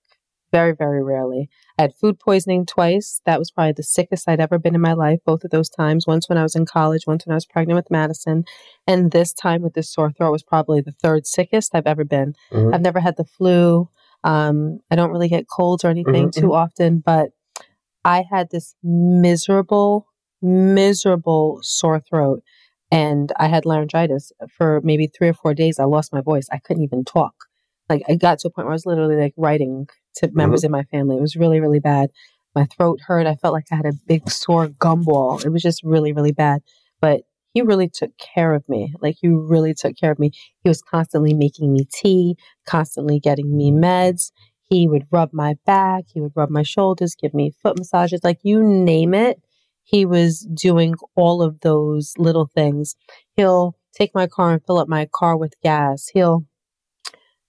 Very, 0.52 0.72
very 0.72 1.02
rarely. 1.02 1.50
I 1.76 1.82
had 1.82 1.94
food 1.96 2.20
poisoning 2.20 2.64
twice. 2.66 3.20
That 3.26 3.38
was 3.40 3.50
probably 3.50 3.72
the 3.72 3.82
sickest 3.82 4.28
I'd 4.28 4.40
ever 4.40 4.58
been 4.58 4.76
in 4.76 4.80
my 4.80 4.92
life, 4.92 5.18
both 5.26 5.42
of 5.44 5.50
those 5.50 5.68
times. 5.68 6.06
Once 6.06 6.28
when 6.28 6.38
I 6.38 6.42
was 6.44 6.54
in 6.54 6.66
college, 6.66 7.02
once 7.06 7.26
when 7.26 7.32
I 7.32 7.36
was 7.36 7.46
pregnant 7.46 7.76
with 7.76 7.90
Madison. 7.90 8.44
And 8.86 9.10
this 9.10 9.32
time 9.34 9.60
with 9.60 9.74
this 9.74 9.92
sore 9.92 10.12
throat 10.12 10.30
was 10.30 10.44
probably 10.44 10.80
the 10.80 10.94
third 11.02 11.26
sickest 11.26 11.74
I've 11.74 11.86
ever 11.86 12.04
been. 12.04 12.34
Mhm. 12.52 12.72
I've 12.74 12.80
never 12.80 13.00
had 13.00 13.16
the 13.16 13.24
flu. 13.24 13.88
Um, 14.24 14.78
I 14.90 14.94
don't 14.96 15.10
really 15.10 15.28
get 15.28 15.48
colds 15.48 15.84
or 15.84 15.88
anything 15.88 16.28
Mhm, 16.28 16.32
too 16.32 16.54
often, 16.54 17.00
but 17.00 17.32
I 18.04 18.22
had 18.30 18.50
this 18.50 18.74
miserable, 18.82 20.06
miserable 20.40 21.58
sore 21.62 22.00
throat. 22.00 22.42
And 22.90 23.32
I 23.38 23.48
had 23.48 23.66
laryngitis 23.66 24.32
for 24.56 24.80
maybe 24.82 25.06
three 25.06 25.28
or 25.28 25.34
four 25.34 25.54
days. 25.54 25.78
I 25.78 25.84
lost 25.84 26.12
my 26.12 26.22
voice. 26.22 26.46
I 26.50 26.58
couldn't 26.58 26.84
even 26.84 27.04
talk. 27.04 27.34
Like 27.88 28.02
I 28.08 28.14
got 28.16 28.38
to 28.40 28.48
a 28.48 28.50
point 28.50 28.66
where 28.66 28.72
I 28.72 28.74
was 28.74 28.86
literally 28.86 29.16
like 29.16 29.34
writing 29.36 29.88
to 30.16 30.26
mm-hmm. 30.26 30.36
members 30.36 30.64
in 30.64 30.70
my 30.70 30.84
family. 30.84 31.16
It 31.16 31.22
was 31.22 31.36
really, 31.36 31.60
really 31.60 31.80
bad. 31.80 32.10
My 32.54 32.64
throat 32.64 33.00
hurt. 33.06 33.26
I 33.26 33.34
felt 33.36 33.52
like 33.52 33.66
I 33.70 33.76
had 33.76 33.86
a 33.86 33.92
big 34.06 34.30
sore 34.30 34.68
gumball. 34.68 35.44
It 35.44 35.50
was 35.50 35.62
just 35.62 35.82
really, 35.82 36.12
really 36.12 36.32
bad. 36.32 36.62
But 37.00 37.22
he 37.54 37.62
really 37.62 37.88
took 37.88 38.10
care 38.18 38.54
of 38.54 38.68
me. 38.68 38.94
Like 39.00 39.16
he 39.20 39.28
really 39.28 39.74
took 39.74 39.96
care 39.96 40.12
of 40.12 40.18
me. 40.18 40.30
He 40.62 40.68
was 40.68 40.82
constantly 40.82 41.34
making 41.34 41.72
me 41.72 41.86
tea, 41.92 42.36
constantly 42.66 43.20
getting 43.20 43.56
me 43.56 43.70
meds. 43.70 44.32
He 44.70 44.86
would 44.86 45.06
rub 45.10 45.32
my 45.32 45.56
back, 45.64 46.04
he 46.12 46.20
would 46.20 46.32
rub 46.34 46.50
my 46.50 46.62
shoulders, 46.62 47.14
give 47.14 47.32
me 47.32 47.52
foot 47.62 47.78
massages, 47.78 48.20
like 48.22 48.38
you 48.42 48.62
name 48.62 49.14
it. 49.14 49.40
He 49.88 50.04
was 50.04 50.40
doing 50.40 50.96
all 51.16 51.42
of 51.42 51.60
those 51.60 52.12
little 52.18 52.50
things. 52.54 52.94
He'll 53.36 53.74
take 53.94 54.14
my 54.14 54.26
car 54.26 54.52
and 54.52 54.62
fill 54.66 54.78
up 54.78 54.88
my 54.88 55.08
car 55.10 55.34
with 55.34 55.54
gas. 55.62 56.08
He'll 56.12 56.44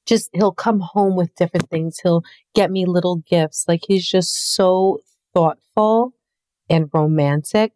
just 0.06 0.30
he'll 0.34 0.54
come 0.54 0.80
home 0.80 1.18
with 1.18 1.36
different 1.36 1.70
things. 1.70 2.00
He'll 2.02 2.24
get 2.56 2.72
me 2.72 2.86
little 2.86 3.18
gifts. 3.18 3.66
Like 3.68 3.82
he's 3.86 4.08
just 4.08 4.56
so 4.56 5.00
thoughtful 5.34 6.14
and 6.70 6.90
romantic 6.94 7.74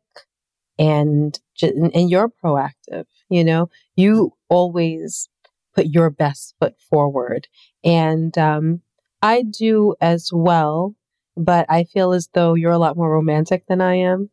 and 0.79 1.37
and 1.61 2.09
you're 2.09 2.29
proactive, 2.29 3.05
you 3.29 3.43
know. 3.43 3.69
You 3.97 4.33
always 4.49 5.29
put 5.75 5.87
your 5.87 6.09
best 6.09 6.55
foot 6.59 6.75
forward 6.89 7.47
and 7.83 8.37
um 8.37 8.81
I 9.21 9.43
do 9.43 9.95
as 10.01 10.29
well, 10.33 10.95
but 11.37 11.65
I 11.69 11.83
feel 11.85 12.13
as 12.13 12.29
though 12.33 12.53
you're 12.55 12.71
a 12.71 12.77
lot 12.77 12.97
more 12.97 13.11
romantic 13.11 13.65
than 13.67 13.81
I 13.81 13.95
am, 13.95 14.29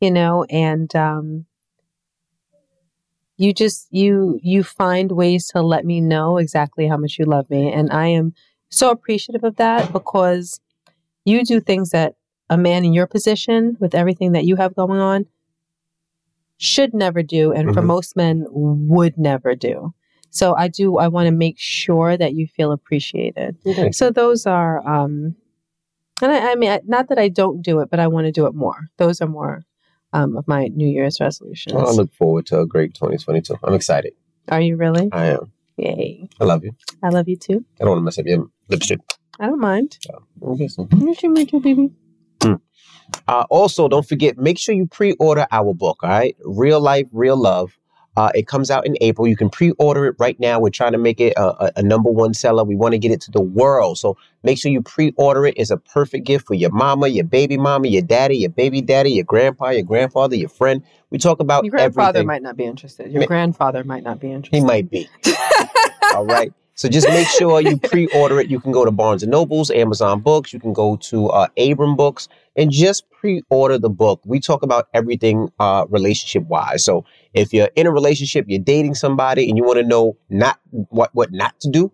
you 0.00 0.10
know, 0.10 0.44
and 0.44 0.94
um 0.96 1.46
you 3.36 3.52
just 3.52 3.88
you 3.90 4.38
you 4.42 4.62
find 4.62 5.10
ways 5.12 5.48
to 5.48 5.60
let 5.60 5.84
me 5.84 6.00
know 6.00 6.36
exactly 6.38 6.86
how 6.86 6.96
much 6.96 7.18
you 7.18 7.24
love 7.24 7.48
me 7.50 7.72
and 7.72 7.90
I 7.92 8.06
am 8.06 8.32
so 8.70 8.90
appreciative 8.90 9.42
of 9.44 9.56
that 9.56 9.92
because 9.92 10.60
you 11.24 11.44
do 11.44 11.60
things 11.60 11.90
that 11.90 12.14
a 12.50 12.56
man 12.56 12.84
in 12.84 12.92
your 12.94 13.06
position 13.06 13.76
with 13.80 13.94
everything 13.94 14.32
that 14.32 14.44
you 14.44 14.56
have 14.56 14.74
going 14.76 15.00
on 15.00 15.26
should 16.58 16.94
never 16.94 17.22
do 17.22 17.52
and 17.52 17.74
for 17.74 17.82
Mhm. 17.82 17.86
most 17.86 18.16
men 18.16 18.46
would 18.50 19.18
never 19.18 19.54
do. 19.54 19.92
So 20.30 20.54
I 20.56 20.68
do 20.68 20.98
I 20.98 21.08
want 21.08 21.26
to 21.26 21.32
make 21.32 21.58
sure 21.58 22.16
that 22.16 22.34
you 22.34 22.46
feel 22.46 22.72
appreciated. 22.72 23.56
Okay. 23.66 23.90
So 23.92 24.10
those 24.10 24.46
are, 24.46 24.86
um, 24.86 25.36
and 26.22 26.32
I, 26.32 26.52
I 26.52 26.54
mean, 26.56 26.70
I- 26.70 26.80
not 26.86 27.08
that 27.08 27.18
I 27.18 27.28
don't 27.28 27.62
do 27.62 27.80
it, 27.80 27.90
but 27.90 28.00
I 28.00 28.06
want 28.08 28.26
to 28.26 28.32
do 28.32 28.46
it 28.46 28.54
more. 28.54 28.88
Those 28.98 29.20
are 29.20 29.28
more 29.28 29.64
um, 30.14 30.36
of 30.36 30.48
my 30.48 30.68
New 30.68 30.86
Year's 30.88 31.20
resolutions. 31.20 31.74
Well, 31.74 31.88
I 31.88 31.92
look 31.92 32.12
forward 32.14 32.46
to 32.46 32.60
a 32.60 32.66
great 32.66 32.94
2022. 32.94 33.56
I'm 33.62 33.74
excited. 33.74 34.14
are 34.48 34.60
you 34.60 34.76
really? 34.76 35.10
I 35.12 35.26
am. 35.26 35.52
Yay! 35.76 36.28
I 36.40 36.44
love 36.44 36.64
you. 36.64 36.70
I 37.02 37.08
love 37.08 37.28
you 37.28 37.36
too. 37.36 37.64
I 37.80 37.84
don't 37.84 37.90
want 37.90 37.98
to 37.98 38.04
mess 38.04 38.18
up 38.18 38.26
your 38.26 38.48
lipstick. 38.68 39.00
I 39.40 39.46
don't 39.46 39.60
mind. 39.60 39.98
Okay, 40.40 40.68
so 40.68 40.88
You 40.92 41.30
make 41.30 41.50
baby. 41.50 41.90
Mm. 42.38 42.60
Uh, 43.26 43.44
also, 43.50 43.88
don't 43.88 44.08
forget, 44.08 44.38
make 44.38 44.56
sure 44.58 44.74
you 44.74 44.86
pre-order 44.86 45.46
our 45.50 45.74
book. 45.74 45.98
All 46.04 46.10
right, 46.10 46.36
Real 46.44 46.80
Life, 46.80 47.08
Real 47.12 47.36
Love. 47.36 47.76
Uh, 48.16 48.30
it 48.34 48.46
comes 48.46 48.70
out 48.70 48.86
in 48.86 48.96
April. 49.00 49.26
You 49.26 49.36
can 49.36 49.50
pre-order 49.50 50.06
it 50.06 50.16
right 50.18 50.38
now. 50.38 50.60
We're 50.60 50.70
trying 50.70 50.92
to 50.92 50.98
make 50.98 51.20
it 51.20 51.32
a, 51.36 51.64
a, 51.64 51.72
a 51.76 51.82
number 51.82 52.10
one 52.10 52.32
seller. 52.34 52.62
We 52.64 52.76
want 52.76 52.92
to 52.92 52.98
get 52.98 53.10
it 53.10 53.20
to 53.22 53.30
the 53.30 53.40
world. 53.40 53.98
So 53.98 54.16
make 54.42 54.58
sure 54.58 54.70
you 54.70 54.82
pre-order 54.82 55.46
it. 55.46 55.54
It's 55.56 55.70
a 55.70 55.76
perfect 55.76 56.26
gift 56.26 56.46
for 56.46 56.54
your 56.54 56.70
mama, 56.70 57.08
your 57.08 57.24
baby 57.24 57.56
mama, 57.56 57.88
your 57.88 58.02
daddy, 58.02 58.36
your 58.36 58.50
baby 58.50 58.80
daddy, 58.80 59.12
your 59.12 59.24
grandpa, 59.24 59.70
your 59.70 59.82
grandfather, 59.82 60.36
your 60.36 60.48
friend. 60.48 60.82
We 61.10 61.18
talk 61.18 61.40
about 61.40 61.64
Your 61.64 61.70
grandfather 61.70 62.18
everything. 62.18 62.26
might 62.26 62.42
not 62.42 62.56
be 62.56 62.64
interested. 62.64 63.10
Your 63.10 63.20
Ma- 63.20 63.26
grandfather 63.26 63.84
might 63.84 64.02
not 64.04 64.20
be 64.20 64.30
interested. 64.30 64.56
He 64.56 64.64
might 64.64 64.90
be. 64.90 65.08
All 66.14 66.24
right. 66.24 66.52
So 66.74 66.88
just 66.88 67.08
make 67.08 67.28
sure 67.28 67.60
you 67.60 67.78
pre-order 67.78 68.40
it. 68.40 68.50
You 68.50 68.58
can 68.58 68.72
go 68.72 68.84
to 68.84 68.90
Barnes 68.90 69.22
and 69.22 69.30
Nobles, 69.30 69.70
Amazon 69.70 70.20
Books. 70.20 70.52
You 70.52 70.58
can 70.58 70.72
go 70.72 70.96
to 70.96 71.28
uh, 71.28 71.46
Abrams 71.56 71.96
Books 71.96 72.28
and 72.56 72.70
just 72.70 73.08
pre-order 73.10 73.78
the 73.78 73.88
book. 73.88 74.20
We 74.24 74.40
talk 74.40 74.62
about 74.62 74.88
everything 74.92 75.50
uh, 75.60 75.86
relationship-wise. 75.88 76.84
So 76.84 77.04
if 77.32 77.52
you're 77.52 77.70
in 77.76 77.86
a 77.86 77.92
relationship, 77.92 78.46
you're 78.48 78.58
dating 78.58 78.96
somebody, 78.96 79.48
and 79.48 79.56
you 79.56 79.64
want 79.64 79.78
to 79.78 79.84
know 79.84 80.16
not 80.28 80.58
what 80.70 81.10
what 81.14 81.32
not 81.32 81.58
to 81.60 81.70
do, 81.70 81.92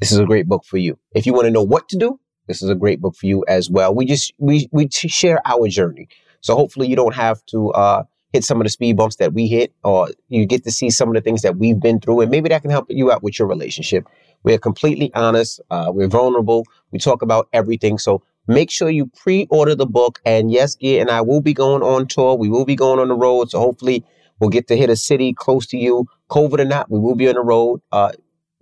this 0.00 0.10
is 0.10 0.18
a 0.18 0.24
great 0.24 0.48
book 0.48 0.64
for 0.64 0.78
you. 0.78 0.98
If 1.14 1.26
you 1.26 1.34
want 1.34 1.44
to 1.44 1.50
know 1.50 1.62
what 1.62 1.88
to 1.90 1.98
do, 1.98 2.18
this 2.48 2.62
is 2.62 2.70
a 2.70 2.74
great 2.74 3.00
book 3.00 3.14
for 3.14 3.26
you 3.26 3.44
as 3.46 3.70
well. 3.70 3.94
We 3.94 4.06
just 4.06 4.32
we 4.38 4.68
we 4.72 4.88
share 4.90 5.40
our 5.44 5.68
journey. 5.68 6.08
So 6.40 6.56
hopefully 6.56 6.88
you 6.88 6.96
don't 6.96 7.14
have 7.14 7.44
to 7.46 7.70
uh, 7.70 8.02
hit 8.32 8.44
some 8.44 8.60
of 8.60 8.64
the 8.64 8.70
speed 8.70 8.96
bumps 8.96 9.16
that 9.16 9.32
we 9.32 9.46
hit, 9.46 9.72
or 9.84 10.08
you 10.28 10.46
get 10.46 10.64
to 10.64 10.70
see 10.70 10.90
some 10.90 11.08
of 11.08 11.14
the 11.14 11.20
things 11.20 11.42
that 11.42 11.56
we've 11.56 11.80
been 11.80 12.00
through, 12.00 12.20
and 12.20 12.30
maybe 12.30 12.48
that 12.48 12.62
can 12.62 12.70
help 12.70 12.86
you 12.88 13.12
out 13.12 13.22
with 13.22 13.38
your 13.38 13.48
relationship. 13.48 14.06
We're 14.42 14.58
completely 14.58 15.12
honest. 15.14 15.60
Uh, 15.70 15.90
we're 15.94 16.08
vulnerable. 16.08 16.66
We 16.90 16.98
talk 16.98 17.22
about 17.22 17.48
everything. 17.52 17.98
So 17.98 18.22
make 18.48 18.70
sure 18.70 18.90
you 18.90 19.06
pre-order 19.06 19.74
the 19.74 19.86
book. 19.86 20.20
And 20.24 20.50
yes, 20.50 20.74
Gia 20.74 21.00
and 21.00 21.10
I 21.10 21.20
will 21.20 21.40
be 21.40 21.54
going 21.54 21.82
on 21.82 22.08
tour. 22.08 22.36
We 22.36 22.48
will 22.48 22.64
be 22.64 22.74
going 22.74 22.98
on 22.98 23.08
the 23.08 23.14
road. 23.14 23.50
So 23.50 23.60
hopefully 23.60 24.04
we'll 24.40 24.50
get 24.50 24.66
to 24.68 24.76
hit 24.76 24.90
a 24.90 24.96
city 24.96 25.32
close 25.32 25.66
to 25.68 25.76
you. 25.76 26.06
COVID 26.30 26.58
or 26.58 26.64
not, 26.64 26.90
we 26.90 26.98
will 26.98 27.14
be 27.14 27.28
on 27.28 27.34
the 27.34 27.42
road. 27.42 27.82
Uh, 27.92 28.12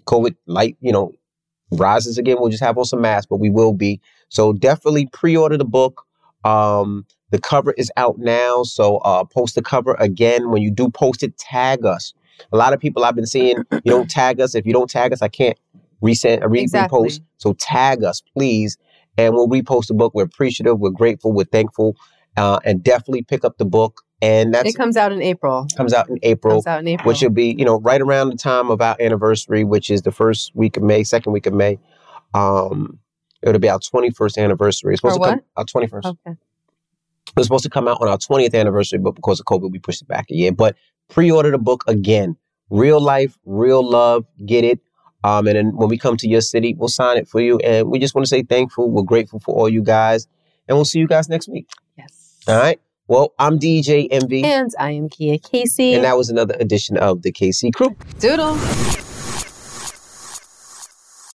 COVID 0.04 0.36
light, 0.46 0.76
you 0.80 0.92
know, 0.92 1.12
rises 1.72 2.18
again. 2.18 2.36
We'll 2.38 2.50
just 2.50 2.62
have 2.62 2.76
on 2.76 2.84
some 2.84 3.00
masks, 3.00 3.26
but 3.30 3.36
we 3.36 3.48
will 3.48 3.72
be. 3.72 4.00
So 4.28 4.52
definitely 4.52 5.06
pre-order 5.06 5.56
the 5.56 5.64
book. 5.64 6.04
Um, 6.44 7.06
the 7.30 7.38
cover 7.38 7.72
is 7.76 7.90
out 7.96 8.18
now, 8.18 8.62
so 8.62 8.98
uh, 8.98 9.24
post 9.24 9.54
the 9.54 9.62
cover 9.62 9.94
again. 9.98 10.50
When 10.50 10.62
you 10.62 10.70
do 10.70 10.90
post 10.90 11.22
it, 11.22 11.36
tag 11.38 11.84
us. 11.84 12.12
A 12.52 12.56
lot 12.56 12.72
of 12.72 12.80
people 12.80 13.04
I've 13.04 13.14
been 13.14 13.26
seeing, 13.26 13.56
you 13.72 13.80
don't 13.92 14.10
tag 14.10 14.40
us. 14.40 14.54
If 14.54 14.66
you 14.66 14.72
don't 14.72 14.90
tag 14.90 15.12
us, 15.12 15.22
I 15.22 15.28
can't 15.28 15.58
resend, 16.02 16.42
uh, 16.42 16.48
re- 16.48 16.60
Exactly. 16.60 17.08
repost. 17.10 17.20
So 17.38 17.52
tag 17.54 18.02
us, 18.02 18.22
please, 18.36 18.76
and 19.18 19.34
we'll 19.34 19.48
repost 19.48 19.86
the 19.88 19.94
book. 19.94 20.12
We're 20.14 20.24
appreciative, 20.24 20.78
we're 20.80 20.90
grateful, 20.90 21.32
we're 21.32 21.44
thankful, 21.44 21.96
uh, 22.36 22.58
and 22.64 22.82
definitely 22.82 23.22
pick 23.22 23.44
up 23.44 23.58
the 23.58 23.64
book. 23.64 24.02
And 24.22 24.52
that 24.52 24.66
it 24.66 24.74
comes 24.76 24.98
out 24.98 25.12
in 25.12 25.22
April. 25.22 25.66
comes 25.76 25.94
out 25.94 26.10
in 26.10 26.18
April 26.22 26.56
Comes 26.56 26.66
out 26.66 26.80
in 26.80 26.88
April. 26.88 27.06
which 27.08 27.22
will 27.22 27.30
be, 27.30 27.54
you 27.58 27.64
know, 27.64 27.80
right 27.80 28.02
around 28.02 28.28
the 28.28 28.36
time 28.36 28.70
of 28.70 28.82
our 28.82 28.94
anniversary, 29.00 29.64
which 29.64 29.88
is 29.90 30.02
the 30.02 30.12
first 30.12 30.54
week 30.54 30.76
of 30.76 30.82
May, 30.82 31.04
second 31.04 31.32
week 31.32 31.46
of 31.46 31.54
May. 31.54 31.78
Um, 32.34 32.98
it'll 33.42 33.58
be 33.60 33.68
our 33.70 33.78
21st 33.78 34.36
anniversary. 34.38 34.92
It's 34.94 35.00
supposed 35.00 35.22
to 35.22 35.28
come 35.30 35.40
our 35.56 35.64
21st. 35.64 36.04
okay. 36.04 36.36
It 37.28 37.36
was 37.36 37.46
supposed 37.46 37.64
to 37.64 37.70
come 37.70 37.86
out 37.86 37.98
on 38.00 38.08
our 38.08 38.18
20th 38.18 38.54
anniversary, 38.54 38.98
but 38.98 39.12
because 39.12 39.38
of 39.40 39.46
COVID, 39.46 39.70
we 39.70 39.78
pushed 39.78 40.02
it 40.02 40.08
back 40.08 40.26
a 40.30 40.34
year. 40.34 40.52
But 40.52 40.76
pre-order 41.08 41.50
the 41.50 41.58
book 41.58 41.84
again. 41.86 42.36
Real 42.70 43.00
life, 43.00 43.36
real 43.44 43.88
love, 43.88 44.24
get 44.46 44.64
it. 44.64 44.80
Um, 45.22 45.46
and 45.46 45.56
then 45.56 45.76
when 45.76 45.88
we 45.88 45.98
come 45.98 46.16
to 46.16 46.28
your 46.28 46.40
city, 46.40 46.74
we'll 46.78 46.88
sign 46.88 47.18
it 47.18 47.28
for 47.28 47.40
you. 47.40 47.58
And 47.58 47.90
we 47.90 47.98
just 47.98 48.14
want 48.14 48.24
to 48.24 48.28
say 48.28 48.42
thankful. 48.42 48.90
We're 48.90 49.02
grateful 49.02 49.38
for 49.40 49.54
all 49.54 49.68
you 49.68 49.82
guys. 49.82 50.26
And 50.68 50.76
we'll 50.76 50.84
see 50.84 50.98
you 50.98 51.06
guys 51.08 51.28
next 51.28 51.48
week. 51.48 51.68
Yes. 51.98 52.36
All 52.48 52.56
right. 52.56 52.80
Well, 53.08 53.34
I'm 53.40 53.58
DJ 53.58 54.06
Envy. 54.10 54.44
And 54.44 54.70
I 54.78 54.92
am 54.92 55.08
Gia 55.08 55.38
Casey. 55.38 55.94
and 55.94 56.04
that 56.04 56.16
was 56.16 56.30
another 56.30 56.54
edition 56.60 56.96
of 56.96 57.22
the 57.22 57.32
Casey 57.32 57.70
Crew. 57.72 57.96
Doodle. 58.20 58.56